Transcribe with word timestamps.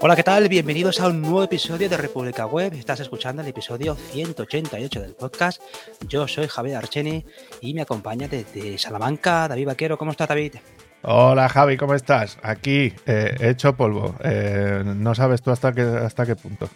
Hola, 0.00 0.16
¿qué 0.16 0.22
tal? 0.22 0.48
Bienvenidos 0.48 1.00
a 1.00 1.08
un 1.08 1.20
nuevo 1.20 1.44
episodio 1.44 1.88
de 1.88 1.96
República 1.96 2.46
Web. 2.46 2.74
Estás 2.74 3.00
escuchando 3.00 3.42
el 3.42 3.48
episodio 3.48 3.94
188 3.94 5.00
del 5.00 5.14
podcast. 5.14 5.60
Yo 6.08 6.26
soy 6.26 6.46
Javier 6.46 6.76
Archeni 6.76 7.24
y 7.60 7.74
me 7.74 7.82
acompaña 7.82 8.28
desde 8.28 8.78
Salamanca 8.78 9.48
David 9.48 9.66
Vaquero. 9.66 9.98
¿Cómo 9.98 10.12
estás, 10.12 10.28
David? 10.28 10.54
Hola 11.02 11.48
Javi, 11.48 11.76
¿cómo 11.76 11.94
estás? 11.94 12.38
Aquí, 12.42 12.92
eh, 13.06 13.36
hecho 13.40 13.76
polvo. 13.76 14.16
Eh, 14.24 14.82
no 14.84 15.14
sabes 15.14 15.42
tú 15.42 15.50
hasta 15.50 15.72
qué, 15.72 15.82
hasta 15.82 16.24
qué 16.24 16.36
punto. 16.36 16.68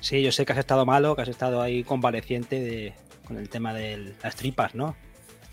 Sí, 0.00 0.22
yo 0.22 0.32
sé 0.32 0.44
que 0.44 0.52
has 0.52 0.58
estado 0.58 0.84
malo, 0.84 1.14
que 1.14 1.22
has 1.22 1.28
estado 1.28 1.62
ahí 1.62 1.84
convaleciente 1.84 2.60
de, 2.60 2.94
con 3.26 3.38
el 3.38 3.48
tema 3.48 3.72
de 3.72 4.14
las 4.22 4.36
tripas, 4.36 4.74
¿no? 4.74 4.96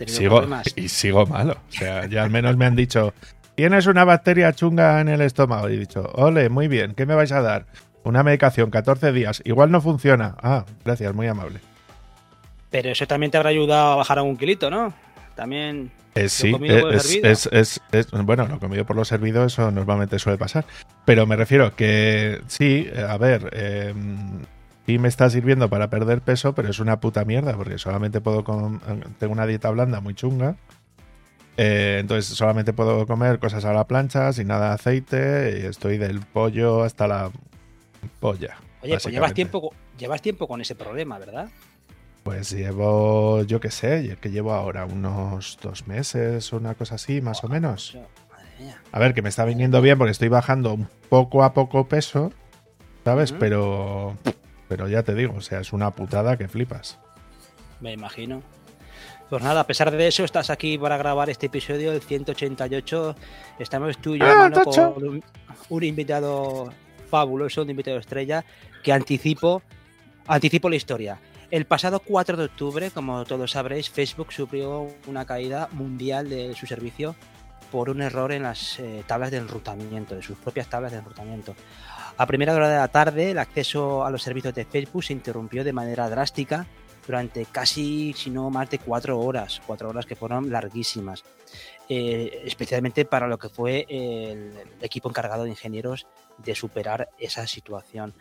Sigo, 0.07 0.43
y 0.75 0.89
sigo 0.89 1.25
malo. 1.25 1.57
O 1.69 1.71
sea, 1.71 2.07
ya 2.07 2.23
al 2.23 2.29
menos 2.29 2.57
me 2.57 2.65
han 2.65 2.75
dicho, 2.75 3.13
tienes 3.55 3.87
una 3.87 4.03
bacteria 4.03 4.53
chunga 4.53 5.01
en 5.01 5.09
el 5.09 5.21
estómago. 5.21 5.69
Y 5.69 5.75
he 5.75 5.79
dicho, 5.79 6.09
ole, 6.13 6.49
muy 6.49 6.67
bien, 6.67 6.93
¿qué 6.93 7.05
me 7.05 7.15
vais 7.15 7.31
a 7.31 7.41
dar? 7.41 7.65
Una 8.03 8.23
medicación, 8.23 8.71
14 8.71 9.11
días. 9.11 9.41
Igual 9.45 9.71
no 9.71 9.81
funciona. 9.81 10.35
Ah, 10.41 10.65
gracias, 10.83 11.13
muy 11.13 11.27
amable. 11.27 11.59
Pero 12.71 12.89
eso 12.89 13.05
también 13.05 13.31
te 13.31 13.37
habrá 13.37 13.49
ayudado 13.49 13.91
a 13.91 13.95
bajar 13.97 14.19
a 14.19 14.23
un 14.23 14.37
kilito, 14.37 14.69
¿no? 14.69 14.93
También. 15.35 15.91
Eh, 16.15 16.27
sí, 16.27 16.53
es, 17.23 17.47
es, 17.51 17.81
bueno, 18.11 18.45
lo 18.47 18.59
comido 18.59 18.85
por 18.85 18.97
lo 18.97 19.05
servido, 19.05 19.45
eso 19.45 19.71
normalmente 19.71 20.19
suele 20.19 20.37
pasar. 20.37 20.65
Pero 21.05 21.25
me 21.25 21.37
refiero 21.37 21.73
que 21.75 22.41
sí, 22.47 22.89
a 23.07 23.17
ver, 23.17 23.49
eh, 23.53 23.93
sí 24.85 24.97
me 24.97 25.07
está 25.07 25.29
sirviendo 25.29 25.69
para 25.69 25.89
perder 25.89 26.19
peso, 26.19 26.53
pero 26.53 26.69
es 26.69 26.79
una 26.79 26.99
puta 26.99 27.23
mierda, 27.23 27.55
porque 27.55 27.77
solamente 27.77 28.19
puedo. 28.19 28.43
tengo 29.19 29.33
una 29.33 29.45
dieta 29.45 29.69
blanda 29.69 30.01
muy 30.01 30.13
chunga. 30.13 30.55
Eh, 31.57 31.97
entonces 31.99 32.35
solamente 32.35 32.73
puedo 32.73 33.05
comer 33.05 33.39
cosas 33.39 33.65
a 33.65 33.73
la 33.73 33.85
plancha, 33.85 34.31
sin 34.33 34.47
nada 34.47 34.69
de 34.69 34.73
aceite, 34.75 35.59
y 35.61 35.65
estoy 35.65 35.97
del 35.97 36.21
pollo 36.21 36.83
hasta 36.83 37.07
la 37.07 37.31
polla. 38.19 38.57
Oye, 38.81 38.93
pues 38.93 39.05
llevas 39.07 39.33
tiempo, 39.33 39.73
llevas 39.97 40.21
tiempo 40.21 40.47
con 40.47 40.61
ese 40.61 40.75
problema, 40.75 41.19
¿verdad? 41.19 41.49
Pues 42.23 42.51
llevo, 42.51 43.43
yo 43.43 43.59
qué 43.59 43.71
sé, 43.71 44.17
que 44.21 44.29
llevo 44.29 44.53
ahora 44.53 44.85
unos 44.85 45.57
dos 45.61 45.87
meses, 45.87 46.53
una 46.53 46.75
cosa 46.75 46.95
así, 46.95 47.19
más 47.21 47.43
o 47.43 47.47
menos. 47.47 47.97
A 48.91 48.99
ver, 48.99 49.13
que 49.13 49.21
me 49.21 49.29
está 49.29 49.45
viniendo 49.45 49.81
bien 49.81 49.97
porque 49.97 50.11
estoy 50.11 50.27
bajando 50.27 50.77
poco 51.09 51.43
a 51.43 51.53
poco 51.53 51.87
peso, 51.87 52.31
¿sabes? 53.03 53.31
Pero, 53.31 54.17
pero 54.67 54.87
ya 54.87 55.01
te 55.03 55.15
digo, 55.15 55.33
o 55.37 55.41
sea, 55.41 55.59
es 55.59 55.73
una 55.73 55.91
putada 55.91 56.37
que 56.37 56.47
flipas. 56.47 56.99
Me 57.79 57.91
imagino. 57.91 58.43
Pues 59.31 59.43
nada, 59.43 59.61
a 59.61 59.65
pesar 59.65 59.89
de 59.89 60.07
eso, 60.09 60.25
estás 60.25 60.49
aquí 60.49 60.77
para 60.77 60.97
grabar 60.97 61.29
este 61.29 61.45
episodio, 61.45 61.93
el 61.93 62.01
188. 62.01 63.15
Estamos 63.59 63.97
tú 63.99 64.13
y 64.15 64.19
yo 64.19 64.25
ah, 64.25 64.51
con 64.51 65.23
un, 65.69 65.83
invitado 65.85 66.73
fabuloso, 67.09 67.61
un 67.61 67.69
invitado 67.69 67.97
estrella, 67.97 68.43
que 68.83 68.91
anticipo, 68.91 69.61
anticipo 70.27 70.69
la 70.69 70.75
historia. 70.75 71.17
El 71.49 71.63
pasado 71.63 72.01
4 72.01 72.35
de 72.35 72.43
octubre, 72.43 72.91
como 72.91 73.23
todos 73.23 73.51
sabréis, 73.51 73.89
Facebook 73.89 74.33
sufrió 74.33 74.89
una 75.07 75.23
caída 75.23 75.69
mundial 75.71 76.27
de 76.27 76.53
su 76.53 76.67
servicio 76.67 77.15
por 77.71 77.89
un 77.89 78.01
error 78.01 78.33
en 78.33 78.43
las 78.43 78.79
eh, 78.79 79.05
tablas 79.07 79.31
de 79.31 79.37
enrutamiento, 79.37 80.13
de 80.13 80.23
sus 80.23 80.37
propias 80.39 80.67
tablas 80.67 80.91
de 80.91 80.97
enrutamiento. 80.97 81.55
A 82.17 82.25
primera 82.25 82.53
hora 82.53 82.67
de 82.67 82.75
la 82.75 82.89
tarde, 82.89 83.31
el 83.31 83.39
acceso 83.39 84.03
a 84.05 84.11
los 84.11 84.23
servicios 84.23 84.53
de 84.53 84.65
Facebook 84.65 85.05
se 85.05 85.13
interrumpió 85.13 85.63
de 85.63 85.71
manera 85.71 86.09
drástica 86.09 86.67
durante 87.11 87.45
casi, 87.45 88.13
si 88.13 88.29
no 88.29 88.49
más 88.49 88.69
de 88.69 88.79
cuatro 88.79 89.19
horas, 89.19 89.61
cuatro 89.67 89.89
horas 89.89 90.05
que 90.05 90.15
fueron 90.15 90.49
larguísimas, 90.49 91.25
eh, 91.89 92.41
especialmente 92.45 93.03
para 93.03 93.27
lo 93.27 93.37
que 93.37 93.49
fue 93.49 93.85
el, 93.89 94.53
equipo 94.81 95.09
encargado 95.09 95.43
de 95.43 95.49
ingenieros 95.49 96.07
de 96.37 96.55
superar 96.55 97.09
esa 97.17 97.47
situación. 97.47 98.13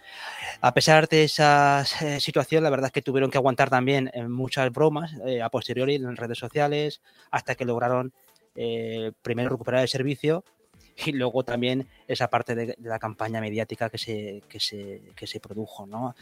A 0.60 0.74
pesar 0.74 1.06
de 1.06 1.22
esa 1.22 1.84
eh, 2.00 2.18
situación, 2.18 2.64
la 2.64 2.70
verdad 2.70 2.86
es 2.86 2.92
que 2.92 3.00
tuvieron 3.00 3.30
que 3.30 3.38
aguantar 3.38 3.70
también 3.70 4.10
eh, 4.12 4.26
muchas 4.26 4.72
bromas 4.72 5.12
a 5.40 5.48
posteriori 5.50 5.94
en 5.94 6.16
redes 6.16 6.38
sociales 6.38 7.00
hasta 7.30 7.54
que 7.54 7.64
lograron 7.64 8.12
primero 9.22 9.50
recuperar 9.50 9.82
el 9.82 9.88
servicio 9.88 10.44
y 10.96 11.12
luego 11.12 11.44
también 11.44 11.86
esa 12.08 12.28
parte 12.28 12.56
de, 12.56 12.76
la 12.80 12.98
campaña 12.98 13.40
mediática 13.40 13.88
que 13.88 13.98
se, 13.98 14.42
que 14.48 14.58
se, 14.58 15.00
que 15.14 15.28
se 15.28 15.38
produjo. 15.38 15.86
¿no? 15.86 16.16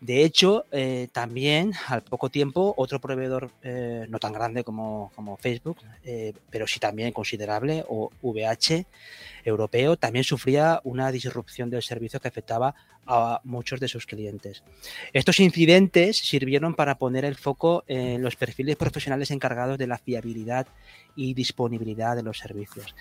De 0.00 0.24
hecho, 0.24 0.64
eh, 0.72 1.08
también 1.12 1.72
al 1.88 2.02
poco 2.02 2.30
tiempo, 2.30 2.72
otro 2.78 3.00
proveedor 3.00 3.50
eh, 3.62 4.06
no 4.08 4.18
tan 4.18 4.32
grande 4.32 4.64
como, 4.64 5.10
Facebook, 5.40 5.76
eh, 6.04 6.32
pero 6.50 6.66
sí 6.66 6.80
también 6.80 7.12
considerable, 7.12 7.84
o 7.86 8.10
VH 8.22 8.86
europeo, 9.44 9.96
también 9.96 10.24
sufría 10.24 10.80
una 10.84 11.12
disrupción 11.12 11.68
del 11.68 11.82
servicio 11.82 12.18
que 12.18 12.28
afectaba 12.28 12.74
a 13.12 13.40
muchos 13.42 13.80
de 13.80 13.88
sus 13.88 14.06
clientes. 14.06 14.62
Estos 15.12 15.40
incidentes 15.40 16.16
sirvieron 16.16 16.74
para 16.74 16.96
poner 16.96 17.24
el 17.24 17.34
foco 17.34 17.82
en 17.88 18.22
los 18.22 18.36
perfiles 18.36 18.76
profesionales 18.76 19.32
encargados 19.32 19.78
de 19.78 19.88
la 19.88 19.98
fiabilidad 19.98 20.68
y 21.16 21.34
disponibilidad 21.34 22.14
de 22.14 22.22
los 22.22 22.38
servicios. 22.38 22.94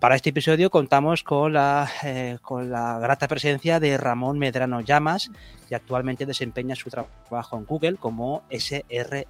Para 0.00 0.16
este 0.16 0.30
episodio 0.30 0.70
contamos 0.70 1.22
con 1.22 1.52
la, 1.52 1.90
eh, 2.02 2.38
con 2.40 2.70
la 2.70 2.98
grata 2.98 3.28
presencia 3.28 3.78
de 3.78 3.98
Ramón 3.98 4.38
Medrano 4.38 4.80
Llamas, 4.80 5.30
que 5.68 5.74
actualmente 5.74 6.24
desempeña 6.24 6.74
su 6.74 6.88
trabajo 6.88 7.58
en 7.58 7.66
Google 7.66 7.96
como 7.96 8.42
SRE. 8.50 9.26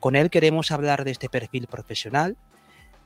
Con 0.00 0.16
él 0.16 0.28
queremos 0.28 0.70
hablar 0.70 1.04
de 1.04 1.12
este 1.12 1.30
perfil 1.30 1.66
profesional, 1.66 2.36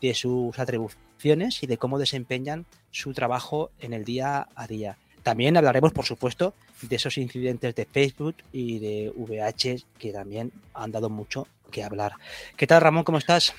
de 0.00 0.14
sus 0.14 0.58
atribuciones 0.58 1.62
y 1.62 1.68
de 1.68 1.78
cómo 1.78 1.98
desempeñan 1.98 2.66
su 2.90 3.14
trabajo 3.14 3.70
en 3.78 3.92
el 3.92 4.04
día 4.04 4.48
a 4.56 4.66
día. 4.66 4.98
También 5.24 5.56
hablaremos, 5.56 5.92
por 5.92 6.04
supuesto, 6.04 6.54
de 6.82 6.96
esos 6.96 7.16
incidentes 7.16 7.74
de 7.74 7.86
Facebook 7.86 8.36
y 8.52 8.78
de 8.78 9.10
VH 9.16 9.82
que 9.98 10.12
también 10.12 10.52
han 10.74 10.92
dado 10.92 11.08
mucho 11.08 11.48
que 11.70 11.82
hablar. 11.82 12.12
¿Qué 12.56 12.66
tal, 12.66 12.82
Ramón? 12.82 13.04
¿Cómo 13.04 13.16
estás? 13.16 13.54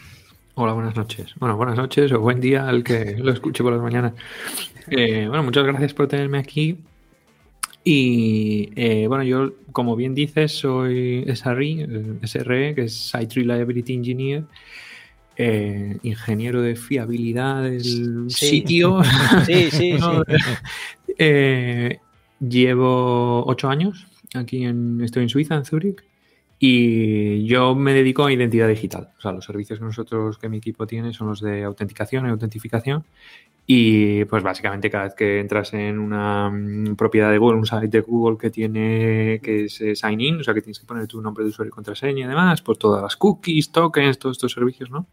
Hola, 0.53 0.73
buenas 0.73 0.95
noches. 0.95 1.33
Bueno, 1.39 1.57
buenas 1.57 1.75
noches 1.75 2.11
o 2.11 2.19
buen 2.19 2.39
día 2.39 2.69
al 2.69 2.83
que 2.83 3.17
lo 3.17 3.31
escuche 3.33 3.63
por 3.63 3.73
las 3.73 3.81
mañanas. 3.81 4.13
Eh, 4.91 5.25
bueno, 5.27 5.41
muchas 5.41 5.65
gracias 5.65 5.95
por 5.95 6.07
tenerme 6.07 6.37
aquí. 6.37 6.77
Y 7.83 8.69
eh, 8.75 9.07
bueno, 9.07 9.23
yo, 9.23 9.53
como 9.71 9.95
bien 9.95 10.13
dices, 10.13 10.51
soy 10.51 11.25
SRE, 11.35 12.19
SRE 12.23 12.75
que 12.75 12.83
es 12.83 13.09
Site 13.09 13.35
Reliability 13.35 13.95
Engineer, 13.95 14.43
eh, 15.37 15.97
ingeniero 16.03 16.61
de 16.61 16.75
fiabilidad 16.75 17.63
del 17.63 18.29
sitio. 18.29 19.01
Sí, 19.45 19.69
sí, 19.71 19.97
sí. 21.17 21.99
llevo 22.39 23.45
ocho 23.45 23.69
años 23.69 24.07
aquí 24.33 24.63
en, 24.63 25.01
estoy 25.01 25.23
en 25.23 25.29
Suiza, 25.29 25.55
en 25.55 25.65
Zúrich. 25.65 26.03
Y 26.57 27.45
yo 27.45 27.75
me 27.75 27.93
dedico 27.93 28.25
a 28.25 28.31
identidad 28.31 28.69
digital. 28.69 29.09
O 29.17 29.21
sea, 29.21 29.33
los 29.33 29.45
servicios 29.45 29.79
que 29.79 29.85
nosotros, 29.85 30.37
que 30.37 30.47
mi 30.47 30.57
equipo 30.57 30.87
tiene, 30.87 31.13
son 31.13 31.27
los 31.27 31.41
de 31.41 31.63
autenticación 31.63 32.25
y 32.25 32.29
autentificación. 32.29 33.03
Y 33.67 34.25
pues 34.25 34.43
básicamente 34.43 34.89
cada 34.89 35.05
vez 35.05 35.15
que 35.15 35.39
entras 35.39 35.73
en 35.73 35.99
una 35.99 36.49
mm, 36.49 36.95
propiedad 36.95 37.31
de 37.31 37.39
Google, 37.39 37.57
un 37.57 37.65
site 37.65 37.87
de 37.87 38.01
Google 38.01 38.37
que 38.37 38.51
tiene 38.51 39.39
que 39.43 39.65
es 39.65 39.81
sign 39.99 40.21
in, 40.21 40.39
o 40.39 40.43
sea 40.43 40.53
que 40.53 40.61
tienes 40.61 40.79
que 40.79 40.85
poner 40.85 41.07
tu 41.07 41.19
nombre 41.19 41.43
de 41.43 41.49
usuario 41.49 41.69
y 41.69 41.71
contraseña 41.71 42.25
y 42.25 42.29
demás, 42.29 42.61
por 42.61 42.77
todas 42.77 43.01
las 43.01 43.15
cookies, 43.17 43.71
tokens, 43.71 44.19
todos 44.19 44.37
estos 44.37 44.51
servicios, 44.51 44.91
¿no? 44.91 45.07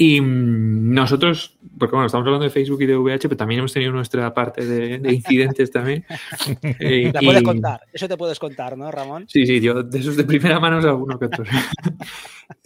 Y 0.00 0.20
mm, 0.20 0.94
nosotros, 0.94 1.58
porque 1.76 1.96
bueno, 1.96 2.06
estamos 2.06 2.24
hablando 2.24 2.44
de 2.44 2.50
Facebook 2.50 2.80
y 2.82 2.86
de 2.86 2.96
VH, 2.96 3.22
pero 3.22 3.36
también 3.36 3.58
hemos 3.58 3.72
tenido 3.72 3.90
nuestra 3.90 4.32
parte 4.32 4.64
de, 4.64 5.12
incidentes 5.12 5.72
también. 5.72 6.06
Eh, 6.80 7.10
La 7.12 7.20
puedes 7.20 7.42
contar, 7.42 7.80
eso 7.92 8.06
te 8.06 8.16
puedes 8.16 8.38
contar, 8.38 8.78
¿no, 8.78 8.90
Ramón? 8.92 9.26
Sí, 9.28 9.44
sí, 9.44 9.60
yo 9.60 9.82
de 9.82 9.98
esos 9.98 10.16
de 10.16 10.22
primera 10.24 10.60
mano 10.60 10.78
alguno 10.78 11.18
que 11.18 11.24
otro. 11.26 11.44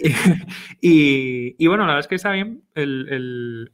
y, 0.80 1.54
y, 1.62 1.66
bueno, 1.66 1.84
la 1.84 1.94
verdad 1.94 2.00
es 2.00 2.08
que 2.08 2.16
está 2.16 2.32
bien 2.32 2.62
el, 2.74 3.08
el, 3.08 3.70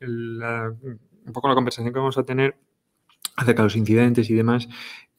un 1.26 1.32
poco 1.32 1.48
la 1.48 1.54
conversación 1.54 1.92
que 1.92 1.98
vamos 1.98 2.16
a 2.16 2.24
tener 2.24 2.56
acerca 3.38 3.62
de 3.62 3.66
los 3.66 3.76
incidentes 3.76 4.28
y 4.30 4.34
demás. 4.34 4.68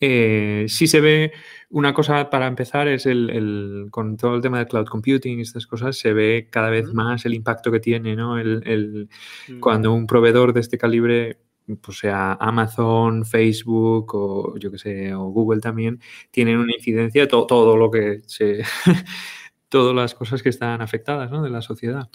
Eh, 0.02 0.66
sí 0.70 0.88
se 0.88 1.02
ve 1.02 1.34
una 1.70 1.94
cosa 1.94 2.30
para 2.30 2.48
empezar 2.48 2.88
es 2.88 3.06
el, 3.06 3.88
con 3.92 4.16
todo 4.16 4.36
el 4.36 4.42
tema 4.42 4.60
de 4.60 4.68
cloud 4.68 4.88
computing 4.88 5.40
y 5.40 5.42
estas 5.42 5.68
cosas 5.68 5.98
se 5.98 6.14
ve 6.14 6.48
cada 6.50 6.70
vez 6.70 6.94
más 6.94 7.26
el 7.26 7.34
impacto 7.34 7.72
que 7.72 7.80
tiene, 7.80 8.16
¿no? 8.16 8.38
El, 8.40 9.10
mm. 9.48 9.60
Cuando 9.60 9.94
un 9.94 10.08
proveedor 10.08 10.54
de 10.54 10.62
este 10.62 10.78
calibre, 10.78 11.38
pues 11.82 12.00
sea 12.00 12.34
Amazon, 12.34 13.26
Facebook 13.26 14.16
o 14.16 14.58
yo 14.58 14.72
que 14.72 14.78
sé, 14.78 15.14
o 15.14 15.26
Google 15.26 15.62
también, 15.62 16.00
tienen 16.32 16.58
una 16.58 16.74
incidencia 16.74 17.22
de 17.22 17.28
todo 17.28 17.78
lo 17.78 17.92
que 17.92 18.22
se... 18.26 18.64
todas 19.70 19.96
las 19.96 20.16
cosas 20.16 20.42
que 20.42 20.50
están 20.50 20.82
afectadas 20.82 21.30
¿no? 21.30 21.44
de 21.44 21.52
la 21.52 21.62
sociedad. 21.62 22.10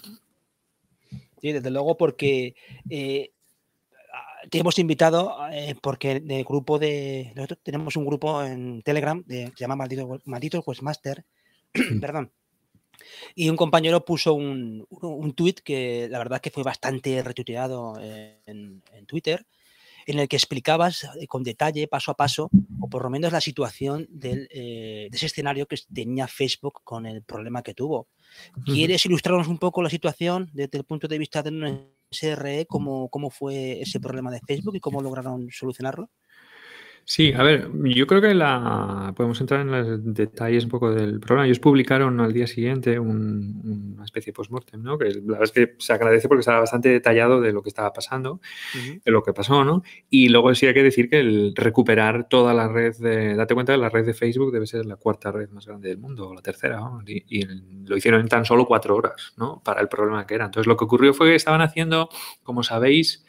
Sí, 1.41 1.51
desde 1.51 1.71
luego 1.71 1.95
porque 1.97 2.55
eh, 2.89 3.31
te 4.49 4.59
hemos 4.59 4.79
invitado 4.79 5.37
eh, 5.51 5.75
porque 5.81 6.19
de 6.19 6.43
grupo 6.43 6.79
de. 6.79 7.31
Nosotros 7.35 7.59
tenemos 7.63 7.95
un 7.95 8.05
grupo 8.05 8.43
en 8.43 8.81
Telegram 8.81 9.23
que 9.23 9.51
se 9.55 9.63
llama 9.63 9.75
Maldito, 9.75 10.21
Maldito 10.25 10.63
Questmaster. 10.63 11.25
perdón. 12.01 12.31
Y 13.35 13.49
un 13.49 13.57
compañero 13.57 14.05
puso 14.05 14.33
un, 14.33 14.85
un, 14.89 15.33
tweet 15.33 15.55
que 15.63 16.07
la 16.09 16.17
verdad 16.17 16.39
que 16.39 16.49
fue 16.49 16.63
bastante 16.63 17.21
retuiteado 17.21 17.99
en, 17.99 18.81
Twitter, 19.05 19.45
en 20.07 20.19
el 20.19 20.27
que 20.27 20.37
explicabas 20.37 21.03
eh, 21.19 21.27
con 21.27 21.43
detalle, 21.43 21.87
paso 21.87 22.11
a 22.11 22.15
paso, 22.15 22.49
o 22.79 22.89
por 22.89 23.03
lo 23.03 23.09
menos 23.09 23.33
la 23.33 23.41
situación 23.41 24.07
del, 24.09 24.47
de 24.47 25.09
ese 25.11 25.25
escenario 25.25 25.67
que 25.67 25.77
tenía 25.93 26.27
Facebook 26.27 26.81
con 26.83 27.05
el 27.05 27.21
problema 27.21 27.61
que 27.61 27.73
tuvo. 27.73 28.07
¿Quieres 28.65 29.05
ilustrarnos 29.05 29.47
un 29.47 29.57
poco 29.57 29.83
la 29.83 29.89
situación 29.89 30.49
desde 30.53 30.77
el 30.77 30.85
punto 30.85 31.07
de 31.07 31.19
vista 31.19 31.43
de 31.43 31.49
un 31.49 31.94
SRE, 32.11 32.65
cómo, 32.67 33.09
cómo 33.09 33.29
fue 33.29 33.81
ese 33.81 33.99
problema 33.99 34.31
de 34.31 34.41
Facebook 34.41 34.75
y 34.75 34.79
cómo 34.79 35.01
lograron 35.01 35.47
solucionarlo? 35.51 36.09
Sí, 37.07 37.33
a 37.33 37.43
ver, 37.43 37.69
yo 37.83 38.07
creo 38.07 38.19
que 38.19 38.33
la 38.33 39.13
podemos 39.15 39.39
entrar 39.39 39.61
en 39.61 39.69
los 39.69 40.13
detalles 40.15 40.63
un 40.63 40.71
poco 40.71 40.91
del 40.91 41.19
programa. 41.19 41.45
Ellos 41.45 41.59
publicaron 41.59 42.19
al 42.19 42.33
día 42.33 42.47
siguiente 42.47 42.97
una 42.97 44.03
especie 44.03 44.31
de 44.31 44.35
postmortem, 44.35 44.81
¿no? 44.81 44.97
Que 44.97 45.11
la 45.11 45.37
verdad 45.37 45.43
es 45.43 45.51
que 45.51 45.75
se 45.77 45.93
agradece 45.93 46.27
porque 46.27 46.39
estaba 46.39 46.61
bastante 46.61 46.89
detallado 46.89 47.41
de 47.41 47.53
lo 47.53 47.61
que 47.61 47.69
estaba 47.69 47.93
pasando, 47.93 48.41
de 48.73 49.11
lo 49.11 49.21
que 49.21 49.33
pasó, 49.33 49.63
¿no? 49.63 49.83
Y 50.09 50.29
luego 50.29 50.55
sí 50.55 50.65
hay 50.65 50.73
que 50.73 50.81
decir 50.81 51.07
que 51.07 51.19
el 51.19 51.53
recuperar 51.55 52.27
toda 52.27 52.55
la 52.55 52.69
red 52.69 52.95
de, 52.97 53.35
date 53.35 53.53
cuenta 53.53 53.73
que 53.73 53.77
la 53.77 53.89
red 53.89 54.03
de 54.03 54.15
Facebook 54.15 54.51
debe 54.51 54.65
ser 54.65 54.87
la 54.87 54.95
cuarta 54.95 55.31
red 55.31 55.51
más 55.51 55.67
grande 55.67 55.89
del 55.89 55.99
mundo, 55.99 56.29
o 56.29 56.33
la 56.33 56.41
tercera, 56.41 56.77
¿no? 56.77 57.03
y, 57.05 57.23
y, 57.29 57.45
lo 57.85 57.95
hicieron 57.95 58.21
en 58.21 58.29
tan 58.29 58.45
solo 58.45 58.65
cuatro 58.65 58.95
horas, 58.95 59.35
¿no? 59.37 59.61
Para 59.63 59.79
el 59.79 59.87
problema 59.89 60.25
que 60.25 60.33
era. 60.33 60.45
Entonces 60.45 60.65
lo 60.65 60.75
que 60.75 60.85
ocurrió 60.85 61.13
fue 61.13 61.27
que 61.27 61.35
estaban 61.35 61.61
haciendo, 61.61 62.09
como 62.41 62.63
sabéis, 62.63 63.23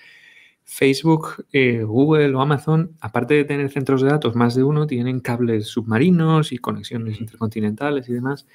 Facebook, 0.67 1.47
eh, 1.53 1.83
Google 1.85 2.35
o 2.35 2.41
Amazon, 2.41 2.97
aparte 3.01 3.35
de 3.35 3.45
tener 3.45 3.71
centros 3.71 4.03
de 4.03 4.09
datos, 4.09 4.35
más 4.35 4.57
de 4.57 4.65
uno, 4.65 4.87
tienen 4.87 5.21
cables 5.21 5.69
submarinos 5.69 6.53
y 6.53 6.59
conexiones 6.59 7.21
intercontinentales 7.21 8.09
y 8.09 8.13
demás. 8.13 8.47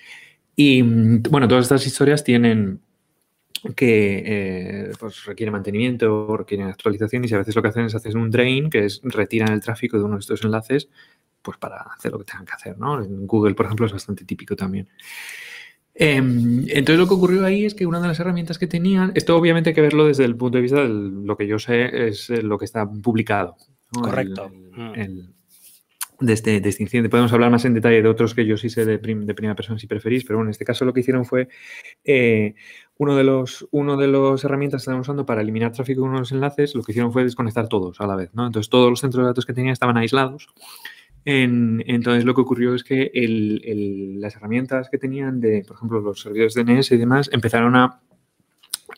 Y 0.55 0.83
mm, 0.83 1.23
bueno, 1.29 1.47
todas 1.47 1.63
estas 1.63 1.87
historias 1.87 2.23
tienen 2.23 2.81
que 3.75 4.23
eh, 4.25 4.91
pues 4.99 5.23
requieren 5.25 5.53
mantenimiento, 5.53 6.35
requieren 6.35 6.67
actualizaciones 6.67 7.31
y 7.31 7.35
a 7.35 7.37
veces 7.37 7.55
lo 7.55 7.61
que 7.61 7.69
hacen 7.69 7.85
es 7.85 7.95
hacer 7.95 8.17
un 8.17 8.29
drain, 8.29 8.69
que 8.69 8.85
es 8.85 9.01
retiran 9.03 9.53
el 9.53 9.61
tráfico 9.61 9.97
de 9.97 10.03
uno 10.03 10.15
de 10.15 10.21
estos 10.21 10.43
enlaces 10.43 10.89
pues 11.41 11.57
para 11.57 11.77
hacer 11.77 12.11
lo 12.11 12.19
que 12.19 12.25
tengan 12.25 12.45
que 12.45 12.53
hacer, 12.53 12.77
¿no? 12.77 13.01
En 13.01 13.25
Google, 13.25 13.55
por 13.55 13.65
ejemplo, 13.65 13.85
es 13.85 13.93
bastante 13.93 14.25
típico 14.25 14.55
también. 14.55 14.87
Em, 16.03 16.65
entonces 16.69 16.97
lo 16.97 17.07
que 17.07 17.13
ocurrió 17.13 17.45
ahí 17.45 17.63
es 17.63 17.75
que 17.75 17.85
una 17.85 18.01
de 18.01 18.07
las 18.07 18.19
herramientas 18.19 18.57
que 18.57 18.65
tenían, 18.65 19.11
esto 19.13 19.37
obviamente 19.37 19.69
hay 19.69 19.75
que 19.75 19.81
verlo 19.81 20.07
desde 20.07 20.25
el 20.25 20.35
punto 20.35 20.57
de 20.57 20.63
vista 20.63 20.81
de 20.81 20.89
lo 20.89 21.37
que 21.37 21.45
yo 21.45 21.59
sé 21.59 22.07
es 22.07 22.27
lo 22.29 22.57
que 22.57 22.65
está 22.65 22.89
publicado. 22.89 23.55
Correcto. 23.91 24.49
Mm. 24.49 24.93
de, 26.21 26.33
este, 26.33 26.59
de 26.59 26.69
este 26.69 26.81
incidente. 26.81 27.09
Podemos 27.09 27.31
hablar 27.33 27.51
más 27.51 27.65
en 27.65 27.75
detalle 27.75 28.01
de 28.01 28.09
otros 28.09 28.33
que 28.33 28.47
yo 28.47 28.57
sí 28.57 28.71
sé 28.71 28.83
de, 28.83 28.97
primera 28.97 29.53
persona 29.53 29.77
si 29.77 29.85
preferís, 29.85 30.23
pero 30.23 30.37
bueno, 30.37 30.49
en 30.49 30.53
este 30.53 30.65
caso 30.65 30.85
lo 30.85 30.93
que 30.93 31.01
hicieron 31.01 31.23
fue 31.23 31.49
eh, 32.03 32.55
uno 32.97 33.15
de 33.15 33.23
los 33.23 33.67
uno 33.69 33.95
de 33.95 34.07
las 34.07 34.43
herramientas 34.43 34.79
que 34.79 34.83
estaban 34.83 35.01
usando 35.01 35.27
para 35.27 35.41
eliminar 35.41 35.71
tráfico 35.71 36.01
de 36.01 36.07
uno 36.07 36.15
de 36.15 36.21
los 36.21 36.31
enlaces, 36.31 36.73
lo 36.73 36.81
que 36.81 36.93
hicieron 36.93 37.13
fue 37.13 37.23
desconectar 37.23 37.67
todos 37.67 38.01
a 38.01 38.07
la 38.07 38.15
vez, 38.15 38.31
¿no? 38.33 38.47
Entonces 38.47 38.71
todos 38.71 38.89
los 38.89 39.01
centros 39.01 39.21
de 39.21 39.27
datos 39.27 39.45
que 39.45 39.53
tenían 39.53 39.73
estaban 39.73 39.97
aislados 39.97 40.47
entonces 41.25 42.25
lo 42.25 42.33
que 42.33 42.41
ocurrió 42.41 42.73
es 42.73 42.83
que 42.83 43.11
las 44.17 44.35
herramientas 44.35 44.89
que 44.89 44.97
tenían 44.97 45.39
de, 45.39 45.63
por 45.67 45.77
ejemplo, 45.77 46.01
los 46.01 46.21
servidores 46.21 46.55
DNS 46.55 46.91
y 46.91 46.97
demás, 46.97 47.29
empezaron 47.31 47.75
a 47.75 48.01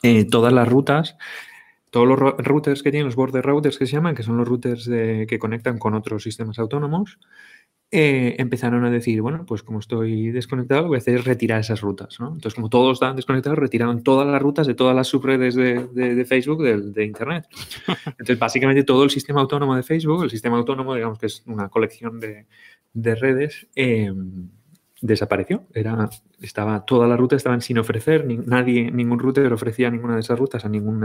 eh, 0.02 0.26
todas 0.26 0.54
las 0.54 0.68
rutas, 0.68 1.18
todos 1.90 2.08
los 2.08 2.20
routers 2.20 2.82
que 2.82 2.92
tienen, 2.92 3.08
los 3.08 3.16
border 3.16 3.46
routers 3.46 3.78
que 3.78 3.86
se 3.86 3.94
llaman, 3.94 4.16
que 4.16 4.24
son 4.24 4.38
los 4.38 4.48
routers 4.48 4.88
que 4.88 5.40
conectan 5.40 5.78
con 5.78 5.94
otros 5.94 6.24
sistemas 6.24 6.60
autónomos, 6.60 7.20
eh, 7.96 8.38
empezaron 8.40 8.84
a 8.86 8.90
decir, 8.90 9.22
bueno, 9.22 9.46
pues 9.46 9.62
como 9.62 9.78
estoy 9.78 10.32
desconectado, 10.32 10.82
lo 10.82 10.86
que 10.86 10.88
voy 10.88 10.96
a 10.96 10.98
hacer 10.98 11.14
es 11.20 11.26
retirar 11.26 11.60
esas 11.60 11.82
rutas. 11.82 12.20
¿no? 12.20 12.30
Entonces, 12.30 12.56
como 12.56 12.68
todos 12.68 12.94
estaban 12.94 13.16
desconectados, 13.16 13.60
retiraron 13.60 14.02
todas 14.02 14.26
las 14.26 14.42
rutas 14.42 14.66
de 14.66 14.74
todas 14.74 14.96
las 14.96 15.10
subredes 15.10 15.54
de, 15.54 16.26
Facebook, 16.28 16.64
de, 16.64 17.06
Internet. 17.06 17.46
Entonces, 18.08 18.40
básicamente 18.40 18.84
todo 18.84 19.04
el 19.04 19.12
sistema 19.12 19.42
autónomo 19.42 19.76
de 19.76 19.84
Facebook, 19.84 20.24
el 20.24 20.32
sistema 20.32 20.58
autónomo, 20.58 20.96
digamos 20.96 21.20
que 21.20 21.28
es 21.28 21.44
una 21.46 21.70
colección 21.70 22.20
de, 22.20 22.48
redes, 23.16 23.68
em, 23.76 24.50
desapareció. 25.00 25.68
Era, 25.72 26.10
estaba, 26.42 26.86
todas 26.86 27.08
las 27.08 27.20
rutas 27.20 27.38
estaban 27.38 27.62
sin 27.62 27.78
ofrecer, 27.78 28.26
nadie, 28.48 28.90
ningún 28.90 29.20
router 29.20 29.54
ofrecía 29.54 29.92
ninguna 29.92 30.16
de 30.16 30.22
esas 30.22 30.40
rutas 30.40 30.66
a 30.66 30.70
ningún 30.70 31.04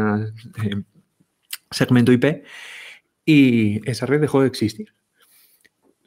em, 0.64 0.84
segmento 1.70 2.12
IP 2.12 2.44
y 3.26 3.86
esa 3.86 4.06
red 4.06 4.22
dejó 4.22 4.40
de 4.40 4.46
existir 4.48 4.94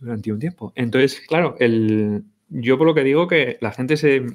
durante 0.01 0.31
un 0.31 0.39
tiempo. 0.39 0.73
Entonces, 0.75 1.21
claro, 1.27 1.55
el, 1.59 2.23
yo 2.49 2.77
por 2.77 2.87
lo 2.87 2.93
que 2.93 3.03
digo 3.03 3.27
que 3.27 3.57
la 3.61 3.71
gente 3.71 3.95
se 3.95 4.25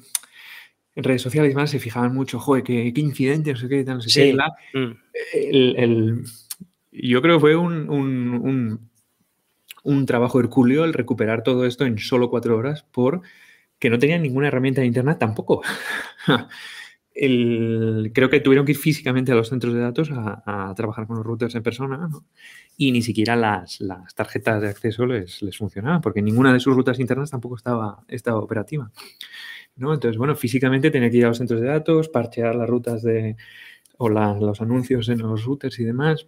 en 0.96 1.04
redes 1.04 1.20
sociales 1.20 1.54
más 1.54 1.70
se 1.70 1.78
fijaban 1.78 2.14
mucho, 2.14 2.38
joder, 2.40 2.64
qué, 2.64 2.90
qué 2.94 3.00
incidente, 3.02 3.52
no 3.52 3.58
sé 3.58 3.68
qué, 3.68 3.84
no 3.84 4.00
sé 4.00 4.32
qué. 4.32 4.34
Mm. 4.72 4.96
el, 5.34 6.24
yo 6.90 7.20
creo 7.20 7.36
que 7.36 7.40
fue 7.40 7.56
un, 7.56 7.90
un, 7.90 8.88
un, 9.84 10.06
trabajo 10.06 10.40
hercúleo 10.40 10.86
el 10.86 10.94
recuperar 10.94 11.42
todo 11.42 11.66
esto 11.66 11.84
en 11.84 11.98
solo 11.98 12.30
cuatro 12.30 12.56
horas 12.56 12.86
porque 12.90 13.90
no 13.90 13.98
tenían 13.98 14.22
ninguna 14.22 14.48
herramienta 14.48 14.80
de 14.80 14.86
internet 14.86 15.18
tampoco. 15.18 15.62
creo 17.16 18.28
que 18.28 18.40
tuvieron 18.40 18.66
que 18.66 18.72
ir 18.72 18.78
físicamente 18.78 19.32
a 19.32 19.34
los 19.34 19.48
centros 19.48 19.72
de 19.72 19.80
datos 19.80 20.10
a, 20.12 20.72
trabajar 20.76 21.06
con 21.06 21.16
los 21.16 21.24
routers 21.24 21.54
en 21.54 21.62
persona 21.62 22.10
y 22.76 22.92
ni 22.92 23.00
siquiera 23.00 23.36
las, 23.36 23.78
tarjetas 24.14 24.60
de 24.60 24.68
acceso 24.68 25.06
les, 25.06 25.40
les, 25.42 25.56
funcionaban 25.56 26.02
porque 26.02 26.20
ninguna 26.20 26.52
de 26.52 26.60
sus 26.60 26.74
rutas 26.74 27.00
internas 27.00 27.30
tampoco 27.30 27.56
estaba, 27.56 28.04
operativa. 28.34 28.90
¿no? 29.76 29.94
Entonces, 29.94 30.18
bueno, 30.18 30.36
físicamente 30.36 30.90
tenía 30.90 31.10
que 31.10 31.16
ir 31.16 31.24
a 31.24 31.28
los 31.28 31.38
centros 31.38 31.60
de 31.60 31.68
datos, 31.68 32.08
parchear 32.10 32.54
las 32.54 32.68
rutas 32.68 33.02
de, 33.02 33.36
o 33.96 34.10
los 34.10 34.60
anuncios 34.60 35.08
en 35.08 35.18
los 35.18 35.44
routers 35.44 35.78
y 35.78 35.84
demás. 35.84 36.26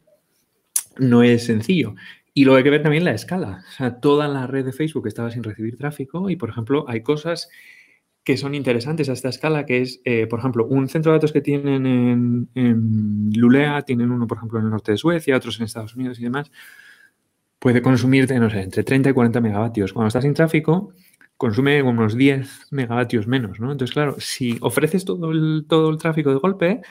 No 0.99 1.23
es 1.23 1.44
sencillo. 1.44 1.94
Y 2.32 2.44
luego 2.44 2.56
hay 2.58 2.64
que 2.64 2.70
ver 2.70 2.82
también 2.82 3.05
la 3.05 3.12
escala. 3.12 3.64
O 3.69 3.73
sea, 3.73 4.00
toda 4.00 4.26
la 4.29 4.46
red 4.46 4.64
de 4.64 4.73
Facebook 4.73 5.06
estaba 5.06 5.31
sin 5.31 5.43
recibir 5.43 5.76
tráfico 5.76 6.31
y, 6.31 6.37
por 6.37 6.49
ejemplo, 6.49 6.87
hay 6.88 7.02
cosas 7.02 7.49
que 8.28 8.36
son 8.36 8.54
interesantes 8.54 9.08
a 9.08 9.14
esta 9.14 9.30
escala, 9.30 9.64
que 9.64 9.80
es, 9.80 10.02
eh, 10.04 10.26
por 10.26 10.40
ejemplo, 10.40 10.66
un 10.66 10.86
centro 10.86 11.12
de 11.12 11.16
datos 11.16 11.32
que 11.32 11.40
tienen 11.40 11.86
en, 12.54 13.30
Lulea, 13.34 13.80
tienen 13.80 14.10
uno, 14.10 14.26
por 14.26 14.36
ejemplo, 14.36 14.58
en 14.58 14.66
el 14.66 14.70
norte 14.70 14.92
de 14.92 14.98
Suecia, 14.98 15.34
otros 15.34 15.58
en 15.58 15.64
Estados 15.64 15.96
Unidos 15.96 16.20
y 16.20 16.25
demás, 16.25 16.50
puede 17.58 17.80
consumirte, 17.80 18.38
no 18.38 18.50
sé, 18.50 18.60
entre 18.60 18.84
30 18.84 19.08
y 19.08 19.12
40 19.14 19.40
megavatios. 19.40 19.94
Cuando 19.94 20.08
estás 20.08 20.25
sin 20.25 20.34
tráfico, 20.34 20.92
consume 21.38 21.82
unos 21.82 22.19
10 22.19 22.66
megavatios 22.70 23.26
menos, 23.26 23.60
¿no? 23.60 23.72
Entonces, 23.72 23.94
claro, 23.94 24.16
si 24.19 24.58
ofreces 24.60 25.06
todo 25.06 25.31
el, 25.31 25.64
todo 25.66 25.88
el 25.88 25.96
tráfico 25.96 26.28
de 26.28 26.36
golpe, 26.36 26.82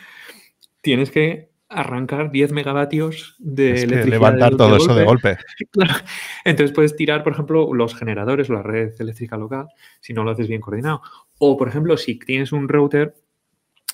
tienes 0.81 1.11
que 1.11 1.51
arrancar 1.69 2.31
10 2.31 2.51
megavatios 2.53 3.35
de 3.39 3.73
es 3.73 4.07
levantar 4.07 4.55
todo 4.55 4.77
eso 4.77 4.95
de 4.95 5.03
golpe. 5.03 5.37
Entonces 6.45 6.73
puedes 6.73 6.95
tirar, 6.95 7.23
por 7.23 7.33
ejemplo, 7.33 7.73
los 7.73 7.95
generadores 7.95 8.49
o 8.49 8.53
la 8.53 8.63
red 8.63 8.93
eléctrica 8.99 9.37
local 9.37 9.67
si 9.99 10.13
no 10.13 10.23
lo 10.23 10.31
haces 10.31 10.47
bien 10.47 10.61
coordinado. 10.61 11.01
O, 11.39 11.57
por 11.57 11.67
ejemplo, 11.67 11.97
si 11.97 12.17
tienes 12.17 12.51
un 12.51 12.69
router 12.69 13.15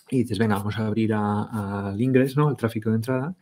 y 0.10 0.20
dices, 0.20 0.38
venga, 0.38 0.56
vamos 0.56 0.78
a 0.78 0.86
abrir 0.86 1.14
al 1.14 2.00
ingreso, 2.00 2.42
¿no? 2.42 2.50
El 2.50 2.58
tráfico 2.58 2.90
de 2.90 2.98
entrada. 2.98 3.36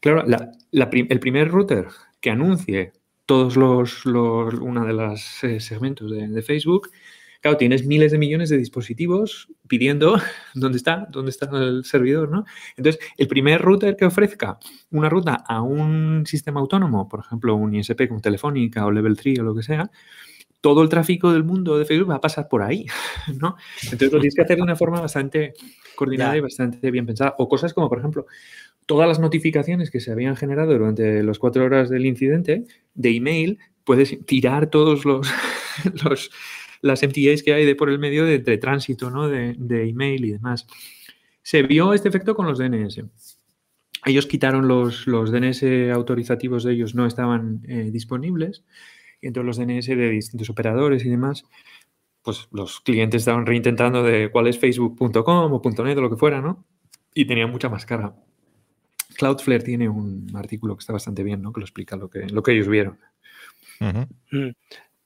Claro, 0.00 0.24
el 0.72 1.20
primer 1.20 1.50
router 1.50 1.88
que 2.20 2.30
anuncie 2.30 2.92
todos 3.26 3.56
los, 3.56 4.06
los 4.06 4.54
una 4.54 4.84
de 4.86 4.92
los 4.92 5.44
eh, 5.44 5.60
segmentos 5.60 6.10
de 6.10 6.42
Facebook 6.42 6.88
Claro, 7.40 7.56
tienes 7.56 7.86
miles 7.86 8.10
de 8.10 8.18
millones 8.18 8.50
de 8.50 8.58
dispositivos 8.58 9.48
pidiendo 9.68 10.16
dónde 10.54 10.78
está, 10.78 11.06
dónde 11.10 11.30
está 11.30 11.48
el 11.52 11.84
servidor, 11.84 12.30
¿no? 12.30 12.44
Entonces, 12.76 13.00
el 13.16 13.28
primer 13.28 13.62
router 13.62 13.96
que 13.96 14.04
ofrezca 14.04 14.58
una 14.90 15.08
ruta 15.08 15.34
a 15.46 15.62
un 15.62 16.24
sistema 16.26 16.60
autónomo, 16.60 17.08
por 17.08 17.20
ejemplo, 17.20 17.54
un 17.54 17.74
ISP 17.74 18.08
como 18.08 18.20
Telefónica 18.20 18.84
o 18.86 18.90
Level 18.90 19.16
3 19.16 19.38
o 19.38 19.42
lo 19.44 19.54
que 19.54 19.62
sea, 19.62 19.90
todo 20.60 20.82
el 20.82 20.88
tráfico 20.88 21.32
del 21.32 21.44
mundo 21.44 21.78
de 21.78 21.84
Facebook 21.84 22.10
va 22.10 22.16
a 22.16 22.20
pasar 22.20 22.48
por 22.48 22.62
ahí, 22.62 22.86
¿no? 23.40 23.56
Entonces 23.84 24.12
lo 24.12 24.18
tienes 24.18 24.34
que 24.34 24.42
hacer 24.42 24.56
de 24.56 24.62
una 24.62 24.76
forma 24.76 25.00
bastante 25.00 25.54
coordinada 25.94 26.36
y 26.36 26.40
bastante 26.40 26.90
bien 26.90 27.06
pensada. 27.06 27.34
O 27.38 27.48
cosas 27.48 27.72
como, 27.72 27.88
por 27.88 27.98
ejemplo, 27.98 28.26
todas 28.86 29.06
las 29.06 29.20
notificaciones 29.20 29.90
que 29.90 30.00
se 30.00 30.10
habían 30.10 30.36
generado 30.36 30.72
durante 30.72 31.22
las 31.22 31.38
cuatro 31.38 31.64
horas 31.64 31.90
del 31.90 32.06
incidente 32.06 32.64
de 32.94 33.10
email, 33.10 33.58
puedes 33.84 34.18
tirar 34.26 34.68
todos 34.68 35.04
los, 35.04 35.28
los 36.04 36.30
las 36.80 37.02
MTAs 37.02 37.42
que 37.42 37.52
hay 37.52 37.64
de 37.64 37.74
por 37.74 37.90
el 37.90 37.98
medio 37.98 38.24
de, 38.24 38.58
tránsito, 38.58 39.10
¿no? 39.10 39.28
De, 39.28 39.88
email 39.88 40.24
y 40.24 40.32
demás. 40.32 40.66
Se 41.42 41.62
vio 41.62 41.92
este 41.94 42.08
efecto 42.08 42.34
con 42.34 42.46
los 42.46 42.58
DNS. 42.58 43.02
Ellos 44.04 44.26
quitaron 44.26 44.68
los, 44.68 45.06
los 45.06 45.32
DNS 45.32 45.62
autorizativos 45.92 46.64
de 46.64 46.72
ellos, 46.72 46.94
no 46.94 47.06
estaban 47.06 47.62
eh, 47.68 47.90
disponibles. 47.90 48.64
Y 49.20 49.26
entonces 49.26 49.46
los 49.46 49.66
DNS 49.66 49.86
de 49.86 50.10
distintos 50.10 50.50
operadores 50.50 51.04
y 51.04 51.08
demás, 51.08 51.44
pues 52.22 52.48
los 52.52 52.80
clientes 52.80 53.22
estaban 53.22 53.46
reintentando 53.46 54.02
de 54.02 54.30
cuál 54.30 54.46
es 54.46 54.58
facebook.com 54.58 55.52
o 55.52 55.84
.net 55.84 55.98
o 55.98 56.02
lo 56.02 56.10
que 56.10 56.16
fuera, 56.16 56.40
¿no? 56.40 56.64
Y 57.14 57.24
tenían 57.24 57.50
mucha 57.50 57.68
más 57.68 57.84
carga. 57.84 58.14
Cloudflare 59.16 59.64
tiene 59.64 59.88
un 59.88 60.30
artículo 60.34 60.76
que 60.76 60.80
está 60.80 60.92
bastante 60.92 61.24
bien, 61.24 61.42
¿no? 61.42 61.52
Que 61.52 61.60
lo 61.60 61.64
explica 61.64 61.96
lo 61.96 62.08
que, 62.08 62.28
lo 62.28 62.42
que 62.42 62.52
ellos 62.52 62.68
vieron. 62.68 62.98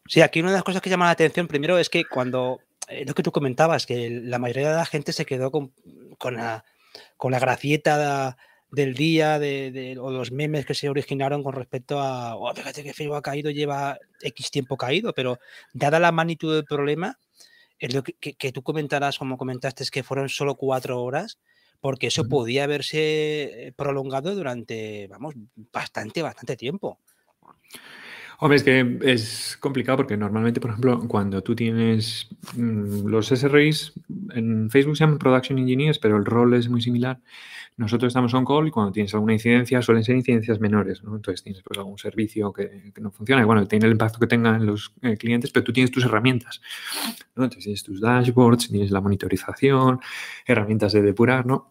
Sí, 0.07 0.21
aquí 0.21 0.41
una 0.41 0.51
de 0.51 0.57
las 0.57 0.65
cosas 0.65 0.83
que 0.83 0.91
llama 0.91 1.07
la 1.07 1.13
atención 1.13 1.47
primero 1.47 1.79
es 1.79 1.89
que 1.89 2.05
cuando, 2.05 2.61
eh, 2.89 3.05
lo 3.07 3.15
que 3.15 3.23
tú 3.23 3.31
comentabas, 3.31 3.87
que 3.87 4.11
la 4.11 4.39
mayoría 4.39 4.71
de 4.71 4.77
la 4.77 4.87
gente 4.87 5.13
se 5.13 5.25
quedó 5.25 5.51
con, 5.51 5.73
con, 6.19 6.35
la, 6.35 6.65
con 7.17 7.33
la 7.33 7.39
gracieta 7.39 8.37
del 8.71 8.95
día 8.95 9.39
de, 9.39 9.97
o 10.01 10.11
los 10.11 10.33
memes 10.33 10.67
que 10.67 10.75
se 10.75 10.89
originaron 10.89 11.43
con 11.43 11.53
respecto 11.53 12.01
a, 12.01 12.37
oh, 12.37 12.55
fíjate 12.55 12.83
que 12.83 12.95
Facebook 12.95 13.17
ha 13.17 13.23
caído, 13.23 13.51
lleva 13.51 13.99
X 14.21 14.51
tiempo 14.51 14.77
caído, 14.77 15.13
pero 15.13 15.39
dada 15.73 16.01
la 16.01 16.11
magnitud 16.11 16.55
del 16.55 16.65
problema, 16.65 17.19
es 17.79 17.95
lo 17.95 18.03
que, 18.03 18.15
que, 18.15 18.53
tú 18.53 18.63
comentarás, 18.63 19.19
como 19.19 19.37
comentaste, 19.37 19.83
es 19.83 19.91
que 19.91 20.03
fueron 20.03 20.29
solo 20.29 20.55
cuatro 20.55 21.03
horas, 21.03 21.39
porque 21.81 22.07
eso 22.07 22.29
podía 22.29 22.65
haberse 22.65 23.75
prolongado 23.77 24.35
durante, 24.35 25.07
vamos, 25.09 25.35
bastante, 25.73 26.23
bastante 26.23 26.57
tiempo. 26.57 26.99
Hombre, 28.39 28.57
es 28.57 28.63
que 28.63 28.99
es 29.03 29.57
complicado 29.61 29.99
porque 29.99 30.17
normalmente, 30.17 30.61
por 30.61 30.71
ejemplo, 30.71 31.01
cuando 31.09 31.43
tú 31.43 31.55
tienes 31.55 32.29
mm, 32.57 33.07
los 33.07 33.29
SRIs, 33.29 33.93
en 34.35 34.71
Facebook 34.71 34.97
se 34.97 35.05
llaman 35.05 35.19
Production 35.19 35.59
Engineers, 35.59 35.99
pero 35.99 36.17
el 36.17 36.25
rol 36.25 36.55
es 36.55 36.69
muy 36.69 36.81
similar. 36.81 37.21
Nosotros 37.77 38.09
estamos 38.09 38.35
on 38.35 38.45
call 38.45 38.69
y 38.69 38.71
cuando 38.71 38.93
tienes 38.93 39.15
alguna 39.15 39.33
incidencia 39.33 39.81
suelen 39.81 40.05
ser 40.05 40.17
incidencias 40.17 40.61
menores, 40.61 41.03
¿no? 41.03 41.17
Entonces 41.17 41.43
tienes 41.43 41.63
pues, 41.63 41.79
algún 41.79 41.97
servicio 41.99 42.53
que, 42.53 42.93
no 43.01 43.11
funciona 43.11 43.43
y 43.43 43.45
bueno, 43.45 43.67
tiene 43.67 43.87
el 43.87 43.93
impacto 43.93 44.19
que 44.19 44.27
tenga 44.27 44.57
en 44.57 44.67
los 44.67 44.93
eh, 45.01 45.17
clientes, 45.17 45.51
pero 45.51 45.65
tú 45.65 45.73
tienes 45.73 45.91
tus 45.91 46.05
herramientas, 46.05 46.61
¿no? 47.35 47.45
Entonces 47.45 47.65
tienes 47.65 47.83
tus 47.83 48.01
dashboards, 48.01 48.69
tienes 48.69 48.91
la 48.91 49.01
monitorización, 49.01 50.01
herramientas 50.47 50.93
de 50.93 51.03
depurar, 51.03 51.47
¿no? 51.47 51.71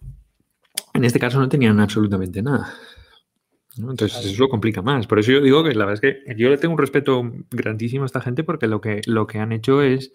En 0.94 1.06
este 1.06 1.20
caso 1.20 1.39
no 1.39 1.48
tenían 1.48 1.80
absolutamente 1.80 2.41
nada. 2.41 2.74
Entonces 3.89 4.25
eso 4.25 4.43
lo 4.43 4.50
complica 4.50 4.81
más. 4.81 5.07
Por 5.07 5.19
eso 5.19 5.31
yo 5.31 5.41
digo 5.41 5.63
que 5.63 5.73
la 5.73 5.85
verdad 5.85 6.03
es 6.03 6.23
que 6.25 6.35
yo 6.35 6.50
le 6.50 6.57
tengo 6.57 6.73
un 6.73 6.79
respeto 6.79 7.23
grandísimo 7.50 8.03
a 8.03 8.05
esta 8.05 8.21
gente 8.21 8.43
porque 8.43 8.67
lo 8.67 8.81
que, 8.81 9.01
lo 9.07 9.25
que 9.25 9.39
han 9.39 9.51
hecho 9.51 9.81
es 9.81 10.13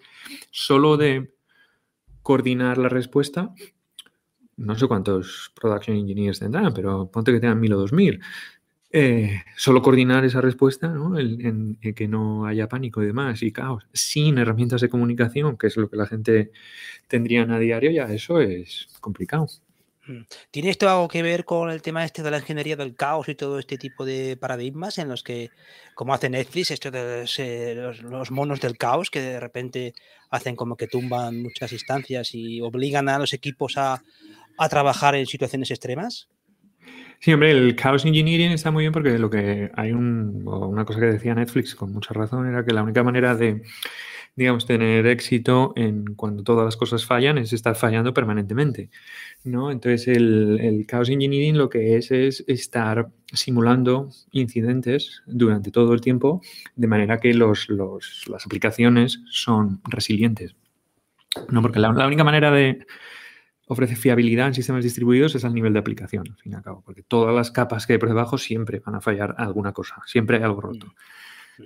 solo 0.51 0.95
de 0.95 1.33
coordinar 2.21 2.77
la 2.77 2.89
respuesta, 2.89 3.53
no 4.57 4.75
sé 4.75 4.87
cuántos 4.87 5.51
production 5.59 5.97
engineers 5.97 6.39
tendrán, 6.39 6.73
pero 6.73 7.09
ponte 7.11 7.31
que 7.31 7.39
tengan 7.39 7.59
mil 7.59 7.73
o 7.73 7.77
dos 7.77 7.93
mil. 7.93 8.21
Eh, 8.91 9.41
solo 9.57 9.81
coordinar 9.81 10.23
esa 10.23 10.39
respuesta, 10.39 10.87
¿no? 10.87 11.19
en, 11.19 11.75
que 11.75 12.07
no 12.07 12.45
haya 12.45 12.69
pánico 12.69 13.03
y 13.03 13.05
demás 13.05 13.43
y 13.43 13.51
caos, 13.51 13.85
sin 13.93 14.37
herramientas 14.37 14.81
de 14.81 14.89
comunicación, 14.89 15.57
que 15.57 15.67
es 15.67 15.75
lo 15.77 15.89
que 15.89 15.97
la 15.97 16.07
gente 16.07 16.51
tendría 17.07 17.43
a 17.43 17.59
diario, 17.59 17.91
ya 17.91 18.05
eso 18.05 18.39
es 18.39 18.87
complicado. 19.01 19.47
Mm. 20.07 20.21
¿Tiene 20.51 20.69
esto 20.69 20.89
algo 20.89 21.07
que 21.07 21.21
ver 21.21 21.43
con 21.43 21.69
el 21.69 21.81
tema 21.81 22.05
este 22.05 22.23
de 22.23 22.31
la 22.31 22.37
ingeniería 22.37 22.75
del 22.75 22.95
caos 22.95 23.27
y 23.27 23.35
todo 23.35 23.59
este 23.59 23.77
tipo 23.77 24.05
de 24.05 24.37
paradigmas 24.37 24.97
en 24.97 25.09
los 25.09 25.21
que, 25.21 25.49
como 25.95 26.13
hace 26.13 26.29
Netflix, 26.29 26.71
esto 26.71 26.91
de 26.91 27.75
los, 27.75 28.31
monos 28.31 28.61
del 28.61 28.77
caos 28.77 29.09
que 29.09 29.21
de 29.21 29.39
repente 29.39 29.93
hacen 30.29 30.55
como 30.55 30.77
que 30.77 30.87
tumban 30.87 31.41
muchas 31.41 31.73
instancias 31.73 32.33
y 32.33 32.61
obligan 32.61 33.09
a 33.09 33.19
los 33.19 33.33
equipos 33.33 33.77
a, 33.77 34.01
trabajar 34.69 35.15
en 35.15 35.25
situaciones 35.27 35.69
extremas? 35.69 36.29
Sí, 37.19 37.33
hombre, 37.33 37.51
el 37.51 37.75
chaos 37.75 38.05
engineering 38.05 38.51
está 38.51 38.71
muy 38.71 38.83
bien 38.83 38.93
porque 38.93 39.19
lo 39.19 39.29
que 39.29 39.69
hay 39.75 39.91
una 39.91 40.85
cosa 40.85 40.99
que 40.99 41.07
decía 41.07 41.35
Netflix 41.35 41.75
con 41.75 41.91
mucha 41.91 42.13
razón 42.13 42.47
era 42.47 42.63
que 42.63 42.73
la 42.73 42.83
única 42.83 43.03
manera 43.03 43.35
de 43.35 43.61
digamos, 44.37 44.67
tener 44.67 45.07
éxito 45.07 45.73
en 45.75 46.13
cuando 46.13 46.43
todas 46.43 46.63
las 46.63 46.77
cosas 46.77 47.03
fallan 47.03 47.39
es 47.39 47.53
estar 47.53 47.75
fallando 47.75 48.13
permanentemente, 48.13 48.91
¿no? 49.43 49.71
Entonces, 49.71 50.07
el, 50.07 50.85
chaos 50.87 51.09
engineering 51.09 51.57
lo 51.57 51.69
que 51.69 51.97
es 51.97 52.11
es 52.11 52.45
estar 52.47 53.09
simulando 53.33 54.11
incidentes 54.31 55.23
durante 55.25 55.71
todo 55.71 55.91
el 55.93 56.01
tiempo 56.01 56.41
de 56.75 56.87
manera 56.87 57.19
que 57.19 57.33
los, 57.33 57.67
las 57.69 58.45
aplicaciones 58.45 59.21
son 59.27 59.81
resilientes, 59.85 60.55
¿no? 61.49 61.63
Porque 61.63 61.79
la, 61.79 61.89
única 61.89 62.23
manera 62.23 62.51
de 62.51 62.85
ofrecer 63.65 63.97
fiabilidad 63.97 64.49
en 64.49 64.53
sistemas 64.53 64.83
distribuidos 64.83 65.33
es 65.33 65.45
al 65.45 65.55
nivel 65.55 65.73
de 65.73 65.79
aplicación, 65.79 66.27
al 66.29 66.37
fin 66.37 66.51
y 66.51 66.55
al 66.55 66.61
cabo, 66.61 66.83
porque 66.85 67.01
todas 67.01 67.33
las 67.33 67.49
capas 67.49 67.87
que 67.87 67.93
hay 67.93 67.99
por 67.99 68.09
debajo 68.09 68.37
siempre 68.37 68.81
van 68.85 68.93
a 68.93 69.01
fallar 69.01 69.33
alguna 69.39 69.73
cosa, 69.73 69.95
siempre 70.05 70.37
hay 70.37 70.43
algo 70.43 70.61
roto. 70.61 70.93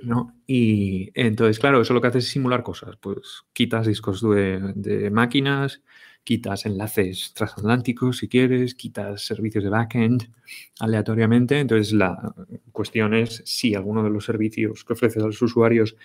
¿No? 0.03 0.35
Y 0.47 1.11
entonces, 1.13 1.59
claro, 1.59 1.81
eso 1.81 1.93
lo 1.93 2.01
que 2.01 2.07
hace 2.07 2.19
es 2.19 2.27
simular 2.27 2.63
cosas. 2.63 2.95
Pues 2.97 3.43
quitas 3.53 3.87
discos 3.87 4.21
de, 4.21 5.09
máquinas, 5.11 5.81
quitas 6.23 6.65
enlaces 6.65 7.33
transatlánticos 7.33 8.17
si 8.17 8.27
quieres, 8.27 8.75
quitas 8.75 9.21
servicios 9.25 9.63
de 9.63 9.69
backend 9.69 10.31
aleatoriamente. 10.79 11.59
Entonces, 11.59 11.93
la 11.93 12.33
cuestión 12.71 13.13
es 13.13 13.41
si 13.45 13.75
alguno 13.75 14.03
de 14.03 14.09
los 14.09 14.25
servicios 14.25 14.83
que 14.85 14.93
ofreces 14.93 15.23
a 15.23 15.27
los 15.27 15.41
usuarios 15.41 15.95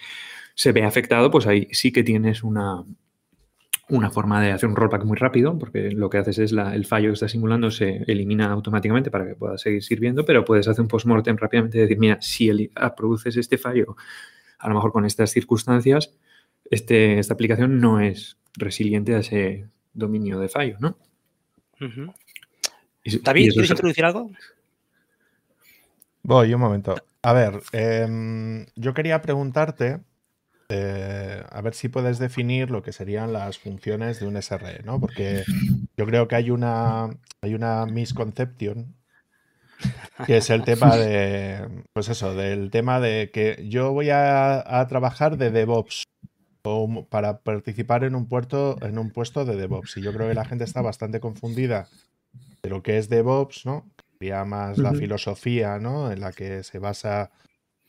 se 0.54 0.72
ve 0.72 0.84
afectado, 0.84 1.30
pues 1.30 1.46
ahí 1.46 1.68
sí 1.72 1.92
que 1.92 2.02
tienes 2.02 2.42
una, 2.42 2.84
una 3.88 4.10
forma 4.10 4.42
de 4.42 4.50
hacer 4.50 4.68
un 4.68 4.74
rollback 4.74 5.04
muy 5.04 5.16
rápido, 5.16 5.58
porque 5.58 5.90
lo 5.92 6.10
que 6.10 6.18
haces 6.18 6.38
es 6.38 6.52
el 6.52 6.86
fallo 6.86 7.10
que 7.10 7.14
está 7.14 7.28
simulando 7.28 7.70
se 7.70 8.02
elimina 8.08 8.50
automáticamente 8.50 9.10
para 9.10 9.26
que 9.26 9.36
pueda 9.36 9.58
seguir 9.58 9.82
sirviendo, 9.82 10.24
pero 10.24 10.44
puedes 10.44 10.66
hacer 10.66 10.82
un 10.82 10.88
postmortem 10.88 11.36
rápidamente 11.36 11.78
y 11.78 11.82
decir, 11.82 11.98
mira, 11.98 12.18
si 12.20 12.70
ah, 12.74 12.94
produces 12.96 13.36
este 13.36 13.58
fallo, 13.58 13.96
a 14.58 14.68
lo 14.68 14.74
mejor 14.74 14.90
con 14.90 15.04
estas 15.04 15.30
circunstancias, 15.30 16.14
este, 16.68 17.20
esta 17.20 17.34
aplicación 17.34 17.80
no 17.80 18.00
es 18.00 18.38
resiliente 18.56 19.14
a 19.14 19.18
ese 19.18 19.68
dominio 19.92 20.40
de 20.40 20.48
fallo, 20.48 20.76
¿no? 20.80 20.98
David, 23.22 23.52
¿quieres 23.52 23.70
introducir 23.70 24.04
algo? 24.04 24.30
Voy, 26.22 26.52
un 26.52 26.60
momento. 26.60 26.96
A 27.22 27.32
ver, 27.32 27.62
em, 27.72 28.66
yo 28.74 28.94
quería 28.94 29.22
preguntarte 29.22 30.00
eh, 30.68 31.44
a 31.48 31.60
ver 31.60 31.74
si 31.74 31.88
puedes 31.88 32.18
definir 32.18 32.70
lo 32.70 32.82
que 32.82 32.92
serían 32.92 33.32
las 33.32 33.58
funciones 33.58 34.18
de 34.20 34.26
un 34.26 34.40
SRE, 34.40 34.82
¿no? 34.84 35.00
Porque 35.00 35.44
yo 35.96 36.06
creo 36.06 36.26
que 36.26 36.34
hay 36.34 36.50
una, 36.50 37.10
hay 37.40 37.54
una 37.54 37.86
misconcepción 37.86 38.96
que 40.26 40.38
es 40.38 40.50
el 40.50 40.64
tema 40.64 40.96
de, 40.96 41.84
pues 41.92 42.08
eso, 42.08 42.34
del 42.34 42.70
tema 42.70 43.00
de 43.00 43.30
que 43.32 43.64
yo 43.68 43.92
voy 43.92 44.10
a, 44.10 44.84
trabajar 44.88 45.36
de 45.36 45.50
DevOps 45.50 46.04
o 46.62 47.06
para 47.08 47.38
participar 47.40 48.02
en 48.02 48.14
un, 48.14 48.26
puerto, 48.26 48.76
en 48.82 48.98
un 48.98 49.10
puesto 49.10 49.44
de 49.44 49.56
DevOps. 49.56 49.98
Y 49.98 50.02
yo 50.02 50.12
creo 50.12 50.28
que 50.28 50.34
la 50.34 50.44
gente 50.44 50.64
está 50.64 50.82
bastante 50.82 51.20
confundida 51.20 51.88
de 52.62 52.70
lo 52.70 52.82
que 52.82 52.98
es 52.98 53.08
DevOps, 53.08 53.66
¿no? 53.66 53.88
Sería 54.18 54.44
más 54.44 54.78
la 54.78 54.94
filosofía, 54.94 55.78
¿no? 55.78 56.10
En 56.10 56.20
la 56.20 56.32
que 56.32 56.62
se 56.64 56.78
basa 56.78 57.30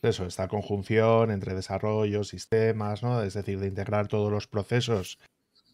eso, 0.02 0.26
esta 0.26 0.48
conjunción 0.48 1.30
entre 1.30 1.54
desarrollo, 1.54 2.24
sistemas, 2.24 3.02
¿no? 3.02 3.22
Es 3.22 3.34
decir, 3.34 3.58
de 3.58 3.68
integrar 3.68 4.08
todos 4.08 4.30
los 4.30 4.46
procesos 4.46 5.18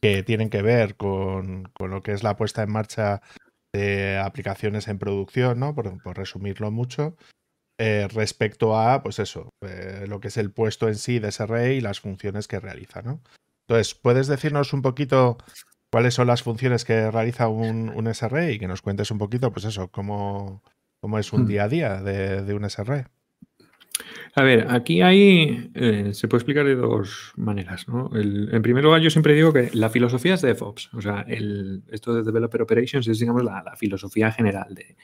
que 0.00 0.22
tienen 0.22 0.50
que 0.50 0.62
ver 0.62 0.96
con, 0.96 1.70
lo 1.78 2.02
que 2.02 2.12
es 2.12 2.22
la 2.22 2.36
puesta 2.36 2.62
en 2.62 2.72
marcha 2.72 3.22
de 3.72 4.18
aplicaciones 4.18 4.88
en 4.88 4.98
producción, 4.98 5.58
¿no? 5.60 5.74
Por, 5.74 6.16
resumirlo 6.16 6.70
mucho. 6.70 7.16
Eh, 7.78 8.06
respecto 8.08 8.78
a, 8.78 9.02
pues 9.02 9.18
eso, 9.18 9.50
eh, 9.62 10.04
lo 10.08 10.20
que 10.20 10.28
es 10.28 10.36
el 10.36 10.52
puesto 10.52 10.88
en 10.88 10.94
sí 10.94 11.18
de 11.18 11.28
ese 11.28 11.44
rey 11.44 11.78
y 11.78 11.80
las 11.80 12.00
funciones 12.00 12.46
que 12.46 12.60
realiza, 12.60 13.02
¿no? 13.02 13.20
Entonces, 13.66 13.94
¿puedes 13.94 14.26
decirnos 14.28 14.72
un 14.72 14.82
poquito 14.82 15.38
cuáles 15.90 16.14
son 16.14 16.28
las 16.28 16.42
funciones 16.42 16.84
que 16.84 17.10
realiza 17.10 17.48
un, 17.48 17.88
un 17.88 18.14
SRE 18.14 18.52
y 18.52 18.58
que 18.58 18.68
nos 18.68 18.82
cuentes 18.82 19.10
un 19.10 19.18
poquito, 19.18 19.52
pues 19.52 19.64
eso, 19.64 19.88
cómo, 19.90 20.62
cómo 21.00 21.18
es 21.18 21.32
un 21.32 21.42
hmm. 21.42 21.46
día 21.46 21.64
a 21.64 21.68
día 21.68 22.02
de, 22.02 22.42
de 22.42 22.54
un 22.54 22.68
SRE? 22.68 23.06
A 24.36 24.42
ver, 24.42 24.66
aquí 24.68 25.00
hay, 25.00 25.70
eh, 25.74 26.10
se 26.12 26.26
puede 26.26 26.40
explicar 26.40 26.66
de 26.66 26.74
dos 26.74 27.32
maneras. 27.36 27.86
¿no? 27.86 28.10
en 28.14 28.62
primer 28.62 28.82
lugar, 28.82 29.00
yo 29.00 29.10
siempre 29.10 29.34
digo 29.34 29.52
que 29.52 29.70
la 29.74 29.90
filosofía 29.90 30.34
es 30.34 30.42
de 30.42 30.54
DevOps. 30.54 30.92
O 30.94 31.00
sea, 31.00 31.24
esto 31.92 32.14
de 32.14 32.24
Developer 32.24 32.62
Operations 32.62 33.06
es, 33.06 33.20
digamos, 33.20 33.44
la, 33.44 33.62
filosofía 33.76 34.32
general 34.32 34.74
de 34.74 34.96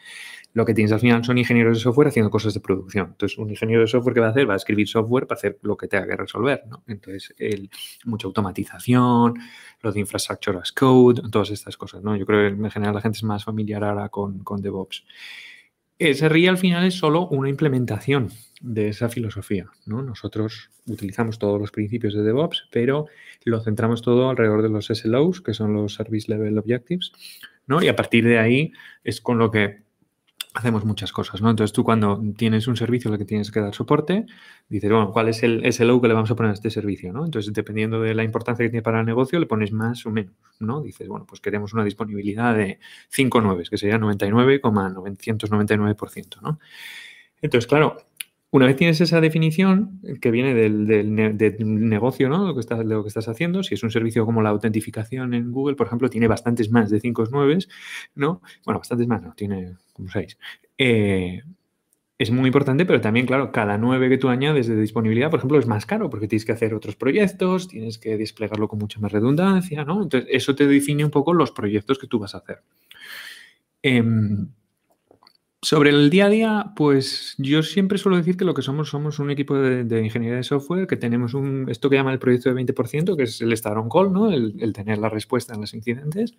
lo 0.53 0.65
que 0.65 0.75
tienes 0.75 0.91
al 0.91 0.99
final 0.99 1.25
son 1.25 1.39
ingenieros 1.39 1.79
de 1.79 1.83
software 1.83 2.09
haciendo 2.09 2.29
cosas 2.29 2.55
de 2.55 2.61
producción. 2.61 3.11
Entonces, 3.13 3.39
un 3.39 3.51
ingeniero 3.51 3.83
de 3.83 3.87
software 3.87 4.15
que 4.15 4.21
va 4.21 4.27
a 4.27 4.31
hacer 4.31 4.51
va 4.51 4.55
a 4.55 4.57
escribir 4.57 4.89
software 4.89 5.29
para 5.29 5.39
hacer 5.39 5.61
lo 5.63 5.77
que 5.77 5.87
tenga 5.87 6.09
que 6.09 6.17
resolver. 6.17 6.65
¿no? 6.69 6.83
Entonces, 6.89 7.33
el, 7.39 7.71
mucha 8.05 8.27
automatización, 8.27 9.35
lo 9.81 9.93
de 9.93 10.01
infrastructure 10.01 10.59
as 10.59 10.73
code, 10.73 11.23
todas 11.31 11.51
estas 11.51 11.77
cosas. 11.77 12.03
¿no? 12.03 12.17
Yo 12.17 12.27
creo 12.27 12.49
que 12.49 12.57
en 12.57 12.71
general 12.71 12.97
la 12.97 13.01
gente 13.01 13.19
es 13.19 13.23
más 13.23 13.45
familiar 13.45 13.85
ahora 13.85 14.09
con, 14.09 14.41
con 14.41 14.61
DevOps. 14.61 15.05
Ese 16.01 16.31
RI 16.31 16.47
al 16.47 16.57
final 16.57 16.87
es 16.87 16.95
solo 16.95 17.29
una 17.29 17.51
implementación 17.51 18.31
de 18.63 18.89
esa 18.89 19.11
filosofía. 19.11 19.67
¿no? 19.85 20.01
Nosotros 20.01 20.71
utilizamos 20.87 21.39
todos 21.39 21.61
los 21.61 21.71
principios 21.71 22.15
de 22.15 22.23
DevOps, 22.23 22.69
pero 22.73 23.05
lo 23.45 23.61
centramos 23.61 24.01
todo 24.01 24.31
alrededor 24.31 24.63
de 24.63 24.71
los 24.71 24.87
SLOs, 24.87 25.43
que 25.43 25.53
son 25.53 25.75
los 25.75 25.93
Service 25.93 26.33
Level 26.33 26.57
Objectives, 26.57 27.13
¿no? 27.67 27.83
y 27.83 27.89
a 27.89 27.97
partir 27.97 28.25
de 28.25 28.39
ahí 28.39 28.73
es 29.05 29.21
con 29.21 29.37
lo 29.37 29.51
que 29.51 29.83
hacemos 30.55 30.85
muchas 30.85 31.13
cosas, 31.13 31.41
¿no? 31.41 31.51
Entonces 31.51 31.73
tú 31.73 31.85
cuando 31.85 32.21
tienes 32.37 32.67
un 32.67 32.77
servicio 32.77 33.13
al 33.13 33.19
que 33.19 33.25
tienes 33.25 33.53
que 33.53 33.61
dar 33.61 33.75
soporte, 33.75 34.27
dices, 34.69 34.91
bueno, 34.91 35.13
¿cuál 35.13 35.29
es 35.29 35.43
el 35.43 35.65
SLO 35.73 36.01
que 36.01 36.09
le 36.09 36.15
vamos 36.15 36.31
a 36.31 36.35
poner 36.35 36.51
a 36.51 36.55
este 36.55 36.71
servicio, 36.71 37.13
¿no? 37.13 37.25
Entonces, 37.25 37.53
dependiendo 37.53 38.01
de 38.01 38.15
la 38.15 38.25
importancia 38.25 38.65
que 38.65 38.71
tiene 38.71 38.83
para 38.83 39.01
el 39.01 39.07
negocio, 39.07 39.39
le 39.39 39.47
pones 39.47 39.73
más 39.73 40.05
o 40.07 40.11
menos, 40.11 40.35
¿no? 40.59 40.83
Dices, 40.83 41.07
bueno, 41.09 41.27
pues 41.27 41.41
queremos 41.41 41.73
una 41.73 41.85
disponibilidad 41.85 42.57
de 42.57 42.81
5 43.11 43.41
9, 43.41 43.65
que 43.71 43.79
sería 43.79 43.99
99,999%, 43.99 46.41
¿no? 46.43 46.59
Entonces, 47.43 47.69
claro, 47.69 47.97
una 48.53 48.67
vez 48.67 48.77
tienes 48.77 49.01
esa 49.01 49.21
definición 49.21 50.01
que 50.21 50.31
viene 50.31 50.55
del, 50.55 50.87
negocio, 51.89 52.29
¿no? 52.29 52.47
Lo 52.47 52.55
que, 52.55 52.61
estás, 52.61 52.85
lo 52.85 53.03
que 53.03 53.09
estás 53.09 53.29
haciendo, 53.29 53.63
si 53.63 53.75
es 53.75 53.83
un 53.83 53.91
servicio 53.91 54.27
como 54.27 54.43
la 54.43 54.51
autentificación 54.51 55.35
en 55.35 55.53
Google, 55.53 55.77
por 55.77 55.87
ejemplo, 55.87 56.11
tiene 56.11 56.27
bastantes 56.27 56.71
más 56.71 56.91
de 56.91 56.99
5 56.99 57.25
9, 57.31 57.59
¿no? 58.17 58.43
Bueno, 58.65 58.81
bastantes 58.81 59.07
más, 59.07 59.23
no, 59.23 59.35
tiene 59.35 59.77
como 59.93 60.09
6. 60.09 60.37
Eh, 60.79 61.43
es 62.19 62.31
muy 62.33 62.49
importante, 62.49 62.85
pero 62.85 63.01
también, 63.01 63.25
claro, 63.25 63.53
cada 63.53 63.79
9 63.79 64.09
que 64.09 64.19
tú 64.19 64.29
añades 64.29 64.67
de 64.67 64.77
disponibilidad, 64.77 65.31
por 65.31 65.39
ejemplo, 65.39 65.59
es 65.59 65.67
más 65.67 65.87
caro 65.87 66.11
porque 66.11 66.27
tienes 66.27 66.45
que 66.45 66.53
hacer 66.53 66.75
otros 66.75 66.97
proyectos, 66.97 67.69
tienes 67.69 67.99
que 67.99 68.19
desplegarlo 68.19 68.67
con 68.69 68.81
mucha 68.81 68.99
más 68.99 69.13
redundancia, 69.13 69.85
¿no? 69.85 70.03
Entonces, 70.03 70.29
eso 70.33 70.57
te 70.57 70.67
define 70.67 71.05
un 71.05 71.11
poco 71.11 71.33
los 71.33 71.53
proyectos 71.53 71.99
que 71.99 72.09
tú 72.09 72.19
vas 72.19 72.35
a 72.35 72.39
hacer. 72.39 72.63
Em, 73.83 74.49
sobre 75.63 75.91
el 75.91 76.09
día 76.09 76.27
a 76.27 76.29
día, 76.31 76.73
pues 76.75 77.35
yo 77.39 77.63
siempre 77.63 77.99
suelo 77.99 78.17
decir 78.17 78.37
que 78.37 78.47
lo 78.47 78.55
que 78.55 78.63
somos 78.63 78.89
somos 78.89 79.19
un 79.19 79.31
equipo 79.31 79.55
de, 79.57 80.03
ingeniería 80.03 80.37
de 80.37 80.43
software 80.43 80.87
que 80.87 80.97
tenemos 80.97 81.35
un, 81.35 81.69
esto 81.69 81.91
que 81.91 81.97
llama 81.97 82.13
el 82.13 82.19
proyecto 82.19 82.53
de 82.53 82.65
20%, 82.65 83.17
que 83.17 83.25
es 83.25 83.41
el 83.43 83.53
estar 83.53 83.77
on 83.77 83.91
call, 83.91 84.13
¿no? 84.13 84.31
El, 84.31 84.73
tener 84.73 84.99
la 84.99 85.11
respuesta 85.11 85.55
en 85.55 85.61
los 85.61 85.75
incidentes. 85.75 86.35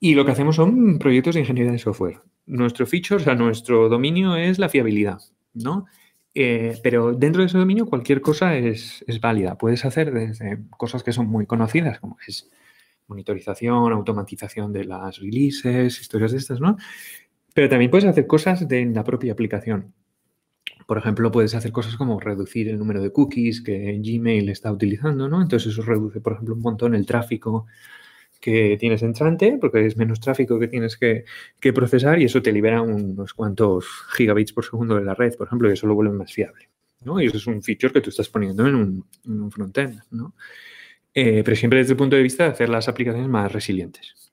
Y 0.00 0.14
lo 0.14 0.24
que 0.24 0.32
hacemos 0.32 0.56
son 0.56 0.98
proyectos 0.98 1.34
de 1.34 1.40
ingeniería 1.40 1.72
de 1.72 1.78
software. 1.78 2.20
Nuestro 2.46 2.86
feature, 2.86 3.20
o 3.20 3.24
sea, 3.24 3.34
nuestro 3.34 3.88
dominio 3.88 4.34
es 4.34 4.58
la 4.58 4.68
fiabilidad, 4.68 5.20
¿no? 5.54 5.86
Eh, 6.34 6.78
pero 6.82 7.12
dentro 7.12 7.42
de 7.42 7.46
ese 7.46 7.58
dominio 7.58 7.86
cualquier 7.86 8.20
cosa 8.20 8.56
es, 8.56 9.04
es, 9.06 9.20
válida. 9.20 9.56
Puedes 9.56 9.84
hacer 9.84 10.12
desde 10.12 10.58
cosas 10.76 11.02
que 11.02 11.12
son 11.12 11.28
muy 11.28 11.46
conocidas, 11.46 12.00
como 12.00 12.16
es 12.26 12.48
monitorización, 13.06 13.92
automatización 13.92 14.72
de 14.72 14.84
las 14.84 15.18
releases, 15.18 16.00
historias 16.00 16.32
de 16.32 16.38
estas, 16.38 16.60
¿no? 16.60 16.76
Pero 17.54 17.68
también 17.68 17.90
puedes 17.90 18.06
hacer 18.06 18.26
cosas 18.26 18.66
de 18.68 18.86
la 18.86 19.04
propia 19.04 19.32
aplicación. 19.32 19.92
Por 20.86 20.98
ejemplo, 20.98 21.30
puedes 21.30 21.54
hacer 21.54 21.72
cosas 21.72 21.96
como 21.96 22.18
reducir 22.18 22.68
el 22.68 22.78
número 22.78 23.00
de 23.00 23.12
cookies 23.12 23.62
que 23.62 24.00
Gmail 24.02 24.48
está 24.48 24.72
utilizando, 24.72 25.28
¿no? 25.28 25.40
Entonces 25.40 25.72
eso 25.72 25.82
reduce, 25.82 26.20
por 26.20 26.32
ejemplo, 26.34 26.54
un 26.54 26.62
montón 26.62 26.94
el 26.94 27.06
tráfico 27.06 27.66
que 28.40 28.76
tienes 28.80 29.02
entrante, 29.02 29.58
porque 29.60 29.84
es 29.86 29.96
menos 29.96 30.18
tráfico 30.18 30.58
que 30.58 30.66
tienes 30.66 30.96
que, 30.96 31.24
procesar 31.72 32.20
y 32.20 32.24
eso 32.24 32.40
te 32.42 32.52
libera 32.52 32.80
unos 32.80 33.34
cuantos 33.34 33.86
gigabits 34.16 34.52
por 34.52 34.64
segundo 34.64 34.96
de 34.96 35.04
la 35.04 35.14
red, 35.14 35.34
por 35.36 35.46
ejemplo, 35.46 35.68
y 35.68 35.74
eso 35.74 35.86
lo 35.86 35.94
vuelve 35.94 36.14
más 36.14 36.32
fiable. 36.32 36.68
¿no? 37.02 37.20
Y 37.20 37.26
eso 37.26 37.36
es 37.36 37.46
un 37.46 37.62
feature 37.62 37.92
que 37.92 38.00
tú 38.00 38.10
estás 38.10 38.28
poniendo 38.28 38.66
en 38.66 38.74
un, 38.74 39.04
en 39.24 39.50
frontend, 39.50 40.00
¿no? 40.10 40.34
Eh, 41.12 41.42
pero 41.44 41.56
siempre 41.56 41.80
desde 41.80 41.92
el 41.92 41.96
punto 41.96 42.16
de 42.16 42.22
vista 42.22 42.44
de 42.44 42.50
hacer 42.50 42.68
las 42.68 42.88
aplicaciones 42.88 43.28
más 43.28 43.50
resilientes. 43.50 44.32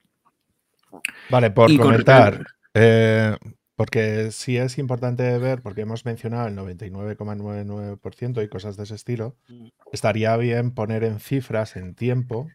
Vale, 1.29 1.51
por 1.51 1.75
comentar, 1.77 2.45
eh, 2.79 3.37
porque 3.75 4.31
sí 4.31 4.57
es 4.57 4.77
importante 4.77 5.37
ver, 5.37 5.61
porque 5.61 5.81
hemos 5.81 6.05
mencionado 6.05 6.47
el 6.47 6.55
99,99% 6.55 8.43
y 8.43 8.49
cosas 8.49 8.77
de 8.77 8.83
ese 8.83 8.95
estilo, 8.95 9.35
mm. 9.47 9.67
estaría 9.91 10.35
bien 10.37 10.71
poner 10.71 11.03
en 11.03 11.19
cifras, 11.19 11.75
en 11.75 11.93
tiempo, 11.93 12.49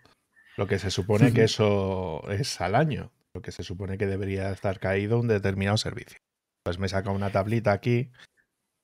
lo 0.57 0.67
que 0.67 0.79
se 0.79 0.91
supone 0.91 1.33
que 1.33 1.45
eso 1.49 2.29
es 2.29 2.61
al 2.61 2.75
año, 2.75 3.12
lo 3.35 3.43
que 3.43 3.52
se 3.52 3.62
supone 3.62 3.99
que 3.99 4.07
debería 4.07 4.50
estar 4.50 4.81
caído 4.81 5.21
un 5.21 5.29
determinado 5.29 5.76
servicio. 5.76 6.19
Pues 6.64 6.79
me 6.79 6.88
saca 6.88 7.11
una 7.11 7.31
tablita 7.31 7.73
aquí, 7.73 8.11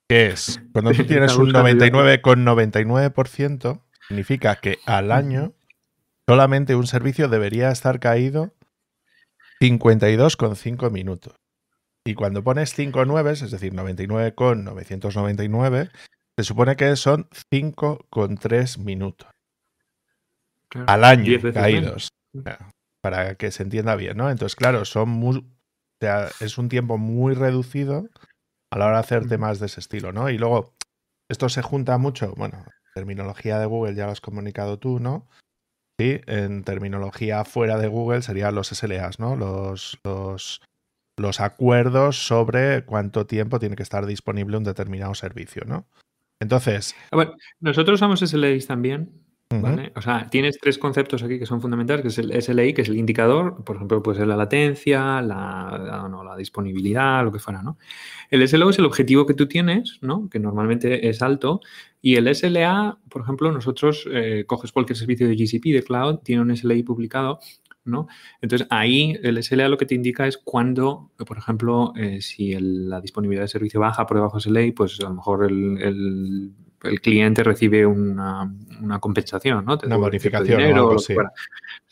que 0.08 0.28
es, 0.28 0.62
cuando 0.72 0.92
tú 0.92 1.04
tienes 1.06 1.36
un 1.36 1.52
99,99%, 1.52 3.82
significa 4.06 4.56
que 4.56 4.78
al 4.86 5.12
año 5.12 5.52
solamente 6.26 6.74
un 6.74 6.86
servicio 6.86 7.28
debería 7.28 7.70
estar 7.70 8.00
caído 8.00 8.54
52,5 9.60 10.90
minutos. 10.90 11.34
Y 12.04 12.14
cuando 12.14 12.42
pones 12.42 12.74
5 12.74 13.04
9, 13.04 13.32
es 13.32 13.50
decir, 13.50 13.74
99,999, 13.74 15.90
se 16.36 16.44
supone 16.44 16.76
que 16.76 16.96
son 16.96 17.28
5,3 17.50 18.78
minutos. 18.78 19.28
Al 20.86 21.04
año 21.04 21.38
caídos. 21.52 22.08
Para 23.00 23.34
que 23.34 23.50
se 23.50 23.62
entienda 23.62 23.96
bien, 23.96 24.16
¿no? 24.16 24.30
Entonces, 24.30 24.56
claro, 24.56 24.84
son 24.84 25.08
muy, 25.08 25.44
es 26.40 26.58
un 26.58 26.68
tiempo 26.68 26.98
muy 26.98 27.34
reducido 27.34 28.08
a 28.70 28.78
la 28.78 28.86
hora 28.86 28.96
de 28.96 29.00
hacer 29.00 29.28
temas 29.28 29.60
de 29.60 29.66
ese 29.66 29.80
estilo, 29.80 30.12
¿no? 30.12 30.30
Y 30.30 30.38
luego, 30.38 30.74
esto 31.28 31.48
se 31.48 31.62
junta 31.62 31.98
mucho, 31.98 32.34
bueno, 32.36 32.64
terminología 32.94 33.58
de 33.58 33.66
Google 33.66 33.94
ya 33.94 34.06
lo 34.06 34.12
has 34.12 34.20
comunicado 34.20 34.78
tú, 34.78 35.00
¿no? 35.00 35.26
Sí, 36.00 36.20
en 36.26 36.62
terminología 36.62 37.44
fuera 37.44 37.76
de 37.76 37.88
Google 37.88 38.22
serían 38.22 38.54
los 38.54 38.68
SLAs, 38.68 39.18
¿no? 39.18 39.34
Los, 39.34 39.98
los, 40.04 40.60
los 41.18 41.40
acuerdos 41.40 42.24
sobre 42.24 42.84
cuánto 42.84 43.26
tiempo 43.26 43.58
tiene 43.58 43.74
que 43.74 43.82
estar 43.82 44.06
disponible 44.06 44.56
un 44.56 44.64
determinado 44.64 45.14
servicio, 45.14 45.64
¿no? 45.66 45.88
Entonces. 46.40 46.94
Bueno, 47.10 47.34
nosotros 47.58 47.96
usamos 47.96 48.20
SLAs 48.20 48.66
también. 48.66 49.27
O 49.50 50.02
sea, 50.02 50.28
tienes 50.28 50.58
tres 50.60 50.76
conceptos 50.76 51.22
aquí 51.22 51.38
que 51.38 51.46
son 51.46 51.62
fundamentales, 51.62 52.02
que 52.02 52.08
es 52.08 52.18
el 52.18 52.42
SLI, 52.42 52.74
que 52.74 52.82
es 52.82 52.88
el 52.90 52.98
indicador, 52.98 53.64
por 53.64 53.76
ejemplo, 53.76 54.02
puede 54.02 54.18
ser 54.18 54.26
la 54.26 54.36
latencia, 54.36 55.22
la, 55.22 56.06
no, 56.10 56.22
la 56.22 56.36
disponibilidad, 56.36 57.24
lo 57.24 57.32
que 57.32 57.38
fuera, 57.38 57.62
¿no? 57.62 57.78
El 58.30 58.46
SLO 58.46 58.68
es 58.68 58.78
el 58.78 58.84
objetivo 58.84 59.24
que 59.24 59.32
tú 59.32 59.48
tienes, 59.48 60.00
¿no? 60.02 60.28
Que 60.28 60.38
normalmente 60.38 61.08
es 61.08 61.22
alto, 61.22 61.60
y 62.02 62.16
el 62.16 62.34
SLA, 62.34 62.98
por 63.08 63.22
ejemplo, 63.22 63.50
nosotros 63.50 64.06
eh, 64.12 64.44
coges 64.46 64.70
cualquier 64.70 64.98
servicio 64.98 65.26
de 65.26 65.34
GCP, 65.34 65.72
de 65.72 65.82
cloud, 65.82 66.18
tiene 66.18 66.42
un 66.42 66.54
SLI 66.54 66.82
publicado, 66.82 67.40
¿no? 67.86 68.06
Entonces 68.42 68.68
ahí 68.68 69.16
el 69.22 69.42
SLA 69.42 69.70
lo 69.70 69.78
que 69.78 69.86
te 69.86 69.94
indica 69.94 70.26
es 70.26 70.36
cuando, 70.36 71.10
por 71.26 71.38
ejemplo, 71.38 71.94
eh, 71.96 72.20
si 72.20 72.54
la 72.60 73.00
disponibilidad 73.00 73.44
de 73.44 73.48
servicio 73.48 73.80
baja 73.80 74.06
por 74.06 74.18
debajo 74.18 74.36
de 74.36 74.42
SLA, 74.42 74.74
pues 74.76 75.00
a 75.00 75.08
lo 75.08 75.14
mejor 75.14 75.46
el 75.46 76.52
cliente 77.00 77.42
recibe 77.42 77.86
una, 77.86 78.50
compensación, 79.00 79.64
¿no? 79.64 79.78
una 79.84 79.96
bonificación. 79.96 80.58
Dinero, 80.58 80.98
sí. 80.98 81.14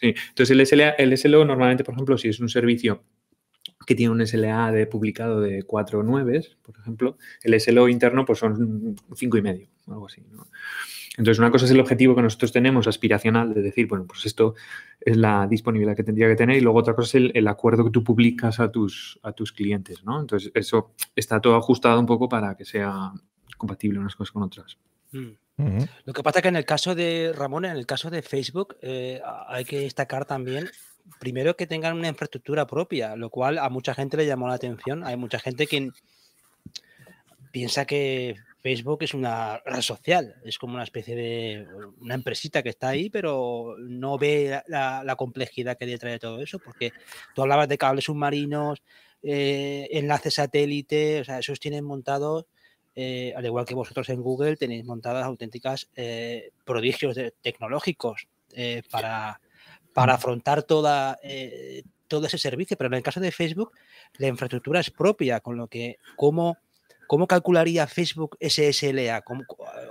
Entonces, 0.00 0.50
el, 0.50 0.66
SLA, 0.66 0.90
el 0.90 1.16
SLO 1.16 1.44
normalmente, 1.44 1.84
por 1.84 1.94
ejemplo, 1.94 2.18
si 2.18 2.28
es 2.28 2.40
un 2.40 2.48
servicio 2.48 3.02
que 3.86 3.94
tiene 3.94 4.12
un 4.12 4.26
SLA 4.26 4.72
de 4.72 4.86
publicado 4.86 5.40
de 5.40 5.62
4 5.62 6.00
o 6.00 6.02
9, 6.02 6.46
por 6.62 6.76
ejemplo, 6.78 7.18
el 7.42 7.58
SLO 7.60 7.88
interno 7.88 8.24
pues 8.24 8.40
son 8.40 8.96
5 9.14 9.36
y 9.36 9.42
medio, 9.42 9.68
algo 9.86 10.06
así. 10.06 10.22
Entonces, 11.16 11.38
una 11.38 11.50
cosa 11.50 11.64
es 11.64 11.70
el 11.70 11.80
objetivo 11.80 12.14
que 12.14 12.22
nosotros 12.22 12.52
tenemos 12.52 12.86
aspiracional 12.86 13.54
de 13.54 13.62
decir, 13.62 13.86
bueno, 13.86 14.04
pues 14.06 14.26
esto 14.26 14.54
es 15.00 15.16
la 15.16 15.46
disponibilidad 15.46 15.96
que 15.96 16.04
tendría 16.04 16.28
que 16.28 16.36
tener 16.36 16.56
y 16.56 16.60
luego 16.60 16.78
otra 16.78 16.94
cosa 16.94 17.16
es 17.16 17.30
el, 17.32 17.48
acuerdo 17.48 17.84
que 17.84 17.90
tú 17.90 18.04
publicas 18.04 18.60
a 18.60 18.70
tus, 18.70 19.18
a 19.22 19.32
tus 19.32 19.52
clientes, 19.52 20.04
¿no? 20.04 20.20
Entonces, 20.20 20.50
eso 20.54 20.92
está 21.14 21.40
todo 21.40 21.56
ajustado 21.56 21.98
un 21.98 22.06
poco 22.06 22.28
para 22.28 22.54
que 22.54 22.66
sea 22.66 23.12
compatible 23.56 23.98
unas 23.98 24.16
cosas 24.16 24.32
con 24.32 24.42
otras. 24.42 24.78
Mm. 25.12 25.32
Lo 26.04 26.12
que 26.12 26.22
pasa 26.22 26.40
es 26.40 26.42
que 26.42 26.48
en 26.48 26.56
el 26.56 26.66
caso 26.66 26.94
de 26.94 27.32
Ramón, 27.34 27.64
en 27.64 27.76
el 27.76 27.86
caso 27.86 28.10
de 28.10 28.22
Facebook, 28.22 28.76
eh, 28.82 29.22
hay 29.48 29.64
que 29.64 29.80
destacar 29.80 30.26
también, 30.26 30.68
primero 31.18 31.56
que 31.56 31.66
tengan 31.66 31.96
una 31.96 32.08
infraestructura 32.08 32.66
propia, 32.66 33.16
lo 33.16 33.30
cual 33.30 33.58
a 33.58 33.70
mucha 33.70 33.94
gente 33.94 34.18
le 34.18 34.26
llamó 34.26 34.48
la 34.48 34.54
atención. 34.54 35.02
Hay 35.04 35.16
mucha 35.16 35.38
gente 35.38 35.66
que 35.66 35.90
piensa 37.52 37.86
que 37.86 38.36
Facebook 38.62 38.98
es 39.02 39.14
una 39.14 39.62
red 39.64 39.80
social, 39.80 40.34
es 40.44 40.58
como 40.58 40.74
una 40.74 40.82
especie 40.82 41.14
de 41.14 41.66
una 42.00 42.14
empresita 42.14 42.62
que 42.62 42.68
está 42.68 42.88
ahí, 42.88 43.08
pero 43.08 43.76
no 43.78 44.18
ve 44.18 44.60
la, 44.66 45.14
complejidad 45.16 45.78
que 45.78 45.84
hay 45.84 45.92
detrás 45.92 46.12
de 46.12 46.18
todo 46.18 46.42
eso, 46.42 46.58
porque 46.58 46.92
tú 47.34 47.42
hablabas 47.42 47.68
de 47.68 47.78
cables 47.78 48.04
submarinos, 48.04 48.82
eh, 49.22 49.88
enlaces 49.92 50.34
satélite, 50.34 51.20
o 51.20 51.24
sea, 51.24 51.38
esos 51.38 51.60
tienen 51.60 51.84
montados 51.84 52.44
eh, 52.98 53.34
al 53.36 53.44
igual 53.44 53.66
que 53.66 53.74
vosotros 53.74 54.08
en 54.08 54.22
Google, 54.22 54.56
tenéis 54.56 54.82
montadas 54.86 55.26
auténticas 55.26 55.90
eh, 55.94 56.50
prodigios 56.64 57.14
tecnológicos 57.42 58.26
eh, 58.54 58.82
para, 58.90 59.38
para 59.92 60.14
afrontar 60.14 60.62
toda, 60.62 61.18
todo 62.08 62.26
ese 62.26 62.38
servicio. 62.38 62.78
Pero 62.78 62.88
en 62.88 62.94
el 62.94 63.02
caso 63.02 63.20
de 63.20 63.32
Facebook, 63.32 63.72
la 64.16 64.28
infraestructura 64.28 64.80
es 64.80 64.90
propia, 64.90 65.40
con 65.40 65.58
lo 65.58 65.68
que, 65.68 65.98
¿cómo, 66.16 66.56
cómo 67.06 67.26
calcularía 67.26 67.86
Facebook 67.86 68.38
ese 68.40 68.72
SLA? 68.72 69.22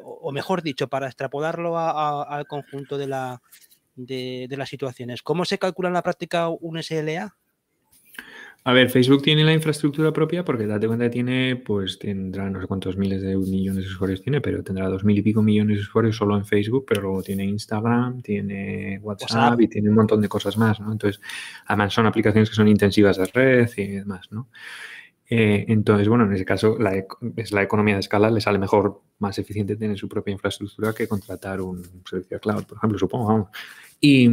o 0.03 0.31
mejor 0.31 0.63
dicho, 0.63 0.87
para 0.87 1.05
extrapolarlo 1.05 1.77
al 1.77 2.47
conjunto 2.47 2.97
de, 2.97 3.05
la, 3.05 3.39
de, 3.95 4.47
de 4.49 4.57
las 4.57 4.69
situaciones, 4.69 5.21
¿cómo 5.21 5.45
se 5.45 5.59
calcula 5.59 5.89
en 5.89 5.93
la 5.93 6.01
práctica 6.01 6.49
un 6.49 6.81
SLA? 6.81 7.35
A 8.67 8.73
ver, 8.73 8.89
Facebook 8.89 9.21
tiene 9.21 9.43
la 9.43 9.53
infraestructura 9.53 10.11
propia 10.11 10.43
porque 10.43 10.65
date 10.65 10.87
cuenta 10.87 11.05
que 11.05 11.11
tiene, 11.11 11.55
pues 11.55 11.99
tendrá 11.99 12.49
no 12.49 12.59
sé 12.59 12.65
cuántos 12.65 12.97
miles 12.97 13.21
de 13.21 13.37
millones 13.37 13.83
de 13.85 13.91
usuarios 13.91 14.23
tiene, 14.23 14.41
pero 14.41 14.63
tendrá 14.63 14.89
dos 14.89 15.03
mil 15.03 15.15
y 15.15 15.21
pico 15.21 15.43
millones 15.43 15.77
de 15.77 15.83
usuarios 15.83 16.15
solo 16.15 16.35
en 16.35 16.45
Facebook, 16.45 16.83
pero 16.87 17.03
luego 17.03 17.21
tiene 17.21 17.45
Instagram, 17.45 18.23
tiene 18.23 18.97
WhatsApp, 19.03 19.61
y 19.61 19.67
tiene 19.67 19.89
un 19.89 19.95
montón 19.95 20.19
de 20.19 20.27
cosas 20.27 20.57
más, 20.57 20.79
¿no? 20.79 20.91
Entonces, 20.91 21.21
además 21.67 21.93
son 21.93 22.07
aplicaciones 22.07 22.49
que 22.49 22.55
son 22.55 22.67
intensivas 22.67 23.17
de 23.17 23.25
red 23.25 23.69
y 23.77 23.85
demás, 23.85 24.31
¿no? 24.31 24.49
Eh, 25.29 25.65
entonces, 25.67 26.07
bueno, 26.07 26.23
en 26.23 26.33
ese 26.33 26.45
caso 26.45 26.75
la, 26.79 27.05
es 27.35 27.51
la 27.51 27.61
economía 27.61 27.93
de 27.93 27.99
escala, 27.99 28.31
le 28.31 28.41
sale 28.41 28.57
mejor, 28.57 28.99
más 29.19 29.37
eficiente 29.37 29.75
tener 29.75 29.95
su 29.95 30.09
propia 30.09 30.31
infraestructura 30.31 30.91
que 30.91 31.07
contratar 31.07 31.61
un 31.61 31.83
servicio 32.03 32.37
de 32.37 32.39
cloud, 32.39 32.63
por 32.63 32.77
ejemplo, 32.79 32.97
supongo, 32.97 33.27
vamos. 33.27 33.49
Y, 34.01 34.27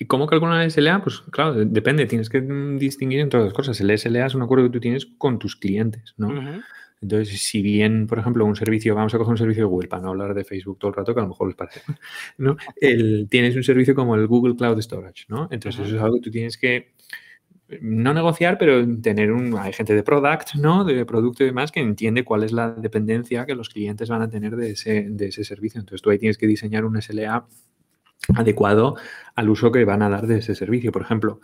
¿Y 0.00 0.06
cómo 0.06 0.26
calcular 0.26 0.62
el 0.62 0.70
SLA? 0.70 1.02
Pues 1.02 1.20
claro, 1.30 1.54
depende, 1.62 2.06
tienes 2.06 2.30
que 2.30 2.40
distinguir 2.40 3.20
entre 3.20 3.38
dos 3.38 3.52
cosas. 3.52 3.78
El 3.82 3.96
SLA 3.98 4.24
es 4.24 4.34
un 4.34 4.40
acuerdo 4.40 4.64
que 4.64 4.70
tú 4.70 4.80
tienes 4.80 5.04
con 5.04 5.38
tus 5.38 5.56
clientes, 5.56 6.14
¿no? 6.16 6.32
Entonces, 7.02 7.42
si 7.42 7.60
bien, 7.60 8.06
por 8.06 8.18
ejemplo, 8.18 8.46
un 8.46 8.56
servicio, 8.56 8.94
vamos 8.94 9.12
a 9.14 9.18
coger 9.18 9.32
un 9.32 9.36
servicio 9.36 9.64
de 9.64 9.68
Google 9.68 9.88
para 9.88 10.02
no 10.02 10.08
hablar 10.08 10.32
de 10.32 10.42
Facebook 10.44 10.78
todo 10.78 10.90
el 10.90 10.96
rato, 10.96 11.12
que 11.12 11.20
a 11.20 11.24
lo 11.24 11.28
mejor 11.28 11.48
les 11.48 11.56
parece, 11.56 11.82
¿no? 12.38 12.56
El, 12.80 13.28
tienes 13.28 13.54
un 13.56 13.62
servicio 13.62 13.94
como 13.94 14.14
el 14.14 14.26
Google 14.26 14.56
Cloud 14.56 14.80
Storage, 14.80 15.26
¿no? 15.28 15.48
Entonces, 15.50 15.86
eso 15.86 15.96
es 15.96 16.02
algo 16.02 16.14
que 16.14 16.22
tú 16.22 16.30
tienes 16.30 16.56
que 16.56 16.94
no 17.82 18.14
negociar, 18.14 18.56
pero 18.56 18.82
tener 19.02 19.32
un, 19.32 19.54
hay 19.58 19.74
gente 19.74 19.94
de 19.94 20.02
product, 20.02 20.54
¿no? 20.54 20.84
De 20.84 21.04
producto 21.04 21.42
y 21.42 21.46
demás 21.46 21.72
que 21.72 21.80
entiende 21.80 22.24
cuál 22.24 22.42
es 22.44 22.52
la 22.52 22.70
dependencia 22.70 23.44
que 23.44 23.54
los 23.54 23.68
clientes 23.68 24.08
van 24.08 24.22
a 24.22 24.30
tener 24.30 24.56
de 24.56 24.70
ese, 24.70 25.08
de 25.10 25.26
ese 25.26 25.44
servicio. 25.44 25.78
Entonces 25.78 26.00
tú 26.00 26.08
ahí 26.08 26.18
tienes 26.18 26.38
que 26.38 26.46
diseñar 26.46 26.86
un 26.86 27.00
SLA 27.00 27.46
adecuado 28.34 28.96
al 29.34 29.48
uso 29.48 29.72
que 29.72 29.84
van 29.84 30.02
a 30.02 30.08
dar 30.08 30.26
de 30.26 30.38
ese 30.38 30.54
servicio. 30.54 30.92
Por 30.92 31.02
ejemplo, 31.02 31.40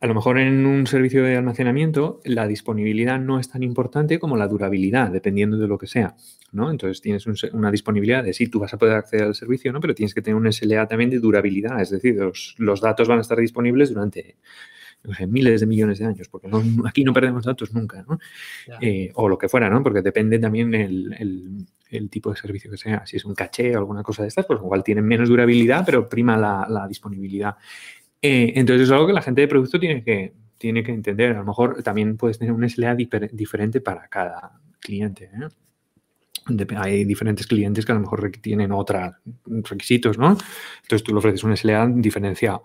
a 0.00 0.06
lo 0.06 0.14
mejor 0.14 0.38
en 0.38 0.64
un 0.64 0.86
servicio 0.86 1.24
de 1.24 1.36
almacenamiento 1.36 2.20
la 2.24 2.46
disponibilidad 2.46 3.18
no 3.18 3.40
es 3.40 3.48
tan 3.48 3.64
importante 3.64 4.20
como 4.20 4.36
la 4.36 4.46
durabilidad, 4.46 5.10
dependiendo 5.10 5.58
de 5.58 5.66
lo 5.66 5.76
que 5.76 5.88
sea, 5.88 6.14
¿no? 6.52 6.70
Entonces 6.70 7.00
tienes 7.00 7.26
una 7.52 7.70
disponibilidad 7.72 8.22
de 8.22 8.32
sí, 8.32 8.46
tú 8.46 8.60
vas 8.60 8.72
a 8.72 8.78
poder 8.78 8.94
acceder 8.94 9.26
al 9.26 9.34
servicio, 9.34 9.72
¿no? 9.72 9.80
Pero 9.80 9.94
tienes 9.94 10.14
que 10.14 10.22
tener 10.22 10.36
un 10.36 10.52
SLA 10.52 10.86
también 10.86 11.10
de 11.10 11.18
durabilidad, 11.18 11.80
es 11.80 11.90
decir, 11.90 12.14
los, 12.14 12.54
los 12.58 12.80
datos 12.80 13.08
van 13.08 13.18
a 13.18 13.22
estar 13.22 13.38
disponibles 13.38 13.92
durante 13.92 14.36
miles 15.28 15.60
de 15.60 15.66
millones 15.66 15.98
de 15.98 16.06
años, 16.06 16.28
porque 16.28 16.48
aquí 16.86 17.04
no 17.04 17.12
perdemos 17.12 17.44
datos 17.44 17.72
nunca, 17.72 18.04
¿no? 18.08 18.18
Eh, 18.80 19.10
o 19.14 19.28
lo 19.28 19.38
que 19.38 19.48
fuera, 19.48 19.70
¿no? 19.70 19.82
Porque 19.82 20.02
depende 20.02 20.38
también 20.38 20.74
el, 20.74 21.66
el, 21.90 22.10
tipo 22.10 22.30
de 22.30 22.36
servicio 22.36 22.70
que 22.70 22.76
sea. 22.76 23.06
Si 23.06 23.16
es 23.16 23.24
un 23.24 23.34
caché 23.34 23.74
o 23.74 23.78
alguna 23.78 24.02
cosa 24.02 24.22
de 24.22 24.28
estas, 24.28 24.46
pues 24.46 24.60
igual 24.60 24.84
tienen 24.84 25.04
menos 25.04 25.28
durabilidad, 25.28 25.84
pero 25.84 26.08
prima 26.08 26.36
la, 26.36 26.66
la 26.68 26.86
disponibilidad. 26.86 27.56
Eh, 28.20 28.52
entonces 28.56 28.88
es 28.88 28.92
algo 28.92 29.06
que 29.06 29.12
la 29.12 29.22
gente 29.22 29.40
de 29.40 29.48
producto 29.48 29.78
tiene 29.78 30.02
que, 30.02 30.32
tiene 30.58 30.82
que 30.82 30.92
entender. 30.92 31.36
A 31.36 31.38
lo 31.38 31.44
mejor 31.44 31.82
también 31.82 32.16
puedes 32.16 32.38
tener 32.38 32.52
un 32.52 32.68
SLA 32.68 32.94
diferente 32.94 33.80
para 33.80 34.08
cada 34.08 34.60
cliente. 34.80 35.30
¿eh? 35.32 35.48
hay 36.76 37.04
diferentes 37.04 37.46
clientes 37.46 37.84
que 37.84 37.92
a 37.92 37.94
lo 37.94 38.00
mejor 38.00 38.30
tienen 38.40 38.72
otros 38.72 39.14
requisitos, 39.44 40.18
¿no? 40.18 40.36
Entonces 40.82 41.02
tú 41.02 41.12
le 41.12 41.18
ofreces 41.18 41.44
un 41.44 41.56
SLA 41.56 41.88
diferenciado. 41.94 42.62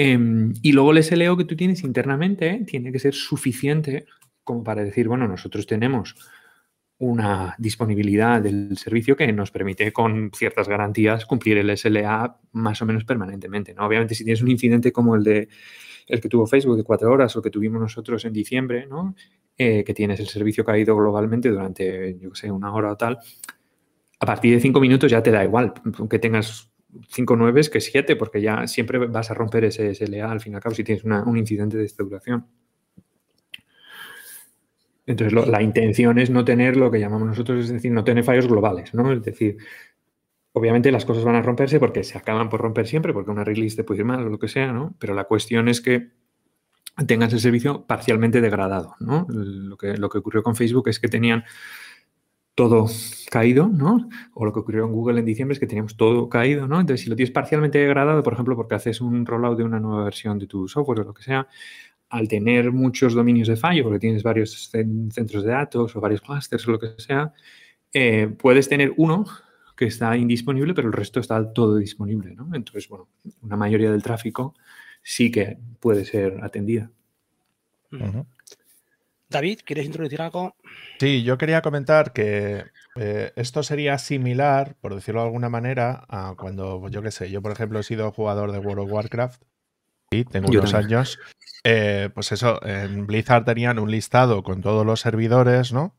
Em, 0.00 0.54
y 0.62 0.70
luego 0.70 0.92
el 0.92 1.02
SLO 1.02 1.36
que 1.36 1.44
tú 1.44 1.56
tienes 1.56 1.82
internamente 1.82 2.62
tiene 2.64 2.92
que 2.92 3.00
ser 3.00 3.14
suficiente 3.14 4.06
como 4.44 4.62
para 4.62 4.84
decir, 4.84 5.08
bueno, 5.08 5.26
nosotros 5.26 5.66
tenemos 5.66 6.14
una 6.98 7.56
disponibilidad 7.58 8.40
del 8.40 8.78
servicio 8.78 9.16
que 9.16 9.32
nos 9.32 9.50
permite 9.50 9.92
con 9.92 10.30
ciertas 10.32 10.68
garantías 10.68 11.26
cumplir 11.26 11.58
el 11.58 11.76
SLA 11.76 12.38
más 12.52 12.80
o 12.80 12.86
menos 12.86 13.04
permanentemente. 13.04 13.74
¿no? 13.74 13.84
Obviamente, 13.84 14.14
si 14.14 14.22
tienes 14.22 14.40
un 14.40 14.52
incidente 14.52 14.92
como 14.92 15.16
el 15.16 15.24
de 15.24 15.48
el 16.06 16.20
que 16.20 16.28
tuvo 16.28 16.46
Facebook 16.46 16.76
de 16.76 16.84
cuatro 16.84 17.10
horas 17.12 17.34
o 17.34 17.42
que 17.42 17.50
tuvimos 17.50 17.80
nosotros 17.80 18.24
en 18.24 18.32
diciembre, 18.32 18.86
¿no? 18.86 19.16
Eh, 19.58 19.82
que 19.82 19.94
tienes 19.94 20.20
el 20.20 20.28
servicio 20.28 20.64
caído 20.64 20.96
globalmente 20.96 21.48
durante, 21.48 22.16
yo 22.20 22.32
sé, 22.36 22.52
una 22.52 22.72
hora 22.72 22.92
o 22.92 22.96
tal, 22.96 23.18
a 24.20 24.26
partir 24.26 24.54
de 24.54 24.60
cinco 24.60 24.80
minutos 24.80 25.10
ya 25.10 25.22
te 25.24 25.32
da 25.32 25.44
igual, 25.44 25.74
aunque 25.98 26.20
tengas 26.20 26.67
5 27.08 27.36
9 27.36 27.60
que 27.70 27.80
7, 27.80 28.16
porque 28.16 28.40
ya 28.40 28.66
siempre 28.66 28.98
vas 28.98 29.30
a 29.30 29.34
romper 29.34 29.64
ese 29.64 29.94
SLA 29.94 30.30
al 30.30 30.40
fin 30.40 30.52
y 30.52 30.56
al 30.56 30.62
cabo 30.62 30.74
si 30.74 30.84
tienes 30.84 31.04
un 31.04 31.36
incidente 31.36 31.76
de 31.76 31.84
esta 31.84 32.02
duración. 32.02 32.46
Entonces, 35.06 35.48
la 35.48 35.62
intención 35.62 36.18
es 36.18 36.28
no 36.28 36.44
tener 36.44 36.76
lo 36.76 36.90
que 36.90 37.00
llamamos 37.00 37.28
nosotros, 37.28 37.64
es 37.64 37.72
decir, 37.72 37.90
no 37.90 38.04
tener 38.04 38.24
fallos 38.24 38.46
globales, 38.46 38.92
¿no? 38.92 39.10
Es 39.10 39.22
decir, 39.22 39.56
obviamente 40.52 40.92
las 40.92 41.06
cosas 41.06 41.24
van 41.24 41.36
a 41.36 41.42
romperse 41.42 41.80
porque 41.80 42.04
se 42.04 42.18
acaban 42.18 42.50
por 42.50 42.60
romper 42.60 42.86
siempre, 42.86 43.14
porque 43.14 43.30
una 43.30 43.44
release 43.44 43.76
te 43.76 43.84
puede 43.84 44.00
ir 44.00 44.04
mal 44.04 44.26
o 44.26 44.28
lo 44.28 44.38
que 44.38 44.48
sea, 44.48 44.72
¿no? 44.72 44.94
Pero 44.98 45.14
la 45.14 45.24
cuestión 45.24 45.68
es 45.68 45.80
que 45.80 46.10
tengas 47.06 47.32
el 47.32 47.40
servicio 47.40 47.86
parcialmente 47.86 48.40
degradado, 48.40 48.96
¿no? 49.00 49.26
Lo 49.30 49.78
que, 49.78 49.96
lo 49.96 50.10
que 50.10 50.18
ocurrió 50.18 50.42
con 50.42 50.56
Facebook 50.56 50.88
es 50.88 51.00
que 51.00 51.08
tenían 51.08 51.44
todo 52.58 52.86
caído, 53.30 53.68
¿no? 53.68 54.08
O 54.34 54.44
lo 54.44 54.52
que 54.52 54.58
ocurrió 54.58 54.84
en 54.84 54.90
Google 54.90 55.20
en 55.20 55.24
diciembre 55.24 55.52
es 55.52 55.60
que 55.60 55.68
teníamos 55.68 55.96
todo 55.96 56.28
caído, 56.28 56.66
¿no? 56.66 56.80
Entonces, 56.80 57.04
si 57.04 57.08
lo 57.08 57.14
tienes 57.14 57.30
parcialmente 57.30 57.78
degradado, 57.78 58.20
por 58.24 58.32
ejemplo, 58.32 58.56
porque 58.56 58.74
haces 58.74 59.00
un 59.00 59.24
rollout 59.24 59.56
de 59.56 59.62
una 59.62 59.78
nueva 59.78 60.02
versión 60.02 60.40
de 60.40 60.48
tu 60.48 60.66
software 60.66 60.98
o 60.98 61.04
lo 61.04 61.14
que 61.14 61.22
sea, 61.22 61.46
al 62.08 62.26
tener 62.26 62.72
muchos 62.72 63.14
dominios 63.14 63.46
de 63.46 63.54
fallo, 63.54 63.84
porque 63.84 64.00
tienes 64.00 64.24
varios 64.24 64.70
centros 64.72 65.44
de 65.44 65.52
datos 65.52 65.94
o 65.94 66.00
varios 66.00 66.20
clusters 66.20 66.66
o 66.66 66.72
lo 66.72 66.80
que 66.80 66.94
sea, 66.96 67.32
eh, 67.92 68.26
puedes 68.36 68.68
tener 68.68 68.92
uno 68.96 69.24
que 69.76 69.84
está 69.84 70.16
indisponible, 70.16 70.74
pero 70.74 70.88
el 70.88 70.94
resto 70.94 71.20
está 71.20 71.52
todo 71.52 71.76
disponible, 71.76 72.34
¿no? 72.34 72.52
Entonces, 72.56 72.88
bueno, 72.88 73.08
una 73.40 73.56
mayoría 73.56 73.92
del 73.92 74.02
tráfico 74.02 74.56
sí 75.00 75.30
que 75.30 75.58
puede 75.78 76.04
ser 76.04 76.40
atendida. 76.42 76.90
David, 79.28 79.60
¿quieres 79.64 79.86
introducir 79.86 80.22
algo? 80.22 80.56
Sí, 80.98 81.22
yo 81.22 81.36
quería 81.36 81.60
comentar 81.60 82.12
que 82.12 82.64
eh, 82.96 83.32
esto 83.36 83.62
sería 83.62 83.98
similar, 83.98 84.76
por 84.80 84.94
decirlo 84.94 85.20
de 85.20 85.26
alguna 85.26 85.48
manera, 85.48 86.04
a 86.08 86.34
cuando, 86.36 86.88
yo 86.88 87.02
qué 87.02 87.10
sé, 87.10 87.30
yo 87.30 87.42
por 87.42 87.52
ejemplo 87.52 87.78
he 87.78 87.82
sido 87.82 88.10
jugador 88.10 88.52
de 88.52 88.58
World 88.58 88.84
of 88.84 88.92
Warcraft 88.92 89.42
y 90.10 90.24
tengo 90.24 90.48
unos 90.48 90.74
años. 90.74 91.18
Eh, 91.64 92.08
pues 92.14 92.32
eso, 92.32 92.64
en 92.64 93.06
Blizzard 93.06 93.44
tenían 93.44 93.78
un 93.78 93.90
listado 93.90 94.42
con 94.42 94.62
todos 94.62 94.86
los 94.86 95.00
servidores, 95.00 95.72
¿no? 95.72 95.94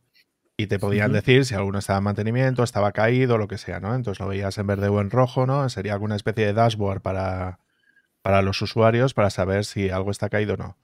Y 0.58 0.68
te 0.68 0.80
podían 0.80 1.14
decir 1.14 1.46
si 1.46 1.56
alguno 1.56 1.80
estaba 1.80 2.00
en 2.00 2.04
mantenimiento, 2.04 2.64
estaba 2.64 2.92
caído, 2.92 3.38
lo 3.38 3.48
que 3.48 3.58
sea, 3.58 3.80
¿no? 3.80 3.96
Entonces 3.96 4.20
lo 4.20 4.28
veías 4.28 4.58
en 4.58 4.68
verde 4.68 4.90
o 4.90 5.00
en 5.00 5.10
rojo, 5.10 5.46
¿no? 5.46 5.70
Sería 5.70 5.94
alguna 5.94 6.16
especie 6.16 6.46
de 6.46 6.54
dashboard 6.54 7.02
para, 7.02 7.60
para 8.22 8.42
los 8.42 8.62
usuarios 8.62 9.14
para 9.14 9.30
saber 9.30 9.64
si 9.64 9.90
algo 9.90 10.12
está 10.12 10.28
caído 10.30 10.56
o 10.56 10.58
no. 10.58 10.78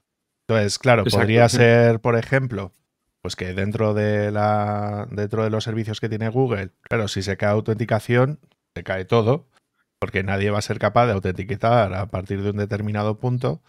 Entonces, 0.48 0.78
claro, 0.78 1.04
podría 1.04 1.48
ser, 1.48 2.00
por 2.00 2.16
ejemplo, 2.16 2.72
pues 3.20 3.34
que 3.34 3.52
dentro 3.52 3.94
de 3.94 4.30
la 4.30 5.08
dentro 5.10 5.42
de 5.42 5.50
los 5.50 5.64
servicios 5.64 6.00
que 6.00 6.08
tiene 6.08 6.28
Google, 6.28 6.70
claro, 6.82 7.08
si 7.08 7.22
se 7.22 7.36
cae 7.36 7.50
autenticación, 7.50 8.38
se 8.76 8.84
cae 8.84 9.04
todo, 9.04 9.48
porque 9.98 10.22
nadie 10.22 10.50
va 10.50 10.58
a 10.58 10.62
ser 10.62 10.78
capaz 10.78 11.06
de 11.06 11.14
autenticar 11.14 11.92
a 11.94 12.06
partir 12.06 12.42
de 12.42 12.50
un 12.50 12.58
determinado 12.58 13.18
punto. 13.18 13.62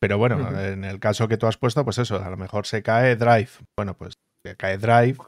Pero 0.00 0.18
bueno, 0.18 0.58
en 0.60 0.84
el 0.84 1.00
caso 1.00 1.28
que 1.28 1.36
tú 1.36 1.46
has 1.46 1.56
puesto, 1.56 1.84
pues 1.84 1.98
eso, 1.98 2.22
a 2.22 2.30
lo 2.30 2.36
mejor 2.36 2.66
se 2.66 2.82
cae 2.82 3.16
Drive. 3.16 3.50
Bueno, 3.76 3.96
pues 3.96 4.14
se 4.44 4.56
cae 4.56 4.76
Drive, 4.78 5.18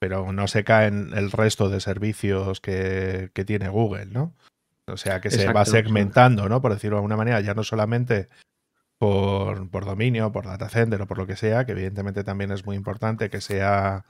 pero 0.00 0.32
no 0.32 0.46
se 0.46 0.64
caen 0.64 1.12
el 1.14 1.30
resto 1.30 1.68
de 1.68 1.80
servicios 1.80 2.60
que, 2.60 3.30
que 3.34 3.44
tiene 3.44 3.68
Google, 3.68 4.06
¿no? 4.06 4.34
O 4.86 4.96
sea, 4.96 5.20
que 5.20 5.30
se 5.30 5.52
va 5.52 5.64
segmentando, 5.64 6.48
¿no? 6.48 6.60
Por 6.60 6.72
decirlo 6.74 6.96
de 6.96 6.98
alguna 6.98 7.16
manera, 7.16 7.40
ya 7.40 7.54
no 7.54 7.64
solamente 7.64 8.28
por, 9.04 9.68
por, 9.68 9.84
dominio, 9.84 10.32
por 10.32 10.46
data 10.46 10.70
center 10.70 11.02
o 11.02 11.06
por 11.06 11.18
lo 11.18 11.26
que 11.26 11.36
sea, 11.36 11.66
que 11.66 11.72
evidentemente 11.72 12.24
también 12.24 12.50
es 12.52 12.64
muy 12.64 12.74
importante 12.74 13.28
que 13.28 13.42
sea, 13.42 14.06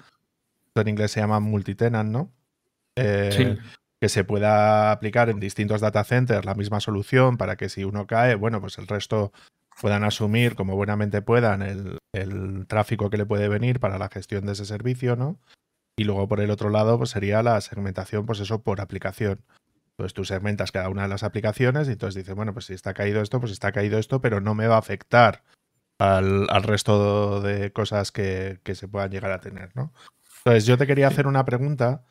en 0.76 0.88
inglés 0.88 1.10
se 1.10 1.18
llama 1.18 1.40
multitenant, 1.40 2.12
¿no? 2.12 2.32
Eh, 2.94 3.58
que 4.00 4.08
se 4.08 4.22
pueda 4.22 4.92
aplicar 4.92 5.30
en 5.30 5.40
distintos 5.40 5.80
data 5.80 6.04
centers 6.04 6.44
la 6.44 6.54
misma 6.54 6.78
solución 6.78 7.36
para 7.36 7.56
que 7.56 7.68
si 7.68 7.82
uno 7.82 8.06
cae, 8.06 8.36
bueno, 8.36 8.60
pues 8.60 8.78
el 8.78 8.86
resto 8.86 9.32
puedan 9.80 10.04
asumir 10.04 10.54
como 10.54 10.76
buenamente 10.76 11.22
puedan 11.22 11.62
el, 11.62 11.98
el 12.12 12.68
tráfico 12.68 13.10
que 13.10 13.16
le 13.16 13.26
puede 13.26 13.48
venir 13.48 13.80
para 13.80 13.98
la 13.98 14.08
gestión 14.08 14.46
de 14.46 14.52
ese 14.52 14.64
servicio, 14.64 15.16
¿no? 15.16 15.40
Y 15.96 16.04
luego 16.04 16.28
por 16.28 16.38
el 16.38 16.52
otro 16.52 16.70
lado, 16.70 16.98
pues 16.98 17.10
sería 17.10 17.42
la 17.42 17.60
segmentación, 17.60 18.26
pues 18.26 18.38
eso, 18.38 18.62
por 18.62 18.80
aplicación. 18.80 19.40
Pues 19.96 20.12
tú 20.12 20.24
segmentas 20.24 20.72
cada 20.72 20.88
una 20.88 21.02
de 21.02 21.08
las 21.08 21.22
aplicaciones 21.22 21.88
y 21.88 21.92
entonces 21.92 22.16
dices, 22.22 22.34
bueno, 22.34 22.52
pues 22.52 22.66
si 22.66 22.74
está 22.74 22.94
caído 22.94 23.22
esto, 23.22 23.40
pues 23.40 23.52
está 23.52 23.72
caído 23.72 23.98
esto, 23.98 24.20
pero 24.20 24.40
no 24.40 24.54
me 24.54 24.66
va 24.66 24.74
a 24.76 24.80
afectar 24.80 25.44
al, 25.98 26.62
resto 26.62 27.40
de 27.40 27.72
cosas 27.72 28.10
que, 28.10 28.60
se 28.64 28.88
puedan 28.88 29.10
llegar 29.10 29.30
a 29.30 29.40
tener, 29.40 29.70
¿no? 29.76 29.92
Entonces 30.38 30.66
yo 30.66 30.76
te 30.76 30.86
quería 30.86 31.08
hacer 31.08 31.26
una 31.26 31.44
pregunta, 31.44 32.04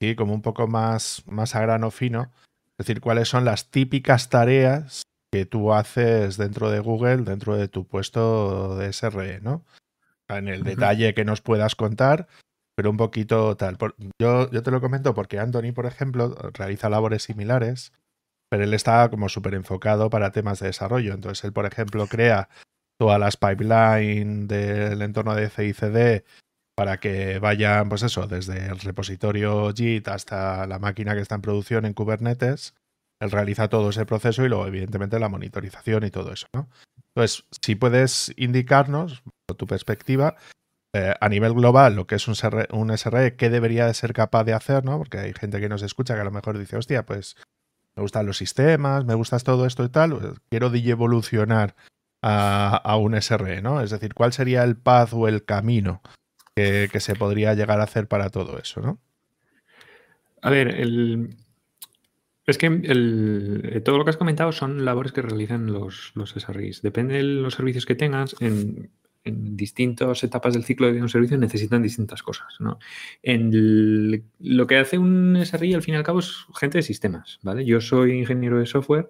¿sí? 0.00 0.14
como 0.14 0.32
un 0.32 0.42
poco 0.42 0.66
más, 0.68 1.22
más 1.26 1.54
a 1.54 1.60
grano 1.60 1.90
fino, 1.90 2.32
es 2.78 2.86
decir, 2.86 3.00
cuáles 3.00 3.28
son 3.28 3.44
las 3.44 3.70
típicas 3.70 4.30
tareas 4.30 5.02
que 5.32 5.46
tú 5.46 5.72
haces 5.72 6.36
dentro 6.36 6.70
de 6.70 6.80
Google, 6.80 7.18
dentro 7.18 7.56
de 7.56 7.68
tu 7.68 7.86
puesto 7.86 8.76
de 8.76 8.92
SRE, 8.92 9.40
¿no? 9.40 9.64
En 10.28 10.48
el 10.48 10.62
detalle 10.62 11.12
que 11.12 11.24
nos 11.24 11.42
puedas 11.42 11.74
contar, 11.74 12.28
pero 12.76 12.90
un 12.90 12.96
poquito 12.96 13.56
tal. 13.56 13.76
yo, 14.20 14.50
yo 14.50 14.62
te 14.62 14.70
lo 14.70 14.80
comento 14.80 15.14
porque 15.14 15.38
Anthony, 15.38 15.72
por 15.74 15.86
ejemplo, 15.86 16.34
realiza 16.52 16.88
labores 16.88 17.22
similares, 17.22 17.92
pero 18.50 18.64
él 18.64 18.74
está 18.74 19.08
como 19.10 19.28
súper 19.28 19.54
enfocado 19.54 20.10
para 20.10 20.32
temas 20.32 20.60
de 20.60 20.66
desarrollo. 20.66 21.14
Entonces, 21.14 21.44
él, 21.44 21.52
por 21.52 21.66
ejemplo, 21.66 22.06
crea 22.06 22.48
todas 22.98 23.18
las 23.18 23.36
pipelines 23.36 24.48
del 24.48 25.02
entorno 25.02 25.34
de 25.34 25.50
CICD 25.50 26.24
para 26.76 26.98
que 26.98 27.38
vayan, 27.38 27.88
pues 27.88 28.02
eso, 28.02 28.26
desde 28.26 28.66
el 28.66 28.80
repositorio 28.80 29.72
JIT 29.72 30.08
hasta 30.08 30.66
la 30.66 30.78
máquina 30.78 31.14
que 31.14 31.20
está 31.20 31.36
en 31.36 31.42
producción 31.42 31.84
en 31.84 31.94
Kubernetes. 31.94 32.74
Él 33.20 33.30
realiza 33.30 33.68
todo 33.68 33.90
ese 33.90 34.06
proceso 34.06 34.44
y 34.44 34.48
luego, 34.48 34.66
evidentemente, 34.66 35.20
la 35.20 35.28
monitorización 35.28 36.04
y 36.04 36.10
todo 36.10 36.32
eso, 36.32 36.46
¿no? 36.52 36.68
Entonces, 37.14 37.44
si 37.62 37.76
puedes 37.76 38.32
indicarnos, 38.36 39.22
tu 39.56 39.66
perspectiva, 39.66 40.36
eh, 40.94 41.12
a 41.20 41.28
nivel 41.28 41.54
global 41.54 41.96
lo 41.96 42.06
que 42.06 42.14
es 42.14 42.28
un, 42.28 42.36
un 42.70 42.96
SRE, 42.96 43.34
qué 43.34 43.50
debería 43.50 43.86
de 43.86 43.94
ser 43.94 44.12
capaz 44.12 44.44
de 44.44 44.52
hacer, 44.52 44.84
¿no? 44.84 44.96
Porque 44.98 45.18
hay 45.18 45.32
gente 45.34 45.60
que 45.60 45.68
nos 45.68 45.82
escucha 45.82 46.14
que 46.14 46.20
a 46.20 46.24
lo 46.24 46.30
mejor 46.30 46.56
dice, 46.56 46.76
hostia, 46.76 47.04
pues 47.04 47.36
me 47.96 48.02
gustan 48.02 48.26
los 48.26 48.38
sistemas, 48.38 49.04
me 49.04 49.14
gustas 49.14 49.42
todo 49.42 49.66
esto 49.66 49.84
y 49.84 49.88
tal, 49.88 50.16
pues, 50.16 50.38
quiero 50.48 50.72
evolucionar 50.72 51.74
a, 52.22 52.76
a, 52.76 52.96
un 52.96 53.20
SRE, 53.20 53.60
¿no? 53.60 53.80
Es 53.80 53.90
decir, 53.90 54.14
¿cuál 54.14 54.32
sería 54.32 54.62
el 54.62 54.76
path 54.76 55.14
o 55.14 55.26
el 55.26 55.44
camino 55.44 56.00
que, 56.54 57.00
se 57.00 57.16
podría 57.16 57.54
llegar 57.54 57.80
a 57.80 57.84
hacer 57.84 58.06
para 58.06 58.30
todo 58.30 58.58
eso, 58.58 58.80
¿no? 58.80 59.00
A 60.42 60.50
ver, 60.50 60.68
el, 60.68 61.36
es 62.46 62.56
que 62.56 62.66
el, 62.66 63.82
todo 63.84 63.98
lo 63.98 64.04
que 64.04 64.10
has 64.10 64.16
comentado 64.16 64.52
son 64.52 64.84
labores 64.84 65.10
que 65.10 65.22
realizan 65.22 65.72
los, 65.72 66.12
los 66.14 66.30
SRIs. 66.30 66.82
Depende 66.82 67.16
de 67.16 67.24
los 67.24 67.54
servicios 67.54 67.84
que 67.84 67.96
tengas, 67.96 68.36
en, 68.38 68.92
en 69.24 69.56
distintas 69.56 70.22
etapas 70.22 70.54
del 70.54 70.64
ciclo 70.64 70.92
de 70.92 71.00
un 71.00 71.08
servicio 71.08 71.38
necesitan 71.38 71.82
distintas 71.82 72.22
cosas. 72.22 72.54
¿no? 72.60 72.78
En 73.22 74.22
lo 74.38 74.66
que 74.66 74.76
hace 74.76 74.98
un 74.98 75.36
SRI, 75.44 75.74
al 75.74 75.82
fin 75.82 75.94
y 75.94 75.96
al 75.96 76.04
cabo, 76.04 76.18
es 76.20 76.46
gente 76.54 76.78
de 76.78 76.82
sistemas. 76.82 77.40
¿vale? 77.42 77.64
Yo 77.64 77.80
soy 77.80 78.12
ingeniero 78.12 78.58
de 78.58 78.66
software. 78.66 79.08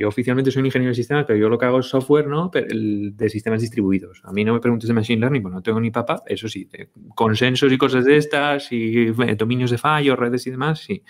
Yo 0.00 0.08
oficialmente 0.08 0.50
soy 0.50 0.60
un 0.60 0.66
ingeniero 0.66 0.90
de 0.90 0.96
sistemas, 0.96 1.26
pero 1.26 1.38
yo 1.38 1.48
lo 1.48 1.58
que 1.58 1.66
hago 1.66 1.78
es 1.78 1.86
software 1.86 2.26
¿no? 2.26 2.50
de 2.50 3.28
sistemas 3.28 3.60
distribuidos. 3.60 4.20
A 4.24 4.32
mí 4.32 4.44
no 4.44 4.52
me 4.52 4.58
preguntes 4.58 4.88
de 4.88 4.94
Machine 4.94 5.20
Learning, 5.20 5.42
pues 5.42 5.54
no 5.54 5.62
tengo 5.62 5.78
ni 5.78 5.92
papá. 5.92 6.24
Eso 6.26 6.48
sí, 6.48 6.68
consensos 7.14 7.70
y 7.70 7.78
cosas 7.78 8.04
de 8.04 8.16
estas, 8.16 8.72
y 8.72 9.10
dominios 9.36 9.70
de 9.70 9.78
fallo, 9.78 10.16
redes 10.16 10.46
y 10.48 10.50
demás, 10.50 10.80
sí. 10.80 11.04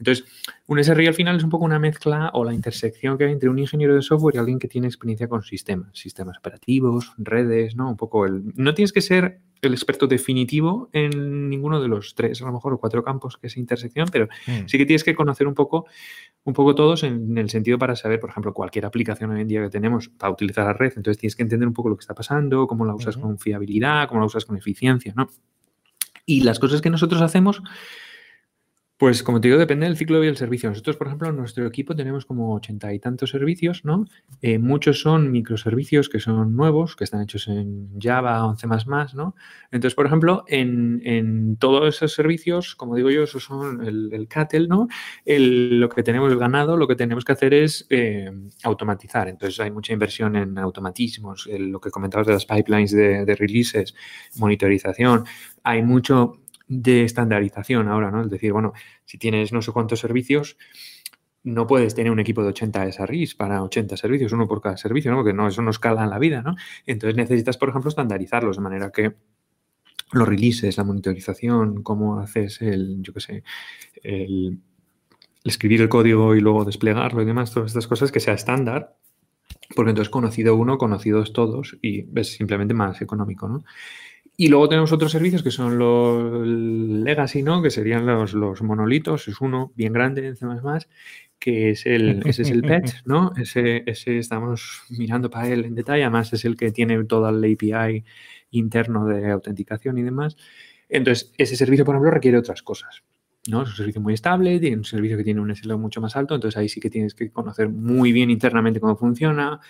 Entonces, 0.00 0.24
un 0.66 0.82
SRI 0.82 1.06
al 1.06 1.14
final 1.14 1.36
es 1.36 1.44
un 1.44 1.50
poco 1.50 1.66
una 1.66 1.78
mezcla 1.78 2.30
o 2.32 2.42
la 2.42 2.54
intersección 2.54 3.18
que 3.18 3.24
hay 3.24 3.32
entre 3.32 3.50
un 3.50 3.58
ingeniero 3.58 3.94
de 3.94 4.00
software 4.00 4.34
y 4.34 4.38
alguien 4.38 4.58
que 4.58 4.66
tiene 4.66 4.86
experiencia 4.86 5.28
con 5.28 5.42
sistemas, 5.42 5.90
sistemas 5.92 6.38
operativos, 6.38 7.12
redes, 7.18 7.76
¿no? 7.76 7.90
Un 7.90 7.96
poco 7.98 8.24
el... 8.24 8.42
No 8.56 8.72
tienes 8.72 8.92
que 8.92 9.02
ser 9.02 9.40
el 9.60 9.74
experto 9.74 10.06
definitivo 10.06 10.88
en 10.94 11.50
ninguno 11.50 11.82
de 11.82 11.88
los 11.88 12.14
tres, 12.14 12.40
a 12.40 12.46
lo 12.46 12.52
mejor, 12.52 12.72
o 12.72 12.78
cuatro 12.78 13.04
campos 13.04 13.36
que 13.36 13.48
es 13.48 13.58
intersección, 13.58 14.08
pero 14.10 14.26
mm. 14.46 14.66
sí 14.66 14.78
que 14.78 14.86
tienes 14.86 15.04
que 15.04 15.14
conocer 15.14 15.46
un 15.46 15.54
poco, 15.54 15.84
un 16.44 16.54
poco 16.54 16.74
todos 16.74 17.02
en, 17.02 17.36
el 17.36 17.50
sentido 17.50 17.78
para 17.78 17.94
saber, 17.94 18.20
por 18.20 18.30
ejemplo, 18.30 18.54
cualquier 18.54 18.86
aplicación 18.86 19.30
hoy 19.30 19.42
en 19.42 19.48
día 19.48 19.62
que 19.62 19.68
tenemos 19.68 20.08
para 20.08 20.32
utilizar 20.32 20.64
la 20.64 20.72
red. 20.72 20.94
Entonces 20.96 21.18
tienes 21.18 21.36
que 21.36 21.42
entender 21.42 21.68
un 21.68 21.74
poco 21.74 21.90
lo 21.90 21.96
que 21.96 22.02
está 22.02 22.14
pasando, 22.14 22.66
cómo 22.66 22.86
la 22.86 22.94
usas 22.94 23.18
con 23.18 23.38
fiabilidad, 23.38 24.08
cómo 24.08 24.20
la 24.20 24.26
usas 24.26 24.46
con 24.46 24.56
eficiencia, 24.56 25.12
¿no? 25.14 25.28
Y 26.24 26.42
las 26.42 26.58
cosas 26.58 26.80
que 26.80 26.88
nosotros 26.88 27.20
hacemos 27.20 27.62
pues 29.00 29.22
como 29.22 29.40
te 29.40 29.48
digo, 29.48 29.58
depende 29.58 29.86
del 29.86 29.96
ciclo 29.96 30.20
vida 30.20 30.26
del 30.26 30.36
servicio. 30.36 30.68
Nosotros, 30.68 30.98
por 30.98 31.06
ejemplo, 31.06 31.30
en 31.30 31.36
nuestro 31.36 31.66
equipo 31.66 31.96
tenemos 31.96 32.26
como 32.26 32.52
ochenta 32.54 32.92
y 32.92 32.98
tantos 32.98 33.30
servicios, 33.30 33.82
¿no? 33.82 34.04
Eh, 34.42 34.58
muchos 34.58 35.00
son 35.00 35.32
microservicios 35.32 36.10
que 36.10 36.20
son 36.20 36.54
nuevos, 36.54 36.96
que 36.96 37.04
están 37.04 37.22
hechos 37.22 37.48
en 37.48 37.98
Java, 37.98 38.44
11 38.44 38.66
¿no? 39.14 39.34
Entonces, 39.70 39.94
por 39.94 40.04
ejemplo, 40.04 40.44
en, 40.48 41.56
todos 41.58 41.96
esos 41.96 42.12
servicios, 42.12 42.74
como 42.74 42.94
digo 42.94 43.08
yo, 43.08 43.22
esos 43.22 43.42
son 43.42 43.82
el, 43.86 44.12
el 44.12 44.28
cattle, 44.28 44.68
¿no? 44.68 44.86
lo 45.24 45.88
que 45.88 46.02
tenemos, 46.02 46.30
el 46.30 46.38
ganado, 46.38 46.76
lo 46.76 46.86
que 46.86 46.94
tenemos 46.94 47.24
que 47.24 47.32
hacer 47.32 47.54
es 47.54 47.86
eh, 47.88 48.30
automatizar. 48.64 49.28
Entonces, 49.28 49.58
hay 49.60 49.70
mucha 49.70 49.94
inversión 49.94 50.36
en 50.36 50.58
automatismos, 50.58 51.48
lo 51.50 51.80
que 51.80 51.90
comentabas 51.90 52.26
de 52.26 52.34
las 52.34 52.44
pipelines 52.44 52.90
de, 52.90 53.24
de 53.24 53.34
releases, 53.34 53.94
monitorización. 54.36 55.24
Hay 55.62 55.82
mucho 55.82 56.39
de 56.70 57.02
estandarización 57.02 57.88
ahora, 57.88 58.12
¿no? 58.12 58.22
Es 58.22 58.30
decir, 58.30 58.52
bueno, 58.52 58.72
si 59.04 59.18
tienes 59.18 59.52
no 59.52 59.60
sé 59.60 59.72
cuántos 59.72 59.98
servicios, 59.98 60.56
no 61.42 61.66
puedes 61.66 61.96
tener 61.96 62.12
un 62.12 62.20
equipo 62.20 62.42
de 62.42 62.50
80 62.50 62.92
SRIs 62.92 63.34
para 63.34 63.62
80 63.64 63.96
servicios, 63.96 64.32
uno 64.32 64.46
por 64.46 64.60
cada 64.60 64.76
servicio, 64.76 65.10
¿no? 65.10 65.18
Porque 65.18 65.32
no, 65.32 65.48
eso 65.48 65.62
no 65.62 65.70
escala 65.70 66.04
en 66.04 66.10
la 66.10 66.20
vida, 66.20 66.42
¿no? 66.42 66.54
Entonces 66.86 67.16
necesitas, 67.16 67.56
por 67.56 67.70
ejemplo, 67.70 67.88
estandarizarlos 67.88 68.56
de 68.56 68.62
manera 68.62 68.92
que 68.92 69.16
los 70.12 70.28
releases, 70.28 70.76
la 70.76 70.84
monitorización, 70.84 71.82
cómo 71.82 72.20
haces 72.20 72.62
el, 72.62 73.02
yo 73.02 73.12
qué 73.14 73.20
sé, 73.20 73.44
el, 74.04 74.60
escribir 75.42 75.80
el 75.80 75.88
código 75.88 76.36
y 76.36 76.40
luego 76.40 76.64
desplegarlo 76.64 77.20
y 77.20 77.24
demás, 77.24 77.52
todas 77.52 77.70
estas 77.70 77.88
cosas 77.88 78.12
que 78.12 78.20
sea 78.20 78.34
estándar, 78.34 78.96
porque 79.74 79.90
entonces 79.90 80.10
conocido 80.10 80.54
uno, 80.54 80.78
conocidos 80.78 81.32
todos 81.32 81.78
y 81.82 82.06
es 82.16 82.32
simplemente 82.32 82.74
más 82.74 83.00
económico, 83.02 83.48
¿no? 83.48 83.64
Y 84.40 84.48
luego 84.48 84.70
tenemos 84.70 84.90
otros 84.90 85.12
servicios 85.12 85.42
que 85.42 85.50
son 85.50 85.78
los 85.78 86.46
legacy, 86.46 87.42
¿no? 87.42 87.60
Que 87.60 87.68
serían 87.68 88.06
los, 88.06 88.32
los 88.32 88.62
monolitos. 88.62 89.28
Es 89.28 89.38
uno 89.42 89.70
bien 89.76 89.92
grande 89.92 90.28
en 90.28 90.34
C++, 90.34 90.46
que 91.38 91.68
es 91.68 91.84
el, 91.84 92.22
ese 92.24 92.40
es 92.40 92.50
el 92.50 92.62
PET, 92.62 92.90
¿no? 93.04 93.32
Ese, 93.36 93.82
ese 93.84 94.16
estamos 94.16 94.84
mirando 94.88 95.28
para 95.28 95.46
él 95.46 95.66
en 95.66 95.74
detalle. 95.74 96.04
Además, 96.04 96.32
es 96.32 96.46
el 96.46 96.56
que 96.56 96.72
tiene 96.72 97.04
todo 97.04 97.28
el 97.28 97.36
API 97.36 98.02
interno 98.52 99.04
de 99.04 99.30
autenticación 99.30 99.98
y 99.98 100.04
demás. 100.04 100.38
Entonces, 100.88 101.34
ese 101.36 101.54
servicio, 101.54 101.84
por 101.84 101.96
ejemplo, 101.96 102.10
requiere 102.10 102.38
otras 102.38 102.62
cosas. 102.62 103.02
¿no? 103.46 103.64
Es 103.64 103.68
un 103.68 103.76
servicio 103.76 104.00
muy 104.00 104.14
estable, 104.14 104.58
tiene 104.58 104.78
un 104.78 104.84
servicio 104.84 105.18
que 105.18 105.24
tiene 105.24 105.42
un 105.42 105.54
SLO 105.54 105.76
mucho 105.76 106.00
más 106.00 106.16
alto, 106.16 106.34
entonces 106.34 106.56
ahí 106.56 106.70
sí 106.70 106.80
que 106.80 106.88
tienes 106.88 107.14
que 107.14 107.30
conocer 107.30 107.68
muy 107.68 108.12
bien 108.12 108.30
internamente 108.30 108.80
cómo 108.80 108.96
funciona, 108.96 109.60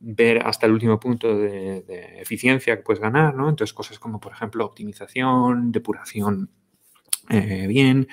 ver 0.00 0.46
hasta 0.46 0.66
el 0.66 0.72
último 0.72 0.98
punto 1.00 1.36
de, 1.36 1.84
eficiencia 2.20 2.76
que 2.76 2.82
puedes 2.82 3.00
ganar, 3.00 3.34
¿no? 3.34 3.48
Entonces, 3.48 3.74
cosas 3.74 3.98
como, 3.98 4.20
por 4.20 4.32
ejemplo, 4.32 4.64
optimización, 4.64 5.72
depuración 5.72 6.50
eh, 7.30 7.66
bien. 7.66 8.08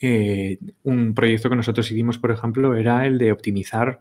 Eh, 0.00 0.58
un 0.84 1.14
proyecto 1.14 1.50
que 1.50 1.56
nosotros 1.56 1.90
hicimos, 1.90 2.18
por 2.18 2.30
ejemplo, 2.30 2.76
era 2.76 3.06
el 3.06 3.18
de 3.18 3.32
optimizar 3.32 4.00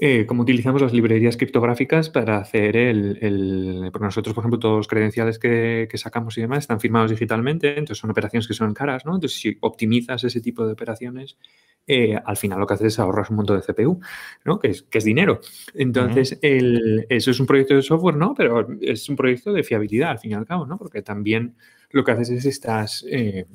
eh, 0.00 0.26
cómo 0.26 0.42
utilizamos 0.42 0.80
las 0.80 0.92
librerías 0.92 1.36
criptográficas 1.36 2.08
para 2.08 2.38
hacer 2.38 2.76
el, 2.76 3.18
el 3.20 3.90
porque 3.92 4.04
nosotros, 4.04 4.32
por 4.32 4.42
ejemplo, 4.42 4.60
todos 4.60 4.76
los 4.76 4.86
credenciales 4.86 5.40
que, 5.40 5.88
que, 5.90 5.98
sacamos 5.98 6.38
y 6.38 6.40
demás 6.40 6.60
están 6.60 6.78
firmados 6.78 7.10
digitalmente, 7.10 7.70
entonces 7.70 7.98
son 7.98 8.10
operaciones 8.10 8.46
que 8.46 8.54
son 8.54 8.74
caras, 8.74 9.04
¿no? 9.04 9.16
Entonces, 9.16 9.40
si 9.40 9.58
optimizas 9.60 10.22
ese 10.22 10.40
tipo 10.40 10.64
de 10.64 10.74
operaciones, 10.74 11.36
eh, 11.84 12.16
al 12.24 12.36
final 12.36 12.60
lo 12.60 12.66
que 12.66 12.74
haces 12.74 12.92
es 12.92 12.98
ahorras 13.00 13.30
un 13.30 13.36
montón 13.36 13.60
de 13.60 13.66
CPU, 13.66 13.98
¿no? 14.44 14.60
Que 14.60 14.68
es, 14.68 14.82
que 14.82 14.98
es 14.98 15.04
dinero. 15.04 15.40
Entonces, 15.74 16.38
eso 16.40 17.30
es 17.32 17.40
un 17.40 17.46
proyecto 17.46 17.74
de 17.74 17.82
software, 17.82 18.16
¿no? 18.16 18.34
Pero 18.34 18.68
es 18.80 19.08
un 19.08 19.16
proyecto 19.16 19.52
de 19.52 19.64
fiabilidad, 19.64 20.10
al 20.10 20.20
fin 20.20 20.30
y 20.30 20.34
al 20.34 20.46
cabo, 20.46 20.64
¿no? 20.64 20.78
Porque 20.78 21.02
también 21.02 21.56
lo 21.90 22.04
que 22.04 22.12
haces 22.12 22.30
es 22.30 22.44
estás... 22.44 23.04
Eh, 23.10 23.46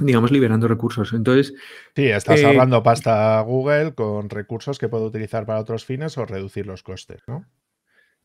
digamos, 0.00 0.30
liberando 0.30 0.68
recursos. 0.68 1.12
Entonces. 1.12 1.54
Sí, 1.94 2.06
estás 2.06 2.40
eh, 2.40 2.46
ahorrando 2.46 2.82
pasta 2.82 3.38
a 3.38 3.42
Google 3.42 3.94
con 3.94 4.30
recursos 4.30 4.78
que 4.78 4.88
puede 4.88 5.04
utilizar 5.04 5.46
para 5.46 5.60
otros 5.60 5.84
fines 5.84 6.18
o 6.18 6.26
reducir 6.26 6.66
los 6.66 6.82
costes, 6.82 7.22
¿no? 7.26 7.46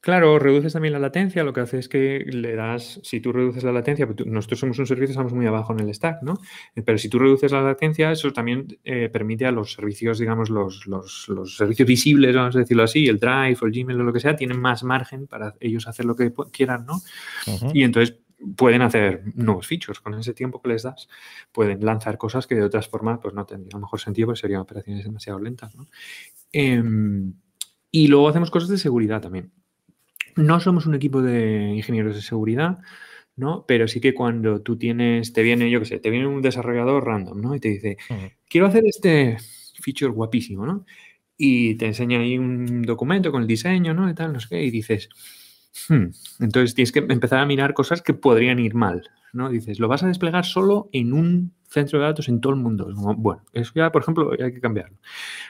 Claro, 0.01 0.39
reduces 0.39 0.73
también 0.73 0.93
la 0.93 0.99
latencia, 0.99 1.43
lo 1.43 1.53
que 1.53 1.60
hace 1.60 1.77
es 1.77 1.88
que 1.88 2.25
le 2.25 2.55
das, 2.55 2.99
si 3.03 3.19
tú 3.19 3.31
reduces 3.31 3.63
la 3.63 3.71
latencia, 3.71 4.07
pues 4.07 4.25
nosotros 4.25 4.60
somos 4.60 4.79
un 4.79 4.88
servicio, 4.88 5.12
estamos 5.12 5.31
muy 5.31 5.45
abajo 5.45 5.73
en 5.73 5.81
el 5.81 5.93
stack, 5.93 6.23
¿no? 6.23 6.39
Eh, 6.75 6.81
pero 6.81 6.97
si 6.97 7.07
tú 7.07 7.19
reduces 7.19 7.51
la 7.51 7.62
latencia, 7.62 8.12
eso 8.12 8.34
también 8.34 8.79
eh, 8.84 9.10
permite 9.13 9.45
a 9.45 9.51
los 9.51 9.73
servicios, 9.73 10.17
digamos, 10.17 10.49
los, 10.49 10.88
los, 10.88 11.29
los, 11.29 11.55
servicios 11.55 11.88
visibles, 11.88 12.36
vamos 12.36 12.55
a 12.55 12.60
decirlo 12.60 12.81
así, 12.81 13.07
el 13.07 13.19
Drive 13.19 13.57
o 13.62 13.65
el 13.67 13.71
Gmail 13.71 14.01
o 14.01 14.03
lo 14.03 14.12
que 14.12 14.19
sea, 14.19 14.36
tienen 14.36 14.60
más 14.60 14.84
margen 14.84 15.27
para 15.27 15.53
ellos 15.60 15.88
hacer 15.88 16.05
lo 16.05 16.15
que 16.15 16.34
quieran, 16.51 16.88
¿no? 16.88 16.99
Y 17.71 17.84
entonces 17.84 18.17
pueden 18.56 18.82
hacer 18.82 19.23
nuevos 19.36 19.67
features 19.67 19.99
con 19.99 20.13
ese 20.15 20.34
tiempo 20.34 20.62
que 20.62 20.69
les 20.69 20.84
das, 20.84 21.08
pueden 21.51 21.84
lanzar 21.84 22.17
cosas 22.17 22.47
que 22.47 22.56
de 22.56 22.63
otras 22.63 22.88
formas 22.88 23.19
pues 23.21 23.34
no 23.34 23.45
tendrían 23.45 23.82
mejor 23.82 23.99
sentido, 23.99 24.27
pues 24.27 24.39
serían 24.39 24.62
operaciones 24.62 25.04
demasiado 25.04 25.39
lentas, 25.39 25.75
¿no? 25.75 25.88
Em, 26.51 27.34
y 27.91 28.08
luego 28.08 28.30
hacemos 28.30 28.51
cosas 28.51 28.69
de 28.69 28.77
seguridad 28.77 29.21
también. 29.21 29.51
No 30.36 30.60
somos 30.60 30.86
un 30.86 30.95
equipo 30.95 31.21
de 31.21 31.73
ingenieros 31.75 32.15
de 32.15 32.21
seguridad, 32.21 32.80
¿no? 33.36 33.65
Pero 33.67 33.88
sí 33.88 33.99
que 33.99 34.13
cuando 34.13 34.62
tú 34.62 34.77
tienes, 34.77 35.34
te 35.34 35.43
viene, 35.43 35.69
yo 35.69 35.80
qué 35.80 35.86
sé, 35.86 35.99
te 35.99 36.10
viene 36.10 36.27
un 36.27 36.41
desarrollador 36.41 37.06
random, 37.06 37.41
¿no? 37.41 37.56
Y 37.56 37.60
te 37.60 37.69
dice, 37.69 37.97
quiero 38.49 38.67
hacer 38.67 38.86
este 38.86 39.38
feature 39.82 40.12
guapísimo, 40.12 40.65
¿no? 40.65 40.86
Y 41.38 41.75
te 41.75 41.88
enseña 41.88 42.19
ahí 42.19 42.38
un 42.38 42.84
documento 42.84 43.32
con 43.32 43.41
el 43.41 43.47
diseño, 43.47 43.93
¿no? 43.93 44.10
Y 44.10 44.13
tal, 44.13 44.34
no 44.34 44.39
sé 44.39 44.47
qué, 44.49 44.63
y 44.63 44.71
dices, 44.71 45.10
hmm". 45.89 46.05
entonces 46.39 46.75
tienes 46.75 46.91
que 46.91 46.99
empezar 46.99 47.39
a 47.39 47.45
mirar 47.45 47.73
cosas 47.73 48.01
que 48.01 48.13
podrían 48.13 48.60
ir 48.60 48.75
mal, 48.75 49.10
¿no? 49.34 49.49
Dices, 49.49 49.79
lo 49.79 49.88
vas 49.88 50.03
a 50.03 50.07
desplegar 50.07 50.45
solo 50.45 50.89
en 50.91 51.13
un 51.13 51.53
centro 51.67 51.99
de 51.99 52.05
datos 52.05 52.27
en 52.27 52.41
todo 52.41 52.53
el 52.53 52.60
mundo. 52.60 52.91
Bueno, 53.17 53.43
eso 53.53 53.71
ya, 53.75 53.91
por 53.91 54.01
ejemplo, 54.01 54.31
hay 54.31 54.51
que 54.51 54.60
cambiarlo. 54.60 54.97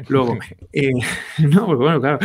Luego, 0.07 0.38
eh, 0.73 0.91
no, 1.39 1.65
pues 1.65 1.79
bueno, 1.79 1.99
claro. 1.99 2.19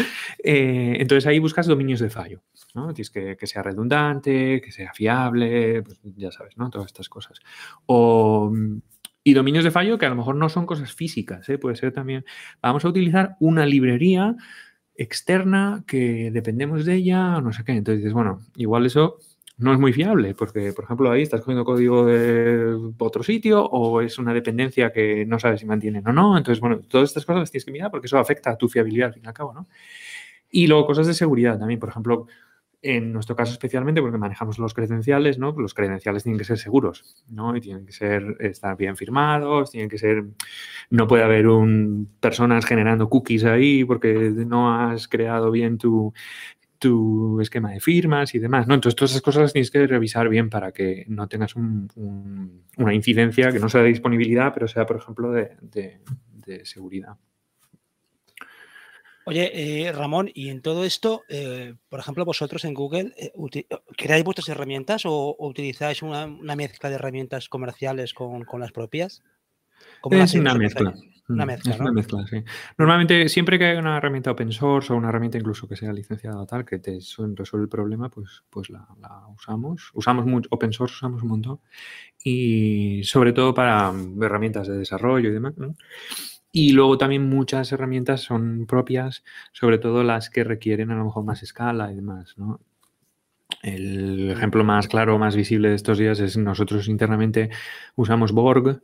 Eh, 0.45 0.97
entonces 1.01 1.27
ahí 1.27 1.39
buscas 1.39 1.67
dominios 1.67 2.01
de 2.01 2.11
fallo. 2.11 2.43
¿no? 2.75 2.93
Tienes 2.93 3.11
que, 3.11 3.37
que 3.37 3.47
sea 3.47 3.63
redundante, 3.63 4.61
que 4.61 4.71
sea 4.71 4.93
fiable, 4.93 5.83
pues 5.83 5.99
ya 6.17 6.31
sabes, 6.31 6.57
¿no? 6.59 6.69
Todas 6.69 6.87
estas 6.87 7.09
cosas. 7.09 7.41
O, 7.87 8.53
y 9.25 9.33
dominios 9.33 9.65
de 9.65 9.73
fallo 9.73 9.99
que 9.99 10.07
a 10.07 10.11
lo 10.11 10.15
mejor 10.15 10.37
no 10.37 10.49
son 10.49 10.67
cosas 10.67 10.93
físicas, 10.93 11.49
¿eh? 11.49 11.59
puede 11.59 11.75
ser 11.75 11.91
también, 11.93 12.25
vamos 12.63 12.85
a 12.85 12.89
utilizar 12.89 13.37
una 13.41 13.67
librería 13.67 14.37
externa 14.99 15.85
que 15.87 16.31
dependemos 16.31 16.85
de 16.85 16.95
ella, 16.95 17.41
no 17.41 17.53
sé 17.53 17.65
qué. 17.65 17.73
Entonces 17.73 17.99
dices, 17.99 18.13
bueno, 18.13 18.41
igual 18.57 18.87
eso 18.87 19.19
no 19.59 19.73
es 19.73 19.79
muy 19.79 19.93
fiable, 19.93 20.35
porque, 20.35 20.73
por 20.73 20.85
ejemplo, 20.85 21.11
ahí 21.11 21.23
estás 21.23 21.41
cogiendo 21.41 21.65
código 21.65 22.05
de 22.05 22.77
otro 22.99 23.23
sitio 23.23 23.65
o 23.65 24.03
es 24.03 24.19
una 24.19 24.35
dependencia 24.35 24.93
que 24.93 25.25
no 25.25 25.39
sabes 25.39 25.61
si 25.61 25.67
mantienen 25.67 26.07
o 26.07 26.13
no. 26.13 26.37
Entonces, 26.37 26.61
bueno, 26.61 26.81
todas 26.81 27.09
estas 27.09 27.25
cosas 27.25 27.41
las 27.41 27.51
tienes 27.51 27.65
que 27.65 27.73
mirar 27.73 27.91
porque 27.91 28.07
eso 28.07 28.19
afecta 28.19 28.51
a 28.51 28.57
tu 28.57 28.69
fiabilidad 28.69 29.09
al 29.09 29.15
fin 29.15 29.23
y 29.25 29.29
al 29.29 29.35
cabo, 29.35 29.55
¿no? 29.55 29.67
Y 30.51 30.67
luego 30.67 30.87
cosas 30.87 31.07
de 31.07 31.15
seguridad 31.15 31.59
también, 31.59 31.81
por 31.81 31.89
ejemplo, 31.89 32.27
en 32.83 33.13
nuestro 33.13 33.35
caso 33.35 33.53
especialmente 33.53 34.01
porque 34.01 34.19
manejamos 34.19 34.59
los 34.59 34.75
credenciales, 34.75 35.39
¿no? 35.39 35.53
Los 35.59 35.75
credenciales 35.75 36.23
tienen 36.23 36.39
que 36.39 36.45
ser 36.45 36.59
seguros, 36.59 37.25
¿no? 37.29 37.57
Y 37.57 37.61
tienen 37.61 37.87
que 37.87 37.93
ser, 37.93 38.37
estar 38.41 38.77
bien 38.77 38.97
firmados, 38.97 39.71
tienen 39.71 39.89
que 39.89 39.99
ser, 39.99 40.25
no 40.91 41.07
puede 41.07 41.25
haber 41.25 41.49
un, 41.49 42.09
personas 42.21 42.65
generando 42.67 43.09
cookies 43.09 43.45
ahí 43.45 43.85
porque 43.85 44.15
no 44.47 44.73
has 44.73 45.09
creado 45.09 45.51
bien 45.51 45.79
tu, 45.79 46.13
tu 46.79 47.41
esquema 47.41 47.73
de 47.73 47.81
firmas 47.81 48.35
y 48.35 48.39
demás, 48.39 48.67
¿no? 48.67 48.75
Entonces 48.75 48.97
todas 48.97 49.11
esas 49.13 49.23
cosas 49.23 49.43
las 49.43 49.53
tienes 49.53 49.71
que 49.71 49.87
revisar 49.87 50.29
bien 50.29 50.51
para 50.51 50.73
que 50.73 51.05
no 51.09 51.29
tengas 51.29 51.55
una 51.57 52.95
incidencia 52.95 53.53
que 53.53 53.59
no 53.59 53.69
sea 53.69 53.83
de 53.83 53.89
disponibilidad, 53.89 54.53
pero 54.53 54.69
sea, 54.69 54.87
por 54.87 54.97
ejemplo, 54.97 55.33
de, 55.33 56.01
seguridad. 56.65 57.17
Oye, 59.29 59.87
eh, 59.87 59.93
Ramón, 59.93 60.31
y 60.33 60.51
en 60.51 60.63
todo 60.63 60.85
esto, 60.85 61.25
eh, 61.29 61.75
por 61.89 61.99
ejemplo, 61.99 62.25
vosotros 62.25 62.65
en 62.65 62.75
Google, 62.75 63.13
eh, 63.17 63.33
¿creáis 63.97 64.23
vuestras 64.23 64.49
herramientas 64.49 65.03
o, 65.05 65.35
utilizáis 65.41 66.03
una, 66.03 66.29
mezcla 66.55 66.89
de 66.89 66.95
herramientas 66.95 67.49
comerciales 67.49 68.15
con, 68.15 68.45
con 68.45 68.61
las 68.61 68.71
propias? 68.71 69.25
es 70.11 70.35
una 70.35 70.55
mezcla. 70.55 70.95
Una 71.29 71.45
mm, 71.45 71.49
mezcla, 71.49 71.75
es 71.75 71.81
una 71.81 71.91
mezcla, 71.91 72.25
sí. 72.29 72.45
Normalmente, 72.79 73.29
siempre 73.29 73.59
que 73.59 73.65
hay 73.65 73.77
una 73.77 73.97
herramienta 73.97 74.31
open 74.31 74.53
source 74.53 74.93
o 74.93 74.97
una 74.97 75.09
herramienta 75.09 75.39
incluso 75.39 75.67
que 75.67 75.75
sea 75.75 75.93
licenciada 75.93 76.39
o 76.39 76.47
tal, 76.47 76.65
que 76.65 76.79
te 76.79 77.01
resuelve 77.35 77.65
el 77.65 77.69
problema, 77.69 78.09
pues, 78.09 78.45
pues 78.49 78.71
la, 78.71 78.87
usamos. 79.35 79.91
Usamos 79.93 80.25
mucho, 80.25 80.49
open 80.53 80.73
source 80.73 80.95
usamos 80.95 81.23
un 81.23 81.29
montón. 81.31 81.61
Y 82.23 83.03
sobre 83.03 83.33
todo 83.33 83.53
para 83.55 83.93
herramientas 84.23 84.69
de 84.69 84.79
desarrollo 84.79 85.31
y 85.31 85.33
demás, 85.33 85.55
Y 86.59 86.73
luego 86.73 86.97
también 86.97 87.29
muchas 87.29 87.71
herramientas 87.71 88.23
son 88.23 88.65
propias, 88.65 89.25
sobre 89.53 89.77
todo 89.77 90.03
las 90.03 90.31
que 90.31 90.43
requieren 90.43 90.91
a 90.91 90.95
lo 90.97 91.05
mejor 91.05 91.23
más 91.23 91.43
escala 91.43 91.93
y 91.93 91.97
demás, 91.97 92.33
¿no? 92.39 92.61
El 93.63 94.31
ejemplo 94.31 94.65
más 94.65 94.89
claro, 94.89 95.19
más 95.19 95.37
visible 95.37 95.69
de 95.69 95.75
estos 95.75 95.99
días 95.99 96.19
es 96.19 96.39
nosotros 96.39 96.89
internamente 96.89 97.51
usamos 97.95 98.33
Borg, 98.33 98.81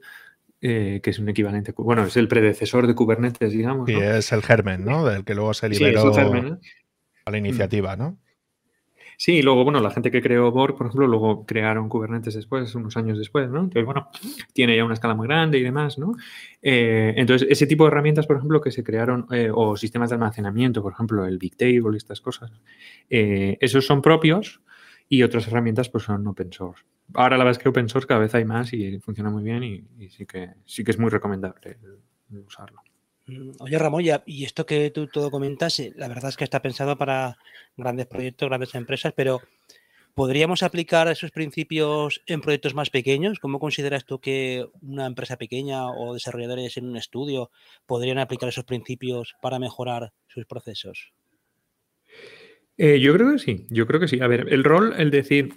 eh, 0.61 1.01
que 1.03 1.09
es 1.09 1.19
un 1.19 1.31
equivalente, 1.31 1.73
bueno, 1.75 2.05
es 2.05 2.19
el 2.19 2.29
predecesor 2.29 2.87
de 2.87 2.95
Kubernetes, 2.95 3.53
digamos. 3.53 3.89
Y 3.89 3.95
es 3.95 4.33
el 4.33 4.43
germen, 4.43 4.85
¿no? 4.85 5.07
Del 5.07 5.25
que 5.25 5.35
luego 5.35 5.55
se 5.55 5.71
liberó 5.71 6.13
a 7.25 7.31
la 7.31 7.39
iniciativa, 7.39 7.97
¿no? 7.97 8.19
Sí, 9.17 9.35
y 9.35 9.43
luego, 9.43 9.65
bueno, 9.65 9.81
la 9.81 9.91
gente 9.91 10.11
que 10.11 10.21
creó 10.21 10.51
Borg, 10.51 10.77
por 10.77 10.87
ejemplo, 10.87 11.07
luego 11.07 11.47
crearon 11.47 11.89
Kubernetes 11.89 12.35
después, 12.35 12.75
unos 12.75 12.97
años 12.97 13.19
después, 13.19 13.49
¿no? 13.51 13.61
Entonces, 13.61 13.85
bueno, 13.85 14.09
tiene 14.53 14.77
ya 14.77 14.85
una 14.85 14.95
escala 14.95 15.15
muy 15.15 15.27
grande 15.27 15.59
y 15.59 15.63
demás, 15.63 15.99
¿no? 15.99 16.15
Eh, 16.61 17.15
entonces, 17.17 17.49
ese 17.51 17.67
tipo 17.67 17.85
de 17.85 17.89
herramientas, 17.89 18.27
por 18.27 18.37
ejemplo, 18.37 18.61
que 18.61 18.71
se 18.71 18.83
crearon, 18.83 19.27
eh, 19.31 19.51
o 19.53 19.77
sistemas 19.77 20.11
de 20.11 20.15
almacenamiento, 20.15 20.83
por 20.83 20.93
ejemplo, 20.93 21.27
el 21.27 21.39
Bigtable 21.39 21.95
y 21.95 21.97
estas 21.97 22.21
cosas, 22.21 22.51
esos 23.09 23.87
son 23.87 24.03
propios 24.03 24.61
y 25.09 25.23
otras 25.23 25.47
herramientas 25.47 25.89
pues 25.89 26.05
son 26.05 26.27
open 26.27 26.53
source 26.53 26.85
ahora 27.15 27.37
la 27.37 27.45
verdad 27.45 27.59
es 27.59 27.63
que 27.63 27.69
open 27.69 27.89
source 27.89 28.07
cada 28.07 28.21
vez 28.21 28.35
hay 28.35 28.45
más 28.45 28.73
y 28.73 28.99
funciona 29.01 29.31
muy 29.31 29.43
bien 29.43 29.63
y, 29.63 30.09
sí, 30.09 30.27
que, 30.27 30.51
sí 30.65 30.85
que 30.85 30.91
es 30.91 30.99
muy 30.99 31.11
recomendable 31.11 31.79
usarlo. 32.47 32.83
Mm, 33.27 33.51
oye, 33.61 33.79
Ramón, 33.79 34.05
y 34.27 34.45
esto 34.45 34.67
que 34.67 34.91
tú 34.91 35.07
todo 35.07 35.31
comentas, 35.31 35.79
eh, 35.81 35.93
la 35.97 36.09
verdad 36.09 36.31
es 36.31 36.37
que 36.37 36.45
está 36.45 36.61
pensado 36.61 36.97
para 36.97 37.37
grandes 37.77 38.07
proyectos, 38.07 38.49
grandes 38.49 38.75
empresas, 38.75 39.13
pero 39.17 39.41
¿podríamos 40.15 40.63
aplicar 40.63 41.09
esos 41.09 41.31
principios 41.31 42.23
en 42.27 42.41
proyectos 42.41 42.75
más 42.75 42.91
pequeños? 42.91 43.39
¿Cómo 43.39 43.61
consideras 43.61 44.05
tú 44.05 44.19
que 44.21 44.67
una 44.81 45.07
empresa 45.07 45.37
pequeña 45.37 45.89
o 45.89 46.15
desarrolladores 46.15 46.77
en 46.77 46.87
un 46.87 46.97
estudio 46.97 47.51
podrían 47.87 48.19
aplicar 48.19 48.49
esos 48.49 48.65
principios 48.65 49.35
para 49.41 49.59
mejorar 49.59 50.13
sus 50.27 50.45
procesos? 50.47 51.13
Eh, 52.77 52.99
yo 53.01 53.13
creo 53.15 53.33
que 53.33 53.39
sí, 53.39 53.67
yo 53.71 53.87
creo 53.87 54.01
que 54.01 54.09
sí. 54.09 54.21
A 54.21 54.27
ver, 54.27 54.53
el 54.53 54.65
rol, 54.65 54.95
el 54.97 55.11
decir, 55.11 55.55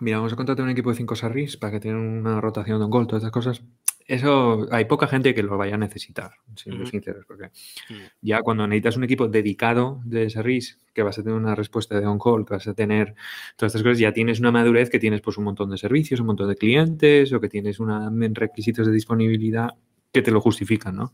Mira, 0.00 0.18
vamos 0.18 0.32
a 0.32 0.36
contratar 0.36 0.64
un 0.64 0.70
equipo 0.70 0.90
de 0.90 0.96
5 0.96 1.16
Sarris 1.16 1.56
para 1.56 1.72
que 1.72 1.80
tengan 1.80 2.00
una 2.00 2.40
rotación 2.40 2.78
de 2.78 2.84
un 2.84 2.90
gol, 2.90 3.08
todas 3.08 3.22
esas 3.24 3.32
cosas. 3.32 3.62
Eso 4.08 4.66
hay 4.70 4.86
poca 4.86 5.06
gente 5.06 5.34
que 5.34 5.42
lo 5.42 5.58
vaya 5.58 5.74
a 5.74 5.78
necesitar, 5.78 6.30
siendo 6.56 6.86
sinceros, 6.86 7.26
porque 7.26 7.48
mm. 7.90 7.94
ya 8.22 8.40
cuando 8.40 8.66
necesitas 8.66 8.96
un 8.96 9.04
equipo 9.04 9.28
dedicado 9.28 10.00
de 10.02 10.30
Sarris, 10.30 10.78
que 10.94 11.02
vas 11.02 11.18
a 11.18 11.22
tener 11.22 11.36
una 11.36 11.54
respuesta 11.54 12.00
de 12.00 12.06
on-call, 12.06 12.46
que 12.46 12.54
vas 12.54 12.66
a 12.66 12.72
tener 12.72 13.14
todas 13.54 13.74
estas 13.74 13.82
cosas, 13.82 13.98
ya 13.98 14.14
tienes 14.14 14.40
una 14.40 14.50
madurez 14.50 14.88
que 14.88 14.98
tienes 14.98 15.20
pues 15.20 15.36
un 15.36 15.44
montón 15.44 15.68
de 15.68 15.76
servicios, 15.76 16.20
un 16.20 16.26
montón 16.26 16.48
de 16.48 16.56
clientes, 16.56 17.30
o 17.34 17.40
que 17.40 17.50
tienes 17.50 17.80
una, 17.80 18.10
requisitos 18.32 18.86
de 18.86 18.94
disponibilidad 18.94 19.74
que 20.10 20.22
te 20.22 20.30
lo 20.30 20.40
justifican, 20.40 20.96
¿no? 20.96 21.12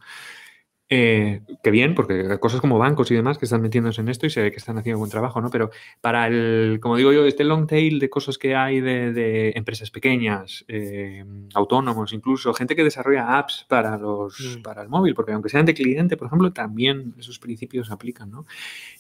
Eh, 0.91 1.41
que 1.63 1.71
bien, 1.71 1.95
porque 1.95 2.39
cosas 2.39 2.61
como 2.61 2.79
bancos 2.79 3.11
y 3.11 3.15
demás 3.15 3.39
que 3.39 3.47
están 3.47 3.63
metiéndose 3.63 4.03
en 4.03 4.09
esto 4.11 4.27
y 4.27 4.31
se 4.31 4.43
ve 4.43 4.51
que 4.51 4.59
están 4.59 4.77
haciendo 4.77 4.99
buen 4.99 5.11
trabajo, 5.11 5.41
¿no? 5.41 5.49
Pero 5.49 5.71
para 6.03 6.27
el, 6.27 6.79
como 6.81 6.97
digo 6.97 7.11
yo, 7.11 7.25
este 7.25 7.43
long 7.43 7.67
tail 7.67 7.99
de 7.99 8.11
cosas 8.11 8.37
que 8.37 8.55
hay 8.55 8.81
de, 8.81 9.53
empresas 9.57 9.91
pequeñas, 9.91 10.65
eh, 10.69 11.25
autónomos, 11.55 12.13
incluso 12.13 12.53
gente 12.53 12.77
que 12.77 12.85
desarrolla 12.85 13.39
apps 13.39 13.65
para 13.67 13.97
los, 13.97 14.59
mm. 14.59 14.63
para 14.63 14.83
el 14.83 14.91
móvil, 14.91 15.15
porque 15.15 15.33
aunque 15.33 15.49
sean 15.49 15.65
de 15.65 15.73
cliente, 15.73 16.19
por 16.19 16.27
ejemplo, 16.27 16.53
también 16.53 17.15
esos 17.19 17.39
principios 17.39 17.91
aplican, 17.91 18.31
¿no? 18.31 18.47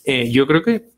Eh, 0.04 0.30
yo 0.30 0.46
creo 0.46 0.62
que 0.62 0.88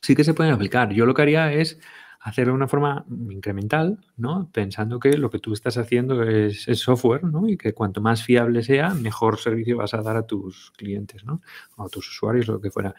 sí 0.00 0.16
que 0.16 0.24
se 0.24 0.32
pueden 0.32 0.54
aplicar. 0.54 0.90
Yo 0.92 1.04
lo 1.04 1.12
que 1.12 1.22
haría 1.22 1.52
es 1.52 1.78
hacerlo 2.20 2.52
de 2.52 2.56
una 2.56 2.68
forma 2.68 3.04
incremental, 3.30 3.98
¿no? 4.16 4.50
Pensando 4.52 4.98
que 4.98 5.16
lo 5.16 5.30
que 5.30 5.38
tú 5.38 5.52
estás 5.52 5.78
haciendo 5.78 6.22
es, 6.22 6.64
software, 6.78 7.24
¿no? 7.24 7.48
Y 7.48 7.56
que 7.56 7.72
cuanto 7.72 8.00
más 8.00 8.22
fiable 8.22 8.62
sea, 8.62 8.94
mejor 8.94 9.38
servicio 9.38 9.76
vas 9.76 9.94
a 9.94 10.02
dar 10.02 10.16
a 10.16 10.26
tus 10.26 10.72
clientes, 10.76 11.24
¿no? 11.24 11.40
A 11.76 11.88
tus 11.88 12.08
usuarios, 12.08 12.48
lo 12.48 12.60
que 12.60 12.70
fuera. 12.70 12.94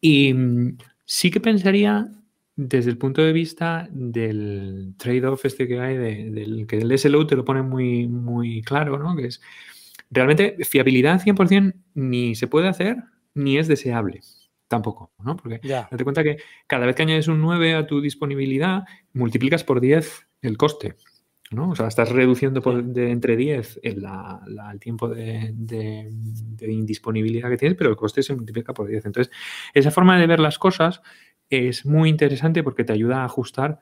Y 0.00 0.32
mm, 0.32 0.78
sí 1.04 1.30
que 1.30 1.40
pensaría 1.40 2.10
desde 2.56 2.90
el 2.90 2.98
punto 2.98 3.22
de 3.22 3.32
vista 3.32 3.88
del 3.90 4.94
trade-off 4.96 5.44
este 5.44 5.68
que 5.68 5.80
hay, 5.80 5.96
del 5.96 6.66
que 6.66 6.78
el 6.78 6.98
SLO 6.98 7.26
te 7.26 7.36
lo 7.36 7.44
pone 7.44 7.62
muy, 7.62 8.08
muy 8.08 8.62
claro, 8.62 8.98
¿no? 8.98 9.14
Que 9.14 9.26
es 9.26 9.42
realmente 10.10 10.56
fiabilidad 10.64 11.20
100% 11.20 11.74
ni 11.94 12.34
se 12.34 12.46
puede 12.46 12.68
hacer 12.68 12.96
ni 13.34 13.58
es 13.58 13.68
deseable 13.68 14.20
tampoco, 14.68 15.12
¿no? 15.18 15.36
Porque 15.36 15.60
date 15.66 16.04
cuenta 16.04 16.22
que 16.22 16.38
cada 16.66 16.86
vez 16.86 16.96
que 16.96 17.02
añades 17.02 17.28
un 17.28 17.40
9 17.40 17.74
a 17.74 17.86
tu 17.86 18.00
disponibilidad, 18.00 18.84
multiplicas 19.12 19.64
por 19.64 19.80
10 19.80 20.28
el 20.42 20.56
coste, 20.56 20.96
¿no? 21.50 21.70
O 21.70 21.76
sea, 21.76 21.86
estás 21.86 22.10
reduciendo 22.10 22.60
por, 22.60 22.82
de 22.82 23.10
entre 23.10 23.36
10 23.36 23.80
el, 23.82 24.06
tiempo 24.80 25.08
de, 25.08 26.10
indisponibilidad 26.60 27.48
que 27.48 27.56
tienes, 27.56 27.78
pero 27.78 27.90
el 27.90 27.96
coste 27.96 28.22
se 28.22 28.34
multiplica 28.34 28.74
por 28.74 28.88
10. 28.88 29.06
Entonces, 29.06 29.32
esa 29.74 29.90
forma 29.90 30.18
de 30.18 30.26
ver 30.26 30.40
las 30.40 30.58
cosas 30.58 31.02
es 31.48 31.86
muy 31.86 32.08
interesante 32.08 32.62
porque 32.62 32.84
te 32.84 32.92
ayuda 32.92 33.22
a 33.22 33.24
ajustar 33.24 33.80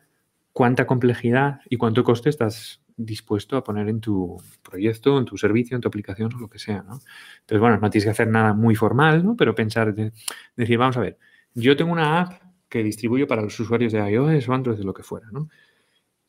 cuánta 0.53 0.87
complejidad 0.87 1.61
y 1.69 1.77
cuánto 1.77 2.05
coste 2.05 2.29
estás 2.29 2.84
dispuesto 2.97 3.57
a 3.57 3.65
poner 3.65 3.89
en 3.89 4.01
tu 4.01 4.41
proyecto, 4.63 5.19
en 5.19 5.25
tu 5.25 5.37
servicio, 5.37 5.75
en 5.75 5.81
tu 5.81 5.89
aplicación 5.89 6.33
o 6.35 6.39
lo 6.39 6.49
que 6.49 6.59
sea, 6.59 6.83
¿no? 6.83 7.01
Entonces, 7.41 7.61
bueno, 7.61 7.79
no 7.79 7.91
tienes 7.91 8.05
que 8.05 8.11
hacer 8.11 8.29
nada 8.29 8.53
muy 8.55 8.75
formal, 8.75 9.25
¿no? 9.25 9.37
Pero 9.37 9.55
pensar, 9.55 9.95
decir, 9.95 10.79
vamos 10.79 10.97
a 10.97 11.01
ver, 11.01 11.19
yo 11.55 11.77
tengo 11.77 11.93
una 11.93 12.21
app 12.21 12.43
que 12.69 12.83
distribuyo 12.83 13.27
para 13.27 13.43
los 13.43 13.59
usuarios 13.59 13.93
de 13.93 14.11
iOS 14.11 14.49
o 14.49 14.53
Android, 14.53 14.79
de 14.79 14.85
lo 14.85 14.95
que 14.95 15.03
fuera, 15.03 15.29
¿no? 15.33 15.49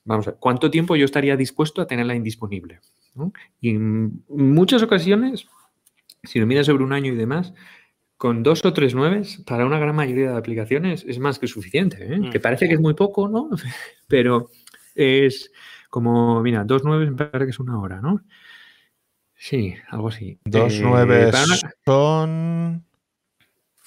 Vamos 0.03 0.27
a 0.27 0.31
ver, 0.31 0.39
¿cuánto 0.39 0.69
tiempo 0.69 0.95
yo 0.95 1.05
estaría 1.05 1.35
dispuesto 1.35 1.81
a 1.81 1.87
tenerla 1.87 2.15
indisponible? 2.15 2.79
Y 3.59 3.71
en 3.71 4.23
muchas 4.27 4.83
ocasiones, 4.83 5.47
si 6.23 6.39
lo 6.39 6.45
miras 6.45 6.65
sobre 6.65 6.83
un 6.83 6.93
año 6.93 7.13
y 7.13 7.15
demás, 7.15 7.53
con 8.17 8.43
dos 8.43 8.63
o 8.65 8.73
tres 8.73 8.95
nueves, 8.95 9.41
para 9.45 9.65
una 9.65 9.79
gran 9.79 9.95
mayoría 9.95 10.31
de 10.31 10.37
aplicaciones 10.37 11.05
es 11.07 11.19
más 11.19 11.39
que 11.39 11.47
suficiente, 11.47 11.97
¿eh? 12.01 12.17
mm, 12.17 12.29
que 12.29 12.39
parece 12.39 12.67
que 12.67 12.75
es 12.75 12.79
muy 12.79 12.93
poco, 12.93 13.27
¿no? 13.27 13.49
Pero 14.07 14.49
es, 14.93 15.51
como, 15.95 16.41
mira, 16.41 16.65
dos 16.65 16.81
nueve 16.83 17.09
me 17.09 17.15
parece 17.15 17.45
que 17.45 17.51
es 17.51 17.59
una 17.61 17.79
hora, 17.79 18.01
¿no? 18.01 18.21
Sí, 19.33 19.75
algo 19.87 20.09
así. 20.09 20.37
Dos 20.43 20.73
eh, 20.73 20.79
nueve 20.83 21.31
son. 21.85 22.83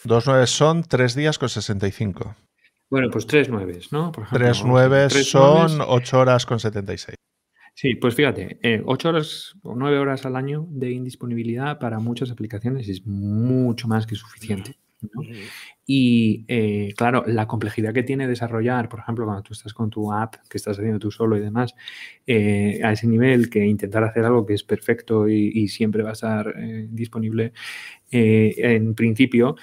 Dos 0.04 0.26
nueve 0.26 0.46
son 0.46 0.84
tres 0.84 1.14
días 1.14 1.38
con 1.38 1.50
65. 1.50 2.34
Bueno, 2.88 3.10
pues 3.10 3.26
tres 3.26 3.50
nueve, 3.50 3.80
¿no? 3.90 4.10
Por 4.10 4.26
tres 4.30 4.64
nueve 4.64 5.10
son 5.10 5.82
ocho 5.86 6.18
horas 6.18 6.46
con 6.46 6.58
76. 6.58 7.14
Sí, 7.74 7.96
pues 7.96 8.14
fíjate, 8.14 8.58
eh, 8.62 8.82
ocho 8.86 9.10
horas 9.10 9.54
o 9.62 9.74
nueve 9.74 9.98
horas 9.98 10.24
al 10.24 10.34
año 10.34 10.66
de 10.70 10.90
indisponibilidad 10.92 11.78
para 11.78 11.98
muchas 11.98 12.30
aplicaciones 12.30 12.88
es 12.88 13.04
mucho 13.04 13.86
más 13.86 14.06
que 14.06 14.14
suficiente. 14.14 14.76
Y 15.90 16.44
eh, 16.48 16.92
claro, 16.98 17.24
la 17.26 17.46
complejidad 17.46 17.94
que 17.94 18.02
tiene 18.02 18.28
desarrollar, 18.28 18.90
por 18.90 19.00
ejemplo, 19.00 19.24
cuando 19.24 19.42
tú 19.42 19.54
estás 19.54 19.72
con 19.72 19.88
tu 19.88 20.12
app, 20.12 20.34
que 20.50 20.58
estás 20.58 20.78
haciendo 20.78 20.98
tú 20.98 21.10
solo 21.10 21.38
y 21.38 21.40
demás, 21.40 21.74
eh, 22.26 22.78
a 22.84 22.92
ese 22.92 23.06
nivel 23.06 23.48
que 23.48 23.64
intentar 23.64 24.04
hacer 24.04 24.26
algo 24.26 24.44
que 24.44 24.52
es 24.52 24.64
perfecto 24.64 25.30
y, 25.30 25.66
siempre 25.68 26.02
va 26.02 26.10
a 26.10 26.12
estar 26.12 26.54
eh, 26.58 26.88
disponible, 26.90 27.54
en 28.10 28.94
principio, 28.94 29.56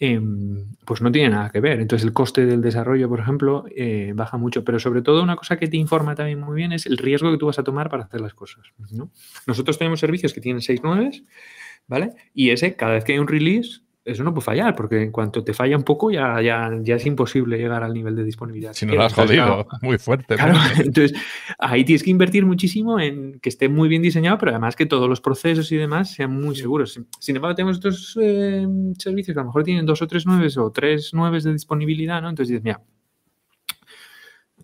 em, 0.00 0.66
pues 0.84 1.00
no 1.00 1.12
tiene 1.12 1.30
nada 1.30 1.50
que 1.50 1.60
ver. 1.60 1.78
Entonces 1.78 2.04
el 2.04 2.12
coste 2.12 2.44
del 2.44 2.60
desarrollo, 2.60 3.08
por 3.08 3.20
ejemplo, 3.20 3.64
baja 4.14 4.36
mucho, 4.36 4.64
pero 4.64 4.80
sobre 4.80 5.02
todo 5.02 5.22
una 5.22 5.36
cosa 5.36 5.58
que 5.58 5.68
te 5.68 5.76
informa 5.76 6.16
también 6.16 6.40
muy 6.40 6.56
bien 6.56 6.72
es 6.72 6.86
el 6.86 6.98
riesgo 6.98 7.30
que 7.30 7.38
tú 7.38 7.46
vas 7.46 7.60
a 7.60 7.62
tomar 7.62 7.88
para 7.88 8.02
hacer 8.02 8.20
las 8.20 8.34
cosas. 8.34 8.64
Nosotros 9.46 9.78
tenemos 9.78 10.00
servicios 10.00 10.32
que 10.32 10.40
tienen 10.40 10.60
6 10.60 10.80
9, 10.82 11.22
¿vale? 11.86 12.14
Y 12.34 12.50
ese, 12.50 12.74
cada 12.74 12.94
vez 12.94 13.04
que 13.04 13.12
hay 13.12 13.20
un 13.20 13.28
release, 13.28 13.82
eso 14.08 14.24
no 14.24 14.32
puede 14.32 14.44
fallar, 14.44 14.74
porque 14.74 15.02
en 15.02 15.12
cuanto 15.12 15.44
te 15.44 15.52
falla 15.52 15.76
un 15.76 15.82
poco 15.82 16.10
ya, 16.10 16.40
ya, 16.40 16.70
ya 16.82 16.96
es 16.96 17.06
imposible 17.06 17.58
llegar 17.58 17.82
al 17.82 17.92
nivel 17.92 18.16
de 18.16 18.24
disponibilidad. 18.24 18.72
Si 18.72 18.86
no 18.86 18.94
lo 18.94 19.04
has 19.04 19.14
jodido, 19.14 19.66
muy 19.82 19.98
fuerte. 19.98 20.36
Claro, 20.36 20.58
entonces 20.78 21.18
ahí 21.58 21.84
tienes 21.84 22.02
que 22.02 22.10
invertir 22.10 22.46
muchísimo 22.46 22.98
en 22.98 23.38
que 23.40 23.48
esté 23.48 23.68
muy 23.68 23.88
bien 23.88 24.02
diseñado, 24.02 24.38
pero 24.38 24.52
además 24.52 24.76
que 24.76 24.86
todos 24.86 25.08
los 25.08 25.20
procesos 25.20 25.70
y 25.72 25.76
demás 25.76 26.12
sean 26.12 26.32
muy 26.32 26.56
seguros. 26.56 27.00
Sin 27.20 27.36
embargo, 27.36 27.54
tenemos 27.54 27.76
estos 27.76 28.18
eh, 28.20 28.66
servicios 28.98 29.34
que 29.34 29.40
a 29.40 29.42
lo 29.42 29.48
mejor 29.48 29.64
tienen 29.64 29.86
dos 29.86 30.02
o 30.02 30.06
tres 30.06 30.26
nueves 30.26 30.56
o 30.56 30.70
tres 30.70 31.12
nueves 31.14 31.44
de 31.44 31.52
disponibilidad, 31.52 32.22
¿no? 32.22 32.30
Entonces 32.30 32.50
dices, 32.50 32.64
mira, 32.64 32.80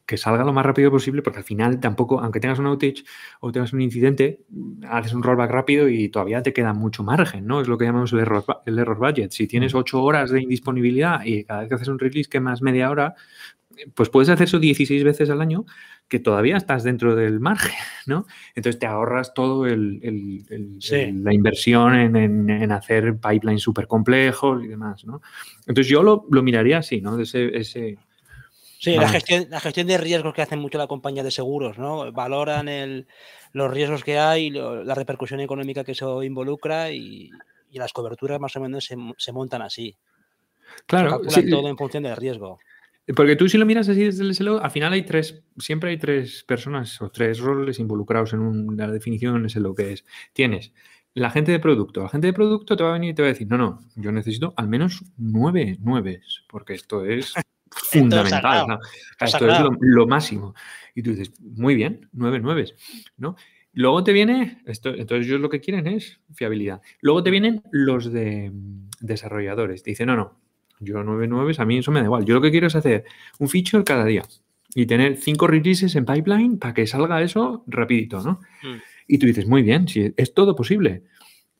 que 0.07 0.17
salga 0.17 0.45
lo 0.45 0.53
más 0.53 0.67
rápido 0.67 0.91
posible, 0.91 1.23
porque 1.23 1.39
al 1.39 1.45
final 1.45 1.81
tampoco, 1.81 2.21
aunque 2.21 2.41
tengas 2.41 2.59
un 2.59 2.67
outage 2.67 3.05
o 3.41 3.53
tengas 3.53 3.73
un 3.73 3.81
incidente, 3.81 4.41
haces 4.89 5.15
un 5.15 5.23
rollback 5.23 5.51
rápido 5.51 5.89
y 5.89 6.09
todavía 6.09 6.43
te 6.43 6.53
queda 6.53 6.75
mucho 6.75 7.03
margen, 7.03 7.47
¿no? 7.47 7.61
Es 7.61 7.69
lo 7.69 7.79
que 7.79 7.87
llamamos 7.87 8.13
el 8.13 8.21
error, 8.21 8.45
el 8.67 8.79
error 8.79 8.99
budget. 8.99 9.31
Si 9.31 9.47
tienes 9.47 9.75
8 9.75 10.03
horas 10.03 10.31
de 10.31 10.43
indisponibilidad 10.43 11.25
y 11.25 11.45
cada 11.45 11.61
vez 11.61 11.69
que 11.69 11.75
haces 11.77 11.89
un 11.89 11.99
release 11.99 12.29
que 12.29 12.41
más 12.41 12.61
media 12.61 12.91
hora, 12.91 13.15
pues 13.95 14.09
puedes 14.09 14.29
hacer 14.29 14.47
eso 14.47 14.59
16 14.59 15.05
veces 15.05 15.31
al 15.31 15.41
año, 15.41 15.65
que 16.09 16.19
todavía 16.19 16.57
estás 16.57 16.85
dentro 16.85 17.17
del 17.17 17.41
margen, 17.41 17.73
¿no? 18.07 18.27
Entonces 18.55 18.79
te 18.79 18.87
ahorras 18.87 19.35
todo 19.35 19.67
el, 19.67 20.45
la 21.25 21.35
inversión 21.35 21.95
en, 22.17 22.73
hacer 22.73 23.17
pipelines 23.17 23.63
súper 23.63 23.87
complejos 23.87 24.63
y 24.63 24.69
demás, 24.69 25.05
¿no? 25.05 25.23
Entonces 25.67 25.89
yo 25.89 26.03
lo, 26.03 26.27
miraría 26.43 26.79
así, 26.79 27.01
¿no? 27.01 27.19
Ese, 27.19 27.57
ese, 27.57 27.99
Sí, 28.85 28.97
la 28.97 29.09
gestión, 29.09 29.47
la 29.49 29.61
gestión 29.61 29.87
de 29.87 29.97
riesgos 29.97 30.35
que 30.35 30.43
hacen 30.43 30.59
mucho 30.59 30.77
la 30.77 30.87
compañía 30.87 31.23
de 31.23 31.31
seguros, 31.31 31.79
¿no? 31.79 32.13
Valoran 32.13 32.69
el, 32.69 33.07
los 33.53 33.73
riesgos 33.73 34.05
que 34.05 34.19
hay, 34.19 34.51
la 34.51 34.95
repercusión 34.95 35.41
económica 35.41 35.85
que 35.85 35.93
eso 35.93 36.23
involucra 36.23 36.91
y, 36.91 37.31
las 37.73 37.93
coberturas 37.93 38.39
más 38.39 38.55
o 38.55 38.61
menos 38.61 38.85
se, 38.85 39.33
montan 39.33 39.63
así. 39.63 39.97
Claro. 40.87 41.21
Se 41.29 41.43
todo 41.43 41.69
en 41.69 41.77
función 41.77 42.05
del 42.05 42.17
riesgo. 42.17 42.59
Porque 43.17 43.35
tú 43.35 43.49
si 43.49 43.59
lo 43.59 43.67
miras 43.67 43.89
así 43.89 44.05
desde 44.05 44.23
el 44.23 44.35
SLO, 44.35 44.63
al 44.63 44.71
final 44.71 44.93
hay 44.93 45.03
tres, 45.03 45.43
siempre 45.59 45.91
hay 45.91 45.99
tres 45.99 46.45
personas 46.45 47.03
o 47.03 47.11
tres 47.11 47.41
roles 47.41 47.81
involucrados 47.81 48.33
en 48.33 48.77
la 48.77 48.87
definición 48.89 49.37
en 49.37 49.49
SLO, 49.49 49.75
que 49.75 49.95
es, 49.95 50.05
tienes 50.33 50.73
la 51.15 51.31
gente 51.31 51.53
de 51.53 51.59
producto. 51.59 52.03
La 52.03 52.09
gente 52.11 52.29
de 52.29 52.33
producto 52.33 52.77
te 52.77 52.85
va 52.85 52.91
a 52.91 52.95
venir 52.95 53.11
y 53.11 53.15
te 53.15 53.23
va 53.23 53.29
a 53.29 53.33
decir, 53.33 53.49
no, 53.49 53.59
no, 53.59 53.81
yo 53.97 54.13
necesito 54.13 54.55
al 54.57 54.69
menos 54.69 55.03
nueve 55.17 55.77
nueves, 55.81 56.45
porque 56.49 56.75
esto 56.75 57.05
es 57.05 57.35
fundamental. 57.91 58.79
Esto 59.21 59.49
es 59.49 59.59
lo, 59.81 60.07
máximo. 60.07 60.55
Y 60.95 61.03
tú 61.03 61.11
dices, 61.11 61.33
muy 61.41 61.75
bien, 61.75 62.09
nueve 62.13 62.41
nueves, 62.41 62.75
¿no? 63.17 63.37
Luego 63.73 64.05
te 64.05 64.13
viene, 64.13 64.59
esto, 64.67 64.91
entonces 64.91 65.27
ellos 65.27 65.41
lo 65.41 65.51
que 65.51 65.61
quieren 65.61 65.89
es 65.89 66.21
fiabilidad. 66.33 66.81
Luego 67.01 67.25
te 67.25 67.31
vienen 67.31 67.63
los 67.73 68.13
de 68.13 68.51
mm, 68.51 68.91
desarrolladores. 69.01 69.83
Te 69.83 69.91
dicen, 69.91 70.07
no, 70.07 70.17
no, 70.17 70.39
yo 70.79 71.03
nueve 71.03 71.27
nueves, 71.27 71.59
a 71.59 71.65
mí 71.65 71.79
eso 71.79 71.91
me 71.91 72.01
da 72.01 72.07
igual. 72.07 72.25
Yo 72.25 72.35
lo 72.35 72.41
que 72.41 72.53
quiero 72.53 72.69
es 72.69 72.77
hacer 72.77 73.05
un 73.41 73.49
feature 73.49 73.83
cada 73.83 74.05
día 74.05 74.23
y 74.75 74.87
tener 74.87 75.17
cinco 75.17 75.49
releases 75.49 75.97
en 75.97 76.05
pipeline 76.05 76.59
para 76.59 76.73
que 76.73 76.87
salga 76.87 77.21
eso 77.21 77.65
rapidito, 77.67 78.23
¿no? 78.23 78.41
Mm. 78.63 78.77
Y 79.09 79.19
tú 79.19 79.27
dices, 79.27 79.47
muy 79.47 79.63
bien, 79.63 79.89
si 79.89 80.13
es 80.17 80.35
todo 80.35 80.55
posible. 80.55 81.05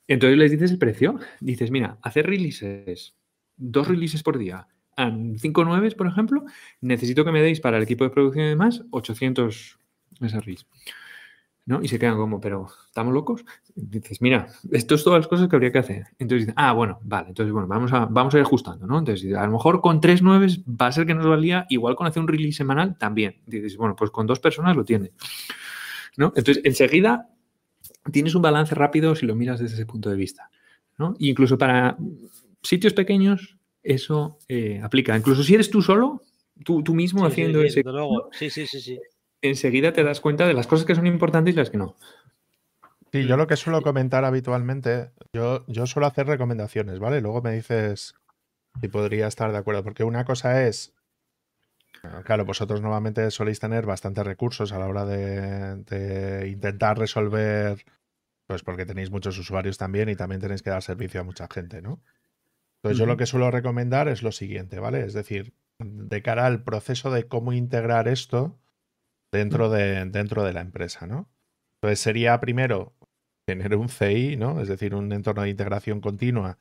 Entonces 0.07 0.39
les 0.39 0.51
dices 0.51 0.71
el 0.71 0.79
precio. 0.79 1.19
Dices, 1.41 1.71
mira, 1.71 1.99
hacer 2.03 2.27
releases, 2.27 3.17
dos 3.57 3.89
releases 3.89 4.23
por 4.23 4.39
día, 4.39 4.69
5 4.97 5.65
9, 5.65 5.91
por 5.93 6.07
ejemplo, 6.07 6.45
necesito 6.81 7.25
que 7.25 7.33
me 7.33 7.43
deis 7.43 7.61
para 7.61 7.77
el 7.77 7.83
equipo 7.83 8.05
de 8.05 8.11
producción 8.11 8.47
y 8.47 8.49
demás 8.49 8.83
800 8.91 9.79
SRIs. 10.21 10.67
¿no? 11.67 11.83
Y 11.83 11.89
se 11.89 11.99
quedan 11.99 12.17
como, 12.17 12.41
pero 12.41 12.69
¿estamos 12.87 13.15
locos? 13.15 13.45
dices, 13.75 14.21
mira, 14.21 14.49
esto 14.71 14.95
es 14.95 15.03
todas 15.03 15.21
las 15.21 15.29
cosas 15.29 15.49
que 15.49 15.57
habría 15.57 15.73
que 15.73 15.79
hacer. 15.79 16.07
Entonces 16.19 16.47
dicen, 16.47 16.55
ah, 16.57 16.73
bueno, 16.73 16.99
vale, 17.03 17.29
entonces 17.29 17.53
bueno, 17.53 17.67
vamos 17.67 17.93
a, 17.93 18.05
vamos 18.05 18.35
a 18.35 18.39
ir 18.39 18.45
ajustando, 18.45 18.87
¿no? 18.87 18.99
Entonces, 18.99 19.35
a 19.35 19.47
lo 19.47 19.53
mejor 19.53 19.81
con 19.81 20.01
3 20.01 20.23
9 20.23 20.47
va 20.81 20.89
a 20.89 20.93
ser 20.93 21.07
que 21.07 21.15
nos 21.15 21.27
valía, 21.27 21.67
igual 21.71 21.97
con 21.97 22.07
hacer 22.07 22.21
un 22.21 22.29
release 22.29 22.59
semanal 22.59 22.99
también. 22.99 23.41
Dices, 23.47 23.77
bueno, 23.77 23.97
pues 23.97 24.11
con 24.11 24.27
dos 24.27 24.41
personas 24.41 24.77
lo 24.77 24.85
tiene. 24.85 25.13
¿no? 26.17 26.33
Entonces, 26.37 26.63
enseguida 26.65 27.31
tienes 28.13 28.35
un 28.35 28.43
balance 28.43 28.75
rápido 28.75 29.15
si 29.15 29.25
lo 29.27 29.35
miras 29.35 29.61
desde 29.61 29.75
ese 29.75 29.87
punto 29.87 30.11
de 30.11 30.17
vista. 30.17 30.51
¿no? 30.97 31.17
incluso 31.19 31.59
para 31.59 31.97
sitios 32.63 32.93
pequeños, 32.93 33.57
eso 33.85 34.39
eh, 34.49 34.81
aplica. 34.83 35.17
Incluso 35.17 35.45
si 35.45 35.55
eres 35.55 35.71
tú 35.71 35.83
solo, 35.83 36.23
tú, 36.65 36.83
tú 36.83 36.95
mismo 36.95 37.25
haciendo 37.27 37.63
ese. 37.63 37.85
Sí, 38.33 38.51
sí, 38.51 38.67
sí, 38.67 38.81
sí. 38.81 38.99
Enseguida 39.43 39.93
te 39.93 40.03
das 40.03 40.21
cuenta 40.21 40.49
de 40.49 40.55
las 40.55 40.67
cosas 40.67 40.87
que 40.87 40.95
son 40.95 41.07
importantes 41.07 41.55
y 41.55 41.59
las 41.59 41.71
que 41.71 41.77
no. 41.77 41.97
Sí, 43.13 43.27
yo 43.27 43.37
lo 43.37 43.47
que 43.47 43.57
suelo 43.57 43.83
comentar 43.83 44.25
habitualmente, 44.25 45.13
yo, 45.33 45.65
yo 45.69 45.87
suelo 45.87 46.07
hacer 46.07 46.27
recomendaciones, 46.27 46.99
¿vale? 46.99 47.21
Luego 47.21 47.43
me 47.43 47.53
dices 47.53 48.17
si 48.81 48.89
podría 48.89 49.29
estar 49.29 49.53
de 49.53 49.59
acuerdo, 49.59 49.85
porque 49.85 50.03
una 50.03 50.25
cosa 50.25 50.67
es, 50.67 50.95
claro, 52.25 52.45
vosotros 52.45 52.81
normalmente 52.81 53.31
soléis 53.31 53.61
tener 53.61 53.87
bastantes 53.87 54.25
recursos 54.25 54.73
a 54.73 54.81
la 54.81 54.89
hora 54.89 55.05
de, 55.05 55.77
de 55.85 56.49
intentar 56.49 56.99
resolver, 56.99 57.85
pues 58.49 58.65
porque 58.65 58.85
tenéis 58.85 59.13
muchos 59.13 59.39
usuarios 59.39 59.79
también 59.79 60.09
y 60.09 60.17
también 60.17 60.41
tenéis 60.41 60.63
que 60.63 60.71
dar 60.71 60.83
servicio 60.83 61.21
a 61.21 61.25
mucha 61.25 61.47
gente, 61.49 61.83
¿no? 61.83 62.01
Entonces, 62.85 62.99
yo 62.99 63.07
lo 63.07 63.17
que 63.17 63.25
suelo 63.25 63.51
recomendar 63.51 64.09
es 64.09 64.23
lo 64.23 64.31
siguiente, 64.31 64.79
¿vale? 64.79 65.01
Es 65.01 65.15
decir, 65.15 65.55
de 65.79 66.21
cara 66.21 66.45
al 66.45 66.65
proceso 66.65 67.11
de 67.11 67.27
cómo 67.27 67.55
integrar 67.55 68.09
esto 68.09 68.59
dentro 69.33 69.71
de, 69.71 70.05
dentro 70.05 70.45
de 70.45 70.53
la 70.53 70.61
empresa, 70.61 71.07
¿no? 71.07 71.31
Entonces, 71.81 72.01
sería 72.01 72.39
primero 72.41 72.95
tener 73.47 73.75
un 73.75 73.89
CI, 73.89 74.37
¿no? 74.37 74.61
Es 74.61 74.69
decir, 74.69 74.95
un 74.95 75.11
entorno 75.13 75.43
de 75.43 75.49
integración 75.49 76.03
continua 76.03 76.59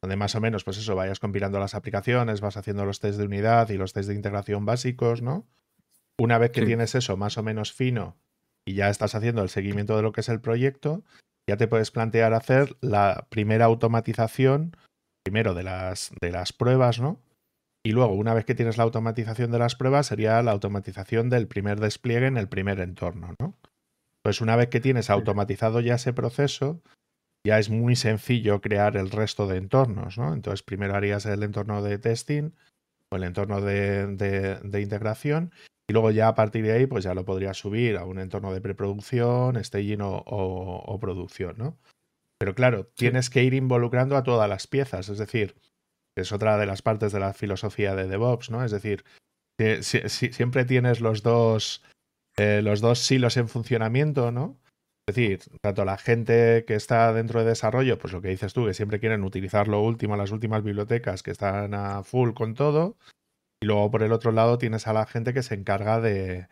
donde 0.00 0.16
más 0.16 0.36
o 0.36 0.40
menos, 0.40 0.62
pues 0.62 0.78
eso, 0.78 0.94
vayas 0.94 1.18
compilando 1.18 1.58
las 1.58 1.74
aplicaciones, 1.74 2.40
vas 2.40 2.56
haciendo 2.56 2.84
los 2.84 3.00
test 3.00 3.18
de 3.18 3.24
unidad 3.24 3.70
y 3.70 3.76
los 3.76 3.94
test 3.94 4.08
de 4.08 4.14
integración 4.14 4.64
básicos, 4.66 5.22
¿no? 5.22 5.48
Una 6.20 6.38
vez 6.38 6.52
que 6.52 6.64
tienes 6.64 6.94
eso 6.94 7.16
más 7.16 7.36
o 7.36 7.42
menos 7.42 7.72
fino 7.72 8.16
y 8.64 8.74
ya 8.74 8.90
estás 8.90 9.16
haciendo 9.16 9.42
el 9.42 9.48
seguimiento 9.48 9.96
de 9.96 10.02
lo 10.02 10.12
que 10.12 10.20
es 10.20 10.28
el 10.28 10.40
proyecto, 10.40 11.02
ya 11.48 11.56
te 11.56 11.66
puedes 11.66 11.90
plantear 11.90 12.32
hacer 12.32 12.76
la 12.80 13.26
primera 13.30 13.64
automatización 13.64 14.76
primero 15.24 15.54
de 15.54 15.62
las, 15.62 16.12
de 16.20 16.30
las 16.30 16.52
pruebas, 16.52 17.00
¿no? 17.00 17.18
Y 17.82 17.92
luego, 17.92 18.14
una 18.14 18.34
vez 18.34 18.44
que 18.44 18.54
tienes 18.54 18.78
la 18.78 18.84
automatización 18.84 19.50
de 19.50 19.58
las 19.58 19.74
pruebas, 19.74 20.06
sería 20.06 20.42
la 20.42 20.52
automatización 20.52 21.28
del 21.28 21.48
primer 21.48 21.80
despliegue 21.80 22.26
en 22.26 22.36
el 22.36 22.48
primer 22.48 22.80
entorno, 22.80 23.34
¿no? 23.38 23.54
Pues 24.22 24.40
una 24.40 24.56
vez 24.56 24.68
que 24.68 24.80
tienes 24.80 25.10
automatizado 25.10 25.80
ya 25.80 25.96
ese 25.96 26.14
proceso, 26.14 26.80
ya 27.46 27.58
es 27.58 27.68
muy 27.68 27.94
sencillo 27.94 28.62
crear 28.62 28.96
el 28.96 29.10
resto 29.10 29.46
de 29.46 29.58
entornos, 29.58 30.16
¿no? 30.16 30.32
Entonces, 30.32 30.62
primero 30.62 30.94
harías 30.94 31.26
el 31.26 31.42
entorno 31.42 31.82
de 31.82 31.98
testing 31.98 32.52
o 33.10 33.16
el 33.16 33.24
entorno 33.24 33.60
de, 33.60 34.06
de, 34.16 34.80
integración 34.80 35.52
y 35.86 35.92
luego 35.92 36.10
ya 36.10 36.28
a 36.28 36.34
partir 36.34 36.64
de 36.64 36.72
ahí, 36.72 36.86
pues 36.86 37.04
ya 37.04 37.12
lo 37.12 37.26
podrías 37.26 37.58
subir 37.58 37.98
a 37.98 38.06
un 38.06 38.18
entorno 38.18 38.50
de 38.52 38.62
preproducción, 38.62 39.62
staging 39.62 40.00
o, 40.00 40.22
o 40.24 40.98
producción, 40.98 41.56
¿no? 41.58 41.76
Pero 42.44 42.54
claro, 42.54 42.84
tienes 42.94 43.30
que 43.30 43.42
ir 43.42 43.54
involucrando 43.54 44.18
a 44.18 44.22
todas 44.22 44.46
las 44.50 44.66
piezas, 44.66 45.08
es 45.08 45.16
decir, 45.16 45.56
es 46.14 46.30
otra 46.30 46.58
de 46.58 46.66
las 46.66 46.82
partes 46.82 47.10
de 47.10 47.18
la 47.18 47.32
filosofía 47.32 47.94
de 47.94 48.06
DevOps, 48.06 48.50
¿no? 48.50 48.62
Es 48.62 48.70
decir, 48.70 49.02
si, 49.80 50.06
siempre 50.10 50.66
tienes 50.66 51.00
los 51.00 51.22
dos, 51.22 51.82
eh, 52.36 52.60
los 52.62 52.82
dos 52.82 52.98
silos 52.98 53.38
en 53.38 53.48
funcionamiento, 53.48 54.30
¿no? 54.30 54.60
Es 55.08 55.14
decir, 55.14 55.40
tanto 55.62 55.86
la 55.86 55.96
gente 55.96 56.66
que 56.66 56.74
está 56.74 57.14
dentro 57.14 57.40
de 57.40 57.46
desarrollo, 57.46 57.98
pues 57.98 58.12
lo 58.12 58.20
que 58.20 58.28
dices 58.28 58.52
tú, 58.52 58.66
que 58.66 58.74
siempre 58.74 59.00
quieren 59.00 59.24
utilizar 59.24 59.66
lo 59.66 59.80
último, 59.80 60.14
las 60.14 60.30
últimas 60.30 60.62
bibliotecas 60.62 61.22
que 61.22 61.30
están 61.30 61.72
a 61.72 62.02
full 62.02 62.34
con 62.34 62.52
todo. 62.52 62.98
Y 63.62 63.64
luego 63.68 63.90
por 63.90 64.02
el 64.02 64.12
otro 64.12 64.32
lado 64.32 64.58
tienes 64.58 64.86
a 64.86 64.92
la 64.92 65.06
gente 65.06 65.32
que 65.32 65.42
se 65.42 65.54
encarga 65.54 65.98
de, 65.98 66.46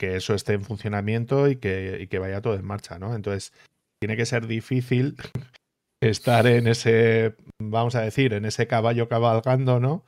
que 0.00 0.16
eso 0.16 0.34
esté 0.34 0.54
en 0.54 0.64
funcionamiento 0.64 1.46
y 1.46 1.58
que, 1.58 1.98
y 2.00 2.08
que 2.08 2.18
vaya 2.18 2.42
todo 2.42 2.54
en 2.54 2.64
marcha, 2.64 2.98
¿no? 2.98 3.14
Entonces, 3.14 3.52
tiene 4.00 4.16
que 4.16 4.26
ser 4.26 4.46
difícil 4.46 5.16
estar 6.02 6.46
en 6.46 6.66
ese, 6.66 7.34
vamos 7.60 7.94
a 7.94 8.02
decir, 8.02 8.32
en 8.32 8.44
ese 8.44 8.66
caballo 8.66 9.08
cabalgando, 9.08 9.80
¿no? 9.80 10.04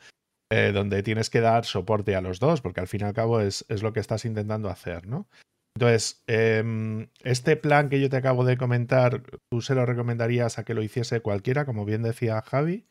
Eh, 0.53 0.73
donde 0.73 1.05
tienes 1.05 1.31
que 1.31 1.41
dar 1.41 1.65
soporte 1.65 2.17
a 2.17 2.21
los 2.21 2.41
dos, 2.41 2.61
porque 2.61 2.81
al 2.81 2.89
fin 2.89 3.03
y 3.03 3.05
al 3.05 3.15
cabo 3.15 3.41
es, 3.41 3.65
es 3.69 3.83
lo 3.83 3.93
que 3.93 4.01
estás 4.01 4.25
intentando 4.25 4.69
hacer, 4.69 5.07
¿no? 5.07 5.29
Entonces, 5.77 6.25
em, 6.27 7.09
este 7.23 7.57
plan 7.57 7.89
que 7.89 8.01
yo 8.01 8.11
te 8.11 8.17
acabo 8.17 8.45
de 8.45 8.57
comentar, 8.57 9.23
¿tú 9.49 9.63
se 9.63 9.75
lo 9.77 9.87
recomendarías 9.87 10.59
a 10.59 10.65
que 10.65 10.75
lo 10.75 10.83
hiciese 10.83 11.21
cualquiera, 11.21 11.65
como 11.65 11.85
bien 11.85 12.03
decía 12.03 12.43
Javi? 12.43 12.87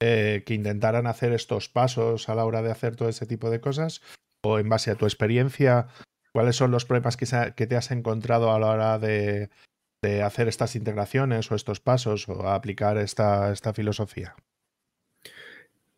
Eh, 0.00 0.42
que 0.44 0.54
intentaran 0.54 1.06
hacer 1.06 1.32
estos 1.32 1.68
pasos 1.68 2.28
a 2.28 2.34
la 2.34 2.44
hora 2.44 2.62
de 2.62 2.70
hacer 2.70 2.96
todo 2.96 3.08
ese 3.08 3.26
tipo 3.26 3.50
de 3.50 3.60
cosas? 3.60 4.02
¿O 4.44 4.58
en 4.58 4.68
base 4.68 4.90
a 4.90 4.96
tu 4.96 5.06
experiencia, 5.06 5.86
cuáles 6.32 6.56
son 6.56 6.72
los 6.72 6.84
problemas 6.84 7.16
que, 7.16 7.26
que 7.54 7.66
te 7.66 7.76
has 7.76 7.90
encontrado 7.92 8.52
a 8.52 8.58
la 8.58 8.66
hora 8.66 8.98
de, 8.98 9.50
de 10.02 10.22
hacer 10.22 10.48
estas 10.48 10.76
integraciones 10.76 11.50
o 11.50 11.54
estos 11.54 11.80
pasos 11.80 12.28
o 12.28 12.48
aplicar 12.48 12.98
esta, 12.98 13.52
esta 13.52 13.72
filosofía? 13.72 14.34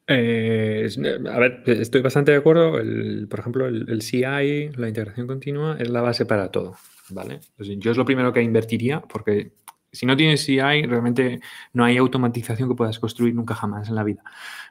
Eh, 0.07 0.89
a 1.31 1.39
ver, 1.39 1.63
estoy 1.67 2.01
bastante 2.01 2.33
de 2.33 2.39
acuerdo. 2.39 2.73
por 3.29 3.39
ejemplo, 3.39 3.67
el, 3.67 4.03
CI, 4.03 4.71
la 4.77 4.89
integración 4.89 5.27
continua, 5.27 5.77
es 5.79 5.89
la 5.89 6.01
base 6.01 6.27
para 6.27 6.51
todo. 6.51 6.77
¿vale? 7.11 7.41
yo 7.59 7.91
es 7.91 7.97
lo 7.97 8.05
primero 8.05 8.33
que 8.33 8.41
invertiría 8.41 9.01
porque 9.01 9.53
si 9.93 10.07
no 10.07 10.17
tienes 10.17 10.45
CI, 10.45 10.83
realmente 10.87 11.41
no 11.73 11.85
hay 11.85 11.97
automatización 11.97 12.69
que 12.69 12.75
puedas 12.75 12.99
construir 12.99 13.35
nunca 13.35 13.55
jamás 13.55 13.89
en 13.89 13.95
la 13.95 14.05
vida. 14.05 14.23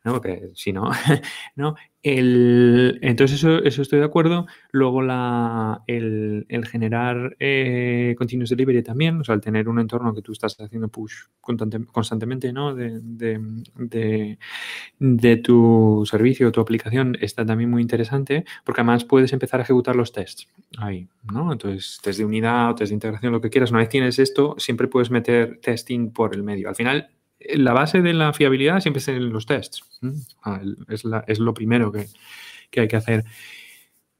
¿no? 0.03 0.13
Porque 0.13 0.51
si 0.55 0.73
no, 0.73 0.89
¿no? 1.55 1.75
Entonces, 2.01 3.43
eso, 3.43 3.81
estoy 3.81 3.99
de 3.99 4.05
acuerdo. 4.05 4.45
Luego, 4.71 5.01
la, 5.01 5.83
el, 5.85 6.45
el 6.47 6.65
generar 6.65 7.35
eh, 7.39 8.15
continuous 8.17 8.49
delivery 8.49 8.83
también, 8.83 9.19
o 9.19 9.23
sea, 9.23 9.35
el 9.35 9.41
tener 9.41 9.67
un 9.67 9.79
entorno 9.79 10.13
que 10.13 10.21
tú 10.21 10.31
estás 10.31 10.55
haciendo 10.59 10.87
push 10.87 11.23
constantemente 11.41 12.53
¿no? 12.53 12.73
de, 12.73 12.99
de, 13.01 14.37
de, 14.99 15.37
tu 15.37 16.03
servicio 16.09 16.47
o 16.47 16.51
tu 16.51 16.61
aplicación 16.61 17.17
está 17.19 17.45
también 17.45 17.69
muy 17.69 17.81
interesante, 17.81 18.45
porque 18.63 18.81
además 18.81 19.03
puedes 19.03 19.33
empezar 19.33 19.59
a 19.59 19.63
ejecutar 19.63 19.95
los 19.95 20.13
tests 20.13 20.47
ahí, 20.77 21.07
¿no? 21.33 21.51
Entonces, 21.51 21.99
test 22.01 22.19
de 22.19 22.25
unidad 22.25 22.71
o 22.71 22.75
test 22.75 22.89
de 22.91 22.95
integración, 22.95 23.33
lo 23.33 23.41
que 23.41 23.49
quieras. 23.49 23.71
Una 23.71 23.79
vez 23.79 23.89
tienes 23.89 24.19
esto, 24.19 24.55
siempre 24.57 24.87
puedes 24.87 25.11
meter 25.11 25.59
testing 25.61 26.11
por 26.11 26.33
el 26.33 26.43
medio. 26.43 26.69
Al 26.69 26.75
final, 26.75 27.09
la 27.39 27.73
base 27.73 28.01
de 28.01 28.13
la 28.13 28.33
fiabilidad 28.33 28.79
siempre 28.81 28.99
es 28.99 29.07
en 29.07 29.29
los 29.29 29.45
tests. 29.45 29.83
Ah, 30.43 30.61
es, 30.87 31.39
lo 31.39 31.53
primero 31.53 31.91
que, 31.91 32.07
hay 32.79 32.87
que 32.87 32.95
hacer. 32.95 33.25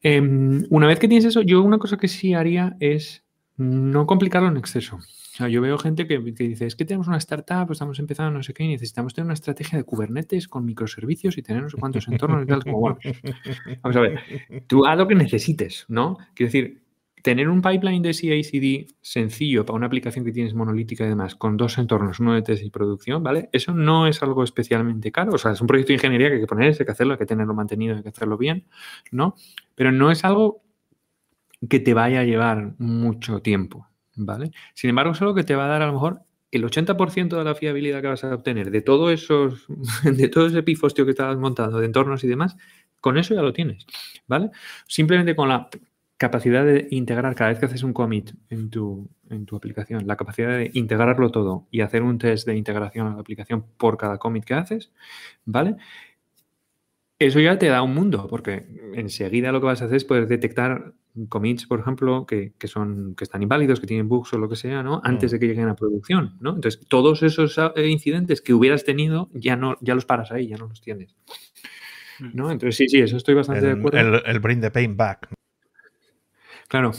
Em, 0.01 0.65
una 0.69 0.87
vez 0.87 0.99
que 0.99 1.07
tienes 1.07 1.25
eso, 1.25 1.41
yo 1.41 1.61
una 1.61 1.77
cosa 1.77 1.97
que 1.97 2.07
sí 2.07 2.33
haría 2.33 2.75
es 2.79 3.23
no 3.57 4.05
complicarlo 4.07 4.47
en 4.47 4.57
exceso. 4.57 4.99
Yo 5.47 5.61
veo 5.61 5.77
gente 5.77 6.05
que, 6.05 6.19
dice, 6.19 6.65
es 6.65 6.75
que 6.75 6.83
tenemos 6.83 7.07
una 7.07 7.17
startup, 7.17 7.71
estamos 7.71 7.97
empezando 7.99 8.31
no 8.31 8.43
sé 8.43 8.53
qué, 8.53 8.65
y 8.65 8.69
necesitamos 8.69 9.13
tener 9.13 9.25
una 9.25 9.35
estrategia 9.35 9.77
de 9.77 9.85
Kubernetes 9.85 10.49
con 10.49 10.65
microservicios 10.65 11.37
y 11.37 11.41
tener 11.41 11.63
no 11.63 11.69
sé 11.69 11.77
cuántos 11.77 12.07
entornos 12.09 12.43
y 12.43 12.47
tal. 12.47 12.61
vamos 12.65 13.95
a 13.95 13.99
ver, 14.01 14.19
tú 14.67 14.85
haz 14.85 14.97
lo 14.97 15.07
que 15.07 15.15
necesites, 15.15 15.85
¿no? 15.87 16.17
Quiero 16.33 16.47
decir, 16.47 16.81
tener 17.21 17.49
un 17.49 17.61
pipeline 17.61 18.01
de 18.01 18.13
CI/CD 18.13 18.87
sencillo 19.01 19.65
para 19.65 19.77
una 19.77 19.87
aplicación 19.87 20.25
que 20.25 20.31
tienes 20.31 20.53
monolítica 20.53 21.05
y 21.05 21.09
demás, 21.09 21.35
con 21.35 21.57
dos 21.57 21.77
entornos, 21.77 22.19
uno 22.19 22.33
de 22.33 22.41
test 22.41 22.63
y 22.63 22.69
producción, 22.69 23.23
¿vale? 23.23 23.49
Eso 23.51 23.73
no 23.73 24.07
es 24.07 24.21
algo 24.23 24.43
especialmente 24.43 25.11
caro. 25.11 25.33
O 25.33 25.37
sea, 25.37 25.51
es 25.51 25.61
un 25.61 25.67
proyecto 25.67 25.89
de 25.89 25.95
ingeniería 25.95 26.29
que 26.29 26.35
hay 26.35 26.41
que 26.41 26.47
poner, 26.47 26.75
hay 26.77 26.85
que 26.85 26.91
hacerlo, 26.91 27.13
hay 27.13 27.19
que 27.19 27.25
tenerlo 27.25 27.53
mantenido, 27.53 27.95
hay 27.95 28.03
que 28.03 28.09
hacerlo 28.09 28.37
bien, 28.37 28.65
¿no? 29.11 29.35
Pero 29.75 29.91
no 29.91 30.11
es 30.11 30.23
algo 30.23 30.63
que 31.67 31.79
te 31.79 31.93
vaya 31.93 32.21
a 32.21 32.23
llevar 32.23 32.75
mucho 32.77 33.41
tiempo, 33.41 33.87
¿vale? 34.15 34.51
Sin 34.73 34.89
embargo, 34.89 35.11
es 35.11 35.21
algo 35.21 35.35
que 35.35 35.43
te 35.43 35.55
va 35.55 35.65
a 35.65 35.69
dar 35.69 35.81
a 35.81 35.87
lo 35.87 35.93
mejor 35.93 36.21
el 36.51 36.63
80% 36.63 37.37
de 37.37 37.43
la 37.43 37.53
fiabilidad 37.55 38.01
que 38.01 38.07
vas 38.07 38.23
a 38.23 38.33
obtener 38.33 38.71
de 38.71 38.81
todo 38.81 39.11
esos, 39.11 39.67
de 40.03 40.29
todo 40.29 40.47
ese 40.47 40.63
pifostio 40.63 41.05
que 41.05 41.11
estás 41.11 41.37
montando, 41.37 41.79
de 41.79 41.85
entornos 41.85 42.23
y 42.23 42.27
demás, 42.27 42.55
con 43.01 43.17
eso 43.17 43.33
ya 43.33 43.41
lo 43.41 43.53
tienes, 43.53 43.85
¿vale? 44.27 44.49
Simplemente 44.87 45.35
con 45.35 45.49
la 45.49 45.69
capacidad 46.19 46.65
de 46.65 46.87
integrar 46.91 47.33
cada 47.33 47.49
vez 47.49 47.59
que 47.59 47.65
haces 47.65 47.81
un 47.81 47.93
commit 47.93 48.31
en 48.49 48.69
tu, 48.69 49.09
en 49.29 49.45
tu 49.45 49.55
aplicación, 49.55 50.05
la 50.05 50.17
capacidad 50.17 50.49
de 50.49 50.69
integrarlo 50.73 51.31
todo 51.31 51.65
y 51.71 51.79
hacer 51.79 52.03
un 52.03 52.17
test 52.17 52.45
de 52.45 52.57
integración 52.57 53.07
a 53.07 53.15
la 53.15 53.21
aplicación 53.21 53.65
por 53.77 53.97
cada 53.97 54.17
commit 54.17 54.43
que 54.43 54.53
haces, 54.53 54.91
¿vale? 55.45 55.77
Eso 57.19 57.39
ya 57.39 57.57
te 57.57 57.67
da 57.67 57.81
un 57.81 57.93
mundo, 57.93 58.27
porque 58.29 58.65
enseguida 58.95 59.53
lo 59.53 59.61
que 59.61 59.67
vas 59.67 59.81
a 59.81 59.85
hacer 59.85 59.95
es 59.95 60.03
poder 60.03 60.27
detectar 60.27 60.93
commits, 61.29 61.65
por 61.65 61.79
ejemplo, 61.79 62.25
que, 62.25 62.53
son, 62.65 63.15
que 63.15 63.23
están 63.23 63.41
inválidos, 63.41 63.79
que 63.79 63.87
tienen 63.87 64.09
bugs 64.09 64.33
o 64.33 64.37
lo 64.37 64.49
que 64.49 64.57
sea, 64.57 64.83
¿no? 64.83 64.99
Antes 65.05 65.31
mm. 65.31 65.33
de 65.33 65.39
que 65.39 65.47
lleguen 65.47 65.69
a 65.69 65.75
producción, 65.75 66.37
¿no? 66.41 66.53
Entonces, 66.53 66.85
todos 66.89 67.23
esos 67.23 67.57
eh, 67.57 67.87
incidentes 67.87 68.41
que 68.41 68.53
hubieras 68.53 68.83
tenido, 68.83 69.29
ya 69.33 69.55
no, 69.55 69.77
ya 69.79 69.95
los 69.95 70.05
paras 70.05 70.33
ahí, 70.33 70.47
ya 70.47 70.57
no 70.57 70.67
los 70.67 70.81
tienes. 70.81 71.15
Mm. 72.19 72.31
¿No? 72.33 72.51
Entonces, 72.51 72.75
sí, 72.75 72.89
sí, 72.89 72.99
eso 72.99 73.15
estoy 73.15 73.35
bastante 73.35 73.65
de 73.65 73.71
acuerdo. 73.71 73.97
El, 73.99 74.21
el 74.25 74.39
bring 74.39 74.59
the 74.59 74.71
pain 74.71 74.97
back. 74.97 75.29
Claro. 76.67 76.91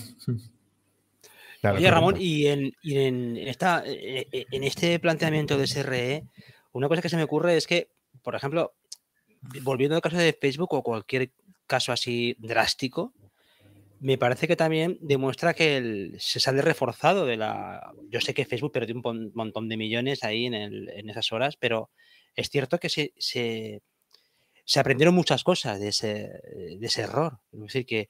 Oye, 1.63 1.91
Ramón, 1.91 2.17
y, 2.19 2.47
en, 2.47 3.37
esta, 3.37 3.83
eh, 3.87 4.27
eh, 4.33 4.47
en 4.51 4.65
este 4.65 4.99
planteamiento 4.99 5.59
de 5.59 5.67
SRE, 5.67 6.25
una 6.73 6.89
cosa 6.89 7.03
que 7.03 7.11
se 7.11 7.17
me 7.17 7.25
ocurre 7.25 7.57
es 7.57 7.67
que, 7.67 7.91
por 8.23 8.35
ejemplo, 8.35 8.73
volviendo 9.63 9.95
al 9.95 10.03
caso 10.03 10.17
de 10.17 10.33
Facebook 10.33 10.73
o 10.73 10.83
cualquier 10.83 11.33
caso 11.67 11.93
así 11.93 12.35
drástico, 12.39 13.13
me 14.01 14.17
parece 14.17 14.49
que 14.49 14.57
también 14.57 14.97
demuestra 15.03 15.53
que 15.53 16.13
se 16.19 16.41
sale 16.41 16.63
reforzado 16.63 17.27
de 17.27 17.37
la... 17.37 17.93
Yo 18.09 18.23
sé 18.23 18.33
que 18.33 18.47
Facebook 18.47 18.73
perdió 18.73 18.97
un 18.97 19.31
montón 19.35 19.69
de 19.69 19.77
millones 19.77 20.25
ahí 20.25 20.47
en, 20.47 21.11
esas 21.11 21.31
horas, 21.33 21.57
pero 21.59 21.91
es 22.35 22.49
cierto 22.49 22.79
que 22.79 22.89
se, 22.89 23.13
se, 23.19 23.83
aprendieron 24.77 25.15
muchas 25.15 25.45
cosas 25.45 25.79
de 25.79 25.89
ese, 25.89 26.31
de 26.79 26.87
ese 26.87 27.03
error. 27.03 27.41
Es 27.53 27.61
decir, 27.61 27.85
que 27.85 28.09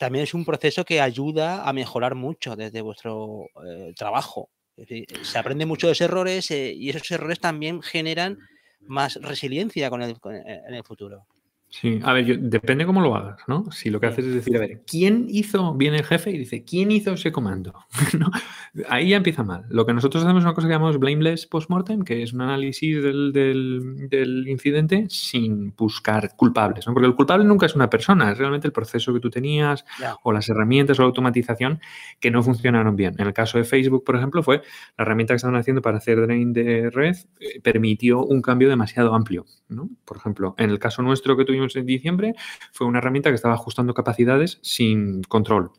también 0.00 0.22
es 0.22 0.32
un 0.32 0.46
proceso 0.46 0.82
que 0.82 0.98
ayuda 0.98 1.68
a 1.68 1.74
mejorar 1.74 2.14
mucho 2.14 2.56
desde 2.56 2.80
vuestro 2.80 3.44
eh, 3.66 3.92
trabajo. 3.94 4.48
se 4.78 5.38
aprende 5.38 5.66
mucho 5.66 5.88
de 5.88 5.92
esos 5.92 6.06
errores 6.06 6.50
eh, 6.50 6.72
y 6.74 6.88
esos 6.88 7.10
errores 7.10 7.38
también 7.38 7.82
generan 7.82 8.38
más 8.80 9.16
resiliencia 9.16 9.90
con 9.90 10.00
el, 10.00 10.16
en 10.24 10.74
el 10.74 10.84
futuro. 10.84 11.26
Sí, 11.72 12.00
a 12.02 12.12
ver, 12.12 12.40
depende 12.40 12.84
cómo 12.84 13.00
lo 13.00 13.14
hagas, 13.14 13.38
¿no? 13.46 13.70
Si 13.70 13.90
lo 13.90 14.00
que 14.00 14.06
haces 14.06 14.24
es 14.26 14.34
decir, 14.34 14.56
a 14.56 14.60
ver, 14.60 14.82
¿quién 14.84 15.26
hizo, 15.28 15.72
viene 15.74 15.98
el 15.98 16.04
jefe 16.04 16.30
y 16.30 16.38
dice, 16.38 16.64
¿quién 16.64 16.90
hizo 16.90 17.12
ese 17.12 17.30
comando? 17.30 17.72
Ahí 18.88 19.10
ya 19.10 19.18
empieza 19.18 19.44
mal. 19.44 19.66
Lo 19.68 19.86
que 19.86 19.94
nosotros 19.94 20.24
hacemos 20.24 20.40
es 20.40 20.46
una 20.46 20.54
cosa 20.54 20.66
que 20.66 20.72
llamamos 20.74 20.98
blameless 20.98 21.46
postmortem, 21.46 22.02
que 22.02 22.24
es 22.24 22.32
un 22.32 22.40
análisis 22.40 23.00
del, 23.04 24.44
incidente 24.48 25.06
sin 25.10 25.72
buscar 25.76 26.34
culpables, 26.34 26.88
¿no? 26.88 26.92
Porque 26.92 27.06
el 27.06 27.14
culpable 27.14 27.44
nunca 27.44 27.66
es 27.66 27.76
una 27.76 27.88
persona, 27.88 28.32
es 28.32 28.38
realmente 28.38 28.66
el 28.66 28.72
proceso 28.72 29.14
que 29.14 29.20
tú 29.20 29.30
tenías 29.30 29.84
o 30.24 30.32
las 30.32 30.48
herramientas 30.48 30.98
o 30.98 31.02
la 31.02 31.06
automatización 31.06 31.80
que 32.18 32.32
no 32.32 32.42
funcionaron 32.42 32.96
bien. 32.96 33.14
En 33.18 33.28
el 33.28 33.32
caso 33.32 33.58
de 33.58 33.64
Facebook, 33.64 34.02
por 34.02 34.16
ejemplo, 34.16 34.42
fue 34.42 34.62
la 34.98 35.04
herramienta 35.04 35.34
que 35.34 35.36
estaban 35.36 35.56
haciendo 35.56 35.82
para 35.82 35.98
hacer 35.98 36.20
drain 36.20 36.52
de 36.52 36.90
red, 36.90 37.14
eh, 37.38 37.60
permitió 37.62 38.24
un 38.24 38.42
cambio 38.42 38.68
demasiado 38.68 39.14
amplio, 39.14 39.46
¿no? 39.68 39.88
Por 40.04 40.16
ejemplo, 40.16 40.56
en 40.58 40.70
el 40.70 40.80
caso 40.80 41.02
nuestro 41.02 41.36
que 41.36 41.44
tuvimos 41.44 41.59
en 41.62 41.86
diciembre 41.86 42.34
fue 42.72 42.86
una 42.86 42.98
herramienta 42.98 43.30
que 43.30 43.36
estaba 43.36 43.54
ajustando 43.54 43.94
capacidades 43.94 44.58
sin 44.62 45.22
control. 45.22 45.72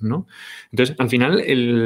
¿no? 0.00 0.26
Entonces, 0.70 0.96
al 0.98 1.08
final, 1.08 1.42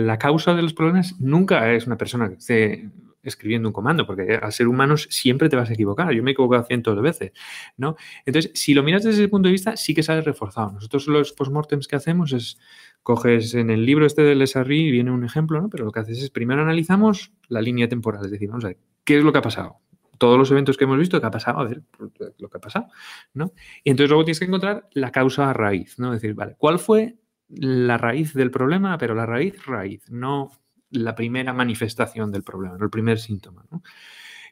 la 0.06 0.18
causa 0.18 0.54
de 0.54 0.62
los 0.62 0.74
problemas 0.74 1.18
nunca 1.20 1.72
es 1.72 1.86
una 1.86 1.96
persona 1.96 2.28
que 2.28 2.34
esté 2.34 2.90
escribiendo 3.22 3.68
un 3.68 3.72
comando, 3.72 4.06
porque 4.06 4.38
al 4.40 4.52
ser 4.52 4.68
humanos 4.68 5.06
siempre 5.10 5.48
te 5.48 5.56
vas 5.56 5.70
a 5.70 5.72
equivocar. 5.72 6.12
Yo 6.12 6.22
me 6.22 6.30
he 6.30 6.32
equivocado 6.32 6.64
cientos 6.64 6.96
de 6.96 7.02
veces, 7.02 7.32
¿no? 7.76 7.96
Entonces, 8.24 8.50
si 8.54 8.74
lo 8.74 8.82
miras 8.82 9.02
desde 9.02 9.22
ese 9.22 9.28
punto 9.28 9.48
de 9.48 9.52
vista, 9.52 9.76
sí 9.76 9.94
que 9.94 10.02
sale 10.02 10.22
reforzado. 10.22 10.72
Nosotros 10.72 11.06
los 11.08 11.32
postmortems 11.32 11.88
que 11.88 11.96
hacemos 11.96 12.32
es, 12.32 12.58
coges 13.02 13.54
en 13.54 13.70
el 13.70 13.84
libro 13.84 14.06
este 14.06 14.22
del 14.22 14.46
SRI, 14.46 14.90
viene 14.90 15.10
un 15.10 15.24
ejemplo, 15.24 15.60
¿no? 15.60 15.68
Pero 15.68 15.84
lo 15.84 15.92
que 15.92 16.00
haces 16.00 16.22
es, 16.22 16.30
primero 16.30 16.62
analizamos 16.62 17.32
la 17.48 17.60
línea 17.60 17.88
temporal, 17.88 18.24
es 18.24 18.30
decir, 18.30 18.48
vamos 18.48 18.64
a 18.64 18.68
ver, 18.68 18.78
¿qué 19.04 19.18
es 19.18 19.24
lo 19.24 19.32
que 19.32 19.38
ha 19.38 19.42
pasado? 19.42 19.76
Todos 20.18 20.38
los 20.38 20.50
eventos 20.50 20.76
que 20.76 20.84
hemos 20.84 20.98
visto, 20.98 21.20
¿qué 21.20 21.26
ha 21.26 21.30
pasado? 21.30 21.58
A 21.60 21.64
ver, 21.64 21.82
pues, 21.96 22.32
lo 22.38 22.48
que 22.48 22.56
ha 22.56 22.60
pasado, 22.60 22.88
¿no? 23.34 23.52
Y 23.84 23.90
entonces 23.90 24.10
luego 24.10 24.24
tienes 24.24 24.38
que 24.40 24.46
encontrar 24.46 24.88
la 24.92 25.10
causa 25.10 25.52
raíz, 25.52 25.98
¿no? 25.98 26.12
Es 26.12 26.20
decir, 26.20 26.34
vale, 26.34 26.54
¿cuál 26.58 26.78
fue 26.78 27.16
la 27.48 27.96
raíz 27.98 28.34
del 28.34 28.50
problema? 28.50 28.98
Pero 28.98 29.14
la 29.14 29.26
raíz, 29.26 29.64
raíz, 29.64 30.10
no 30.10 30.50
la 30.90 31.14
primera 31.14 31.52
manifestación 31.52 32.32
del 32.32 32.42
problema, 32.42 32.76
no 32.76 32.84
el 32.84 32.90
primer 32.90 33.18
síntoma, 33.18 33.64
¿no? 33.70 33.82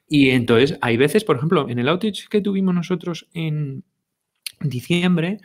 Y 0.08 0.30
entonces 0.30 0.78
hay 0.82 0.96
veces, 0.96 1.24
por 1.24 1.36
ejemplo, 1.36 1.68
en 1.68 1.78
el 1.78 1.88
outage 1.88 2.28
que 2.30 2.40
tuvimos 2.40 2.74
nosotros 2.74 3.28
en 3.34 3.84
diciembre, 4.60 5.40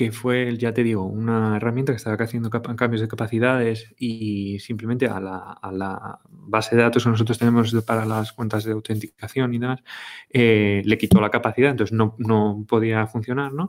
que 0.00 0.12
fue, 0.12 0.56
ya 0.56 0.72
te 0.72 0.82
digo, 0.82 1.04
una 1.04 1.58
herramienta 1.58 1.92
que 1.92 1.98
estaba 1.98 2.16
haciendo 2.24 2.48
cambios 2.48 3.02
de 3.02 3.08
capacidades 3.08 3.94
y 3.98 4.58
simplemente 4.60 5.06
a 5.06 5.20
la, 5.20 6.20
base 6.30 6.74
de 6.74 6.80
datos 6.80 7.04
que 7.04 7.10
nosotros 7.10 7.38
tenemos 7.38 7.74
para 7.84 8.06
las 8.06 8.32
cuentas 8.32 8.64
de 8.64 8.72
autenticación 8.72 9.52
y 9.52 9.58
demás, 9.58 9.82
eh, 10.30 10.80
le 10.86 10.96
quitó 10.96 11.20
la 11.20 11.28
capacidad, 11.28 11.72
entonces 11.72 11.94
no, 11.94 12.14
no, 12.16 12.64
podía 12.66 13.06
funcionar, 13.08 13.52
¿no? 13.52 13.68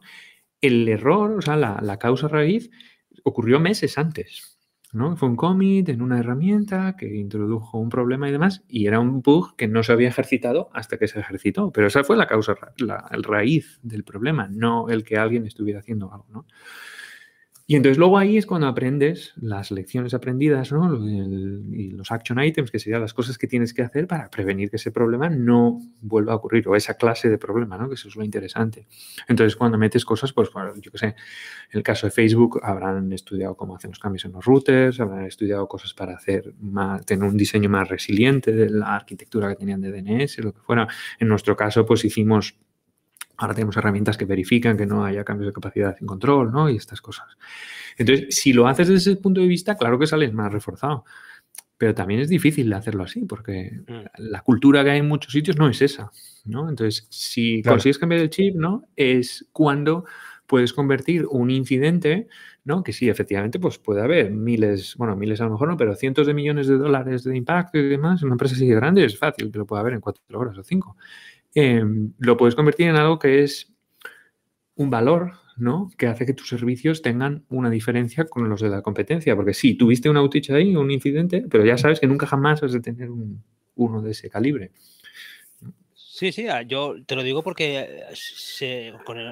El 0.62 0.88
error, 0.88 1.38
o 1.38 1.42
sea, 1.42 1.58
la, 1.58 1.82
la 1.82 2.00
causa 2.00 2.30
raíz 2.30 2.72
ocurrió 3.26 3.60
meses 3.60 3.98
antes. 3.98 4.51
Fue 4.92 5.30
un 5.30 5.38
commit 5.38 5.88
en 5.88 6.02
una 6.02 6.20
herramienta 6.20 6.98
que 6.98 7.16
introdujo 7.16 7.78
un 7.78 7.88
problema 7.88 8.28
y 8.28 8.32
demás, 8.34 8.64
y 8.68 8.88
era 8.88 9.00
un 9.00 9.22
bug 9.22 9.56
que 9.56 9.70
no 9.70 9.84
se 9.84 9.94
había 9.94 10.10
ejercitado 10.10 10.70
hasta 10.74 10.98
que 10.98 11.08
se 11.08 11.20
ejercitó. 11.22 11.72
Pero 11.72 11.88
esa 11.88 12.04
fue 12.04 12.18
la 12.18 12.28
causa, 12.28 12.56
la, 12.78 13.08
el 13.12 13.24
raíz 13.24 13.80
del 13.84 14.04
problema, 14.04 14.50
no 14.50 14.90
el 14.90 15.06
que 15.06 15.18
alguien 15.18 15.46
estuviera 15.46 15.80
haciendo 15.80 16.12
algo, 16.12 16.26
¿no? 16.30 16.46
Y 17.72 17.78
entonces 17.78 17.98
luego 17.98 18.18
ahí 18.18 18.36
es 18.36 18.46
cuando 18.46 18.68
aprendes 18.68 19.32
las 19.38 19.72
lecciones 19.72 20.14
aprendidas, 20.14 20.74
¿no? 20.74 21.08
y 21.08 21.92
los 21.92 22.12
action 22.12 22.44
items, 22.44 22.70
que 22.70 22.80
serían 22.80 23.00
las 23.00 23.14
cosas 23.14 23.38
que 23.38 23.48
tienes 23.48 23.74
que 23.74 23.82
hacer 23.82 24.08
para 24.08 24.30
prevenir 24.30 24.70
que 24.70 24.76
ese 24.76 24.92
problema 24.92 25.30
no 25.30 25.80
vuelva 26.02 26.34
a 26.34 26.36
ocurrir, 26.36 26.68
o 26.68 26.76
esa 26.76 26.96
clase 26.96 27.30
de 27.30 27.38
problema, 27.38 27.78
¿no? 27.78 27.88
Que 27.88 27.96
eso 27.96 28.10
es 28.10 28.18
lo 28.18 28.26
interesante. 28.26 28.88
Entonces, 29.26 29.56
cuando 29.56 29.78
metes 29.78 30.04
cosas, 30.04 30.34
pues, 30.34 30.50
yo 30.82 30.92
qué 30.92 30.98
sé, 30.98 31.06
en 31.06 31.16
el 31.72 31.82
caso 31.82 32.08
de 32.08 32.12
Facebook, 32.12 32.60
habrán 32.62 33.14
estudiado 33.14 33.56
cómo 33.56 33.78
hacer 33.78 33.90
los 33.90 34.00
cambios 34.00 34.26
en 34.26 34.34
los 34.34 34.44
routers, 34.44 35.00
habrán 35.00 35.24
estudiado 35.24 35.66
cosas 35.70 35.94
para 35.94 36.16
hacer 36.16 36.54
más, 36.60 37.06
tener 37.06 37.24
un 37.24 37.38
diseño 37.38 37.70
más 37.70 37.88
resiliente 37.88 38.52
de 38.52 38.70
la 38.70 38.98
arquitectura 38.98 39.48
que 39.48 39.56
tenían 39.56 39.80
de 39.80 39.94
DNS, 39.94 40.40
lo 40.40 40.52
que 40.52 40.60
fuera. 40.60 40.90
En 41.20 41.30
nuestro 41.30 41.56
caso, 41.56 41.86
pues 41.86 42.04
hicimos 42.04 42.54
Ahora 43.42 43.56
tenemos 43.56 43.76
herramientas 43.76 44.18
que 44.18 44.26
verifican 44.26 44.78
que 44.78 44.86
no 44.86 45.04
haya 45.04 45.24
cambios 45.24 45.48
de 45.48 45.54
capacidad 45.54 45.98
sin 45.98 46.06
control, 46.06 46.52
¿no? 46.52 46.70
Y 46.70 46.76
estas 46.76 47.02
cosas. 47.02 47.26
Entonces, 47.98 48.28
si 48.30 48.54
lo 48.54 48.68
haces 48.68 48.88
desde 48.88 49.12
ese 49.12 49.20
punto 49.20 49.42
de 49.42 49.48
vista, 49.48 49.76
claro 49.76 49.98
que 49.98 50.06
sales 50.06 50.32
más 50.32 50.54
reforzado. 50.54 51.06
pero 51.76 51.96
también 51.96 52.20
es 52.20 52.30
difícil 52.30 52.72
hacerlo 52.74 53.04
así, 53.04 53.26
porque 53.26 53.72
mm. 53.88 54.30
la 54.30 54.42
cultura 54.42 54.84
que 54.84 54.92
hay 54.92 55.00
en 55.00 55.08
muchos 55.08 55.34
sitios 55.34 55.58
no 55.58 55.68
es 55.68 55.82
esa, 55.82 56.12
¿no? 56.46 56.70
Entonces, 56.70 57.08
si 57.10 57.64
consigues 57.64 57.98
cambiar 57.98 58.22
el 58.22 58.30
chip, 58.30 58.56
¿no? 58.56 58.84
Es 58.96 59.48
cuando 59.52 60.06
puedes 60.46 60.74
convertir 60.74 61.26
un 61.28 61.50
incidente, 61.50 62.28
¿no? 62.64 62.84
Que 62.84 62.94
sí, 62.94 63.10
efectivamente, 63.10 63.58
pues 63.58 63.80
puede 63.80 64.04
haber 64.04 64.30
miles, 64.30 64.96
bueno, 64.98 65.16
miles 65.16 65.42
a 65.42 65.46
lo 65.46 65.52
mejor 65.52 65.70
no, 65.70 65.78
pero 65.78 65.96
cientos 65.96 66.28
de 66.28 66.36
millones 66.36 66.68
de 66.68 66.78
dólares 66.78 67.24
de 67.24 67.36
impacto 67.36 67.80
y 67.80 67.88
demás. 67.90 68.22
En 68.22 68.28
una 68.28 68.36
empresa 68.36 68.54
así 68.54 68.68
de 68.68 68.76
grande 68.76 69.04
es 69.04 69.18
fácil 69.18 69.52
que 69.52 69.58
lo 69.58 69.66
pueda 69.66 69.80
haber 69.80 69.94
en 69.94 70.02
cuatro 70.02 70.22
horas 70.38 70.56
o 70.60 70.64
cinco. 70.64 70.98
Em, 71.54 72.14
lo 72.20 72.38
puedes 72.38 72.56
convertir 72.56 72.88
en 72.88 72.96
algo 72.96 73.20
que 73.20 73.44
es 73.44 73.74
un 74.76 74.90
valor 74.90 75.34
¿no? 75.62 75.92
Que 75.98 76.08
hace 76.08 76.26
que 76.26 76.34
tus 76.34 76.50
servicios 76.50 77.02
tengan 77.02 77.46
una 77.50 77.70
diferencia 77.70 78.26
con 78.26 78.50
los 78.50 78.62
de 78.62 78.70
la 78.70 78.82
competencia. 78.82 79.36
Porque 79.36 79.54
sí, 79.54 79.76
tuviste 79.76 80.10
un 80.10 80.18
outage 80.18 80.54
ahí, 80.54 80.76
un 80.76 80.92
incidente, 80.92 81.46
pero 81.50 81.64
ya 81.64 81.78
sabes 81.78 82.00
que 82.00 82.08
nunca 82.08 82.26
jamás 82.26 82.64
has 82.64 82.74
de 82.74 82.82
tener 82.82 83.10
uno 83.76 84.02
de 84.02 84.12
ese 84.12 84.30
calibre. 84.30 84.72
Sí, 85.94 86.32
sí, 86.32 86.48
ah, 86.48 86.62
yo 86.62 86.96
te 87.06 87.16
lo 87.16 87.24
digo 87.24 87.42
porque 87.42 88.04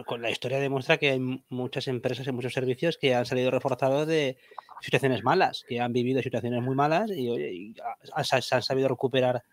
con, 0.06 0.22
la 0.22 0.32
historia 0.32 0.60
demuestra 0.60 0.98
que 0.98 1.12
hay 1.12 1.20
muchas 1.50 1.88
empresas 1.88 2.28
y 2.28 2.32
muchos 2.32 2.54
servicios 2.54 2.98
que 2.98 3.14
han 3.14 3.26
salido 3.26 3.52
reforzados 3.52 4.08
de 4.08 4.38
situaciones 4.82 5.24
malas, 5.24 5.66
que 5.68 5.80
han 5.80 5.94
vivido 5.94 6.22
situaciones 6.22 6.64
muy 6.64 6.76
malas 6.76 7.12
y, 7.12 7.76
se 8.24 8.56
han 8.56 8.62
sabido 8.64 8.88
recuperar 8.88 9.44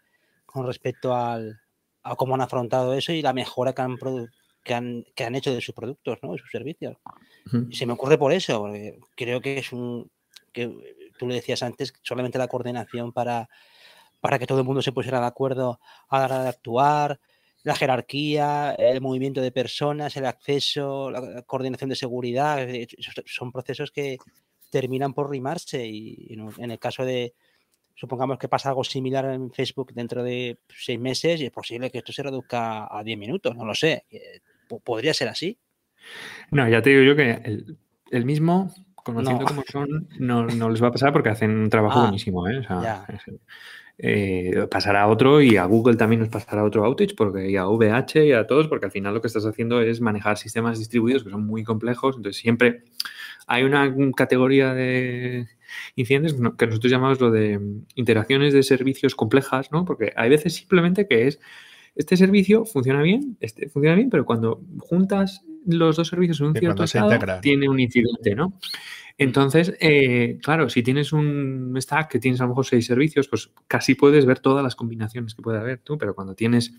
con 0.47 0.67
respecto 0.67 1.15
al, 1.15 1.61
a 2.07 2.15
cómo 2.15 2.35
han 2.35 2.41
afrontado 2.41 2.95
eso 2.95 3.13
y 3.13 3.21
la 3.21 3.33
mejora 3.33 3.73
que 3.73 3.83
han, 3.83 3.97
que 4.63 4.75
han, 4.75 5.05
que 5.15 5.25
han 5.25 5.35
hecho 5.35 5.53
de 5.53 5.61
sus 5.61 5.75
productos, 5.75 6.19
¿no? 6.23 6.33
de 6.33 6.39
sus 6.39 6.51
servicios. 6.51 6.97
Y 7.69 7.77
se 7.77 7.87
me 7.87 7.93
ocurre 7.93 8.19
por 8.19 8.33
eso, 8.33 8.61
porque 8.61 8.99
creo 9.15 9.41
que 9.41 9.59
es 9.59 9.73
un, 9.73 10.11
que 10.53 10.73
tú 11.19 11.27
le 11.27 11.37
decías 11.37 11.63
antes, 11.63 11.93
solamente 12.03 12.39
la 12.39 12.49
coordinación 12.49 13.13
para, 13.13 13.49
para 14.21 14.39
que 14.39 14.47
todo 14.47 14.59
el 14.59 14.65
mundo 14.65 14.83
se 14.83 14.93
pusiera 14.93 15.21
de 15.21 15.27
acuerdo 15.27 15.81
a 16.09 16.19
la 16.19 16.25
hora 16.25 16.43
de 16.45 16.49
actuar, 16.49 17.21
la 17.63 17.75
jerarquía, 17.75 18.75
el 18.79 19.01
movimiento 19.01 19.41
de 19.41 19.51
personas, 19.51 20.17
el 20.17 20.27
acceso, 20.27 21.11
la 21.11 21.43
coordinación 21.43 21.91
de 21.91 21.97
seguridad, 21.97 22.67
son 23.27 23.51
procesos 23.51 23.91
que 23.91 24.19
terminan 24.71 25.13
por 25.13 25.31
rimarse 25.31 25.87
y 25.87 26.29
en 26.59 26.71
el 26.71 26.79
caso 26.79 27.05
de, 27.05 27.35
supongamos 27.97 28.39
que 28.39 28.47
pasa 28.47 28.69
algo 28.69 28.85
similar 28.85 29.25
en 29.25 29.51
Facebook 29.51 29.93
dentro 29.93 30.23
de 30.23 30.59
seis 30.69 31.01
meses 31.01 31.41
y 31.41 31.47
es 31.47 31.51
posible 31.51 31.91
que 31.91 31.99
esto 31.99 32.13
se 32.13 32.23
reduzca 32.23 32.87
a 32.89 33.03
10 33.03 33.19
minutos, 33.19 33.57
no 33.57 33.65
lo 33.65 33.75
sé 33.75 34.05
podría 34.67 35.15
ser 35.15 35.29
así. 35.29 35.59
No, 36.51 36.69
ya 36.69 36.83
te 36.83 36.91
digo 36.91 37.03
yo 37.03 37.17
que 37.17 37.65
el, 38.11 38.25
mismo, 38.25 38.73
conociendo 38.95 39.45
como 39.45 39.63
son, 39.71 40.09
no, 40.19 40.47
les 40.47 40.83
va 40.83 40.89
a 40.89 40.93
pasar 40.93 41.13
porque 41.13 41.31
hacen 41.31 41.51
un 41.51 41.71
trabajo 41.71 42.01
ah, 42.01 42.03
buenísimo. 42.03 42.49
¿eh? 42.49 42.63
eh, 43.99 44.67
pasará 44.71 45.03
a 45.03 45.09
otro 45.09 45.41
y 45.41 45.57
a 45.57 45.65
Google 45.65 45.97
también 45.97 46.21
nos 46.21 46.29
pasará 46.29 46.63
otro 46.65 46.85
outage 46.85 47.15
porque 47.17 47.51
y 47.51 47.57
a 47.57 47.67
VH 47.67 48.27
y 48.27 48.33
a 48.33 48.47
todos 48.47 48.69
porque 48.69 48.87
al 48.87 48.93
final 48.93 49.15
lo 49.15 49.21
que 49.21 49.27
estás 49.27 49.47
haciendo 49.47 49.81
es 49.81 50.01
manejar 50.01 50.37
sistemas 50.37 50.79
distribuidos 50.79 51.25
que 51.25 51.31
son 51.31 51.47
muy 51.47 51.65
complejos 51.65 52.17
entonces 52.17 52.41
siempre 52.41 52.85
hay 53.47 53.65
una 53.65 53.95
categoría 54.15 54.75
de 54.75 55.49
incidentes 55.95 56.35
que 56.57 56.67
nosotros 56.67 56.91
llamamos 56.91 57.21
lo 57.21 57.31
de 57.31 57.61
interacciones 57.95 58.53
de 58.53 58.63
servicios 58.63 59.15
complejas 59.15 59.71
¿no? 59.73 59.85
porque 59.85 60.13
hay 60.17 60.31
veces 60.31 60.55
simplemente 60.55 61.07
que 61.07 61.27
es 61.27 61.41
este 61.97 62.17
servicio 62.17 62.67
funciona 62.67 63.03
bien, 63.03 63.39
este 63.41 63.69
funciona 63.69 63.97
bien, 63.97 64.11
pero 64.11 64.27
cuando 64.27 64.61
juntas 64.79 65.43
los 65.67 65.97
dos 65.97 66.09
servicios 66.09 66.41
en 66.41 66.47
un 66.49 66.55
cierto 66.55 66.85
estado, 66.85 67.41
tiene 67.41 67.69
un 67.69 67.81
incidente, 67.81 68.35
¿no? 68.35 68.59
Entonces, 69.19 69.75
eh, 69.81 70.39
claro, 70.43 70.69
si 70.69 70.83
tienes 70.83 71.15
un 71.15 71.75
stack 71.81 72.11
que 72.11 72.19
tienes 72.19 72.41
a 72.41 72.45
lo 72.45 72.51
mejor 72.51 72.67
seis 72.67 72.85
servicios, 72.85 73.29
pues 73.29 73.51
casi 73.67 73.95
puedes 73.95 74.27
ver 74.27 74.41
todas 74.41 74.63
las 74.63 74.77
combinaciones 74.77 75.35
que 75.35 75.41
puede 75.41 75.59
haber 75.59 75.79
tú, 75.79 75.97
pero 75.97 76.15
cuando 76.15 76.35
tienes 76.35 76.75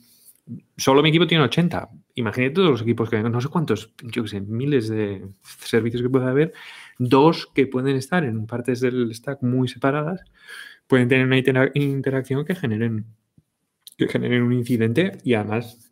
solo 0.77 1.01
mi 1.01 1.09
equipo 1.09 1.27
tiene 1.27 1.43
80. 1.43 1.89
Imagínate 2.15 2.53
todos 2.53 2.69
los 2.69 2.81
equipos 2.81 3.09
que 3.09 3.21
no 3.21 3.41
sé 3.41 3.49
cuántos, 3.49 3.93
yo 4.03 4.23
que 4.23 4.29
sé, 4.29 4.41
miles 4.41 4.87
de 4.87 5.27
servicios 5.43 6.03
que 6.03 6.09
puede 6.09 6.27
haber, 6.27 6.53
dos 6.97 7.47
que 7.53 7.67
pueden 7.67 7.95
estar 7.95 8.23
en 8.23 8.47
partes 8.47 8.79
del 8.79 9.13
stack 9.13 9.41
muy 9.43 9.67
separadas, 9.67 10.21
pueden 10.87 11.07
tener 11.09 11.25
una 11.25 11.37
interacción 11.73 12.45
que 12.45 12.55
generen 12.55 13.05
que 13.97 14.07
generen 14.07 14.43
un 14.43 14.53
incidente 14.53 15.17
y 15.23 15.33
además 15.33 15.91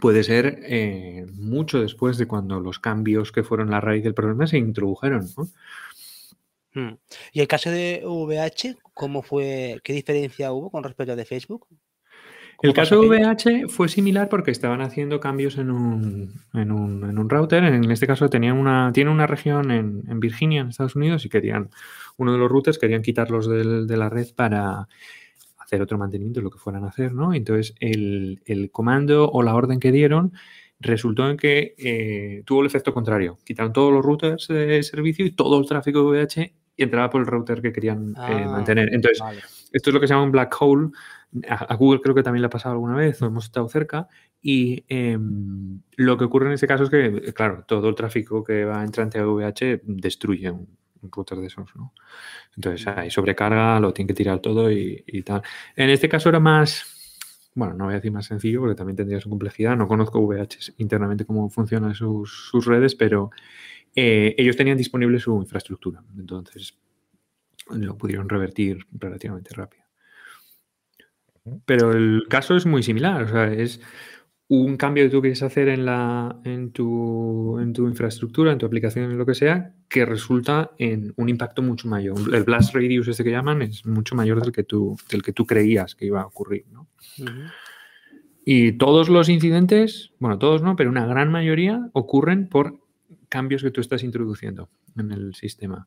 puede 0.00 0.24
ser 0.24 0.60
eh, 0.64 1.26
mucho 1.32 1.80
después 1.80 2.18
de 2.18 2.26
cuando 2.26 2.60
los 2.60 2.78
cambios 2.78 3.32
que 3.32 3.44
fueron 3.44 3.70
la 3.70 3.80
raíz 3.80 4.04
del 4.04 4.14
problema 4.14 4.46
se 4.46 4.58
introdujeron. 4.58 5.28
Hmm. 6.74 6.94
¿Y 7.32 7.40
el 7.40 7.48
caso 7.48 7.70
de 7.70 8.02
VH, 8.04 8.76
cómo 8.94 9.22
fue, 9.22 9.80
qué 9.82 9.92
diferencia 9.92 10.52
hubo 10.52 10.70
con 10.70 10.84
respecto 10.84 11.12
al 11.12 11.18
de 11.18 11.24
Facebook? 11.24 11.66
El 12.62 12.74
caso 12.74 13.00
de 13.00 13.08
VH 13.08 13.68
fue 13.68 13.88
similar 13.88 14.28
porque 14.28 14.50
estaban 14.50 14.82
haciendo 14.82 15.18
cambios 15.18 15.56
en 15.56 15.70
un, 15.70 16.32
en 16.52 16.72
un, 16.72 17.08
en 17.08 17.18
un 17.18 17.30
router. 17.30 17.64
En 17.64 17.90
este 17.90 18.06
caso 18.06 18.28
tenían 18.28 18.58
una, 18.58 18.92
tiene 18.92 19.10
una 19.10 19.26
región 19.26 19.70
en, 19.70 20.02
en, 20.08 20.20
Virginia, 20.20 20.60
en 20.60 20.68
Estados 20.68 20.96
Unidos, 20.96 21.24
y 21.24 21.28
querían, 21.28 21.70
uno 22.18 22.32
de 22.32 22.38
los 22.38 22.50
routers 22.50 22.78
querían 22.78 23.02
quitarlos 23.02 23.48
del, 23.48 23.86
de 23.86 23.96
la 23.96 24.10
red 24.10 24.28
para 24.34 24.88
hacer 25.70 25.82
otro 25.82 25.98
mantenimiento, 25.98 26.40
lo 26.40 26.50
que 26.50 26.58
fueran 26.58 26.84
a 26.84 26.88
hacer, 26.88 27.14
¿no? 27.14 27.32
Entonces, 27.32 27.74
el, 27.78 28.40
comando 28.72 29.30
o 29.30 29.42
la 29.42 29.54
orden 29.54 29.78
que 29.78 29.92
dieron 29.92 30.32
resultó 30.80 31.30
en 31.30 31.36
que 31.36 31.74
eh, 31.78 32.42
tuvo 32.44 32.62
el 32.62 32.66
efecto 32.66 32.92
contrario. 32.92 33.38
Quitaron 33.44 33.72
todos 33.72 33.92
los 33.92 34.04
routers 34.04 34.48
de 34.48 34.82
servicio 34.82 35.24
y 35.24 35.30
todo 35.30 35.60
el 35.60 35.66
tráfico 35.66 36.00
de 36.00 36.24
VH 36.24 36.52
y 36.76 36.82
entraba 36.82 37.10
por 37.10 37.20
el 37.20 37.26
router 37.26 37.62
que 37.62 37.72
querían 37.72 38.10
eh, 38.10 38.14
ah, 38.16 38.48
mantener. 38.50 38.92
Entonces, 38.92 39.22
esto 39.72 39.90
es 39.90 39.94
lo 39.94 40.00
que 40.00 40.08
se 40.08 40.14
llama 40.14 40.24
un 40.24 40.32
black 40.32 40.56
hole. 40.58 40.88
A, 41.48 41.74
Google 41.76 42.00
creo 42.00 42.14
que 42.14 42.22
también 42.22 42.42
le 42.42 42.46
ha 42.46 42.50
pasado 42.50 42.74
alguna 42.74 42.96
vez, 42.96 43.20
hemos 43.22 43.44
estado 43.44 43.68
cerca. 43.68 44.08
Y 44.42 44.84
em, 44.88 45.80
lo 45.96 46.16
que 46.18 46.24
ocurre 46.24 46.46
en 46.46 46.52
este 46.54 46.66
caso 46.66 46.84
es 46.84 46.90
que, 46.90 47.32
claro, 47.32 47.64
todo 47.66 47.88
el 47.88 47.94
tráfico 47.94 48.42
que 48.42 48.64
va 48.64 48.82
entrante 48.82 49.18
a 49.18 49.26
VH 49.26 49.82
destruye 49.84 50.50
un, 50.50 50.66
un 51.02 51.10
router 51.10 51.38
de 51.38 51.46
esos, 51.46 51.74
¿no? 51.76 51.92
Entonces 52.56 52.86
hay 52.86 53.10
sobrecarga, 53.10 53.80
lo 53.80 53.92
tiene 53.92 54.08
que 54.08 54.14
tirar 54.14 54.40
todo 54.40 54.70
y, 54.70 55.22
tal. 55.24 55.42
En 55.76 55.90
este 55.90 56.08
caso 56.08 56.28
era 56.28 56.40
más, 56.40 56.84
bueno, 57.54 57.74
no 57.74 57.84
voy 57.84 57.94
a 57.94 57.96
decir 57.96 58.12
más 58.12 58.26
sencillo 58.26 58.60
porque 58.60 58.74
también 58.74 58.96
tendría 58.96 59.20
su 59.20 59.28
complejidad. 59.28 59.76
No 59.76 59.88
conozco 59.88 60.20
VH 60.20 60.74
internamente 60.78 61.24
cómo 61.24 61.48
funcionan 61.50 61.94
sus, 61.94 62.50
redes, 62.66 62.94
pero 62.94 63.30
eh, 63.94 64.34
ellos 64.38 64.56
tenían 64.56 64.76
disponible 64.76 65.18
su 65.18 65.36
infraestructura. 65.36 66.02
Entonces 66.18 66.78
lo 67.70 67.96
pudieron 67.96 68.28
revertir 68.28 68.86
relativamente 68.92 69.54
rápido. 69.54 69.79
Pero 71.66 71.92
el 71.92 72.24
caso 72.28 72.56
es 72.56 72.66
muy 72.66 72.82
similar, 72.82 73.24
o 73.24 73.28
sea, 73.28 73.52
es 73.52 73.80
un 74.50 74.76
cambio 74.76 75.04
que 75.04 75.10
tú 75.10 75.20
quieres 75.20 75.44
hacer 75.44 75.68
en, 75.68 75.86
la, 75.86 76.40
en, 76.42 76.72
tu, 76.72 77.60
en 77.60 77.72
tu 77.72 77.86
infraestructura, 77.86 78.50
en 78.50 78.58
tu 78.58 78.66
aplicación, 78.66 79.08
en 79.08 79.16
lo 79.16 79.24
que 79.24 79.36
sea, 79.36 79.74
que 79.88 80.04
resulta 80.04 80.72
en 80.76 81.14
un 81.16 81.28
impacto 81.28 81.62
mucho 81.62 81.86
mayor. 81.86 82.18
El 82.34 82.42
blast 82.42 82.74
radius 82.74 83.06
este 83.06 83.22
que 83.22 83.30
llaman 83.30 83.62
es 83.62 83.86
mucho 83.86 84.16
mayor 84.16 84.42
del 84.42 84.50
que 84.50 84.64
tú, 84.64 84.98
del 85.08 85.22
que 85.22 85.32
tú 85.32 85.46
creías 85.46 85.94
que 85.94 86.06
iba 86.06 86.22
a 86.22 86.26
ocurrir. 86.26 86.64
¿no? 86.72 86.88
Y 88.44 88.72
todos 88.72 89.08
los 89.08 89.28
incidentes, 89.28 90.10
bueno, 90.18 90.40
todos 90.40 90.62
no, 90.62 90.74
pero 90.74 90.90
una 90.90 91.06
gran 91.06 91.30
mayoría 91.30 91.88
ocurren 91.92 92.48
por 92.48 92.80
cambios 93.28 93.62
que 93.62 93.70
tú 93.70 93.80
estás 93.80 94.02
introduciendo 94.02 94.68
en 94.96 95.12
el 95.12 95.36
sistema. 95.36 95.86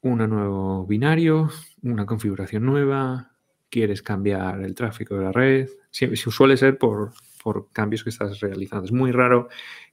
Un 0.00 0.18
nuevo 0.18 0.86
binario, 0.86 1.50
una 1.82 2.06
configuración 2.06 2.64
nueva, 2.64 3.35
quieres 3.70 4.02
cambiar 4.02 4.62
el 4.62 4.74
tráfico 4.74 5.16
de 5.16 5.24
la 5.24 5.32
red. 5.32 5.68
suele 5.90 6.56
ser 6.56 6.78
por, 6.78 7.12
por 7.42 7.70
cambios 7.72 8.04
que 8.04 8.10
estás 8.10 8.40
realizando. 8.40 8.84
Es 8.84 8.92
muy 8.92 9.12
raro 9.12 9.48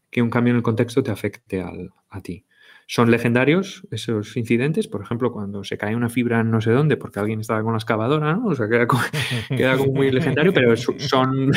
que 0.09 0.21
un 0.21 0.29
cambio 0.29 0.51
en 0.51 0.57
el 0.57 0.63
contexto 0.63 1.03
te 1.03 1.11
afecte 1.11 1.61
a 1.61 2.21
ti. 2.21 2.45
Son 2.87 3.09
legendarios 3.09 3.87
esos 3.91 4.35
incidentes, 4.35 4.87
por 4.87 5.01
ejemplo, 5.01 5.31
cuando 5.31 5.63
se 5.63 5.77
cae 5.77 5.95
una 5.95 6.09
fibra 6.09 6.41
en 6.41 6.51
no 6.51 6.61
sé 6.61 6.71
dónde 6.71 6.97
porque 6.97 7.19
alguien 7.19 7.39
estaba 7.39 7.63
con 7.63 7.73
la 7.73 7.77
excavadora, 7.77 8.35
¿no? 8.35 8.47
O 8.47 8.55
sea, 8.55 8.67
queda 8.67 8.87
como, 8.87 9.01
queda 9.49 9.77
como 9.77 9.93
muy 9.93 10.11
legendario, 10.11 10.53
pero 10.53 10.75
son, 10.75 11.51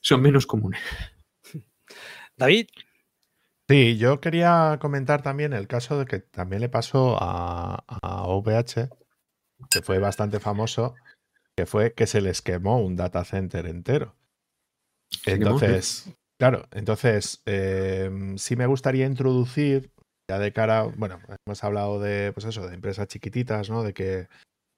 son 0.00 0.22
menos 0.22 0.46
comunes. 0.46 0.80
David. 2.36 2.66
Sí, 3.68 3.96
yo 3.96 4.20
quería 4.20 4.78
comentar 4.80 5.22
también 5.22 5.52
el 5.52 5.66
caso 5.66 5.98
de 5.98 6.06
que 6.06 6.20
también 6.20 6.62
le 6.62 6.68
pasó 6.68 7.16
a, 7.20 7.84
a 7.88 8.22
OVH, 8.22 8.90
que 9.70 9.82
fue 9.82 9.98
bastante 9.98 10.38
famoso, 10.38 10.94
que 11.56 11.66
fue 11.66 11.94
que 11.94 12.06
se 12.06 12.20
les 12.20 12.42
quemó 12.42 12.80
un 12.80 12.96
data 12.96 13.24
center 13.24 13.66
entero. 13.66 14.14
Entonces, 15.24 16.12
claro, 16.38 16.68
entonces 16.72 17.42
em, 17.46 18.36
sí 18.36 18.56
me 18.56 18.66
gustaría 18.66 19.06
introducir 19.06 19.90
ya 20.28 20.38
de 20.38 20.52
cara, 20.52 20.82
bueno, 20.82 21.20
hemos 21.46 21.64
hablado 21.64 22.00
de, 22.00 22.32
pues 22.32 22.46
eso, 22.46 22.66
de 22.66 22.74
empresas 22.74 23.06
chiquititas, 23.06 23.70
¿no? 23.70 23.82
De 23.84 23.94
qué 23.94 24.28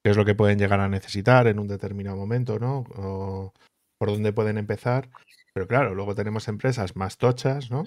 es 0.05 0.17
lo 0.17 0.25
que 0.25 0.35
pueden 0.35 0.59
llegar 0.59 0.81
a 0.81 0.89
necesitar 0.89 1.47
en 1.47 1.59
un 1.59 1.69
determinado 1.69 2.17
momento, 2.17 2.59
¿no? 2.59 2.85
O 2.95 3.53
por 3.99 4.11
dónde 4.11 4.33
pueden 4.33 4.59
empezar. 4.59 5.09
Pero 5.55 5.67
claro, 5.67 5.95
luego 5.95 6.15
tenemos 6.15 6.49
empresas 6.49 6.97
más 6.97 7.17
tochas, 7.17 7.71
¿no? 7.71 7.85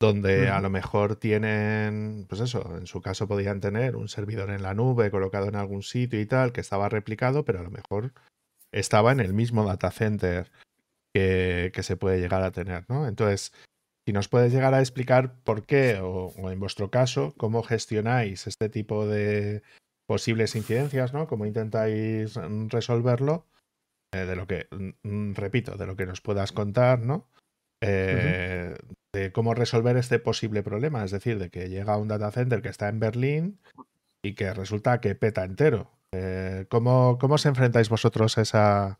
Donde 0.00 0.48
a 0.48 0.60
lo 0.62 0.70
mejor 0.70 1.16
tienen, 1.16 2.24
pues 2.26 2.40
eso, 2.40 2.76
en 2.78 2.86
su 2.86 3.02
caso 3.02 3.28
podían 3.28 3.60
tener 3.60 3.96
un 3.96 4.08
servidor 4.08 4.50
en 4.50 4.62
la 4.62 4.72
nube 4.72 5.10
colocado 5.10 5.46
en 5.46 5.56
algún 5.56 5.82
sitio 5.82 6.18
y 6.18 6.26
tal, 6.26 6.52
que 6.52 6.62
estaba 6.62 6.88
replicado, 6.88 7.44
pero 7.44 7.60
a 7.60 7.62
lo 7.62 7.70
mejor 7.70 8.14
estaba 8.72 9.12
en 9.12 9.20
el 9.20 9.34
mismo 9.34 9.66
data 9.66 9.90
center 9.90 10.50
que, 11.14 11.70
se 11.82 11.96
puede 11.96 12.18
llegar 12.18 12.42
a 12.42 12.50
tener, 12.50 12.86
¿no? 12.88 13.06
Entonces, 13.06 13.52
si 14.06 14.14
nos 14.14 14.28
puedes 14.28 14.52
llegar 14.52 14.72
a 14.72 14.80
explicar 14.80 15.34
por 15.44 15.66
qué, 15.66 15.98
o, 16.02 16.32
en 16.50 16.58
vuestro 16.58 16.90
caso, 16.90 17.34
cómo 17.36 17.62
gestionáis 17.62 18.46
este 18.46 18.70
tipo 18.70 19.06
de 19.06 19.62
posibles 20.08 20.56
incidencias, 20.56 21.12
¿no? 21.12 21.26
Cómo 21.26 21.44
intentáis 21.44 22.36
resolverlo, 22.68 23.46
eh, 24.14 24.24
de 24.24 24.34
lo 24.34 24.46
que, 24.46 24.66
mm, 25.02 25.34
repito, 25.34 25.76
de 25.76 25.86
lo 25.86 25.94
que 25.94 26.06
nos 26.06 26.22
puedas 26.22 26.52
contar, 26.52 27.00
¿no? 27.00 27.28
Eh, 27.82 28.74
de 29.12 29.32
cómo 29.32 29.54
resolver 29.54 29.96
este 29.96 30.18
posible 30.18 30.62
problema, 30.62 31.04
es 31.04 31.10
decir, 31.10 31.38
de 31.38 31.50
que 31.50 31.68
llega 31.68 31.96
un 31.96 32.08
data 32.08 32.30
center 32.30 32.62
que 32.62 32.68
está 32.68 32.88
en 32.88 33.00
Berlín 33.00 33.60
y 34.22 34.34
que 34.34 34.52
resulta 34.54 35.00
que 35.00 35.14
peta 35.14 35.44
entero. 35.44 35.90
Eh, 36.12 36.66
¿cómo, 36.68 37.18
¿cómo, 37.18 37.34
os 37.34 37.46
enfrentáis 37.46 37.88
vosotros 37.88 38.38
a 38.38 38.42
esa, 38.42 38.98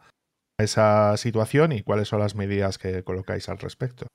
esa 0.58 1.16
situación 1.16 1.72
y 1.72 1.82
cuáles 1.82 2.08
son 2.08 2.20
las 2.20 2.34
medidas 2.34 2.78
que 2.78 3.02
colocáis 3.04 3.48
al 3.48 3.58
respecto? 3.58 4.06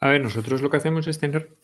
A 0.00 0.08
ver, 0.08 0.20
nosotros 0.20 0.62
lo 0.62 0.70
que 0.70 0.76
hacemos 0.76 1.06
es 1.06 1.18
tener 1.18 1.56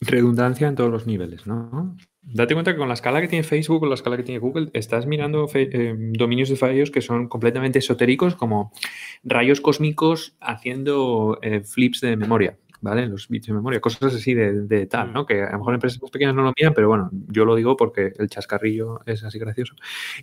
redundancia 0.00 0.68
en 0.68 0.74
todos 0.74 0.90
los 0.90 1.06
niveles, 1.06 1.46
¿no? 1.46 1.96
Date 2.22 2.54
cuenta 2.54 2.72
que 2.72 2.78
con 2.78 2.88
la 2.88 2.94
escala 2.94 3.20
que 3.20 3.28
tiene 3.28 3.42
Facebook 3.42 3.82
o 3.82 3.86
la 3.86 3.94
escala 3.94 4.16
que 4.16 4.22
tiene 4.22 4.38
Google, 4.38 4.70
estás 4.74 5.06
mirando 5.06 5.48
eh, 5.54 5.94
dominios 6.12 6.48
de 6.48 6.56
fallos 6.56 6.90
que 6.90 7.00
son 7.00 7.28
completamente 7.28 7.80
esotéricos, 7.80 8.36
como 8.36 8.72
rayos 9.24 9.60
cósmicos 9.60 10.36
haciendo 10.40 11.38
eh, 11.42 11.62
flips 11.62 12.00
de 12.00 12.16
memoria, 12.16 12.58
¿vale? 12.80 13.06
Los 13.06 13.28
bits 13.28 13.46
de 13.46 13.54
memoria, 13.54 13.80
cosas 13.80 14.14
así 14.14 14.34
de, 14.34 14.86
tal, 14.86 15.12
¿no? 15.12 15.26
Que 15.26 15.42
a 15.42 15.52
lo 15.52 15.58
mejor 15.58 15.74
empresas 15.74 15.98
pequeñas 16.10 16.34
no 16.34 16.42
lo 16.42 16.52
miran, 16.56 16.74
pero 16.74 16.88
bueno, 16.88 17.10
yo 17.28 17.44
lo 17.44 17.56
digo 17.56 17.76
porque 17.76 18.12
el 18.18 18.28
chascarrillo 18.28 19.00
es 19.06 19.24
así 19.24 19.38
gracioso. 19.38 19.74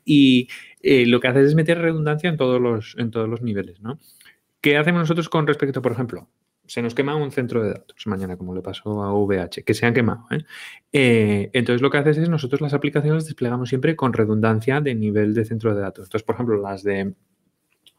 Y 0.06 0.48
eh, 0.82 1.06
lo 1.06 1.20
que 1.20 1.28
haces 1.28 1.48
es 1.48 1.56
meter 1.56 1.80
redundancia 1.80 2.30
en 2.30 2.38
todos 2.38 2.62
los, 2.62 2.96
en 2.98 3.12
todos 3.12 3.28
los 3.28 3.42
niveles, 3.42 3.82
¿no? 3.82 4.00
¿Qué 4.62 4.78
hacemos 4.78 5.00
nosotros 5.00 5.30
con 5.30 5.48
respecto, 5.48 5.82
por 5.82 5.94
ejemplo? 5.94 6.28
Se 6.70 6.84
nos 6.84 6.94
quema 6.94 7.16
un 7.16 7.32
centro 7.32 7.64
de 7.64 7.70
datos 7.70 8.06
mañana, 8.06 8.38
como 8.38 8.54
le 8.54 8.62
pasó 8.62 9.04
a 9.04 9.12
VH, 9.12 9.64
que 9.64 9.74
se 9.74 9.88
han 9.88 9.94
quemado. 9.94 10.26
¿eh? 10.30 10.44
Eh, 10.94 11.50
entonces, 11.54 11.82
lo 11.82 11.90
que 11.90 11.98
haces 11.98 12.20
es 12.20 12.30
nosotros 12.30 12.62
las 12.62 12.76
aplicaciones 12.76 13.26
desplegamos 13.26 13.70
siempre 13.70 13.96
con 13.96 14.14
redundancia 14.14 14.80
de 14.80 14.94
nivel 14.94 15.34
de 15.34 15.46
centro 15.46 15.74
de 15.74 15.82
datos. 15.82 16.06
Entonces, 16.06 16.24
por 16.24 16.36
ejemplo, 16.36 16.62
las 16.62 16.84
de 16.84 17.16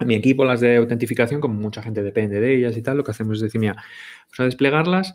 mi 0.07 0.15
equipo, 0.15 0.45
las 0.45 0.61
de 0.61 0.77
autentificación, 0.77 1.41
como 1.41 1.55
mucha 1.55 1.83
gente 1.83 2.03
depende 2.05 2.41
de 2.41 2.55
ellas 2.55 2.77
y 2.77 2.83
tal, 2.83 2.97
lo 2.97 3.05
que 3.05 3.11
hacemos 3.11 3.39
es 3.39 3.43
decir, 3.43 3.61
mira, 3.61 3.75
vamos 3.75 4.41
a 4.41 4.45
desplegarlas 4.45 5.15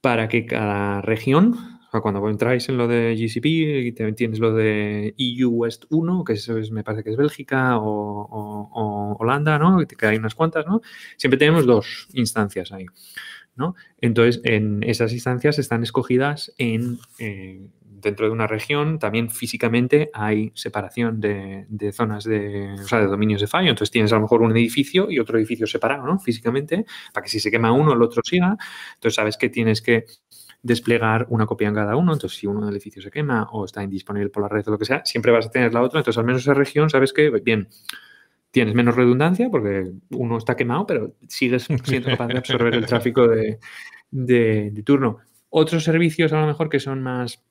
para 0.00 0.28
que 0.28 0.44
cada 0.44 1.02
región 1.02 1.54
cuando 2.00 2.26
entráis 2.28 2.68
en 2.68 2.78
lo 2.78 2.88
de 2.88 3.14
GCP 3.14 3.46
y 3.46 3.92
tienes 4.14 4.38
lo 4.38 4.54
de 4.54 5.14
EU 5.18 5.50
West 5.50 5.84
1, 5.90 6.24
que 6.24 6.34
eso 6.34 6.56
es, 6.56 6.70
me 6.70 6.82
parece 6.82 7.04
que 7.04 7.10
es 7.10 7.16
Bélgica 7.16 7.78
o, 7.78 9.16
Holanda, 9.18 9.58
¿no? 9.58 9.78
Que 9.86 10.06
hay 10.06 10.16
unas 10.16 10.34
cuantas, 10.34 10.66
¿no? 10.66 10.80
Siempre 11.16 11.38
tenemos 11.38 11.66
dos 11.66 12.08
instancias 12.14 12.72
ahí, 12.72 12.86
¿no? 13.56 13.74
Entonces, 14.00 14.40
en 14.44 14.82
esas 14.82 15.12
instancias 15.12 15.58
están 15.58 15.82
escogidas 15.82 16.52
en... 16.56 16.98
Eh, 17.18 17.60
dentro 18.02 18.26
de 18.26 18.32
una 18.32 18.46
región 18.46 18.98
también 18.98 19.30
físicamente 19.30 20.10
hay 20.12 20.50
separación 20.54 21.20
de, 21.20 21.92
zonas 21.92 22.24
de, 22.24 22.74
o 22.74 22.88
sea, 22.88 22.98
de 22.98 23.06
dominios 23.06 23.40
de 23.40 23.46
fallo. 23.46 23.70
Entonces 23.70 23.90
tienes 23.90 24.12
a 24.12 24.16
lo 24.16 24.22
mejor 24.22 24.42
un 24.42 24.50
edificio 24.50 25.10
y 25.10 25.18
otro 25.18 25.38
edificio 25.38 25.66
separado, 25.66 26.04
¿no? 26.04 26.18
Físicamente, 26.18 26.84
para 27.12 27.22
que 27.22 27.30
si 27.30 27.40
se 27.40 27.50
quema 27.50 27.72
uno, 27.72 27.92
el 27.92 28.02
otro 28.02 28.22
siga. 28.24 28.56
Entonces 28.94 29.14
sabes 29.14 29.36
que 29.36 29.48
tienes 29.48 29.80
que 29.80 30.04
desplegar 30.62 31.26
una 31.28 31.46
copia 31.46 31.68
en 31.68 31.74
cada 31.74 31.96
uno. 31.96 32.12
Entonces, 32.12 32.38
si 32.38 32.46
uno 32.46 32.64
del 32.64 32.74
edificio 32.74 33.02
se 33.02 33.10
quema 33.10 33.48
o 33.50 33.64
está 33.64 33.82
indisponible 33.82 34.30
por 34.30 34.42
la 34.42 34.48
red 34.48 34.66
o 34.68 34.70
lo 34.70 34.78
que 34.78 34.84
sea, 34.84 35.04
siempre 35.04 35.32
vas 35.32 35.46
a 35.46 35.50
tener 35.50 35.74
la 35.74 35.82
otra. 35.82 36.00
Entonces, 36.00 36.18
al 36.18 36.24
menos 36.24 36.42
esa 36.42 36.54
región 36.54 36.88
sabes 36.88 37.12
que, 37.12 37.30
bien, 37.30 37.68
tienes 38.50 38.74
menos 38.74 38.94
redundancia 38.94 39.48
porque 39.50 39.92
uno 40.10 40.38
está 40.38 40.54
quemado, 40.54 40.86
pero 40.86 41.14
sigues 41.26 41.66
siendo 41.84 42.10
capaz 42.10 42.28
de 42.28 42.38
absorber 42.38 42.74
el 42.74 42.86
tráfico 42.86 43.26
de, 43.26 43.58
de, 44.10 44.82
turno. 44.84 45.18
Otros 45.50 45.84
servicios, 45.84 46.32
a 46.32 46.40
lo 46.40 46.46
mejor, 46.46 46.68
que 46.68 46.78
son 46.78 47.02
más 47.02 47.42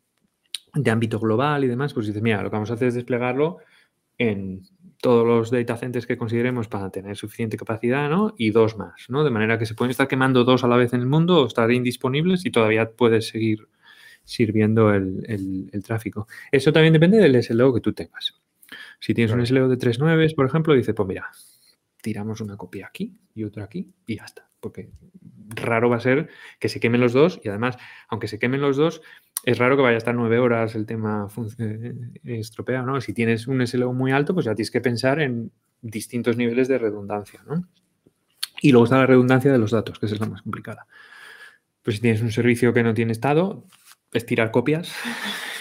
de 0.74 0.90
ámbito 0.90 1.20
global 1.20 1.64
y 1.64 1.68
demás, 1.68 1.94
pues 1.94 2.08
dices, 2.08 2.22
mira, 2.22 2.42
lo 2.42 2.50
que 2.50 2.56
vamos 2.56 2.72
a 2.72 2.76
hacer 2.76 2.88
es 2.88 2.96
desplegarlo 2.96 3.58
en 4.18 4.62
todos 5.02 5.26
los 5.26 5.50
data 5.50 5.78
centers 5.78 6.06
que 6.06 6.16
consideremos 6.16 6.68
para 6.68 6.92
tener 6.92 7.18
suficiente 7.18 7.58
capacidad, 7.58 8.10
¿no? 8.10 8.34
Y 8.38 8.52
dos 8.52 8.78
más, 8.78 9.10
¿no? 9.10 9.24
De 9.24 9.32
manera 9.32 9.58
que 9.58 9.66
se 9.66 9.74
pueden 9.74 9.92
estar 9.92 10.08
quemando 10.08 10.44
dos 10.44 10.64
a 10.64 10.68
la 10.68 10.78
vez 10.78 10.94
en 10.94 11.02
el 11.02 11.08
mundo 11.08 11.42
o 11.42 11.48
estar 11.48 11.72
indisponibles 11.72 12.46
y 12.46 12.52
todavía 12.52 12.92
puedes 12.92 13.28
seguir 13.28 13.68
sirviendo 14.24 14.94
el, 14.94 15.72
tráfico. 15.84 16.28
Eso 16.52 16.72
también 16.72 16.94
depende 16.94 17.18
del 17.18 17.42
SLO 17.44 17.74
que 17.74 17.82
tú 17.82 17.94
tengas. 17.94 18.40
Si 19.00 19.14
tienes 19.14 19.34
un 19.34 19.46
SLO 19.46 19.68
de 19.68 19.78
3.9, 19.78 20.36
por 20.36 20.46
ejemplo, 20.46 20.74
dice, 20.76 20.94
pues 20.94 21.08
mira, 21.08 21.30
tiramos 22.02 22.40
una 22.40 22.56
copia 22.56 22.88
aquí 22.88 23.18
y 23.34 23.44
otra 23.44 23.64
aquí 23.64 23.92
y 24.06 24.18
ya 24.18 24.26
está. 24.26 24.50
Porque 24.60 24.92
raro 25.50 25.90
va 25.90 25.98
a 25.98 26.02
ser 26.02 26.30
que 26.60 26.70
se 26.70 26.80
quemen 26.80 27.02
los 27.02 27.14
dos 27.14 27.42
y 27.44 27.50
además, 27.50 27.78
aunque 28.08 28.28
se 28.28 28.38
quemen 28.38 28.62
los 28.62 28.78
dos, 28.78 29.02
es 29.44 29.58
raro 29.58 29.76
que 29.76 29.82
vaya 29.82 29.96
a 29.96 29.98
estar 29.98 30.14
nueve 30.14 30.40
horas 30.40 30.76
el 30.76 30.86
tema 30.86 31.28
eh, 31.58 31.94
estropeado, 32.24 32.86
¿no? 32.86 33.02
Si 33.02 33.14
tienes 33.14 33.48
un 33.48 33.66
SLO 33.66 33.94
muy 33.94 34.12
alto, 34.12 34.34
pues 34.34 34.46
ya 34.46 34.56
tienes 34.56 34.72
que 34.72 34.82
pensar 34.82 35.20
en 35.20 35.52
distintos 35.82 36.38
niveles 36.38 36.68
de 36.68 36.78
redundancia, 36.78 37.42
¿no? 37.48 37.68
Y 38.62 38.72
luego 38.72 38.86
está 38.86 38.98
la 38.98 39.08
redundancia 39.08 39.52
de 39.52 39.58
los 39.58 39.72
datos, 39.72 39.98
que 39.98 40.06
es 40.06 40.20
la 40.20 40.28
más 40.28 40.44
complicada. 40.44 40.86
Pues 41.82 41.96
si 41.96 42.02
tienes 42.02 42.22
un 42.22 42.32
servicio 42.32 42.74
que 42.74 42.84
no 42.84 42.94
tiene 42.94 43.12
estado, 43.12 43.66
es 44.14 44.26
tirar 44.26 44.52
copias. 44.52 44.94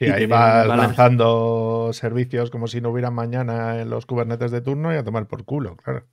Y, 0.00 0.06
ahí 0.06 0.26
vas 0.26 0.66
lanzando 0.66 1.90
servicios 1.92 2.50
como 2.50 2.66
si 2.66 2.80
no 2.80 2.90
hubiera 2.90 3.12
mañana 3.12 3.80
en 3.80 3.88
los 3.88 4.04
Kubernetes 4.04 4.50
de 4.50 4.60
turno 4.60 4.92
y 4.92 4.96
a 4.96 5.04
tomar 5.04 5.28
por 5.28 5.44
culo, 5.44 5.76
claro. 5.76 6.06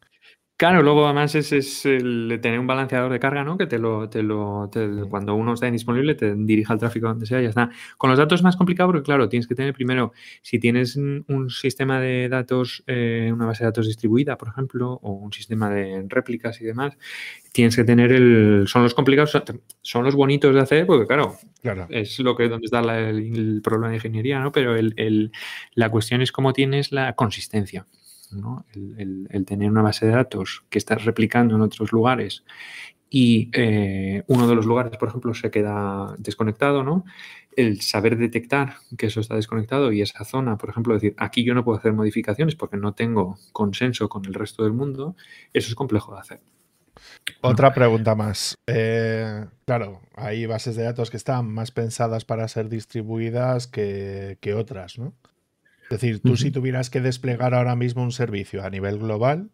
Claro, 0.60 0.84
luego 0.84 1.06
además 1.06 1.36
es, 1.36 1.86
el 1.86 2.38
tener 2.42 2.60
un 2.60 2.68
balanceador 2.68 3.10
de 3.14 3.20
carga, 3.22 3.46
¿no? 3.46 3.58
Que 3.58 3.66
te 3.66 3.80
lo, 3.80 4.10
te 4.10 4.22
lo 4.22 4.70
cuando 5.10 5.34
uno 5.34 5.54
está 5.54 5.68
indisponible 5.68 6.16
te 6.16 6.36
dirija 6.36 6.74
el 6.74 6.80
tráfico 6.80 7.08
donde 7.08 7.26
sea 7.26 7.40
y 7.40 7.44
ya 7.44 7.50
está. 7.50 7.70
Con 7.98 8.10
los 8.10 8.20
datos 8.20 8.42
es 8.42 8.44
más 8.44 8.58
complicado 8.58 8.90
porque, 8.90 9.06
claro, 9.06 9.30
tienes 9.30 9.48
que 9.48 9.56
tener 9.56 9.74
primero, 9.74 10.12
si 10.42 10.60
tienes 10.60 10.98
un 10.98 11.50
sistema 11.50 12.02
de 12.02 12.28
datos, 12.28 12.84
eh, 12.88 13.32
una 13.34 13.46
base 13.46 13.64
de 13.64 13.70
datos 13.70 13.88
distribuida, 13.88 14.38
por 14.38 14.50
ejemplo, 14.50 15.00
o 15.02 15.14
un 15.14 15.32
sistema 15.32 15.70
de 15.70 16.06
réplicas 16.10 16.60
y 16.60 16.66
demás, 16.66 16.98
tienes 17.54 17.78
que 17.78 17.86
tener 17.86 18.12
el. 18.12 18.66
Son 18.68 18.84
los 18.84 18.94
complicados, 18.94 19.42
son 19.82 20.04
los 20.04 20.16
bonitos 20.16 20.54
de 20.54 20.60
hacer, 20.60 20.86
porque, 20.86 21.08
claro, 21.08 21.38
claro. 21.62 21.88
es 21.90 22.20
lo 22.20 22.36
que 22.36 22.50
donde 22.50 22.66
está 22.66 22.82
el, 22.82 23.62
problema 23.64 23.92
de 23.92 23.96
ingeniería, 23.96 24.42
¿no? 24.42 24.52
Pero 24.52 24.76
el, 24.76 25.32
la 25.76 25.90
cuestión 25.90 26.22
es 26.22 26.34
cómo 26.34 26.52
tienes 26.52 26.92
la 26.92 27.14
consistencia. 27.14 27.86
El, 28.32 29.46
tener 29.46 29.70
una 29.70 29.82
base 29.82 30.06
de 30.06 30.12
datos 30.12 30.64
que 30.70 30.78
estás 30.78 31.06
replicando 31.06 31.56
en 31.56 31.62
otros 31.62 31.92
lugares 31.92 32.44
y 33.10 33.50
eh, 33.54 34.24
uno 34.28 34.48
de 34.48 34.56
los 34.56 34.66
lugares, 34.66 34.96
por 34.98 35.10
ejemplo, 35.10 35.34
se 35.34 35.50
queda 35.50 36.14
desconectado, 36.20 36.84
¿no? 36.84 37.06
El 37.56 37.82
saber 37.82 38.18
detectar 38.18 38.76
que 38.98 39.08
eso 39.08 39.20
está 39.20 39.36
desconectado 39.36 39.92
y 39.92 40.02
esa 40.02 40.24
zona, 40.26 40.58
por 40.58 40.70
ejemplo, 40.70 40.94
decir, 40.94 41.16
aquí 41.18 41.44
yo 41.44 41.56
no 41.56 41.64
puedo 41.64 41.80
hacer 41.80 41.94
modificaciones 41.94 42.56
porque 42.56 42.78
no 42.78 42.94
tengo 42.94 43.38
consenso 43.52 44.10
con 44.10 44.26
el 44.26 44.36
resto 44.36 44.64
del 44.64 44.74
mundo, 44.74 45.16
eso 45.54 45.70
es 45.70 45.76
complejo 45.76 46.14
de 46.14 46.20
hacer. 46.20 46.42
Otra 47.42 47.74
pregunta 47.74 48.14
más. 48.14 48.56
Eh, 48.68 49.46
claro, 49.66 50.02
hay 50.16 50.46
bases 50.46 50.76
de 50.76 50.84
datos 50.84 51.10
que 51.10 51.18
están 51.18 51.52
más 51.52 51.72
pensadas 51.72 52.26
para 52.26 52.48
ser 52.48 52.70
distribuidas 52.70 53.68
que, 53.68 54.38
que 54.42 54.54
otras, 54.54 55.00
¿no? 55.00 55.14
Es 55.90 56.02
decir, 56.02 56.22
tú 56.22 56.38
si 56.38 56.52
tuvieras 56.52 56.90
que 56.90 57.02
desplegar 57.02 57.56
ahora 57.56 57.76
mismo 57.76 58.04
un 58.04 58.12
servicio 58.12 58.64
a 58.64 58.70
nivel 58.70 59.00
global, 59.00 59.50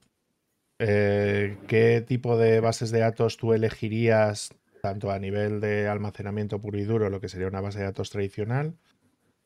eh, 0.80 1.58
¿qué 1.68 2.04
tipo 2.06 2.38
de 2.38 2.60
bases 2.60 2.92
de 2.92 3.00
datos 3.00 3.38
tú 3.38 3.54
elegirías 3.54 4.50
tanto 4.82 5.12
a 5.12 5.18
nivel 5.18 5.62
de 5.62 5.88
almacenamiento 5.88 6.60
puro 6.60 6.78
y 6.78 6.84
duro, 6.84 7.10
lo 7.10 7.22
que 7.22 7.30
sería 7.30 7.48
una 7.48 7.62
base 7.62 7.80
de 7.80 7.86
datos 7.86 8.10
tradicional, 8.10 8.76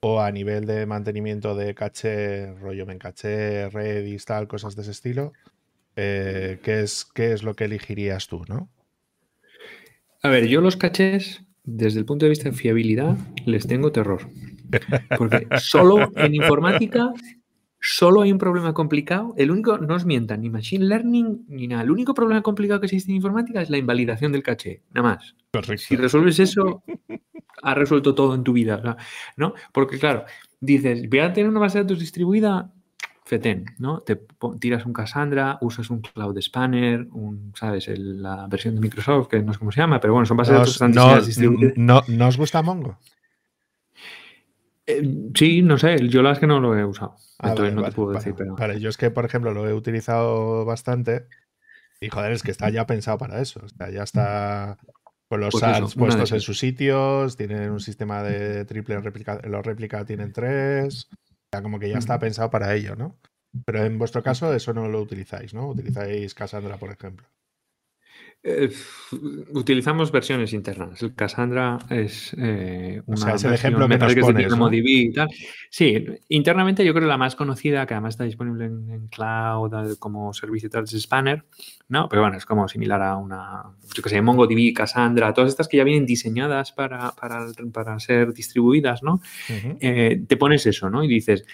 o 0.01 0.19
a 0.19 0.31
nivel 0.31 0.65
de 0.65 0.85
mantenimiento 0.85 1.55
de 1.55 1.75
caché, 1.75 2.53
rollo 2.55 2.85
caché, 2.97 3.69
Redis, 3.69 4.25
tal, 4.25 4.47
cosas 4.47 4.75
de 4.75 4.81
ese 4.81 4.91
estilo? 4.91 5.33
Eh, 5.95 6.59
¿qué, 6.63 6.81
es, 6.81 7.05
¿Qué 7.13 7.33
es 7.33 7.43
lo 7.43 7.53
que 7.53 7.65
elegirías 7.65 8.27
tú, 8.27 8.43
no? 8.47 8.69
A 10.23 10.29
ver, 10.29 10.47
yo 10.47 10.59
los 10.59 10.75
cachés, 10.75 11.43
desde 11.63 11.99
el 11.99 12.05
punto 12.05 12.25
de 12.25 12.31
vista 12.31 12.49
de 12.49 12.55
fiabilidad, 12.55 13.15
les 13.45 13.67
tengo 13.67 13.91
terror. 13.91 14.27
Porque 15.17 15.47
solo 15.59 16.11
en 16.15 16.35
informática, 16.35 17.11
solo 17.79 18.21
hay 18.21 18.31
un 18.31 18.37
problema 18.37 18.73
complicado. 18.73 19.33
El 19.37 19.51
único, 19.51 19.77
no 19.77 19.95
os 19.95 20.05
mientan, 20.05 20.41
ni 20.41 20.49
machine 20.49 20.85
learning 20.85 21.45
ni 21.47 21.67
nada. 21.67 21.83
El 21.83 21.91
único 21.91 22.13
problema 22.13 22.41
complicado 22.41 22.79
que 22.79 22.87
existe 22.87 23.11
en 23.11 23.17
informática 23.17 23.61
es 23.61 23.69
la 23.69 23.77
invalidación 23.77 24.31
del 24.31 24.43
caché, 24.43 24.83
nada 24.93 25.09
más. 25.09 25.35
Si 25.77 25.95
resuelves 25.95 26.39
eso, 26.39 26.83
has 27.61 27.75
resuelto 27.75 28.15
todo 28.15 28.35
en 28.35 28.43
tu 28.43 28.53
vida, 28.53 28.97
¿no? 29.37 29.53
Porque 29.71 29.97
claro, 29.97 30.25
dices, 30.59 31.09
voy 31.09 31.19
a 31.19 31.33
tener 31.33 31.49
una 31.49 31.59
base 31.59 31.79
de 31.79 31.83
datos 31.85 31.99
distribuida, 31.99 32.71
FETEN, 33.29 33.65
¿no? 33.77 34.01
Te 34.01 34.19
tiras 34.59 34.85
un 34.85 34.93
Cassandra, 34.93 35.59
usas 35.61 35.89
un 35.91 36.01
Cloud 36.01 36.39
Spanner, 36.41 37.07
un, 37.11 37.53
¿sabes? 37.55 37.87
la 37.95 38.47
versión 38.47 38.75
de 38.75 38.81
Microsoft, 38.81 39.27
que 39.27 39.41
no 39.41 39.53
sé 39.53 39.59
cómo 39.59 39.71
se 39.71 39.81
llama, 39.81 39.99
pero 39.99 40.13
bueno, 40.13 40.25
son 40.25 40.37
bases 40.37 40.53
de 40.53 40.59
datos 40.59 40.81
no, 40.81 41.51
no, 41.75 42.03
no, 42.07 42.27
os 42.27 42.37
gusta 42.37 42.63
Mongo? 42.63 42.97
Eh, 44.89 45.29
sí, 45.35 45.61
no 45.61 45.77
sé, 45.77 46.07
yo 46.07 46.23
la 46.23 46.29
verdad 46.29 46.33
es 46.33 46.39
que 46.39 46.47
no 46.47 46.59
lo 46.59 46.75
he 46.75 46.83
usado. 46.83 47.15
Ah, 47.37 47.49
entonces 47.49 47.75
no 47.75 47.83
te 47.83 47.91
puedo 47.91 48.11
decir, 48.11 48.33
pero. 48.35 48.55
Vale, 48.55 48.79
yo 48.79 48.89
es 48.89 48.97
que, 48.97 49.11
por 49.11 49.23
ejemplo, 49.23 49.53
lo 49.53 49.67
he 49.69 49.73
utilizado 49.73 50.65
bastante. 50.65 51.27
Y 52.01 52.09
joder, 52.09 52.31
es 52.31 52.41
que 52.41 52.51
está 52.51 52.69
ya 52.69 52.87
pensado 52.87 53.17
para 53.17 53.39
eso. 53.39 53.61
O 53.63 53.69
sea, 53.69 53.91
ya 53.91 54.03
está 54.03 54.77
con 55.27 55.41
los 55.41 55.51
pues 55.51 55.95
puestos 55.95 56.31
en 56.31 56.41
sus 56.41 56.57
sitios, 56.57 57.37
tienen 57.37 57.69
un 57.69 57.79
sistema 57.79 58.23
de 58.23 58.65
triple 58.65 58.99
réplica, 58.99 59.39
los 59.43 59.63
réplica 59.63 60.03
tienen 60.05 60.33
tres. 60.33 61.07
O 61.11 61.49
sea, 61.51 61.61
como 61.61 61.79
que 61.79 61.89
ya 61.89 61.99
está 61.99 62.17
pensado 62.17 62.49
para 62.49 62.73
ello, 62.73 62.95
¿no? 62.95 63.19
Pero 63.65 63.83
en 63.83 63.99
vuestro 63.99 64.23
caso 64.23 64.53
eso 64.53 64.73
no 64.73 64.87
lo 64.87 65.01
utilizáis, 65.01 65.53
¿no? 65.53 65.67
Utilizáis 65.67 66.33
Cassandra, 66.33 66.77
por 66.77 66.91
ejemplo. 66.91 67.27
Eh, 68.41 68.71
utilizamos 69.51 70.13
versiones 70.13 70.53
internas. 70.53 71.01
El 71.01 71.13
Cassandra 71.13 71.77
es 71.89 72.33
eh, 72.37 73.01
una. 73.05 73.15
O 73.15 73.17
sea, 73.17 73.35
es 73.35 73.43
el 73.43 73.53
ejemplo 73.53 73.89
que 73.89 73.97
nos 73.97 74.15
pones, 74.15 74.55
¿no? 74.55 74.69
y 74.71 75.11
tal. 75.11 75.27
Sí, 75.69 76.05
internamente 76.29 76.85
yo 76.85 76.93
creo 76.93 77.03
que 77.03 77.09
la 77.09 77.17
más 77.17 77.35
conocida, 77.35 77.85
que 77.85 77.95
además 77.95 78.13
está 78.13 78.23
disponible 78.23 78.65
en, 78.65 79.07
cloud 79.09 79.97
como 79.99 80.33
servicio 80.33 80.69
tal, 80.69 80.85
es 80.85 80.91
Spanner, 80.91 81.43
¿no? 81.89 82.07
Pero 82.07 82.21
bueno, 82.21 82.37
es 82.37 82.45
como 82.45 82.69
similar 82.69 83.01
a 83.01 83.17
una. 83.17 83.63
Yo 83.93 84.01
que 84.01 84.09
sé, 84.09 84.21
MongoDB, 84.21 84.73
Cassandra, 84.73 85.33
todas 85.33 85.49
estas 85.49 85.67
que 85.67 85.75
ya 85.75 85.83
vienen 85.83 86.05
diseñadas 86.05 86.71
para, 86.71 87.11
para, 87.11 87.45
para 87.73 87.99
ser 87.99 88.33
distribuidas, 88.33 89.03
¿no? 89.03 89.21
Eh, 89.49 90.23
te 90.25 90.37
pones 90.37 90.65
eso, 90.65 90.89
¿no? 90.89 91.03
Y 91.03 91.09
dices. 91.09 91.45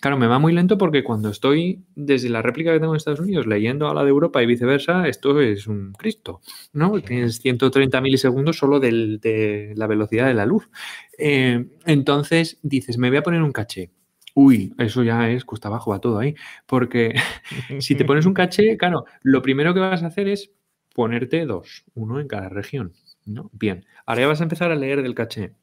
Claro, 0.00 0.16
me 0.16 0.28
va 0.28 0.38
muy 0.38 0.52
lento 0.52 0.78
porque 0.78 1.02
cuando 1.02 1.28
estoy 1.28 1.84
desde 1.96 2.28
la 2.28 2.40
réplica 2.40 2.72
que 2.72 2.78
tengo 2.78 2.92
en 2.92 2.98
Estados 2.98 3.18
Unidos 3.18 3.48
leyendo 3.48 3.88
a 3.88 3.94
la 3.94 4.04
de 4.04 4.10
Europa 4.10 4.40
y 4.40 4.46
viceversa, 4.46 5.08
esto 5.08 5.40
es 5.40 5.66
un 5.66 5.92
Cristo, 5.92 6.40
¿no? 6.72 7.00
Tienes 7.00 7.40
130 7.40 8.00
milisegundos 8.00 8.56
solo 8.58 8.78
de 8.78 9.72
la 9.74 9.86
velocidad 9.88 10.28
de 10.28 10.34
la 10.34 10.46
luz. 10.46 10.70
Eh, 11.18 11.66
entonces 11.84 12.60
dices, 12.62 12.96
me 12.96 13.08
voy 13.08 13.18
a 13.18 13.22
poner 13.24 13.42
un 13.42 13.50
caché. 13.50 13.90
Uy, 14.34 14.72
eso 14.78 15.02
ya 15.02 15.28
es 15.30 15.44
cuesta 15.44 15.66
abajo 15.66 15.92
a 15.92 16.00
todo 16.00 16.20
ahí. 16.20 16.36
Porque 16.66 17.14
si 17.80 17.96
te 17.96 18.04
pones 18.04 18.24
un 18.24 18.34
caché, 18.34 18.76
claro, 18.76 19.04
lo 19.22 19.42
primero 19.42 19.74
que 19.74 19.80
vas 19.80 20.04
a 20.04 20.06
hacer 20.06 20.28
es 20.28 20.52
ponerte 20.94 21.44
dos, 21.44 21.84
uno 21.94 22.20
en 22.20 22.28
cada 22.28 22.48
región. 22.48 22.92
¿no? 23.26 23.50
Bien, 23.52 23.84
ahora 24.06 24.20
ya 24.22 24.28
vas 24.28 24.40
a 24.40 24.44
empezar 24.44 24.70
a 24.70 24.76
leer 24.76 25.02
del 25.02 25.16
caché. 25.16 25.54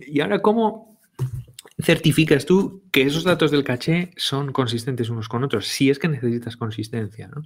Y 0.00 0.20
ahora, 0.20 0.40
¿cómo 0.40 0.95
certificas 1.78 2.46
tú 2.46 2.82
que 2.90 3.02
esos 3.02 3.24
datos 3.24 3.50
del 3.50 3.64
caché 3.64 4.10
son 4.16 4.52
consistentes 4.52 5.10
unos 5.10 5.28
con 5.28 5.44
otros, 5.44 5.66
si 5.66 5.90
es 5.90 5.98
que 5.98 6.08
necesitas 6.08 6.56
consistencia. 6.56 7.28
¿no? 7.28 7.42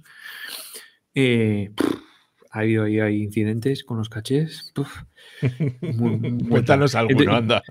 Eh, 1.15 1.71
ha 2.51 2.59
habido 2.59 2.83
ahí 2.83 2.99
hay 2.99 3.23
incidentes 3.23 3.83
con 3.83 3.97
los 3.97 4.09
cachés. 4.09 4.73
Cuéntanos 6.49 6.95
alguno, 6.95 7.35
anda. 7.35 7.63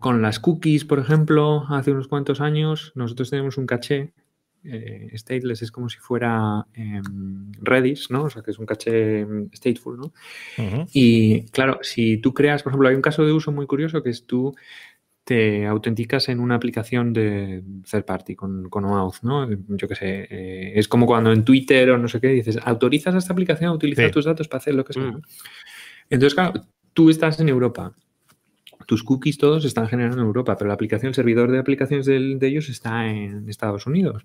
Con 0.00 0.22
las 0.22 0.40
cookies, 0.40 0.84
por 0.84 0.98
ejemplo, 0.98 1.66
hace 1.68 1.92
unos 1.92 2.08
cuantos 2.08 2.40
años, 2.40 2.92
nosotros 2.94 3.30
tenemos 3.30 3.58
un 3.58 3.66
caché 3.66 4.12
eh, 4.64 5.10
stateless 5.14 5.62
es 5.62 5.70
como 5.70 5.88
si 5.88 5.98
fuera 5.98 6.66
em, 6.74 7.52
Redis, 7.60 8.10
¿no? 8.10 8.24
O 8.24 8.30
sea, 8.30 8.42
que 8.42 8.50
es 8.50 8.58
un 8.58 8.66
caché 8.66 9.20
em, 9.20 9.50
stateful, 9.52 9.98
¿no? 9.98 10.12
Y 10.92 11.42
claro, 11.50 11.78
si 11.82 12.18
tú 12.18 12.32
creas, 12.32 12.62
por 12.62 12.70
ejemplo, 12.70 12.88
hay 12.88 12.94
un 12.94 13.02
caso 13.02 13.24
de 13.24 13.32
uso 13.32 13.52
muy 13.52 13.66
curioso 13.66 14.02
que 14.02 14.10
es 14.10 14.26
tú 14.26 14.54
te 15.24 15.66
autenticas 15.66 16.28
en 16.28 16.38
una 16.38 16.54
aplicación 16.54 17.12
de 17.12 17.62
third 17.90 18.04
party 18.04 18.36
con, 18.36 18.68
con 18.68 18.84
OAuth, 18.84 19.22
¿no? 19.22 19.48
Yo 19.50 19.88
qué 19.88 19.94
sé, 19.94 20.26
eh, 20.30 20.72
es 20.76 20.86
como 20.86 21.06
cuando 21.06 21.32
en 21.32 21.44
Twitter 21.44 21.90
o 21.90 21.98
no 21.98 22.08
sé 22.08 22.20
qué 22.20 22.28
dices, 22.28 22.58
autorizas 22.62 23.14
a 23.14 23.18
esta 23.18 23.32
aplicación 23.32 23.70
a 23.70 23.74
utilizar 23.74 24.10
tus 24.10 24.26
datos 24.26 24.48
para 24.48 24.58
hacer 24.58 24.74
lo 24.74 24.84
que 24.84 24.92
sea. 24.92 25.18
Entonces, 26.10 26.34
claro, 26.34 26.66
tú 26.92 27.08
estás 27.08 27.40
en 27.40 27.48
Europa 27.48 27.94
tus 28.86 29.02
cookies 29.02 29.38
todos 29.38 29.64
están 29.64 29.88
generando 29.88 30.18
en 30.18 30.26
Europa, 30.26 30.56
pero 30.56 30.68
la 30.68 30.74
aplicación, 30.74 31.08
el 31.08 31.14
servidor 31.14 31.50
de 31.50 31.58
aplicaciones 31.58 32.06
de, 32.06 32.38
ellos 32.42 32.68
está 32.68 33.08
en 33.08 33.48
Estados 33.48 33.86
Unidos. 33.86 34.24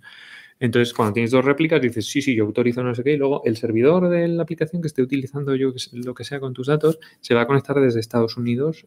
Entonces, 0.60 0.94
cuando 0.94 1.14
tienes 1.14 1.32
dos 1.32 1.46
réplicas, 1.46 1.82
dices, 1.82 2.06
sí, 2.06 2.22
sí, 2.22 2.36
yo 2.36 2.46
autorizo 2.46 2.84
no 2.84 2.94
sé 2.94 3.04
qué, 3.04 3.14
y 3.14 3.18
luego 3.18 3.42
el 3.46 3.56
servidor 3.56 4.10
de 4.10 4.28
la 4.28 4.44
aplicación 4.44 4.82
que 4.82 4.88
esté 4.88 5.02
utilizando 5.02 5.56
yo 5.56 5.74
lo 5.94 6.14
que 6.14 6.26
sea 6.26 6.40
con 6.40 6.54
tus 6.54 6.68
datos 6.68 7.00
se 7.22 7.34
va 7.34 7.42
a 7.42 7.48
conectar 7.48 7.80
desde 7.80 8.00
Estados 8.00 8.36
Unidos 8.36 8.86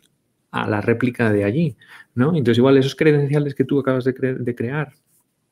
a 0.51 0.69
la 0.69 0.83
réplica 0.83 1.33
de 1.33 1.45
allí, 1.45 1.77
¿no? 2.15 2.29
Entonces, 2.37 2.59
igual 2.59 2.77
esos 2.77 2.95
credenciales 2.95 3.55
que 3.55 3.65
tú 3.65 3.81
acabas 3.81 4.05
de, 4.05 4.15
crear 4.55 4.93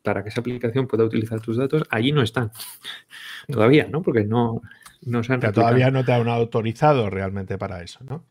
para 0.02 0.22
que 0.22 0.28
esa 0.28 0.40
aplicación 0.40 0.86
pueda 0.86 1.04
utilizar 1.04 1.40
tus 1.40 1.56
datos, 1.56 1.84
allí 1.88 2.12
no 2.12 2.22
están. 2.22 2.52
Todavía, 3.48 3.88
¿no? 3.90 4.02
Porque 4.02 4.24
no, 4.24 4.60
no 5.02 5.22
se 5.22 5.32
han 5.32 5.40
Todavía 5.40 5.90
no 5.90 6.04
te 6.04 6.12
han 6.12 6.28
autorizado 6.28 7.08
realmente 7.08 7.56
para 7.56 7.82
eso, 7.82 8.04
¿no? 8.04 8.24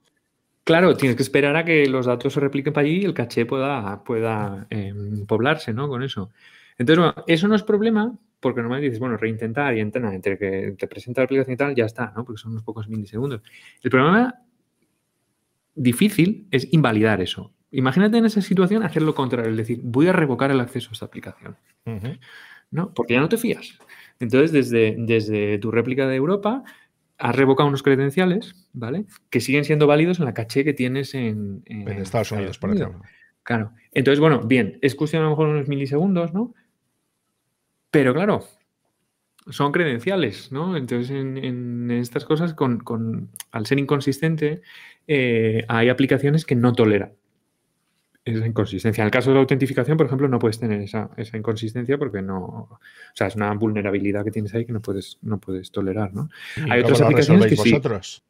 Claro, 0.70 0.96
tienes 0.96 1.16
que 1.16 1.24
esperar 1.24 1.56
a 1.56 1.66
que 1.66 1.88
los 1.88 2.06
datos 2.06 2.32
se 2.32 2.40
repliquen 2.40 2.74
para 2.74 2.86
allí 2.86 3.00
y 3.00 3.06
el 3.06 3.16
caché 3.16 3.48
pueda, 3.48 4.04
pueda 4.04 4.68
em, 4.70 5.26
poblarse, 5.26 5.74
¿no? 5.74 5.90
Con 5.90 6.04
eso. 6.04 6.30
Entonces, 6.78 7.04
bueno, 7.04 7.24
eso 7.26 7.48
no 7.48 7.56
es 7.56 7.64
problema 7.64 8.16
porque 8.40 8.62
normalmente 8.62 8.86
dices, 8.86 9.00
bueno, 9.00 9.18
reintentar 9.18 9.76
y 9.76 9.80
entrenar 9.80 10.14
entre 10.14 10.38
que 10.38 10.76
te 10.78 10.88
presenta 10.88 11.22
la 11.22 11.26
aplicación 11.26 11.56
y 11.56 11.58
tal, 11.58 11.74
ya 11.74 11.86
está, 11.86 12.14
¿no? 12.16 12.24
Porque 12.24 12.40
son 12.40 12.52
unos 12.52 12.62
pocos 12.62 12.88
milisegundos. 12.88 13.42
El 13.82 13.90
problema 13.90 14.44
difícil 15.74 16.48
es 16.52 16.72
invalidar 16.72 17.20
eso. 17.20 17.52
Imagínate 17.72 18.20
en 18.20 18.26
esa 18.26 18.44
situación 18.44 18.84
hacer 18.84 19.02
lo 19.02 19.16
contrario, 19.16 19.50
es 19.50 19.58
decir, 19.58 19.80
voy 19.82 20.06
a 20.06 20.14
revocar 20.14 20.52
el 20.52 20.60
acceso 20.60 20.92
a 20.92 20.94
esta 20.94 21.08
aplicación. 21.08 21.58
¿No? 22.70 22.94
Porque 22.94 23.16
ya 23.16 23.22
no 23.22 23.30
te 23.30 23.38
fías. 23.38 23.80
Entonces, 24.20 24.52
desde, 24.52 24.98
desde 25.00 25.58
tu 25.58 25.72
réplica 25.72 26.08
de 26.08 26.16
Europa, 26.16 26.64
has 27.20 27.36
revocado 27.36 27.68
unos 27.68 27.84
credenciales, 27.84 28.56
¿vale? 28.74 29.06
Que 29.30 29.42
siguen 29.42 29.66
siendo 29.66 29.88
válidos 29.88 30.20
en 30.20 30.26
la 30.26 30.34
caché 30.34 30.64
que 30.64 30.74
tienes 30.74 31.14
en, 31.14 31.62
en, 31.66 31.88
Estados 31.90 32.32
Unidos, 32.32 32.58
por 32.58 32.74
ejemplo. 32.74 33.02
Claro. 33.44 33.74
Entonces, 33.92 34.20
bueno, 34.20 34.42
bien, 34.42 34.80
es 34.82 34.96
cuestión 34.96 35.22
a 35.22 35.26
lo 35.26 35.32
mejor 35.32 35.48
unos 35.48 35.68
milisegundos, 35.68 36.34
¿no? 36.34 36.54
Pero 37.92 38.14
claro, 38.14 38.46
son 39.50 39.72
credenciales, 39.72 40.52
¿no? 40.52 40.78
Entonces, 40.78 41.12
en, 41.12 41.92
estas 41.92 42.24
cosas, 42.24 42.54
con, 42.54 43.30
al 43.52 43.66
ser 43.66 43.80
inconsistente, 43.80 44.62
eh, 45.08 45.66
hay 45.68 45.90
aplicaciones 45.90 46.46
que 46.46 46.56
no 46.56 46.74
toleran 46.74 47.14
esa 48.26 48.46
inconsistencia. 48.46 49.02
En 49.02 49.06
el 49.06 49.12
caso 49.12 49.30
de 49.30 49.36
la 49.36 49.42
autentificación, 49.42 49.98
por 49.98 50.06
ejemplo, 50.06 50.28
no 50.28 50.40
puedes 50.40 50.60
tener 50.60 50.82
esa, 50.82 51.10
inconsistencia 51.34 51.98
porque 51.98 52.22
no. 52.22 52.38
O 52.40 52.80
sea, 53.14 53.28
es 53.28 53.36
una 53.36 53.54
vulnerabilidad 53.54 54.24
que 54.24 54.32
tienes 54.32 54.54
ahí 54.54 54.66
que 54.66 54.74
no 54.74 54.82
puedes, 54.82 55.18
no 55.22 55.40
puedes 55.40 55.72
tolerar, 55.72 56.14
¿no? 56.14 56.30
Hay 56.70 56.82
otras 56.82 57.02
aplicaciones 57.02 57.48
que 57.48 57.56
vosotros? 57.56 58.24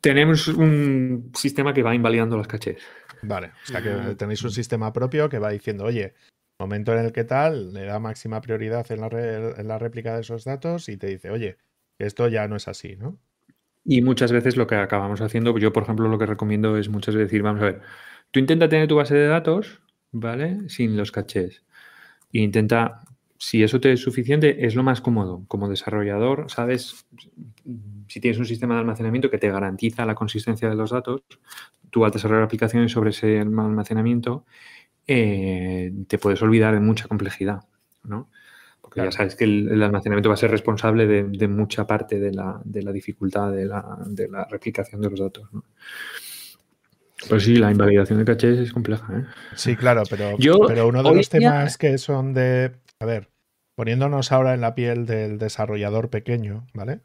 Tenemos 0.00 0.46
un 0.48 1.32
sistema 1.34 1.74
que 1.74 1.82
va 1.82 1.94
invalidando 1.94 2.36
las 2.36 2.46
cachés. 2.46 2.80
Vale, 3.22 3.48
o 3.64 3.66
sea 3.66 3.82
que 3.82 4.14
tenéis 4.14 4.42
un 4.44 4.52
sistema 4.52 4.92
propio 4.92 5.28
que 5.28 5.40
va 5.40 5.50
diciendo, 5.50 5.84
oye, 5.84 6.14
momento 6.58 6.92
en 6.92 7.04
el 7.04 7.12
que 7.12 7.24
tal, 7.24 7.72
le 7.72 7.84
da 7.84 7.98
máxima 7.98 8.40
prioridad 8.40 8.86
en 8.90 9.00
la, 9.00 9.78
réplica 9.78 10.14
de 10.14 10.20
esos 10.20 10.44
datos 10.44 10.88
y 10.88 10.96
te 10.96 11.06
dice, 11.06 11.30
oye, 11.30 11.56
esto 11.98 12.28
ya 12.28 12.48
no 12.48 12.56
es 12.56 12.68
así, 12.68 12.96
¿no? 12.96 13.18
Y 13.90 14.02
muchas 14.02 14.32
veces 14.32 14.58
lo 14.58 14.66
que 14.66 14.74
acabamos 14.74 15.22
haciendo, 15.22 15.56
yo 15.56 15.72
por 15.72 15.84
ejemplo 15.84 16.08
lo 16.08 16.18
que 16.18 16.26
recomiendo 16.26 16.76
es 16.76 16.90
muchas 16.90 17.14
veces 17.14 17.30
decir, 17.30 17.42
vamos 17.42 17.62
a 17.62 17.64
ver, 17.64 17.80
tú 18.30 18.38
intenta 18.38 18.68
tener 18.68 18.86
tu 18.86 18.96
base 18.96 19.14
de 19.14 19.26
datos, 19.26 19.80
¿vale? 20.12 20.68
Sin 20.68 20.94
los 20.94 21.10
cachés. 21.10 21.64
E 22.30 22.40
intenta, 22.40 23.00
si 23.38 23.62
eso 23.62 23.80
te 23.80 23.90
es 23.90 24.00
suficiente, 24.02 24.66
es 24.66 24.74
lo 24.74 24.82
más 24.82 25.00
cómodo. 25.00 25.42
Como 25.48 25.70
desarrollador, 25.70 26.50
sabes, 26.50 27.06
si 28.08 28.20
tienes 28.20 28.38
un 28.38 28.44
sistema 28.44 28.74
de 28.74 28.80
almacenamiento 28.80 29.30
que 29.30 29.38
te 29.38 29.50
garantiza 29.50 30.04
la 30.04 30.14
consistencia 30.14 30.68
de 30.68 30.74
los 30.74 30.90
datos, 30.90 31.22
tú 31.88 32.04
al 32.04 32.10
desarrollar 32.10 32.44
aplicaciones 32.44 32.92
sobre 32.92 33.08
ese 33.08 33.40
almacenamiento, 33.40 34.44
eh, 35.06 35.94
te 36.08 36.18
puedes 36.18 36.42
olvidar 36.42 36.74
de 36.74 36.80
mucha 36.80 37.08
complejidad, 37.08 37.62
¿no? 38.04 38.28
Porque 38.98 39.10
ya 39.10 39.16
sabes 39.16 39.36
que 39.36 39.44
el, 39.44 39.82
almacenamiento 39.82 40.28
va 40.28 40.34
a 40.34 40.38
ser 40.38 40.50
responsable 40.50 41.06
de, 41.06 41.48
mucha 41.48 41.86
parte 41.86 42.18
de 42.18 42.32
la, 42.32 42.62
dificultad 42.92 43.52
de 43.52 43.66
la, 43.66 44.46
replicación 44.50 45.00
de 45.00 45.10
los 45.10 45.20
datos, 45.20 45.52
¿no? 45.52 45.64
Pues 47.28 47.42
sí, 47.42 47.56
la 47.56 47.72
invalidación 47.72 48.20
de 48.20 48.24
cachés 48.24 48.58
es 48.58 48.72
compleja. 48.72 49.06
¿eh? 49.12 49.24
Sí, 49.56 49.74
claro, 49.74 50.04
pero, 50.08 50.36
pero 50.68 50.86
uno 50.86 51.02
de 51.02 51.14
los 51.14 51.28
temas 51.28 51.76
que 51.76 51.98
son 51.98 52.32
de. 52.32 52.76
A 53.00 53.06
ver, 53.06 53.28
poniéndonos 53.74 54.30
ahora 54.30 54.54
en 54.54 54.60
la 54.60 54.74
piel 54.74 55.04
del 55.04 55.38
desarrollador 55.38 56.10
pequeño, 56.10 56.66
¿vale? 56.74 57.00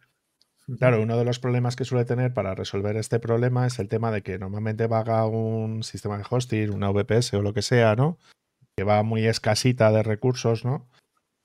Claro, 0.80 1.02
uno 1.02 1.18
de 1.18 1.26
los 1.26 1.39
problemas 1.39 1.76
que 1.76 1.84
suele 1.84 2.06
tener 2.06 2.34
para 2.34 2.56
resolver 2.56 2.96
este 2.96 3.20
problema 3.20 3.68
es 3.68 3.80
el 3.80 3.89
tema 3.89 4.12
de 4.12 4.22
que 4.22 4.39
normalmente 4.39 4.88
vaga 4.88 5.26
un 5.26 5.84
sistema 5.84 6.18
de 6.18 6.24
hosting, 6.30 6.74
una 6.74 6.89
VPS 6.89 7.34
o 7.34 7.41
lo 7.41 7.54
que 7.54 7.62
sea, 7.62 7.96
¿no? 7.96 8.18
Que 8.78 8.84
va 8.84 9.04
muy 9.04 9.26
escasita 9.26 9.91
de 9.91 10.04
recursos, 10.04 10.64
¿no? 10.64 10.88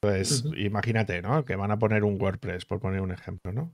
Pues 0.01 0.45
imagínate, 0.57 1.23
¿no? 1.23 1.45
Que 1.45 1.57
van 1.57 1.71
a 1.71 1.79
poner 1.79 2.05
un 2.05 2.21
WordPress, 2.21 2.65
por 2.65 2.81
poner 2.81 3.01
un 3.01 3.11
ejemplo, 3.11 3.53
¿no? 3.53 3.73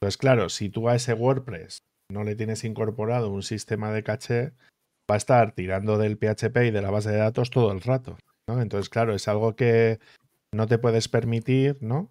Pues 0.00 0.16
claro, 0.16 0.48
si 0.48 0.68
tú 0.68 0.88
a 0.88 0.94
ese 0.94 1.14
WordPress 1.14 1.78
no 2.12 2.24
le 2.24 2.36
tienes 2.36 2.64
incorporado 2.64 3.30
un 3.30 3.42
sistema 3.42 3.90
de 3.90 4.02
caché, 4.02 4.52
va 5.10 5.14
a 5.14 5.16
estar 5.16 5.52
tirando 5.52 5.98
del 5.98 6.16
PHP 6.16 6.66
y 6.66 6.70
de 6.70 6.82
la 6.82 6.90
base 6.90 7.10
de 7.10 7.18
datos 7.18 7.50
todo 7.50 7.72
el 7.72 7.80
rato. 7.80 8.16
¿no? 8.48 8.60
Entonces, 8.60 8.88
claro, 8.88 9.14
es 9.14 9.28
algo 9.28 9.56
que 9.56 9.98
no 10.54 10.66
te 10.66 10.78
puedes 10.78 11.08
permitir, 11.08 11.78
¿no? 11.80 12.10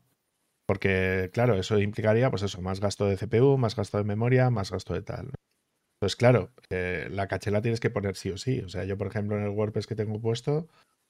Porque, 0.66 1.30
claro, 1.34 1.56
eso 1.56 1.80
implicaría, 1.80 2.30
pues 2.30 2.44
eso, 2.44 2.62
más 2.62 2.80
gasto 2.80 3.06
de 3.06 3.18
CPU, 3.18 3.58
más 3.58 3.76
gasto 3.76 3.98
de 3.98 4.04
memoria, 4.04 4.50
más 4.50 4.72
gasto 4.72 4.94
de 4.94 5.02
tal. 5.02 5.32
Entonces, 6.00 6.16
claro, 6.16 6.52
eh, 6.70 7.08
la 7.12 7.28
caché 7.28 7.52
la 7.52 7.62
tienes 7.62 7.80
que 7.80 7.90
poner 7.90 8.16
sí 8.16 8.30
o 8.32 8.38
sí. 8.38 8.62
O 8.62 8.70
sea, 8.70 8.84
yo, 8.86 8.98
por 8.98 9.08
ejemplo, 9.08 9.38
en 9.38 9.44
el 9.44 9.50
WordPress 9.50 9.88
que 9.88 9.96
tengo 9.96 10.20
puesto, 10.20 10.68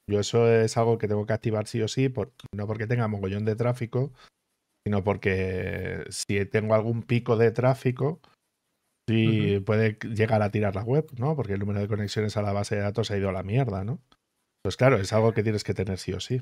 yo 0.10 0.20
eso 0.20 0.51
es 0.51 0.78
algo 0.78 0.97
que 0.97 1.08
tengo 1.08 1.26
que 1.26 1.34
activar 1.34 1.68
sí 1.68 1.82
o 1.82 1.88
sí, 1.88 2.14
no 2.54 2.68
porque 2.68 2.88
tenga 2.88 3.08
mogollón 3.08 3.45
de 3.45 3.56
tráfico, 3.56 4.12
sino 4.86 5.04
porque 5.04 6.04
si 6.10 6.45
tengo 6.45 6.76
algún 6.76 7.04
pico 7.04 7.38
de 7.38 7.51
tráfico, 7.51 8.20
sí 9.08 9.62
puede 9.66 9.97
llegar 10.14 10.41
a 10.41 10.51
tirar 10.51 10.76
la 10.76 10.84
web, 10.84 11.08
¿no? 11.18 11.36
Porque 11.36 11.54
el 11.54 11.60
número 11.60 11.80
de 11.80 11.88
conexiones 11.88 12.36
a 12.38 12.41
la 12.41 12.54
base 12.54 12.76
de 12.76 12.82
datos 12.82 13.12
ha 13.12 13.18
ido 13.18 13.30
a 13.30 13.34
la 13.34 13.43
mierda, 13.43 13.84
¿no? 13.84 14.01
Pues 14.62 14.78
claro, 14.78 14.97
es 14.97 15.12
algo 15.14 15.34
que 15.34 15.43
tienes 15.43 15.64
que 15.64 15.74
tener 15.74 15.97
sí 15.97 16.14
o 16.14 16.20
sí. 16.20 16.41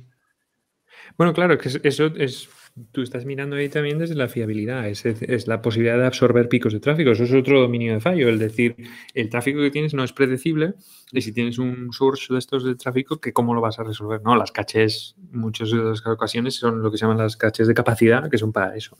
Bueno, 1.18 1.34
claro, 1.34 1.58
que 1.58 1.70
eso 1.84 2.06
es. 2.18 2.50
Tú 2.94 3.02
estás 3.02 3.26
mirando 3.26 3.58
ahí 3.58 3.68
también 3.68 4.00
desde 4.00 4.16
la 4.16 4.30
fiabilidad, 4.30 4.88
es, 4.88 5.46
la 5.46 5.62
posibilidad 5.62 5.98
de 5.98 6.06
absorber 6.06 6.48
picos 6.48 6.72
de 6.72 6.80
tráfico. 6.80 7.12
Eso 7.12 7.26
es 7.26 7.34
otro 7.34 7.60
dominio 7.60 7.94
de 7.94 8.00
fallo, 8.00 8.30
el 8.30 8.39
decir, 8.39 8.78
el 9.14 9.30
tráfico 9.30 9.60
que 9.60 9.72
tienes 9.72 9.94
no 9.94 10.06
es 10.06 10.14
predecible 10.14 10.76
y 11.12 11.22
si 11.22 11.34
tienes 11.34 11.58
un 11.58 11.92
source 11.92 12.32
de 12.32 12.39
estos 12.39 12.64
de 12.64 12.76
tráfico, 12.76 13.20
que 13.20 13.34
¿cómo 13.34 13.54
lo 13.54 13.60
vas 13.60 13.78
a 13.78 13.84
resolver? 13.84 14.22
No, 14.24 14.38
las 14.38 14.54
caches, 14.54 15.16
muchas 15.32 15.70
de 15.70 15.78
las 15.80 16.06
ocasiones 16.08 16.56
son 16.56 16.82
lo 16.82 16.89
que 16.89 16.98
se 16.98 17.04
llaman 17.04 17.18
las 17.18 17.36
caches 17.36 17.68
de 17.68 17.74
capacidad, 17.74 18.30
que 18.30 18.38
son 18.38 18.54
para 18.54 18.74
eso. 18.74 18.98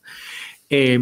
Eh, 0.70 1.00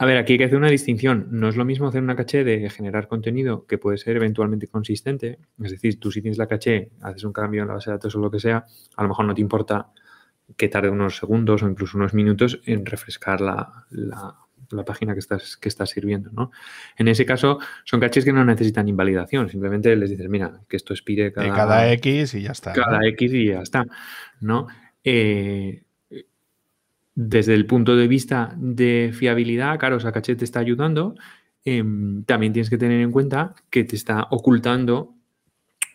a 0.00 0.06
ver, 0.06 0.16
aquí 0.16 0.32
hay 0.32 0.38
que 0.38 0.44
hacer 0.46 0.56
una 0.56 0.70
distinción. 0.70 1.28
No 1.30 1.50
es 1.50 1.56
lo 1.56 1.66
mismo 1.66 1.86
hacer 1.86 2.02
una 2.02 2.16
caché 2.16 2.42
de 2.42 2.70
generar 2.70 3.06
contenido 3.06 3.66
que 3.66 3.76
puede 3.76 3.98
ser 3.98 4.16
eventualmente 4.16 4.66
consistente. 4.66 5.38
Es 5.62 5.72
decir, 5.72 6.00
tú 6.00 6.10
si 6.10 6.22
tienes 6.22 6.38
la 6.38 6.46
caché, 6.46 6.88
haces 7.02 7.22
un 7.24 7.34
cambio 7.34 7.60
en 7.60 7.68
la 7.68 7.74
base 7.74 7.90
de 7.90 7.96
datos 7.96 8.16
o 8.16 8.18
lo 8.18 8.30
que 8.30 8.40
sea, 8.40 8.64
a 8.96 9.02
lo 9.02 9.08
mejor 9.10 9.26
no 9.26 9.34
te 9.34 9.42
importa 9.42 9.90
que 10.56 10.70
tarde 10.70 10.88
unos 10.88 11.18
segundos 11.18 11.62
o 11.62 11.68
incluso 11.68 11.98
unos 11.98 12.14
minutos 12.14 12.62
en 12.64 12.86
refrescar 12.86 13.42
la, 13.42 13.84
página 14.86 15.12
que 15.12 15.18
estás, 15.18 15.58
que 15.58 15.68
estás 15.68 15.90
sirviendo. 15.90 16.30
¿no? 16.32 16.50
En 16.96 17.06
ese 17.06 17.26
caso, 17.26 17.58
son 17.84 18.00
caches 18.00 18.24
que 18.24 18.32
no 18.32 18.42
necesitan 18.42 18.88
invalidación. 18.88 19.50
Simplemente 19.50 19.94
les 19.96 20.08
dices, 20.08 20.30
mira, 20.30 20.62
que 20.66 20.78
esto 20.78 20.94
expire 20.94 21.30
cada, 21.30 21.54
cada 21.54 21.92
X 21.92 22.32
y 22.36 22.40
ya 22.40 22.52
está. 22.52 22.72
Cada 22.72 23.06
X 23.06 23.34
y 23.34 23.48
ya 23.48 23.60
está. 23.60 23.84
¿no? 24.40 24.66
Eh, 25.04 25.82
desde 27.14 27.54
el 27.54 27.66
punto 27.66 27.96
de 27.96 28.08
vista 28.08 28.54
de 28.56 29.10
fiabilidad, 29.12 29.78
claro, 29.78 29.98
caché 30.12 30.36
te 30.36 30.44
está 30.44 30.60
ayudando. 30.60 31.14
Em, 31.64 32.24
también 32.24 32.52
tienes 32.52 32.70
que 32.70 32.78
tener 32.78 33.00
en 33.00 33.12
cuenta 33.12 33.54
que 33.70 33.84
te 33.84 33.96
está 33.96 34.28
ocultando 34.30 35.14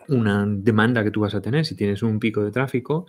una 0.08 0.46
demanda 0.48 1.04
que 1.04 1.12
tú 1.12 1.22
vas 1.22 1.36
a 1.36 1.42
tener. 1.42 1.66
Si 1.66 1.76
tienes 1.76 2.04
un 2.04 2.20
pico 2.20 2.44
de 2.44 2.52
tráfico, 2.52 3.08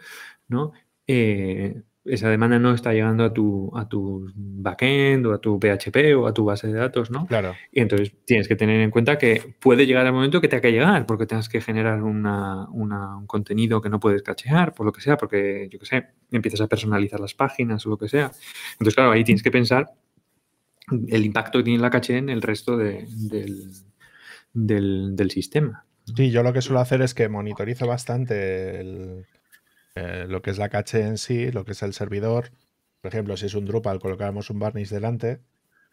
¿no? 0.49 0.73
Eh, 1.07 1.83
esa 2.09 2.29
demanda 2.29 2.59
no 2.59 2.73
está 2.73 2.93
llegando 2.93 3.25
a 3.25 3.33
tu, 3.33 3.71
a 3.77 3.89
tu 3.89 4.31
backend 4.35 5.27
o 5.27 5.33
a 5.33 5.41
tu 5.41 5.59
PHP 5.59 6.17
o 6.17 6.27
a 6.27 6.35
tu 6.35 6.45
base 6.45 6.69
de 6.69 6.75
datos, 6.75 7.11
¿no? 7.11 7.27
Claro. 7.27 7.55
Y 7.73 7.81
entonces 7.81 8.13
tienes 8.25 8.49
que 8.49 8.57
tener 8.57 8.81
en 8.81 8.91
cuenta 8.91 9.19
que 9.19 9.55
puede 9.61 9.87
llegar 9.87 10.07
el 10.07 10.13
momento 10.13 10.41
que 10.41 10.49
te 10.49 10.61
que 10.61 10.73
llegar 10.73 11.07
porque 11.07 11.27
tengas 11.27 11.49
que 11.49 11.61
generar 11.61 12.03
una, 12.03 12.69
un 12.69 13.27
contenido 13.27 13.81
que 13.81 13.89
no 13.89 14.01
puedes 14.01 14.23
cachear, 14.23 14.75
por 14.75 14.87
lo 14.87 14.93
que 14.93 15.01
sea, 15.01 15.17
porque, 15.17 15.69
yo 15.71 15.79
qué 15.79 15.87
sé, 15.87 16.07
empiezas 16.31 16.61
a 16.61 16.67
personalizar 16.67 17.21
las 17.21 17.35
páginas 17.35 17.85
o 17.87 17.91
lo 17.91 17.99
que 17.99 18.09
sea. 18.09 18.31
Entonces, 18.73 18.95
claro, 18.95 19.13
ahí 19.13 19.25
tienes 19.25 19.43
que 19.43 19.51
pensar 19.51 19.91
el 21.09 21.25
impacto 21.25 21.59
que 21.59 21.65
tiene 21.65 21.81
la 21.81 21.91
caché 21.91 22.17
en 22.19 22.29
el 22.29 22.43
resto 22.43 22.77
del, 22.77 23.07
del, 24.53 25.17
del 25.17 25.31
sistema. 25.31 25.85
Sí, 26.15 26.31
yo 26.31 26.43
lo 26.43 26.53
que 26.53 26.63
suelo 26.63 26.81
hacer 26.81 27.03
es 27.03 27.15
que 27.15 27.29
monitorizo 27.29 27.87
bastante 27.87 28.81
el, 28.81 29.27
eh, 29.97 30.27
lo 30.29 30.43
que 30.43 30.51
es 30.51 30.59
la 30.59 30.69
caché 30.69 31.01
en 31.01 31.19
sí, 31.19 31.51
lo 31.51 31.65
que 31.65 31.73
es 31.73 31.83
el 31.83 31.95
servidor. 31.95 32.53
Por 33.01 33.09
ejemplo, 33.09 33.37
si 33.37 33.47
es 33.47 33.55
un 33.55 33.65
Drupal, 33.65 33.99
colocamos 33.99 34.51
un 34.51 34.59
varnish 34.59 34.91
delante. 34.91 35.41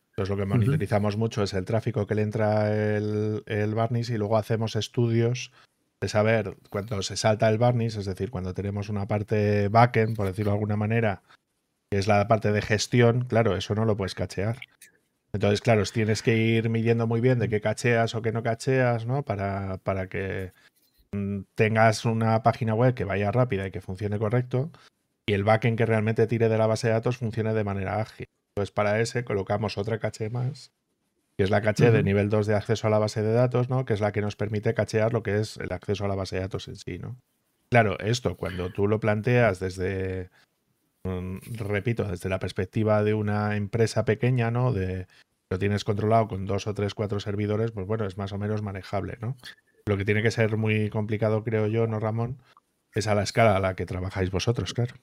Entonces 0.09 0.29
lo 0.29 0.37
que 0.37 0.45
monitorizamos 0.45 1.17
mucho 1.17 1.41
es 1.41 1.53
el 1.53 1.65
tráfico 1.65 2.05
que 2.05 2.13
le 2.13 2.21
entra 2.21 2.71
el, 2.71 3.43
el 3.47 3.73
varnish 3.73 4.11
y 4.11 4.17
luego 4.17 4.37
hacemos 4.37 4.75
estudios 4.75 5.51
de 6.01 6.07
saber 6.07 6.57
cuando 6.69 7.01
se 7.01 7.17
salta 7.17 7.49
el 7.49 7.57
varnish, 7.57 7.97
es 7.97 8.05
decir, 8.05 8.29
cuando 8.29 8.53
tenemos 8.53 8.89
una 8.89 9.07
parte 9.07 9.69
backend, 9.69 10.15
por 10.15 10.27
decirlo 10.27 10.51
de 10.51 10.57
alguna 10.57 10.75
manera, 10.75 11.23
que 11.89 11.97
es 11.97 12.07
la 12.07 12.27
parte 12.27 12.51
de 12.51 12.61
gestión, 12.61 13.25
claro, 13.25 13.55
eso 13.55 13.73
no 13.73 13.85
lo 13.85 13.95
puedes 13.95 14.13
cachear. 14.13 14.59
Entonces, 15.31 15.61
claro, 15.61 15.83
tienes 15.85 16.21
que 16.21 16.37
ir 16.37 16.69
midiendo 16.69 17.07
muy 17.07 17.21
bien 17.21 17.39
de 17.39 17.49
qué 17.49 17.61
cacheas 17.61 18.13
o 18.13 18.21
qué 18.21 18.31
no 18.31 18.43
cacheas, 18.43 19.07
¿no? 19.07 19.23
Para, 19.23 19.77
para 19.77 20.09
que 20.09 20.51
tengas 21.55 22.05
una 22.05 22.43
página 22.43 22.73
web 22.73 22.93
que 22.93 23.05
vaya 23.05 23.31
rápida 23.31 23.67
y 23.67 23.71
que 23.71 23.81
funcione 23.81 24.19
correcto 24.19 24.71
y 25.25 25.33
el 25.33 25.43
backend 25.43 25.77
que 25.77 25.85
realmente 25.85 26.27
tire 26.27 26.49
de 26.49 26.57
la 26.57 26.67
base 26.67 26.87
de 26.87 26.93
datos 26.93 27.17
funcione 27.17 27.53
de 27.53 27.63
manera 27.63 28.01
ágil. 28.01 28.27
Pues 28.55 28.71
para 28.71 28.99
ese 28.99 29.23
colocamos 29.23 29.77
otra 29.77 29.99
caché 29.99 30.29
más, 30.29 30.71
que 31.37 31.43
es 31.43 31.49
la 31.49 31.61
caché 31.61 31.91
de 31.91 32.03
nivel 32.03 32.29
2 32.29 32.45
de 32.45 32.55
acceso 32.55 32.87
a 32.87 32.89
la 32.89 32.99
base 32.99 33.21
de 33.21 33.33
datos, 33.33 33.69
¿no? 33.69 33.85
Que 33.85 33.93
es 33.93 34.01
la 34.01 34.11
que 34.11 34.21
nos 34.21 34.35
permite 34.35 34.73
cachear 34.73 35.13
lo 35.13 35.23
que 35.23 35.39
es 35.39 35.57
el 35.57 35.71
acceso 35.71 36.05
a 36.05 36.07
la 36.07 36.15
base 36.15 36.35
de 36.35 36.41
datos 36.41 36.67
en 36.67 36.75
sí, 36.75 36.99
¿no? 36.99 37.17
Claro, 37.69 37.97
esto 37.99 38.37
cuando 38.37 38.71
tú 38.71 38.87
lo 38.87 38.99
planteas 38.99 39.59
desde, 39.59 40.29
mm, 41.03 41.37
repito, 41.57 42.03
desde 42.03 42.29
la 42.29 42.39
perspectiva 42.39 43.03
de 43.03 43.15
una 43.15 43.55
empresa 43.55 44.05
pequeña, 44.05 44.51
¿no? 44.51 44.71
De 44.73 45.07
lo 45.49 45.59
tienes 45.59 45.83
controlado 45.83 46.27
con 46.27 46.45
dos 46.45 46.67
o 46.67 46.73
tres, 46.73 46.93
cuatro 46.93 47.19
servidores, 47.19 47.71
pues 47.71 47.87
bueno, 47.87 48.05
es 48.05 48.17
más 48.17 48.31
o 48.33 48.37
menos 48.37 48.61
manejable, 48.61 49.17
¿no? 49.21 49.35
Lo 49.85 49.97
que 49.97 50.05
tiene 50.05 50.23
que 50.23 50.31
ser 50.31 50.57
muy 50.57 50.89
complicado, 50.89 51.43
creo 51.43 51.67
yo, 51.67 51.87
¿no, 51.87 51.99
Ramón? 51.99 52.37
Es 52.93 53.07
a 53.07 53.15
la 53.15 53.23
escala 53.23 53.57
a 53.57 53.59
la 53.59 53.75
que 53.75 53.85
trabajáis 53.85 54.31
vosotros, 54.31 54.73
claro. 54.73 54.95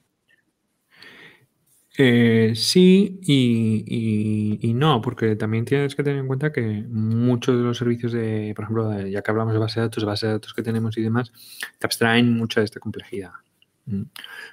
Eh, 1.97 2.53
sí 2.55 3.19
y, 3.21 4.73
no, 4.73 5.01
porque 5.01 5.35
también 5.35 5.65
tienes 5.65 5.93
que 5.93 6.03
tener 6.03 6.19
en 6.19 6.27
cuenta 6.27 6.51
que 6.51 6.85
muchos 6.89 7.57
de 7.57 7.63
los 7.63 7.77
servicios 7.77 8.13
de, 8.13 8.53
por 8.55 8.63
ejemplo, 8.63 9.07
ya 9.07 9.21
que 9.21 9.31
hablamos 9.31 9.53
de 9.53 9.59
base 9.59 9.79
de 9.79 9.87
datos, 9.87 10.05
base 10.05 10.25
de 10.25 10.33
datos 10.33 10.53
que 10.53 10.63
tenemos 10.63 10.97
y 10.97 11.01
demás, 11.01 11.31
te 11.77 11.85
abstraen 11.85 12.33
mucha 12.33 12.61
de 12.61 12.65
esta 12.65 12.79
complejidad. 12.79 13.31
Mm. 13.85 14.03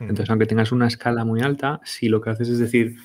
Entonces, 0.00 0.30
aunque 0.30 0.46
tengas 0.46 0.72
una 0.72 0.88
escala 0.88 1.24
muy 1.24 1.40
alta, 1.40 1.80
si 1.84 2.08
lo 2.08 2.20
que 2.20 2.30
haces 2.30 2.48
es 2.48 2.58
decir, 2.58 2.96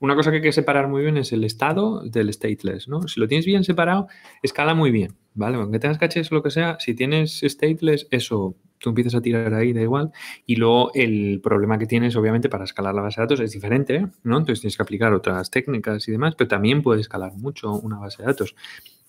una 0.00 0.14
cosa 0.14 0.30
que 0.30 0.36
hay 0.36 0.42
que 0.42 0.52
separar 0.52 0.88
muy 0.88 1.02
bien 1.02 1.16
es 1.16 1.32
el 1.32 1.44
estado 1.44 2.02
del 2.04 2.32
stateless, 2.32 2.88
¿no? 2.88 3.08
Si 3.08 3.18
lo 3.18 3.26
tienes 3.26 3.46
bien 3.46 3.64
separado, 3.64 4.06
escala 4.42 4.74
muy 4.74 4.90
bien, 4.90 5.16
¿vale? 5.34 5.56
Aunque 5.56 5.78
tengas 5.78 5.98
caches 5.98 6.30
o 6.30 6.36
lo 6.36 6.42
que 6.42 6.50
sea, 6.50 6.76
si 6.78 6.94
tienes 6.94 7.40
stateless, 7.42 8.06
eso, 8.10 8.56
tú 8.78 8.90
empiezas 8.90 9.16
a 9.16 9.20
tirar 9.20 9.52
ahí, 9.54 9.72
da 9.72 9.80
igual. 9.80 10.12
Y 10.46 10.56
luego 10.56 10.92
el 10.94 11.40
problema 11.42 11.78
que 11.78 11.86
tienes, 11.86 12.14
obviamente, 12.14 12.48
para 12.48 12.64
escalar 12.64 12.94
la 12.94 13.02
base 13.02 13.20
de 13.20 13.24
datos 13.24 13.40
es 13.40 13.52
diferente, 13.52 14.06
¿no? 14.22 14.38
Entonces 14.38 14.60
tienes 14.60 14.76
que 14.76 14.82
aplicar 14.82 15.12
otras 15.12 15.50
técnicas 15.50 16.06
y 16.08 16.12
demás, 16.12 16.34
pero 16.36 16.48
también 16.48 16.82
puedes 16.82 17.00
escalar 17.00 17.32
mucho 17.34 17.72
una 17.72 17.98
base 17.98 18.22
de 18.22 18.28
datos. 18.28 18.54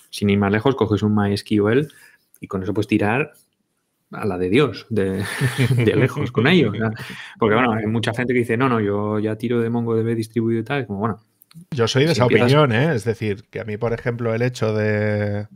Sin 0.09 0.29
ir 0.31 0.39
más 0.39 0.51
lejos, 0.51 0.75
coges 0.75 1.03
un 1.03 1.15
MySQL 1.15 1.87
y 2.41 2.47
con 2.47 2.63
eso 2.63 2.73
puedes 2.73 2.87
tirar 2.87 3.33
a 4.11 4.25
la 4.25 4.37
de 4.37 4.49
Dios, 4.49 4.87
de, 4.89 5.23
lejos 5.95 6.31
con 6.31 6.47
ellos. 6.47 6.75
Porque 7.37 7.55
bueno, 7.55 7.73
hay 7.73 7.85
mucha 7.87 8.13
gente 8.13 8.33
que 8.33 8.39
dice, 8.39 8.57
no, 8.57 8.69
no, 8.69 8.79
yo 8.79 9.19
ya 9.19 9.35
tiro 9.35 9.59
de 9.61 9.69
MongoDB 9.69 10.15
distribuido 10.15 10.61
y 10.61 10.63
tal, 10.63 10.87
como 10.87 10.99
bueno. 10.99 11.19
Yo 11.71 11.87
soy 11.87 12.05
de 12.05 12.11
esa 12.11 12.25
opinión, 12.25 12.71
¿eh? 12.71 12.93
Es 12.93 13.03
decir, 13.03 13.43
que 13.49 13.59
a 13.59 13.63
mí, 13.63 13.77
por 13.77 13.93
ejemplo, 13.93 14.33
el 14.33 14.41
hecho 14.41 14.73
de 14.73 15.47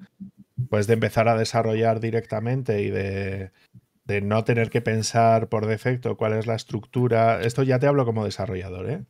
pues 0.69 0.87
de 0.87 0.93
empezar 0.93 1.27
a 1.27 1.37
desarrollar 1.37 1.99
directamente 1.99 2.81
y 2.81 2.89
de, 2.89 3.51
no 4.21 4.43
tener 4.43 4.69
que 4.69 4.81
pensar 4.81 5.49
por 5.49 5.65
defecto 5.65 6.17
cuál 6.17 6.33
es 6.33 6.47
la 6.47 6.55
estructura. 6.55 7.41
Esto 7.41 7.63
ya 7.63 7.79
te 7.79 7.87
hablo 7.87 8.05
como 8.05 8.25
desarrollador, 8.25 8.89
¿eh? 8.89 9.03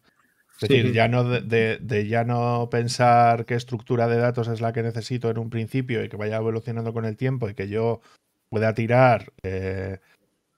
Es 0.62 0.70
decir, 0.70 0.94
ya 0.94 1.08
no 1.08 1.24
de, 1.24 1.80
de, 1.82 2.08
ya 2.08 2.24
no 2.24 2.70
pensar 2.70 3.46
qué 3.46 3.56
estructura 3.56 4.08
de 4.08 4.18
datos 4.18 4.48
es 4.48 4.62
la 4.62 4.72
que 4.72 4.84
necesito 4.84 5.30
en 5.30 5.39
un 5.39 5.50
principio 5.50 6.04
y 6.04 6.10
que 6.10 6.16
vaya 6.16 6.38
evolucionando 6.38 6.94
con 6.94 7.06
el 7.06 7.18
tiempo 7.18 7.50
y 7.50 7.56
que 7.56 7.68
yo 7.68 8.02
pueda 8.54 8.76
tirar 8.76 9.34
eh, 9.41 9.97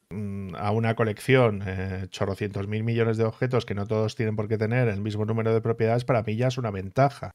mm, 0.10 0.54
a 0.58 0.72
una 0.72 0.96
colección 0.96 1.64
eh, 1.66 2.08
chorrocientos 2.10 2.68
mil 2.68 2.84
millones 2.84 3.16
de 3.16 3.24
objetos 3.24 3.66
que 3.66 3.74
no 3.74 3.88
todos 3.88 4.18
tienen 4.18 4.36
por 4.36 4.50
qué 4.50 4.58
tener 4.58 4.90
el 4.90 5.00
mismo 5.00 5.24
número 5.24 5.54
de 5.54 5.62
propiedades, 5.62 6.04
para 6.04 6.22
mí 6.22 6.36
ya 6.36 6.48
es 6.48 6.58
una 6.58 6.72
ventaja. 6.72 7.32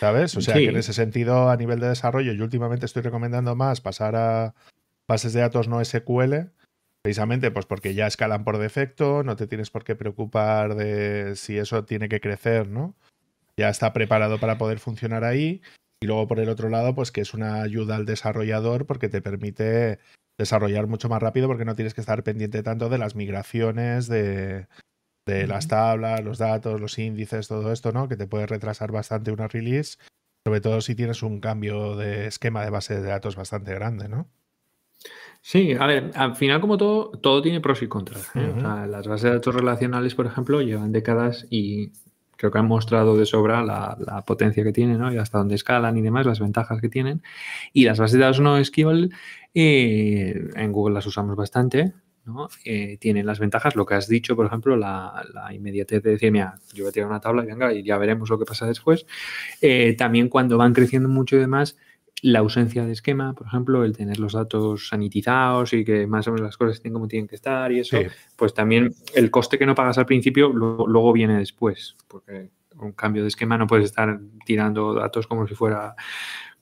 ¿Sabes? 0.00 0.34
O 0.38 0.40
sea 0.40 0.54
que 0.54 0.70
en 0.70 0.76
ese 0.76 0.94
sentido, 0.94 1.50
a 1.50 1.56
nivel 1.58 1.80
de 1.80 1.88
desarrollo, 1.88 2.32
yo 2.32 2.44
últimamente 2.44 2.86
estoy 2.86 3.02
recomendando 3.02 3.54
más 3.54 3.82
pasar 3.82 4.16
a 4.16 4.54
bases 5.06 5.34
de 5.34 5.40
datos 5.40 5.68
no 5.68 5.84
SQL, 5.84 6.50
precisamente 7.02 7.50
pues 7.50 7.66
porque 7.66 7.92
ya 7.92 8.06
escalan 8.06 8.44
por 8.44 8.56
defecto, 8.56 9.22
no 9.22 9.36
te 9.36 9.46
tienes 9.46 9.68
por 9.68 9.84
qué 9.84 9.96
preocupar 9.96 10.76
de 10.76 11.36
si 11.36 11.58
eso 11.58 11.84
tiene 11.84 12.08
que 12.08 12.20
crecer, 12.20 12.68
¿no? 12.68 12.96
Ya 13.58 13.68
está 13.68 13.92
preparado 13.92 14.40
para 14.40 14.56
poder 14.56 14.78
funcionar 14.78 15.24
ahí. 15.24 15.60
Y 16.00 16.06
luego 16.06 16.28
por 16.28 16.38
el 16.38 16.48
otro 16.48 16.68
lado, 16.68 16.94
pues 16.94 17.10
que 17.10 17.20
es 17.20 17.34
una 17.34 17.62
ayuda 17.62 17.96
al 17.96 18.06
desarrollador 18.06 18.86
porque 18.86 19.08
te 19.08 19.20
permite 19.20 19.98
desarrollar 20.38 20.86
mucho 20.86 21.08
más 21.08 21.20
rápido 21.20 21.48
porque 21.48 21.64
no 21.64 21.74
tienes 21.74 21.94
que 21.94 22.00
estar 22.00 22.22
pendiente 22.22 22.62
tanto 22.62 22.88
de 22.88 22.98
las 22.98 23.16
migraciones, 23.16 24.06
de, 24.06 24.68
las 25.26 25.66
tablas, 25.68 26.22
los 26.22 26.38
datos, 26.38 26.80
los 26.80 26.98
índices, 26.98 27.48
todo 27.48 27.72
esto, 27.72 27.92
¿no? 27.92 28.08
Que 28.08 28.16
te 28.16 28.28
puede 28.28 28.46
retrasar 28.46 28.92
bastante 28.92 29.32
una 29.32 29.48
release. 29.48 29.98
Sobre 30.46 30.60
todo 30.60 30.80
si 30.80 30.94
tienes 30.94 31.22
un 31.22 31.40
cambio 31.40 31.96
de 31.96 32.26
esquema 32.26 32.64
de 32.64 32.70
base 32.70 32.98
de 33.00 33.06
datos 33.06 33.34
bastante 33.34 33.74
grande, 33.74 34.08
¿no? 34.08 34.28
Sí, 35.42 35.72
a 35.78 35.86
ver, 35.86 36.12
al 36.14 36.36
final 36.36 36.60
como 36.60 36.76
todo, 36.76 37.10
todo 37.10 37.42
tiene 37.42 37.60
pros 37.60 37.82
y 37.82 37.88
contras. 37.88 38.30
¿eh? 38.34 38.54
las 38.88 39.06
bases 39.06 39.24
de 39.24 39.30
datos 39.30 39.54
relacionales, 39.54 40.14
por 40.14 40.26
ejemplo, 40.26 40.62
llevan 40.62 40.92
décadas 40.92 41.46
y 41.50 41.92
creo 42.38 42.52
que 42.52 42.58
han 42.58 42.66
mostrado 42.66 43.18
de 43.18 43.26
sobra 43.26 43.62
la, 43.62 44.24
potencia 44.24 44.62
que 44.62 44.72
tienen 44.72 44.98
¿no? 44.98 45.12
y 45.12 45.18
hasta 45.18 45.38
dónde 45.38 45.56
escalan 45.56 45.96
y 45.96 46.02
demás, 46.02 46.24
las 46.24 46.38
ventajas 46.40 46.80
que 46.80 46.88
tienen. 46.88 47.20
Y 47.72 47.84
las 47.84 47.98
bases 47.98 48.14
de 48.14 48.20
datos 48.20 48.40
no 48.40 48.64
SQL, 48.64 49.10
eh, 49.54 50.48
en 50.54 50.72
Google 50.72 50.94
las 50.94 51.06
usamos 51.06 51.36
bastante, 51.36 51.92
¿no? 52.24 52.48
Eh, 52.64 52.96
tienen 53.00 53.26
las 53.26 53.40
ventajas, 53.40 53.74
lo 53.74 53.84
que 53.86 53.94
has 53.94 54.06
dicho, 54.06 54.36
por 54.36 54.46
ejemplo, 54.46 54.76
la, 54.76 55.24
inmediatez 55.52 56.02
de 56.02 56.10
decir, 56.10 56.30
mira, 56.30 56.54
yo 56.72 56.84
voy 56.84 56.90
a 56.90 56.92
tirar 56.92 57.08
una 57.08 57.20
tabla 57.20 57.42
y 57.42 57.46
venga, 57.46 57.72
y 57.72 57.82
ya 57.82 57.98
veremos 57.98 58.30
lo 58.30 58.38
que 58.38 58.44
pasa 58.44 58.66
después. 58.66 59.04
también 59.98 60.28
cuando 60.28 60.58
van 60.58 60.74
creciendo 60.74 61.08
mucho 61.08 61.36
y 61.36 61.40
demás, 61.40 61.76
la 62.22 62.40
ausencia 62.40 62.84
de 62.84 62.92
esquema, 62.92 63.34
por 63.34 63.46
ejemplo, 63.46 63.84
el 63.84 63.96
tener 63.96 64.18
los 64.18 64.32
datos 64.32 64.88
sanitizados 64.88 65.72
y 65.72 65.84
que 65.84 66.06
más 66.06 66.26
o 66.26 66.32
menos 66.32 66.46
las 66.46 66.56
cosas 66.56 66.76
estén 66.76 66.92
como 66.92 67.08
tienen 67.08 67.28
que 67.28 67.36
estar 67.36 67.70
y 67.72 67.80
eso, 67.80 67.98
pues 68.36 68.54
también 68.54 68.94
el 69.14 69.30
coste 69.30 69.58
que 69.58 69.66
no 69.66 69.74
pagas 69.74 69.98
al 69.98 70.06
principio 70.06 70.48
luego 70.48 71.12
viene 71.12 71.38
después, 71.38 71.96
porque 72.08 72.50
un 72.76 72.92
cambio 72.92 73.22
de 73.22 73.28
esquema 73.28 73.58
no 73.58 73.66
puedes 73.66 73.86
estar 73.86 74.20
tirando 74.44 74.94
datos 74.94 75.26
como 75.26 75.46
si 75.46 75.54
fuera 75.54 75.94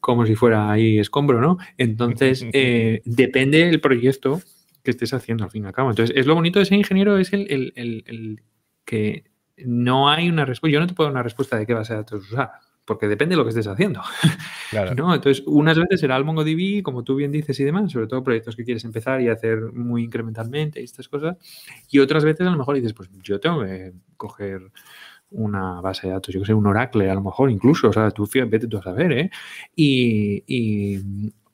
como 0.00 0.24
si 0.24 0.36
fuera 0.36 0.70
ahí 0.70 0.98
escombro, 0.98 1.40
¿no? 1.40 1.58
Entonces, 1.78 2.46
eh, 2.52 3.02
depende 3.04 3.66
del 3.66 3.80
proyecto 3.80 4.40
que 4.84 4.92
estés 4.92 5.12
haciendo 5.12 5.42
al 5.42 5.50
fin 5.50 5.64
y 5.64 5.66
al 5.66 5.72
cabo. 5.72 5.90
Entonces, 5.90 6.14
es 6.16 6.26
lo 6.26 6.34
bonito 6.36 6.60
de 6.60 6.64
ser 6.64 6.78
ingeniero 6.78 7.18
es 7.18 7.32
el, 7.32 7.72
el 7.74 8.42
que 8.84 9.24
no 9.56 10.08
hay 10.08 10.28
una 10.28 10.44
respuesta. 10.44 10.72
Yo 10.72 10.80
no 10.80 10.86
te 10.86 10.94
puedo 10.94 11.08
dar 11.08 11.14
una 11.14 11.22
respuesta 11.24 11.58
de 11.58 11.66
qué 11.66 11.74
base 11.74 11.94
de 11.94 12.00
datos 12.00 12.30
usar 12.30 12.52
porque 12.86 13.08
depende 13.08 13.34
de 13.34 13.38
lo 13.38 13.44
que 13.44 13.50
estés 13.50 13.66
haciendo. 13.66 14.00
¿no? 14.96 15.14
Entonces, 15.14 15.44
unas 15.46 15.76
veces 15.76 16.00
será 16.00 16.16
el 16.16 16.24
MongoDB, 16.24 16.82
como 16.82 17.04
tú 17.04 17.16
bien 17.16 17.32
dices 17.32 17.58
y 17.60 17.64
demás, 17.64 17.92
sobre 17.92 18.06
todo 18.06 18.22
proyectos 18.22 18.56
que 18.56 18.64
quieres 18.64 18.84
empezar 18.84 19.20
y 19.20 19.28
hacer 19.28 19.72
muy 19.72 20.04
incrementalmente 20.04 20.80
y 20.80 20.84
estas 20.84 21.08
cosas. 21.08 21.36
Y 21.90 21.98
otras 21.98 22.24
veces 22.24 22.46
a 22.46 22.50
lo 22.50 22.56
mejor 22.56 22.76
dices, 22.76 22.94
pues 22.94 23.10
yo 23.22 23.40
tengo 23.40 23.62
que 23.62 23.92
coger 24.16 24.70
una 25.30 25.80
base 25.80 26.06
de 26.06 26.12
datos, 26.12 26.32
yo 26.32 26.40
que 26.40 26.46
sé, 26.46 26.54
un 26.54 26.66
Oracle, 26.66 27.10
a 27.10 27.14
lo 27.14 27.22
mejor 27.22 27.50
incluso, 27.50 27.88
o 27.88 27.92
sea, 27.92 28.10
tú 28.10 28.28
vete 28.32 28.68
tú 28.68 28.78
a 28.78 28.82
saber, 28.82 29.12
¿eh? 29.12 29.30
Y, 29.74 31.00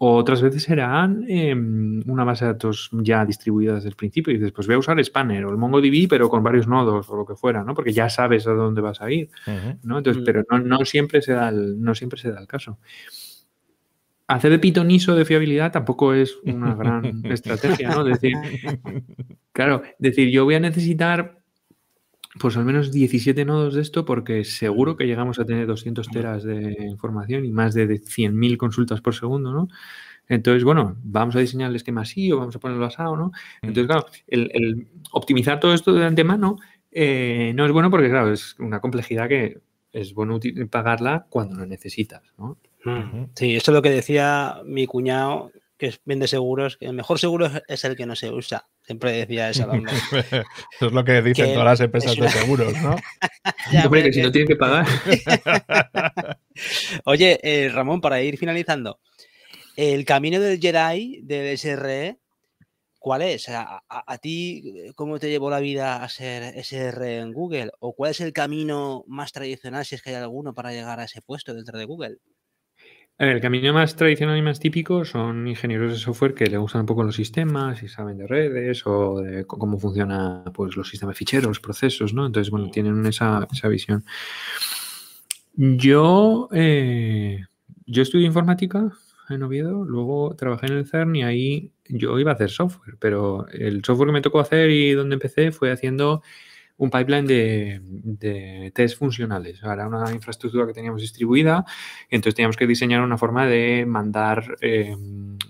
otras 0.05 0.43
veces 0.43 0.65
serán 0.65 1.25
em, 1.29 2.03
una 2.11 2.25
base 2.25 2.45
de 2.45 2.55
datos 2.55 2.91
ya 2.91 3.25
distribuida 3.25 3.77
desde 3.77 3.89
el 3.89 3.95
principio 3.95 4.33
y 4.33 4.37
dices, 4.37 4.51
pues 4.51 4.67
voy 4.67 4.75
a 4.75 4.79
usar 4.81 4.99
Spanner 4.99 5.45
o 5.45 5.51
el 5.51 5.57
MongoDB, 5.57 6.09
pero 6.09 6.29
con 6.29 6.43
varios 6.43 6.67
nodos 6.67 7.09
o 7.09 7.15
lo 7.15 7.25
que 7.25 7.37
fuera, 7.37 7.63
¿no? 7.63 7.73
Porque 7.73 7.93
ya 7.93 8.11
sabes 8.11 8.49
a 8.49 8.51
dónde 8.51 8.81
vas 8.81 9.01
a 9.01 9.13
ir, 9.13 9.31
¿no? 9.85 9.99
Entonces, 9.99 10.21
mm. 10.21 10.27
pero 10.27 10.43
no, 10.65 10.85
siempre 10.85 11.23
se 11.23 11.35
da 11.35 11.51
el, 11.51 11.81
no 11.81 11.95
siempre 11.95 12.19
se 12.19 12.33
da 12.33 12.41
el 12.41 12.49
caso. 12.49 12.81
Hacer 14.27 14.51
de 14.51 14.59
pitoniso 14.59 15.15
de 15.15 15.25
fiabilidad 15.25 15.71
tampoco 15.71 16.15
es 16.15 16.37
una 16.43 16.75
gran 16.75 17.05
estrategia, 17.27 17.91
¿no? 17.91 18.03
Decir, 18.03 18.35
claro, 19.53 19.83
decir, 20.01 20.31
yo 20.31 20.45
voy 20.45 20.57
a 20.57 20.61
necesitar 20.61 21.42
pues 22.39 22.57
al 22.57 22.65
menos 22.65 22.93
17 22.93 23.45
nodos 23.45 23.75
de 23.75 23.83
esto 23.83 24.05
porque 24.05 24.45
seguro 24.45 24.97
que 24.97 25.07
llegamos 25.07 25.39
a 25.39 25.45
tener 25.45 25.67
200 25.67 26.09
teras 26.09 26.45
de 26.45 26.77
información 26.89 27.45
y 27.45 27.53
más 27.53 27.75
de 27.75 27.87
100.000 28.01 28.57
consultas 28.57 29.01
por 29.01 29.15
segundo, 29.15 29.53
¿no? 29.53 29.69
Entonces, 30.29 30.65
bueno, 30.65 30.97
vamos 31.03 31.37
a 31.37 31.41
diseñar 31.41 31.71
el 31.71 31.77
esquema 31.77 32.03
así 32.03 32.33
o 32.33 32.39
vamos 32.39 32.57
a 32.57 32.61
ponerlo 32.61 32.87
asado, 32.87 33.17
¿no? 33.17 33.33
Entonces, 33.61 33.87
claro, 33.87 34.07
el, 34.29 34.89
optimizar 35.11 35.61
todo 35.61 35.75
esto 35.75 35.93
de 35.93 36.07
antemano 36.07 36.57
eh, 36.91 37.53
no 37.55 37.67
es 37.67 37.73
bueno 37.73 37.91
porque, 37.91 38.09
claro, 38.09 38.33
es 38.33 38.57
una 38.59 38.81
complejidad 38.81 39.29
que 39.29 39.61
es 39.93 40.15
bueno 40.15 40.41
pagarla 40.71 41.27
cuando 41.29 41.57
lo 41.57 41.67
necesitas, 41.67 42.23
¿no? 42.39 42.57
Sí, 43.35 43.55
esto 43.55 43.71
es 43.71 43.75
lo 43.75 43.83
que 43.83 43.91
decía 43.91 44.63
mi 44.65 44.87
cuñado, 44.87 45.53
que 45.77 45.95
vende 46.05 46.27
seguros, 46.27 46.77
que 46.77 46.87
el 46.87 46.95
mejor 46.95 47.19
seguro 47.19 47.51
es 47.69 47.85
el 47.85 47.97
que 47.97 48.07
no 48.07 48.17
se 48.17 48.31
usa. 48.31 48.67
Siempre 48.93 49.13
decía 49.13 49.49
eso. 49.49 49.73
eso 50.13 50.87
es 50.87 50.93
lo 50.93 51.03
que 51.03 51.23
dicen 51.23 51.55
todas 51.55 51.65
las 51.65 51.81
empresas 51.81 52.15
de 52.15 52.29
seguros, 52.29 52.75
¿no? 52.83 52.97
Hombre, 53.87 54.03
que 54.03 54.13
si 54.13 54.21
no 54.21 54.31
tienen 54.31 54.49
que 54.49 54.57
pagar. 54.57 54.87
Oye, 57.07 57.41
eh, 57.43 57.71
Ramón, 57.71 58.03
para 58.03 58.21
ir 58.21 58.37
finalizando, 58.37 59.01
el 59.77 60.05
camino 60.05 60.39
del 60.41 60.61
Jedi 60.61 61.23
del 61.23 61.57
SRE, 61.57 62.19
¿cuál 62.99 63.23
es? 63.23 63.49
A, 63.49 63.83
a, 63.89 64.19
ti, 64.19 64.93
¿cómo 64.95 65.19
te 65.19 65.31
llevó 65.31 65.49
la 65.49 65.61
vida 65.61 66.05
a 66.05 66.09
ser 66.11 66.63
SRE 66.63 67.21
en 67.21 67.33
Google? 67.33 67.71
¿O 67.81 67.95
cuál 67.95 68.11
es 68.11 68.21
el 68.21 68.35
camino 68.35 69.05
más 69.07 69.33
tradicional, 69.33 69.87
si 69.87 69.95
es 69.95 70.03
que 70.03 70.11
hay 70.11 70.17
alguno, 70.17 70.53
para 70.53 70.73
llegar 70.73 71.01
a 71.01 71.05
ese 71.05 71.23
puesto 71.23 71.55
dentro 71.55 71.79
de 71.79 71.87
Google? 71.87 72.19
El 73.19 73.41
camino 73.41 73.73
más 73.73 73.95
tradicional 73.95 74.37
y 74.37 74.43
más 74.43 74.59
típico 74.59 75.05
son 75.05 75.47
ingenieros 75.47 75.93
de 75.93 75.99
software 75.99 76.35
que 76.35 76.47
le 76.47 76.59
gustan 76.59 76.81
un 76.81 76.87
poco 76.87 77.05
los 77.05 77.15
sistemas 77.15 77.83
y 77.83 77.89
saben 77.89 78.19
de 78.19 78.27
redes 78.27 78.87
o 78.87 79.21
de 79.21 79.45
cómo 79.47 79.79
funcionan 79.79 80.45
pues, 80.53 80.77
los 80.77 80.89
sistemas 80.89 81.17
ficheros, 81.17 81.47
los 81.47 81.61
procesos, 81.61 82.15
¿no? 82.15 82.27
Entonces, 82.27 82.51
bueno, 82.51 82.71
tienen 82.71 83.05
esa, 83.07 83.47
visión. 83.69 84.05
Yo, 85.55 86.49
eh, 86.53 87.45
yo 87.87 88.03
estudié 88.03 88.27
informática 88.27 88.91
en 89.29 89.43
Oviedo, 89.43 89.85
luego 89.85 90.35
trabajé 90.37 90.67
en 90.67 90.73
el 90.73 90.87
CERN 90.87 91.17
y 91.17 91.23
ahí 91.23 91.73
yo 91.89 92.19
iba 92.19 92.33
a 92.33 92.35
hacer 92.35 92.51
software, 92.51 92.97
pero 92.99 93.47
el 93.49 93.85
software 93.85 94.09
que 94.09 94.15
me 94.15 94.21
tocó 94.21 94.41
hacer 94.41 94.71
y 94.71 94.93
donde 94.93 95.15
empecé 95.15 95.53
fue 95.53 95.71
haciendo 95.71 96.23
un 96.83 96.91
pipeline 96.91 97.27
de, 97.29 98.73
test 98.75 98.99
funcionales. 98.99 99.61
Era 99.63 99.87
una 99.87 100.11
infraestructura 100.13 100.67
que 100.67 100.73
teníamos 100.73 101.01
distribuida, 101.01 101.65
entonces 102.11 102.35
teníamos 102.35 102.57
que 102.57 102.67
diseñar 102.67 103.03
una 103.03 103.17
forma 103.17 103.47
de 103.47 103.87
mandar, 103.87 104.57
eh, 104.61 104.97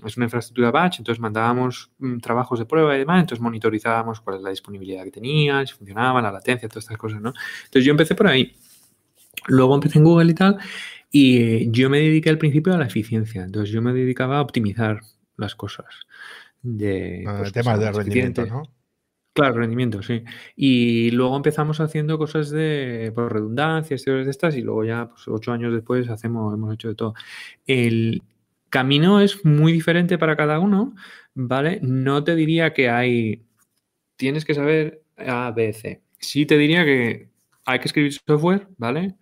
es 0.04 0.16
una 0.18 0.26
infraestructura 0.26 0.70
batch, 0.70 0.98
entonces 0.98 1.20
mandábamos 1.20 1.90
mm, 1.98 2.18
trabajos 2.18 2.58
de 2.58 2.66
prueba 2.66 2.94
y 2.94 2.98
demás, 2.98 3.20
entonces 3.22 3.42
monitorizábamos 3.42 4.20
cuál 4.20 4.36
es 4.36 4.42
la 4.42 4.50
disponibilidad 4.50 5.04
que 5.04 5.10
tenían, 5.10 5.66
si 5.66 5.72
funcionaba, 5.72 6.20
la 6.20 6.30
latencia, 6.30 6.68
todas 6.68 6.84
estas 6.84 6.98
cosas, 6.98 7.22
¿no? 7.22 7.32
Entonces 7.64 7.84
yo 7.86 7.92
empecé 7.92 8.14
por 8.14 8.26
ahí. 8.26 8.54
Luego 9.46 9.74
empecé 9.74 9.98
en 9.98 10.04
Google 10.04 10.32
y 10.32 10.34
tal, 10.34 10.58
y 11.10 11.70
yo 11.70 11.88
me 11.88 11.98
dediqué 11.98 12.28
al 12.28 12.38
principio 12.38 12.74
a 12.74 12.78
la 12.78 12.84
eficiencia, 12.84 13.42
entonces 13.42 13.72
yo 13.72 13.80
me 13.80 13.94
dedicaba 13.94 14.36
a 14.36 14.42
optimizar 14.42 15.00
las 15.38 15.54
cosas. 15.54 15.86
De, 16.60 17.24
ah, 17.26 17.36
pues, 17.38 17.52
temas 17.52 17.80
de 17.80 17.90
rendimiento, 17.90 18.44
¿no? 18.44 18.62
Claro, 19.34 19.54
rendimiento, 19.60 20.02
sí. 20.02 20.22
Y 20.56 21.10
luego 21.12 21.34
empezamos 21.36 21.80
haciendo 21.80 22.18
cosas 22.18 22.50
de 22.50 23.10
por 23.14 23.32
redundancia, 23.32 23.94
historias 23.94 24.26
de 24.26 24.30
estas, 24.30 24.56
y 24.56 24.60
luego 24.60 24.84
ya, 24.84 25.08
pues, 25.08 25.26
ocho 25.26 25.52
años 25.52 25.72
después, 25.72 26.08
hacemos, 26.10 26.52
hemos 26.52 26.74
hecho 26.74 26.88
de 26.88 26.94
todo. 26.94 27.14
El 27.66 28.22
camino 28.68 29.20
es 29.20 29.42
muy 29.44 29.72
diferente 29.72 30.18
para 30.18 30.36
cada 30.36 30.58
uno, 30.58 30.94
¿vale? 31.34 31.78
No 31.82 32.22
te 32.24 32.34
diría 32.36 32.74
que 32.74 32.90
hay. 32.90 33.42
Tienes 34.16 34.44
que 34.44 34.54
saber 34.54 35.02
A, 35.16 35.52
B, 35.52 35.72
C. 35.72 36.02
Sí 36.18 36.46
te 36.46 36.58
diría 36.58 36.84
que 36.84 37.30
hay 37.66 37.78
que 37.80 37.86
escribir 37.86 38.12
software, 38.12 38.68
¿vale? 38.78 39.16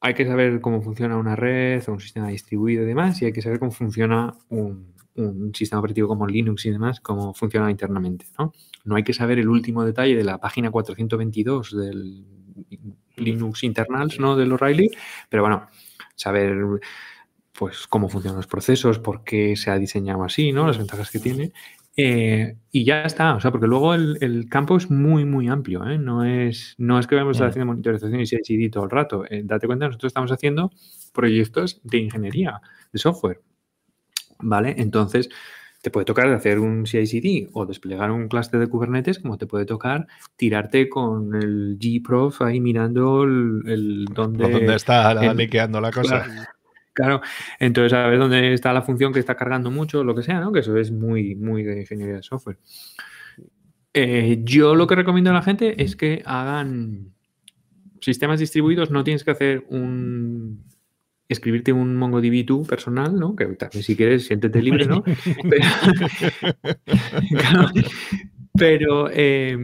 Hay 0.00 0.14
que 0.14 0.26
saber 0.26 0.60
cómo 0.60 0.80
funciona 0.82 1.16
una 1.16 1.34
red 1.36 1.82
o 1.88 1.92
un 1.92 2.00
sistema 2.00 2.28
distribuido 2.28 2.84
y 2.84 2.86
demás, 2.86 3.20
y 3.22 3.26
hay 3.26 3.32
que 3.32 3.42
saber 3.42 3.58
cómo 3.58 3.72
funciona 3.72 4.32
un, 4.48 4.94
un 5.16 5.52
sistema 5.54 5.80
operativo 5.80 6.08
como 6.08 6.26
Linux 6.26 6.66
y 6.66 6.70
demás, 6.70 7.00
cómo 7.00 7.34
funciona 7.34 7.70
internamente. 7.70 8.26
¿no? 8.38 8.52
No 8.88 8.96
hay 8.96 9.04
que 9.04 9.12
saber 9.12 9.38
el 9.38 9.48
último 9.48 9.84
detalle 9.84 10.16
de 10.16 10.24
la 10.24 10.38
página 10.38 10.70
422 10.70 11.76
del 11.76 12.24
Linux 13.16 13.62
internals 13.64 14.18
¿no? 14.18 14.36
del 14.36 14.52
O'Reilly, 14.52 14.90
pero 15.28 15.42
bueno, 15.42 15.68
saber 16.14 16.56
pues 17.52 17.86
cómo 17.86 18.08
funcionan 18.08 18.36
los 18.36 18.46
procesos, 18.46 18.98
por 18.98 19.24
qué 19.24 19.56
se 19.56 19.70
ha 19.70 19.78
diseñado 19.78 20.24
así, 20.24 20.52
¿no? 20.52 20.66
Las 20.66 20.78
ventajas 20.78 21.10
que 21.10 21.18
tiene. 21.18 21.52
Eh, 21.96 22.56
y 22.70 22.84
ya 22.84 23.02
está, 23.02 23.34
o 23.34 23.40
sea, 23.40 23.50
porque 23.50 23.66
luego 23.66 23.94
el, 23.94 24.46
campo 24.48 24.76
es 24.76 24.88
muy, 24.88 25.24
muy 25.24 25.48
amplio, 25.48 25.84
¿eh? 25.84 25.98
No 25.98 26.24
es, 26.24 26.76
no 26.78 27.00
es 27.00 27.08
que 27.08 27.16
vamos 27.16 27.30
a 27.30 27.38
estar 27.38 27.48
haciendo 27.48 27.66
monitorización 27.66 28.20
y 28.20 28.26
CICD 28.26 28.70
todo 28.70 28.84
el 28.84 28.90
rato. 28.90 29.24
Eh, 29.28 29.42
date 29.44 29.66
cuenta, 29.66 29.86
nosotros 29.86 30.10
estamos 30.10 30.30
haciendo 30.30 30.70
proyectos 31.12 31.80
de 31.82 31.98
ingeniería, 31.98 32.60
de 32.92 32.98
software. 33.00 33.40
¿vale? 34.40 34.74
Entonces, 34.78 35.28
te 35.80 35.90
puede 35.90 36.04
tocar 36.04 36.28
hacer 36.28 36.58
un 36.58 36.86
CI/CD 36.86 37.50
o 37.52 37.66
desplegar 37.66 38.10
un 38.10 38.28
cluster 38.28 38.58
de 38.58 38.66
Kubernetes, 38.66 39.18
como 39.18 39.38
te 39.38 39.46
puede 39.46 39.64
tocar 39.64 40.06
tirarte 40.36 40.88
con 40.88 41.34
el 41.34 41.78
gprof 41.78 42.42
ahí 42.42 42.60
mirando 42.60 43.22
el, 43.24 44.06
dónde, 44.12 44.74
está 44.74 45.14
la, 45.14 45.32
liqueando 45.34 45.80
la 45.80 45.92
cosa. 45.92 46.26
Claro, 46.92 47.20
entonces 47.60 47.92
a 47.92 48.08
ver 48.08 48.18
dónde 48.18 48.52
está 48.52 48.72
la 48.72 48.82
función 48.82 49.12
que 49.12 49.20
está 49.20 49.36
cargando 49.36 49.70
mucho, 49.70 50.02
lo 50.02 50.16
que 50.16 50.24
sea, 50.24 50.40
¿no? 50.40 50.50
Que 50.50 50.60
eso 50.60 50.76
es 50.76 50.90
muy, 50.90 51.36
muy 51.36 51.62
de 51.62 51.82
ingeniería 51.82 52.16
de 52.16 52.22
software. 52.24 52.58
Eh, 53.94 54.40
yo 54.42 54.74
lo 54.74 54.86
que 54.88 54.96
recomiendo 54.96 55.30
a 55.30 55.34
la 55.34 55.42
gente 55.42 55.80
es 55.82 55.94
que 55.94 56.22
hagan 56.26 57.12
sistemas 58.00 58.40
distribuidos, 58.40 58.90
no 58.90 59.04
tienes 59.04 59.22
que 59.22 59.30
hacer 59.30 59.64
un 59.68 60.67
escribirte 61.28 61.72
un 61.72 61.96
MongoDB 61.96 62.44
tú 62.46 62.64
personal, 62.64 63.18
¿no? 63.18 63.36
Que 63.36 63.46
también 63.46 63.82
si 63.82 63.96
quieres 63.96 64.26
siéntete 64.26 64.62
libre, 64.62 64.86
¿no? 64.86 65.04
Pero 68.58 69.08
eh, 69.12 69.56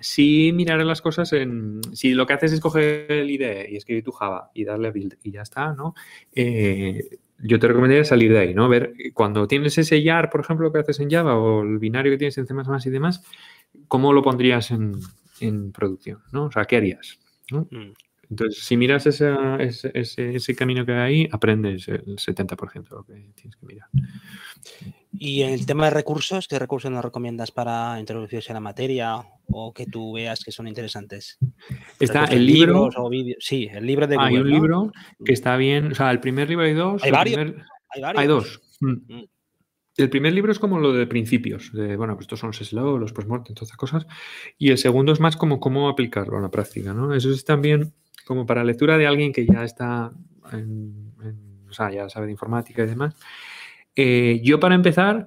sí 0.00 0.52
mirar 0.54 0.84
las 0.84 1.02
cosas 1.02 1.32
en. 1.32 1.80
Si 1.92 2.14
lo 2.14 2.26
que 2.26 2.34
haces 2.34 2.52
es 2.52 2.60
coger 2.60 3.10
el 3.10 3.30
IDE 3.30 3.68
y 3.70 3.76
escribir 3.76 4.04
tu 4.04 4.12
Java 4.12 4.50
y 4.54 4.64
darle 4.64 4.90
build 4.90 5.16
y 5.22 5.32
ya 5.32 5.42
está, 5.42 5.72
¿no? 5.74 5.94
Eh, 6.32 7.18
yo 7.42 7.58
te 7.58 7.68
recomendaría 7.68 8.04
salir 8.04 8.32
de 8.32 8.38
ahí, 8.38 8.54
¿no? 8.54 8.68
Ver 8.68 8.92
cuando 9.14 9.46
tienes 9.46 9.76
ese 9.78 10.02
YAR, 10.02 10.30
por 10.30 10.40
ejemplo, 10.40 10.72
que 10.72 10.80
haces 10.80 11.00
en 11.00 11.10
Java 11.10 11.38
o 11.38 11.62
el 11.62 11.78
binario 11.78 12.12
que 12.12 12.18
tienes 12.18 12.36
en 12.38 12.46
C 12.46 12.88
y 12.88 12.92
demás, 12.92 13.24
¿cómo 13.88 14.12
lo 14.12 14.22
pondrías 14.22 14.70
en, 14.70 14.92
en 15.40 15.72
producción? 15.72 16.18
¿no? 16.32 16.44
O 16.44 16.52
sea, 16.52 16.66
¿qué 16.66 16.76
harías? 16.76 17.18
¿no? 17.50 17.66
Mm. 17.70 17.92
Entonces, 18.30 18.62
si 18.62 18.76
miras 18.76 19.06
ese, 19.06 19.34
ese, 19.92 20.54
camino 20.54 20.86
que 20.86 20.92
hay 20.92 20.98
ahí, 20.98 21.28
aprendes 21.32 21.88
el 21.88 22.16
70% 22.16 22.72
de 22.72 22.96
lo 22.96 23.04
que 23.04 23.14
tienes 23.34 23.56
que 23.56 23.66
mirar. 23.66 23.88
Y 25.12 25.42
el 25.42 25.66
tema 25.66 25.86
de 25.86 25.90
recursos, 25.90 26.46
¿qué 26.46 26.58
recursos 26.58 26.92
nos 26.92 27.04
recomiendas 27.04 27.50
para 27.50 27.98
introducirse 27.98 28.52
a 28.52 28.54
la 28.54 28.60
materia 28.60 29.16
o 29.48 29.74
que 29.74 29.86
tú 29.86 30.12
veas 30.12 30.44
que 30.44 30.52
son 30.52 30.68
interesantes? 30.68 31.38
Está 31.98 32.24
el 32.26 32.46
libro. 32.46 32.88
sí, 33.40 33.68
el 33.72 33.84
libro 33.84 34.06
de 34.06 34.14
Google, 34.14 34.28
Hay 34.28 34.36
un 34.36 34.48
libro 34.48 34.92
que 35.24 35.32
está 35.32 35.56
bien. 35.56 35.90
O 35.90 35.94
sea, 35.96 36.12
el 36.12 36.20
primer 36.20 36.48
libro 36.48 36.64
hay 36.64 36.74
dos. 36.74 37.02
Hay 37.02 37.10
varios. 37.10 37.36
hay, 37.90 38.00
varios. 38.00 38.20
hay 38.20 38.26
dos. 38.28 38.60
Mm. 38.80 39.14
Mm. 39.14 39.24
El 39.96 40.08
primer 40.08 40.32
libro 40.32 40.52
es 40.52 40.58
como 40.58 40.78
lo 40.78 40.92
de 40.92 41.06
principios, 41.06 41.72
de, 41.72 41.96
bueno, 41.96 42.14
pues 42.14 42.24
estos 42.24 42.38
son 42.38 42.50
los 42.50 42.56
SLO, 42.56 42.96
los 42.96 43.12
postmortem, 43.12 43.54
todas 43.54 43.68
esas 43.68 43.76
cosas. 43.76 44.06
Y 44.56 44.70
el 44.70 44.78
segundo 44.78 45.12
es 45.12 45.20
más 45.20 45.36
como 45.36 45.58
cómo 45.60 45.88
aplicarlo 45.88 46.38
a 46.38 46.40
la 46.40 46.50
práctica, 46.50 46.94
¿no? 46.94 47.12
Eso 47.12 47.30
es 47.30 47.44
también 47.44 47.92
como 48.30 48.46
para 48.46 48.62
lectura 48.62 48.96
de 48.96 49.08
alguien 49.08 49.32
que 49.32 49.44
ya 49.44 49.64
está, 49.64 50.12
en, 50.52 51.12
o 51.68 51.72
sea, 51.72 51.90
ya 51.90 52.08
sabe 52.08 52.26
de 52.26 52.32
informática 52.32 52.84
y 52.84 52.86
demás. 52.86 53.16
Eh, 53.96 54.40
yo 54.44 54.60
para 54.60 54.76
empezar, 54.76 55.26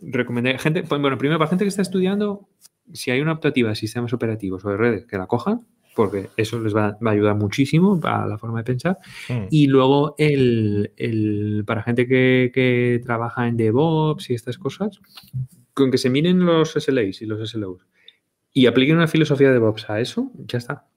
recomendaría 0.00 0.58
gente, 0.58 0.82
pues, 0.82 1.00
bueno, 1.00 1.16
primero 1.16 1.38
para 1.38 1.50
gente 1.50 1.64
que 1.64 1.68
está 1.68 1.82
estudiando, 1.82 2.48
si 2.92 3.12
hay 3.12 3.20
una 3.20 3.30
optativa 3.30 3.68
de 3.68 3.76
sistemas 3.76 4.12
operativos 4.12 4.64
o 4.64 4.70
de 4.70 4.76
redes, 4.76 5.06
que 5.06 5.18
la 5.18 5.28
cojan, 5.28 5.68
porque 5.94 6.30
eso 6.36 6.58
les 6.58 6.74
va, 6.74 6.98
a 7.00 7.10
ayudar 7.10 7.36
muchísimo 7.36 8.00
a 8.02 8.26
la 8.26 8.38
forma 8.38 8.58
de 8.58 8.64
pensar. 8.64 8.98
Mm. 9.28 9.46
Y 9.48 9.68
luego 9.68 10.16
el, 10.18 11.62
para 11.64 11.84
gente 11.84 12.08
que, 12.08 12.50
que, 12.52 13.00
trabaja 13.04 13.46
en 13.46 13.56
DevOps 13.56 14.30
y 14.30 14.34
estas 14.34 14.58
cosas, 14.58 14.98
con 15.74 15.92
que 15.92 15.98
se 15.98 16.10
miren 16.10 16.44
los 16.44 16.72
SLAs 16.72 17.22
y 17.22 17.26
los 17.26 17.48
SLOs 17.48 17.86
y 18.52 18.66
apliquen 18.66 18.96
una 18.96 19.06
filosofía 19.06 19.46
de 19.46 19.54
DevOps 19.54 19.88
a 19.88 20.00
eso, 20.00 20.32
ya 20.34 20.58
está. 20.58 20.88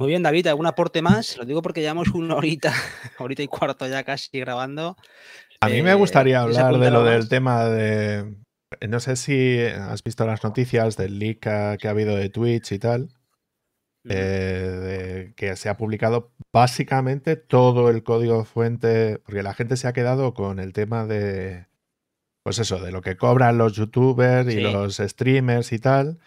Muy 0.00 0.08
bien, 0.08 0.22
David, 0.22 0.46
¿algún 0.46 0.64
aporte 0.64 1.02
más? 1.02 1.36
Lo 1.36 1.44
digo 1.44 1.60
porque 1.60 1.82
llevamos 1.82 2.08
una 2.14 2.34
horita, 2.34 2.72
horita 3.18 3.42
y 3.42 3.48
cuarto 3.48 3.86
ya 3.86 4.02
casi 4.02 4.40
grabando. 4.40 4.96
A 5.60 5.68
mí 5.68 5.82
me 5.82 5.92
gustaría 5.92 6.36
eh, 6.36 6.40
hablar 6.40 6.78
de 6.78 6.90
lo 6.90 7.04
del 7.04 7.28
tema 7.28 7.66
de. 7.66 8.34
No 8.88 8.98
sé 8.98 9.16
si 9.16 9.58
has 9.60 10.02
visto 10.02 10.24
las 10.24 10.42
noticias 10.42 10.96
del 10.96 11.18
leak 11.18 11.40
que 11.40 11.86
ha 11.86 11.90
habido 11.90 12.16
de 12.16 12.30
Twitch 12.30 12.72
y 12.72 12.78
tal. 12.78 13.10
Eh, 14.08 15.34
que 15.36 15.54
se 15.56 15.68
ha 15.68 15.76
publicado 15.76 16.32
básicamente 16.50 17.36
todo 17.36 17.90
el 17.90 18.02
código 18.02 18.46
fuente, 18.46 19.18
porque 19.18 19.42
la 19.42 19.52
gente 19.52 19.76
se 19.76 19.86
ha 19.86 19.92
quedado 19.92 20.32
con 20.32 20.60
el 20.60 20.72
tema 20.72 21.04
de, 21.04 21.66
pues 22.42 22.58
eso, 22.58 22.78
de 22.78 22.90
lo 22.90 23.02
que 23.02 23.18
cobran 23.18 23.58
los 23.58 23.74
youtubers 23.74 24.50
y 24.50 24.60
los 24.60 24.96
streamers 24.96 25.72
y 25.72 25.78
tal, 25.78 26.18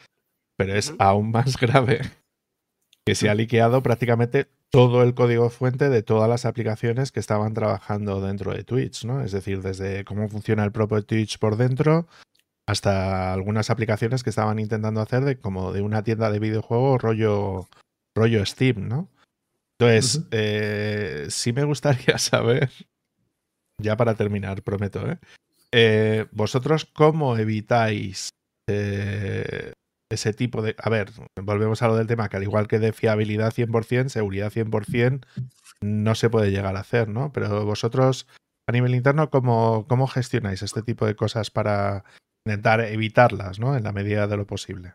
pero 0.55 0.75
es 0.75 0.93
aún 0.99 1.31
más 1.31 1.57
grave 1.59 2.01
que 3.05 3.15
se 3.15 3.29
ha 3.29 3.35
liqueado 3.35 3.83
prácticamente 3.83 4.47
todo 4.69 5.03
el 5.03 5.13
código 5.13 5.49
fuente 5.49 5.89
de 5.89 6.03
todas 6.03 6.29
las 6.29 6.45
aplicaciones 6.45 7.11
que 7.11 7.19
estaban 7.19 7.53
trabajando 7.53 8.21
dentro 8.21 8.53
de 8.53 8.63
Twitch, 8.63 9.05
¿no? 9.05 9.21
Es 9.21 9.31
decir, 9.31 9.61
desde 9.61 10.03
cómo 10.03 10.29
funciona 10.29 10.63
el 10.63 10.71
propio 10.71 11.03
Twitch 11.03 11.37
por 11.37 11.57
dentro 11.57 12.07
hasta 12.65 13.33
algunas 13.33 13.69
aplicaciones 13.69 14.23
que 14.23 14.29
estaban 14.29 14.57
intentando 14.57 15.01
hacer 15.01 15.23
de 15.25 15.37
como 15.37 15.73
de 15.73 15.81
una 15.81 16.03
tienda 16.03 16.31
de 16.31 16.39
videojuegos 16.39 17.01
rollo, 17.01 17.67
rollo 18.15 18.45
Steam, 18.45 18.87
¿no? 18.87 19.09
Entonces, 19.77 20.25
eh, 20.31 21.27
sí 21.29 21.51
me 21.51 21.65
gustaría 21.65 22.17
saber, 22.17 22.71
ya 23.79 23.97
para 23.97 24.15
terminar, 24.15 24.63
prometo, 24.63 25.09
¿eh? 25.09 25.17
eh 25.71 26.25
vosotros 26.31 26.85
cómo 26.85 27.37
evitáis 27.37 28.29
eh, 28.67 29.73
ese 30.13 30.33
tipo 30.33 30.61
de... 30.61 30.75
A 30.77 30.89
ver, 30.89 31.11
volvemos 31.41 31.81
a 31.81 31.87
lo 31.87 31.95
del 31.95 32.07
tema, 32.07 32.29
que 32.29 32.37
al 32.37 32.43
igual 32.43 32.67
que 32.67 32.79
de 32.79 32.93
fiabilidad 32.93 33.53
100%, 33.53 34.09
seguridad 34.09 34.51
100%, 34.51 35.25
no 35.81 36.15
se 36.15 36.29
puede 36.29 36.51
llegar 36.51 36.75
a 36.75 36.81
hacer, 36.81 37.09
¿no? 37.09 37.31
Pero 37.33 37.65
vosotros, 37.65 38.27
a 38.67 38.71
nivel 38.71 38.95
interno, 38.95 39.29
¿cómo, 39.29 39.85
cómo 39.87 40.07
gestionáis 40.07 40.61
este 40.61 40.81
tipo 40.81 41.05
de 41.05 41.15
cosas 41.15 41.51
para 41.51 42.03
intentar 42.45 42.81
evitarlas, 42.81 43.59
¿no? 43.59 43.75
En 43.75 43.83
la 43.83 43.93
medida 43.93 44.27
de 44.27 44.37
lo 44.37 44.47
posible. 44.47 44.93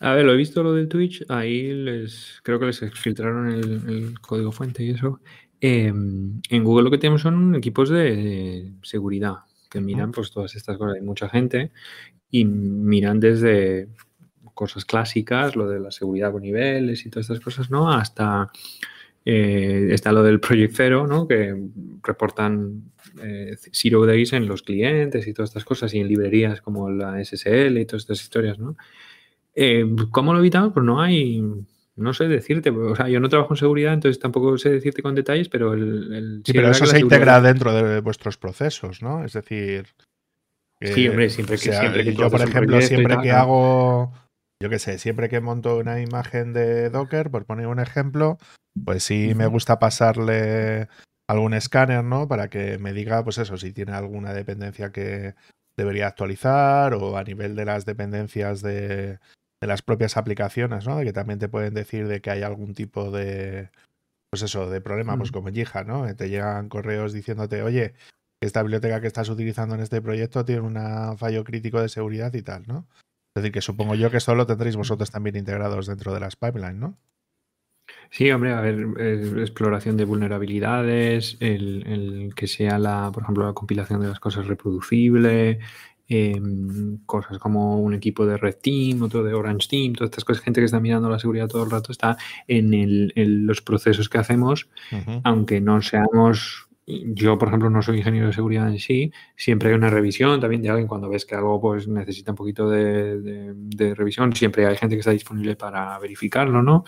A 0.00 0.12
ver, 0.14 0.24
lo 0.24 0.32
he 0.32 0.36
visto 0.36 0.62
lo 0.62 0.74
del 0.74 0.88
Twitch, 0.88 1.24
ahí 1.28 1.72
les 1.72 2.40
creo 2.42 2.58
que 2.58 2.66
les 2.66 2.80
filtraron 2.94 3.48
el, 3.50 4.20
código 4.20 4.52
fuente 4.52 4.84
y 4.84 4.90
eso. 4.90 5.20
Em, 5.60 6.40
en 6.50 6.64
Google 6.64 6.84
lo 6.84 6.90
que 6.90 6.98
tenemos 6.98 7.22
son 7.22 7.54
equipos 7.54 7.88
de, 7.88 8.72
seguridad 8.82 9.36
que 9.74 9.80
miran 9.80 10.12
pues 10.12 10.30
todas 10.30 10.54
estas 10.54 10.78
cosas. 10.78 10.94
Hay 10.94 11.02
mucha 11.02 11.28
gente 11.28 11.72
y 12.30 12.44
miran 12.44 13.18
desde 13.18 13.88
cosas 14.54 14.84
clásicas, 14.84 15.56
lo 15.56 15.68
de 15.68 15.80
la 15.80 15.90
seguridad 15.90 16.30
con 16.30 16.42
niveles 16.42 17.04
y 17.04 17.10
todas 17.10 17.24
estas 17.24 17.40
cosas, 17.40 17.70
¿no? 17.70 17.90
Hasta 17.90 18.52
eh, 19.24 19.88
está 19.90 20.12
lo 20.12 20.22
del 20.22 20.38
Project 20.38 20.76
Zero, 20.76 21.08
¿no? 21.08 21.26
Que 21.26 21.56
reportan 22.04 22.92
eh, 23.20 23.56
Zero 23.72 24.06
Days 24.06 24.32
en 24.32 24.46
los 24.46 24.62
clientes 24.62 25.26
y 25.26 25.34
todas 25.34 25.50
estas 25.50 25.64
cosas 25.64 25.92
y 25.92 25.98
en 25.98 26.06
librerías 26.06 26.60
como 26.60 26.88
la 26.88 27.22
SSL 27.24 27.76
y 27.78 27.84
todas 27.84 28.02
estas 28.02 28.22
historias, 28.22 28.60
¿no? 28.60 28.76
Eh, 29.56 29.84
¿Cómo 30.12 30.32
lo 30.32 30.38
evitamos? 30.38 30.72
Pues 30.72 30.86
no 30.86 31.02
hay, 31.02 31.42
no 31.96 32.12
sé 32.12 32.26
decirte, 32.26 32.70
o 32.70 32.96
sea, 32.96 33.08
yo 33.08 33.20
no 33.20 33.28
trabajo 33.28 33.54
en 33.54 33.58
seguridad, 33.58 33.94
entonces 33.94 34.20
tampoco 34.20 34.58
sé 34.58 34.70
decirte 34.70 35.02
con 35.02 35.14
detalles, 35.14 35.48
pero 35.48 35.74
el... 35.74 36.42
sí, 36.44 36.52
pero 36.52 36.70
eso 36.70 36.86
se 36.86 36.98
integra 36.98 37.40
dentro 37.40 37.72
de 37.72 38.00
vuestros 38.00 38.36
procesos, 38.36 39.02
¿no? 39.02 39.24
Es 39.24 39.32
decir, 39.32 39.86
sí, 40.80 41.08
hombre, 41.08 41.30
siempre 41.30 41.56
que, 41.56 41.72
siempre 41.72 42.14
Yo, 42.14 42.30
por 42.30 42.42
ejemplo, 42.42 42.80
siempre 42.80 43.16
que 43.22 43.30
hago, 43.30 44.12
yo 44.60 44.68
qué 44.68 44.78
sé, 44.78 44.98
siempre 44.98 45.28
que 45.28 45.40
monto 45.40 45.76
una 45.76 46.00
imagen 46.00 46.52
de 46.52 46.90
Docker, 46.90 47.30
por 47.30 47.44
poner 47.44 47.68
un 47.68 47.78
ejemplo, 47.78 48.38
pues 48.84 49.04
sí 49.04 49.32
me 49.36 49.46
gusta 49.46 49.78
pasarle 49.78 50.88
algún 51.28 51.54
escáner, 51.54 52.02
¿no? 52.02 52.26
Para 52.26 52.48
que 52.48 52.78
me 52.78 52.92
diga, 52.92 53.22
pues 53.22 53.38
eso, 53.38 53.56
si 53.56 53.72
tiene 53.72 53.92
alguna 53.92 54.32
dependencia 54.32 54.90
que 54.90 55.34
debería 55.76 56.08
actualizar 56.08 56.94
o 56.94 57.16
a 57.16 57.24
nivel 57.24 57.54
de 57.54 57.64
las 57.64 57.84
dependencias 57.84 58.62
de, 58.62 59.18
de 59.60 59.66
las 59.66 59.82
propias 59.82 60.16
aplicaciones, 60.16 60.86
¿no? 60.86 60.96
De 60.96 61.04
que 61.04 61.12
también 61.12 61.38
te 61.38 61.48
pueden 61.48 61.74
decir 61.74 62.08
de 62.08 62.20
que 62.20 62.30
hay 62.30 62.42
algún 62.42 62.74
tipo 62.74 63.10
de, 63.10 63.70
pues 64.30 64.42
eso, 64.42 64.68
de 64.68 64.80
problema, 64.80 65.16
pues 65.16 65.32
como 65.32 65.50
Jija, 65.50 65.84
¿no? 65.84 66.12
Te 66.16 66.28
llegan 66.28 66.68
correos 66.68 67.12
diciéndote, 67.12 67.62
oye, 67.62 67.94
esta 68.40 68.62
biblioteca 68.62 69.00
que 69.00 69.06
estás 69.06 69.28
utilizando 69.28 69.74
en 69.74 69.80
este 69.80 70.02
proyecto 70.02 70.44
tiene 70.44 70.62
un 70.62 71.18
fallo 71.18 71.44
crítico 71.44 71.80
de 71.80 71.88
seguridad 71.88 72.32
y 72.34 72.42
tal, 72.42 72.64
¿no? 72.66 72.86
Es 73.36 73.42
decir, 73.42 73.52
que 73.52 73.60
supongo 73.60 73.94
yo 73.94 74.10
que 74.10 74.18
esto 74.18 74.34
lo 74.34 74.46
tendréis 74.46 74.76
vosotros 74.76 75.10
también 75.10 75.36
integrados 75.36 75.86
dentro 75.86 76.14
de 76.14 76.20
las 76.20 76.36
pipelines, 76.36 76.76
¿no? 76.76 76.98
Sí, 78.10 78.30
hombre, 78.30 78.52
a 78.52 78.60
ver, 78.60 78.78
exploración 79.38 79.96
de 79.96 80.04
vulnerabilidades, 80.04 81.36
el, 81.40 82.32
que 82.36 82.46
sea 82.46 82.78
la, 82.78 83.10
por 83.12 83.24
ejemplo, 83.24 83.44
la 83.44 83.52
compilación 83.52 84.00
de 84.00 84.08
las 84.08 84.20
cosas 84.20 84.46
reproducible, 84.46 85.58
em, 86.08 86.98
cosas 87.06 87.38
como 87.38 87.80
un 87.80 87.94
equipo 87.94 88.26
de 88.26 88.36
Red 88.36 88.56
Team, 88.62 89.02
otro 89.02 89.22
de 89.22 89.34
Orange 89.34 89.68
Team, 89.68 89.92
todas 89.94 90.10
estas 90.10 90.24
cosas, 90.24 90.42
gente 90.42 90.60
que 90.60 90.66
está 90.66 90.80
mirando 90.80 91.08
la 91.08 91.18
seguridad 91.18 91.48
todo 91.48 91.64
el 91.64 91.70
rato 91.70 91.92
está 91.92 92.16
en, 92.48 93.12
los 93.46 93.62
procesos 93.62 94.08
que 94.08 94.18
hacemos, 94.18 94.68
aunque 95.24 95.60
no 95.60 95.80
seamos 95.82 96.68
yo, 96.86 97.38
por 97.38 97.48
ejemplo, 97.48 97.70
no 97.70 97.80
soy 97.80 97.98
ingeniero 97.98 98.26
de 98.26 98.34
seguridad 98.34 98.68
en 98.68 98.78
sí, 98.78 99.10
siempre 99.36 99.70
hay 99.70 99.74
una 99.74 99.88
revisión 99.88 100.40
también 100.40 100.62
de 100.62 100.68
alguien. 100.68 100.86
Cuando 100.86 101.08
ves 101.08 101.24
que 101.24 101.34
algo 101.34 101.60
pues 101.60 101.88
necesita 101.88 102.32
un 102.32 102.36
poquito 102.36 102.68
de, 102.68 103.94
revisión, 103.96 104.34
siempre 104.34 104.66
hay 104.66 104.76
gente 104.76 104.96
que 104.96 105.00
está 105.00 105.12
disponible 105.12 105.56
para 105.56 105.98
verificarlo, 105.98 106.62
¿no? 106.62 106.84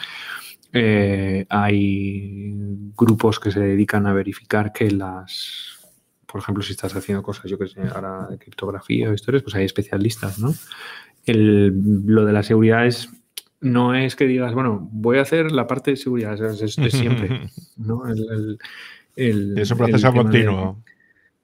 Eh, 0.72 1.46
hay 1.48 2.52
grupos 2.94 3.40
que 3.40 3.50
se 3.50 3.60
dedican 3.60 4.06
a 4.06 4.12
verificar 4.12 4.72
que 4.72 4.90
las, 4.90 5.75
por 6.36 6.42
ejemplo, 6.42 6.62
si 6.62 6.72
estás 6.72 6.94
haciendo 6.94 7.22
cosas, 7.22 7.50
yo 7.50 7.58
que 7.58 7.66
sé, 7.66 7.80
ahora 7.80 8.26
de 8.28 8.36
criptografía 8.36 9.08
o 9.08 9.14
historias, 9.14 9.42
pues 9.42 9.54
hay 9.54 9.64
especialistas, 9.64 10.38
¿no? 10.38 10.52
lo 11.26 12.24
de 12.26 12.32
la 12.32 12.42
seguridad 12.42 12.86
es 12.86 13.08
no 13.62 13.94
es 13.94 14.14
que 14.14 14.26
digas, 14.26 14.52
bueno, 14.52 14.86
voy 14.92 15.16
a 15.16 15.22
hacer 15.22 15.50
la 15.50 15.66
parte 15.66 15.92
de 15.92 15.96
seguridad, 15.96 16.38
es, 16.38 16.74
siempre, 16.74 17.48
¿no? 17.78 18.02
el, 18.06 19.58
es 19.58 19.70
un 19.70 19.78
proceso 19.78 20.12
continuo. 20.12 20.84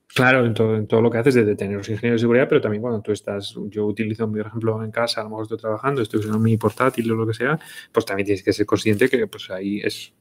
claro, 0.08 0.44
en 0.44 0.52
todo, 0.52 0.76
en 0.76 0.86
todo, 0.86 1.00
lo 1.00 1.10
que 1.10 1.16
haces 1.16 1.36
desde 1.36 1.56
tener 1.56 1.78
los 1.78 1.88
ingenieros 1.88 2.20
de 2.20 2.24
seguridad, 2.24 2.48
pero 2.50 2.60
también 2.60 2.82
cuando 2.82 3.00
tú 3.00 3.12
estás, 3.12 3.56
yo 3.70 3.86
utilizo, 3.86 4.30
por 4.30 4.46
ejemplo, 4.46 4.84
en 4.84 4.90
casa, 4.90 5.22
a 5.22 5.24
lo 5.24 5.30
mejor 5.30 5.44
estoy 5.44 5.58
trabajando, 5.58 6.02
estoy 6.02 6.20
usando 6.20 6.38
mi 6.38 6.58
portátil 6.58 7.10
o 7.12 7.14
lo 7.14 7.26
que 7.26 7.32
sea, 7.32 7.58
pues 7.90 8.04
también 8.04 8.26
tienes 8.26 8.44
que 8.44 8.52
ser 8.52 8.66
consciente 8.66 9.08
que 9.08 9.26
pues 9.26 9.50
ahí 9.50 9.80
es 9.82 10.12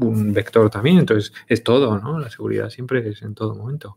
un 0.00 0.32
vector 0.32 0.70
también, 0.70 0.98
entonces 0.98 1.32
es 1.46 1.62
todo, 1.62 1.98
¿no? 1.98 2.18
La 2.18 2.30
seguridad 2.30 2.70
siempre 2.70 3.08
es 3.08 3.22
en 3.22 3.34
todo 3.34 3.54
momento. 3.54 3.96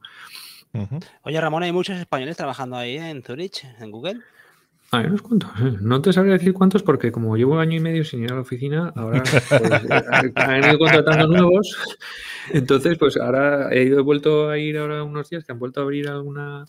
Oye, 1.22 1.40
Ramón, 1.40 1.64
hay 1.64 1.72
muchos 1.72 1.98
españoles 1.98 2.36
trabajando 2.36 2.76
ahí 2.76 2.98
en 2.98 3.22
Zurich, 3.22 3.64
en 3.80 3.92
Google. 3.92 4.22
Hay 4.92 5.06
unos 5.06 5.22
cuantos. 5.22 5.50
¿eh? 5.60 5.78
No 5.82 6.02
te 6.02 6.14
sabría 6.14 6.34
decir 6.34 6.54
cuántos 6.54 6.84
porque 6.84 7.12
como 7.12 7.36
llevo 7.36 7.60
año 7.60 7.78
y 7.78 7.80
medio 7.80 8.04
sin 8.06 8.24
ir 8.24 8.32
a 8.32 8.36
la 8.36 8.42
oficina, 8.42 8.94
ahora 8.96 9.24
pues, 9.24 9.52
han 10.36 10.64
ido 10.64 10.78
contratando 10.78 11.28
nuevos. 11.28 11.78
Entonces, 12.52 12.98
pues 12.98 13.18
ahora 13.18 13.72
he 13.72 13.84
ido 13.84 14.00
he 14.00 14.04
vuelto 14.04 14.50
a 14.50 14.58
ir 14.58 14.78
ahora 14.78 15.04
unos 15.04 15.30
días 15.30 15.46
que 15.46 15.52
han 15.52 15.60
vuelto 15.60 15.80
a 15.80 15.84
abrir 15.84 16.10
alguna 16.10 16.66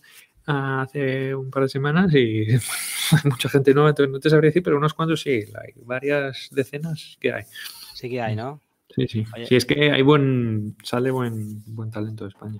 hace 0.47 1.33
un 1.33 1.49
par 1.49 1.63
de 1.63 1.69
semanas 1.69 2.13
y 2.13 2.45
mucha 3.25 3.49
gente 3.49 3.73
nueva, 3.73 3.89
entonces 3.89 4.11
no 4.11 4.19
te 4.19 4.29
sabría 4.29 4.49
decir, 4.49 4.63
pero 4.63 4.77
unos 4.77 4.93
cuantos 4.93 5.21
sí, 5.21 5.31
hay 5.31 5.73
varias 5.83 6.49
decenas 6.51 7.17
que 7.19 7.33
hay. 7.33 7.43
Sí 7.93 8.09
que 8.09 8.21
hay, 8.21 8.35
¿no? 8.35 8.61
Sí, 8.95 9.07
sí. 9.07 9.25
Sí, 9.47 9.55
es 9.55 9.65
que 9.65 9.91
hay 9.91 10.01
buen, 10.01 10.77
sale 10.83 11.11
buen, 11.11 11.63
buen 11.65 11.91
talento 11.91 12.23
de 12.23 12.29
España. 12.29 12.59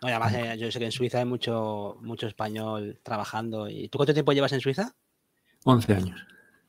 No, 0.00 0.08
además, 0.08 0.34
eh, 0.34 0.56
yo 0.58 0.70
sé 0.70 0.78
que 0.78 0.84
en 0.84 0.92
Suiza 0.92 1.18
hay 1.18 1.24
mucho, 1.24 1.96
mucho 2.02 2.28
español 2.28 3.00
trabajando. 3.02 3.68
¿Y 3.68 3.88
tú 3.88 3.98
cuánto 3.98 4.14
tiempo 4.14 4.32
llevas 4.32 4.52
en 4.52 4.60
Suiza? 4.60 4.94
11 5.64 5.94
años. 5.94 6.26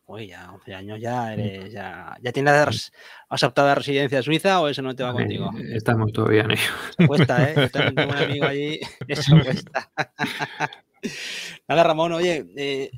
Uy, 0.08 0.26
ya 0.26 0.52
11 0.52 0.74
años 0.74 1.00
ya 1.00 1.34
eres, 1.34 1.72
ya, 1.72 2.18
ya 2.20 2.32
tienes, 2.32 2.92
has 3.30 3.44
optado 3.44 3.68
a 3.68 3.76
residencia 3.76 4.24
suiza 4.24 4.60
o 4.60 4.68
eso 4.68 4.82
no 4.82 4.96
te 4.96 5.04
va 5.04 5.14
contigo. 5.14 5.52
Estamos 5.72 6.12
todavía 6.12 6.42
en 6.42 6.52
ello. 6.52 6.72
Cuesta, 7.06 7.48
¿eh? 7.48 7.54
Yo 7.56 7.70
también 7.70 7.96
tengo 7.96 8.12
un 8.14 8.18
amigo 8.18 8.46
allí, 8.48 8.80
eso 9.08 9.36
cuesta. 9.44 9.92
Nada, 11.68 11.84
Ramón, 11.84 12.14
oye, 12.14 12.44
eh, 12.58 12.90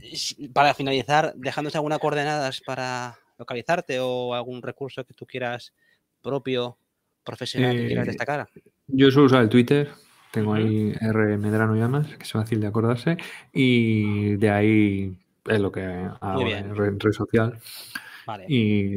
para 0.54 0.74
finalizar, 0.74 1.34
dejándose 1.36 1.78
algunas 1.78 2.00
coordenadas 2.00 2.62
para 2.62 3.18
localizarte 3.42 4.00
o 4.00 4.34
algún 4.34 4.62
recurso 4.62 5.04
que 5.04 5.14
tú 5.14 5.26
quieras 5.26 5.74
propio, 6.22 6.78
profesional, 7.24 7.76
que 7.76 7.88
quieras 7.88 8.08
eh, 8.08 8.12
destacar. 8.12 8.48
Yo 8.88 9.10
suelo 9.10 9.26
usar 9.26 9.42
el 9.42 9.50
Twitter, 9.50 9.90
tengo 10.32 10.54
ahí 10.54 10.94
R 11.02 11.38
Medrano 11.38 11.76
Llamas, 11.76 12.08
que 12.18 12.24
es 12.24 12.32
fácil 12.32 12.62
de 12.62 12.68
acordarse, 12.68 13.18
y 13.52 14.36
de 14.36 14.50
ahí 14.50 15.18
es 15.46 15.60
lo 15.60 15.72
que 15.72 15.84
hago 16.20 16.48
en 16.48 16.76
red, 16.76 16.94
social. 17.12 17.60
Y 18.48 18.96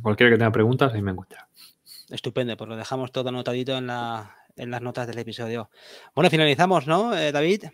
cualquiera 0.00 0.32
que 0.32 0.38
tenga 0.38 0.52
preguntas, 0.52 0.94
ahí 0.94 1.02
me 1.02 1.10
encuentra. 1.10 1.48
Estupendo, 2.08 2.56
pues 2.56 2.68
lo 2.68 2.76
dejamos 2.76 3.10
todo 3.10 3.28
anotadito 3.30 3.76
en, 3.76 3.88
la, 3.88 4.36
en 4.54 4.70
las 4.70 4.80
notas 4.80 5.08
del 5.08 5.18
episodio. 5.18 5.70
Bueno, 6.14 6.30
finalizamos, 6.30 6.86
¿no, 6.86 7.16
eh, 7.16 7.32
David? 7.32 7.64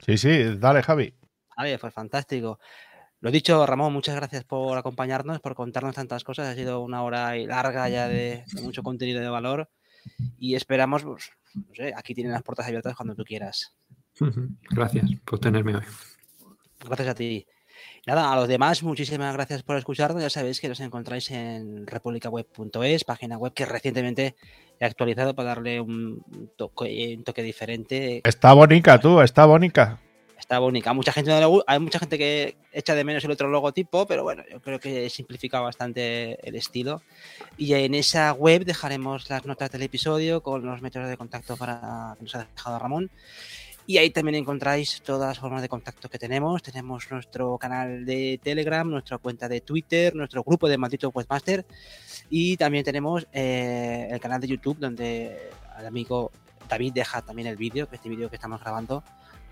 Sí, 0.00 0.18
sí, 0.18 0.58
dale, 0.58 0.82
Javi. 0.82 1.14
Vale, 1.56 1.78
pues 1.78 1.94
fantástico. 1.94 2.58
Lo 3.26 3.32
dicho, 3.32 3.66
Ramón, 3.66 3.92
muchas 3.92 4.14
gracias 4.14 4.44
por 4.44 4.78
acompañarnos, 4.78 5.40
por 5.40 5.56
contarnos 5.56 5.96
tantas 5.96 6.22
cosas. 6.22 6.46
Ha 6.46 6.54
sido 6.54 6.80
una 6.80 7.02
hora 7.02 7.34
larga 7.34 7.88
ya 7.88 8.06
de, 8.06 8.44
mucho 8.62 8.84
contenido 8.84 9.20
de 9.20 9.28
valor 9.28 9.68
y 10.38 10.54
esperamos, 10.54 11.02
pues, 11.02 11.32
no 11.52 11.74
sé, 11.74 11.92
aquí 11.96 12.14
tienen 12.14 12.32
las 12.32 12.44
puertas 12.44 12.68
abiertas 12.68 12.94
cuando 12.94 13.16
tú 13.16 13.24
quieras. 13.24 13.74
Gracias 14.70 15.10
por 15.24 15.40
tenerme 15.40 15.74
hoy. 15.74 15.82
Gracias 16.84 17.08
a 17.08 17.14
ti. 17.16 17.44
Nada, 18.06 18.32
a 18.32 18.36
los 18.36 18.46
demás, 18.46 18.84
muchísimas 18.84 19.34
gracias 19.34 19.64
por 19.64 19.76
escucharnos. 19.76 20.22
Ya 20.22 20.30
sabéis 20.30 20.60
que 20.60 20.68
nos 20.68 20.78
encontráis 20.78 21.28
en 21.32 21.84
republicaweb.es, 21.84 23.02
página 23.02 23.38
web 23.38 23.52
que 23.54 23.66
recientemente 23.66 24.36
he 24.78 24.84
actualizado 24.84 25.34
para 25.34 25.48
darle 25.48 25.80
un 25.80 26.22
toque, 26.56 27.16
un 27.18 27.24
toque 27.24 27.42
diferente. 27.42 28.20
Está 28.22 28.52
bonita, 28.52 29.00
tú, 29.00 29.20
está 29.20 29.46
bonita. 29.46 29.98
Está 30.38 30.58
bonita. 30.58 30.92
Mucha 30.92 31.12
gente 31.12 31.32
hay 31.32 31.78
mucha 31.80 31.98
gente 31.98 32.18
que 32.18 32.56
echa 32.72 32.94
de 32.94 33.04
menos 33.04 33.24
el 33.24 33.30
otro 33.30 33.48
logotipo, 33.48 34.06
pero 34.06 34.22
bueno, 34.22 34.42
yo 34.50 34.60
creo 34.60 34.78
que 34.78 35.08
simplifica 35.08 35.60
bastante 35.60 36.38
el 36.46 36.54
estilo. 36.56 37.02
Y 37.56 37.72
en 37.74 37.94
esa 37.94 38.32
web 38.32 38.64
dejaremos 38.64 39.28
las 39.30 39.46
notas 39.46 39.70
del 39.70 39.82
episodio 39.82 40.42
con 40.42 40.64
los 40.64 40.82
métodos 40.82 41.08
de 41.08 41.16
contacto 41.16 41.56
para 41.56 42.14
que 42.16 42.24
nos 42.24 42.34
ha 42.34 42.46
dejado 42.54 42.78
Ramón. 42.78 43.10
Y 43.88 43.98
ahí 43.98 44.10
también 44.10 44.34
encontráis 44.34 45.00
todas 45.02 45.28
las 45.28 45.38
formas 45.38 45.62
de 45.62 45.68
contacto 45.68 46.08
que 46.08 46.18
tenemos. 46.18 46.62
Tenemos 46.62 47.08
nuestro 47.10 47.56
canal 47.56 48.04
de 48.04 48.40
Telegram, 48.42 48.88
nuestra 48.88 49.18
cuenta 49.18 49.48
de 49.48 49.60
Twitter, 49.60 50.14
nuestro 50.14 50.42
grupo 50.42 50.68
de 50.68 50.76
Maldito 50.76 51.08
Webmaster 51.10 51.64
y 52.28 52.56
también 52.56 52.84
tenemos 52.84 53.26
eh, 53.32 54.08
el 54.10 54.20
canal 54.20 54.40
de 54.40 54.48
YouTube 54.48 54.78
donde 54.78 55.50
el 55.78 55.86
amigo 55.86 56.32
David 56.68 56.92
deja 56.94 57.22
también 57.22 57.48
el 57.48 57.56
vídeo, 57.56 57.88
este 57.90 58.08
vídeo 58.08 58.28
que 58.28 58.36
estamos 58.36 58.60
grabando, 58.60 59.04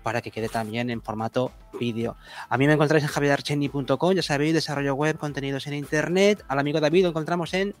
para 0.05 0.21
que 0.21 0.29
quede 0.29 0.49
también 0.49 0.91
en 0.91 1.01
formato 1.01 1.51
vídeo. 1.79 2.15
A 2.47 2.59
mí 2.59 2.67
me 2.67 2.73
encontráis 2.73 3.03
en 3.03 3.09
javierarcheni.com, 3.09 4.13
ya 4.13 4.21
sabéis, 4.21 4.53
desarrollo 4.53 4.93
web, 4.93 5.17
contenidos 5.17 5.65
en 5.65 5.73
internet. 5.73 6.43
Al 6.47 6.59
amigo 6.59 6.79
David 6.79 7.01
lo 7.01 7.09
encontramos 7.09 7.55
en 7.55 7.73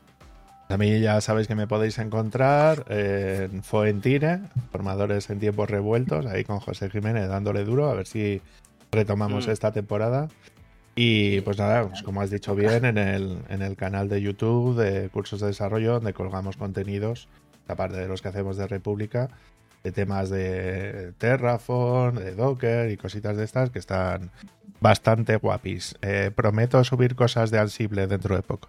a 0.67 0.77
mí 0.77 0.99
ya 0.99 1.21
sabéis 1.21 1.47
que 1.47 1.53
me 1.53 1.67
podéis 1.67 1.99
encontrar 1.99 2.85
en 2.89 3.61
Foentine, 3.61 4.49
formadores 4.71 5.29
en 5.29 5.39
tiempos 5.39 5.69
revueltos, 5.69 6.25
ahí 6.25 6.43
con 6.43 6.59
José 6.59 6.89
Jiménez 6.89 7.29
dándole 7.29 7.63
duro, 7.63 7.87
a 7.87 7.93
ver 7.93 8.07
si 8.07 8.41
retomamos 8.91 9.45
mm. 9.45 9.51
esta 9.51 9.71
temporada. 9.71 10.27
Y 10.95 11.41
pues 11.41 11.59
nada, 11.59 11.87
pues 11.87 12.01
como 12.01 12.21
has 12.21 12.31
dicho 12.31 12.55
bien, 12.55 12.83
en 12.83 12.97
el, 12.97 13.37
en 13.49 13.61
el 13.61 13.75
canal 13.75 14.09
de 14.09 14.23
YouTube 14.23 14.75
de 14.75 15.09
Cursos 15.09 15.41
de 15.41 15.47
Desarrollo, 15.47 15.93
donde 15.93 16.13
colgamos 16.13 16.57
contenidos, 16.57 17.27
aparte 17.67 17.97
de 17.97 18.07
los 18.07 18.23
que 18.23 18.29
hacemos 18.29 18.57
de 18.57 18.65
República, 18.65 19.29
de 19.85 19.91
temas 19.91 20.31
de 20.31 21.13
Terraform, 21.19 22.17
de 22.17 22.33
Docker 22.33 22.89
y 22.89 22.97
cositas 22.97 23.37
de 23.37 23.43
estas 23.43 23.69
que 23.69 23.77
están 23.77 24.31
bastante 24.81 25.35
guapis. 25.35 25.95
Eh, 26.01 26.31
prometo 26.35 26.83
subir 26.83 27.15
cosas 27.15 27.51
de 27.51 27.59
Ansible 27.59 28.07
dentro 28.07 28.35
de 28.35 28.41
poco. 28.41 28.67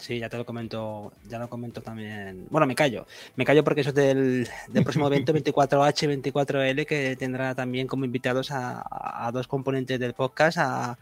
Sí, 0.00 0.18
ya 0.18 0.28
te 0.28 0.36
lo 0.36 0.44
comento, 0.44 1.12
ya 1.28 1.38
lo 1.38 1.48
comento 1.48 1.80
también. 1.80 2.48
Bueno, 2.50 2.66
me 2.66 2.74
callo. 2.74 3.06
Me 3.36 3.44
callo 3.44 3.62
porque 3.62 3.82
eso 3.82 3.90
es 3.90 3.94
del, 3.94 4.48
del 4.66 4.82
próximo 4.82 5.06
evento 5.06 5.32
24H, 5.34 6.22
24L, 6.32 6.86
que 6.86 7.14
tendrá 7.14 7.54
también 7.54 7.86
como 7.86 8.04
invitados 8.04 8.48
a, 8.50 9.30
dos 9.32 9.46
componentes 9.46 10.00
del 10.00 10.12
podcast, 10.12 10.58
a, 10.58 10.98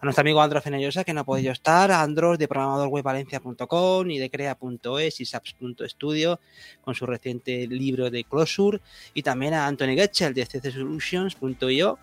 a 0.00 0.04
nuestro 0.04 0.22
amigo 0.22 0.40
Andros 0.40 0.62
Fenellosa, 0.62 1.04
que 1.04 1.12
no 1.12 1.20
ha 1.20 1.24
podido 1.24 1.52
estar, 1.52 1.90
a 1.90 2.02
Andros 2.02 2.38
de 2.38 2.48
programadorwebvalencia.com 2.48 4.10
y 4.10 4.18
de 4.18 4.30
crea.es 4.30 5.20
y 5.20 5.24
saps.studio, 5.24 6.40
con 6.82 6.94
su 6.94 7.06
reciente 7.06 7.66
libro 7.66 8.10
de 8.10 8.24
Closure, 8.24 8.80
y 9.14 9.22
también 9.22 9.54
a 9.54 9.66
Anthony 9.66 9.94
Getchell 9.96 10.34
de 10.34 10.46
ccsolutions.io 10.46 11.98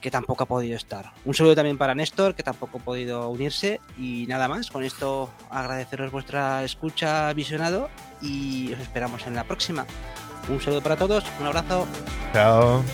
que 0.00 0.10
tampoco 0.10 0.44
ha 0.44 0.46
podido 0.46 0.76
estar. 0.76 1.12
Un 1.24 1.34
saludo 1.34 1.56
también 1.56 1.78
para 1.78 1.94
Néstor, 1.94 2.34
que 2.34 2.42
tampoco 2.42 2.78
ha 2.78 2.80
podido 2.80 3.28
unirse. 3.28 3.80
Y 3.98 4.26
nada 4.28 4.46
más, 4.46 4.70
con 4.70 4.84
esto 4.84 5.30
agradeceros 5.50 6.12
vuestra 6.12 6.62
escucha, 6.64 7.32
visionado, 7.32 7.88
y 8.20 8.72
os 8.72 8.80
esperamos 8.80 9.26
en 9.26 9.34
la 9.34 9.44
próxima. 9.44 9.86
Un 10.48 10.60
saludo 10.60 10.80
para 10.80 10.96
todos, 10.96 11.24
un 11.40 11.46
abrazo. 11.46 11.86
Chao. 12.32 12.84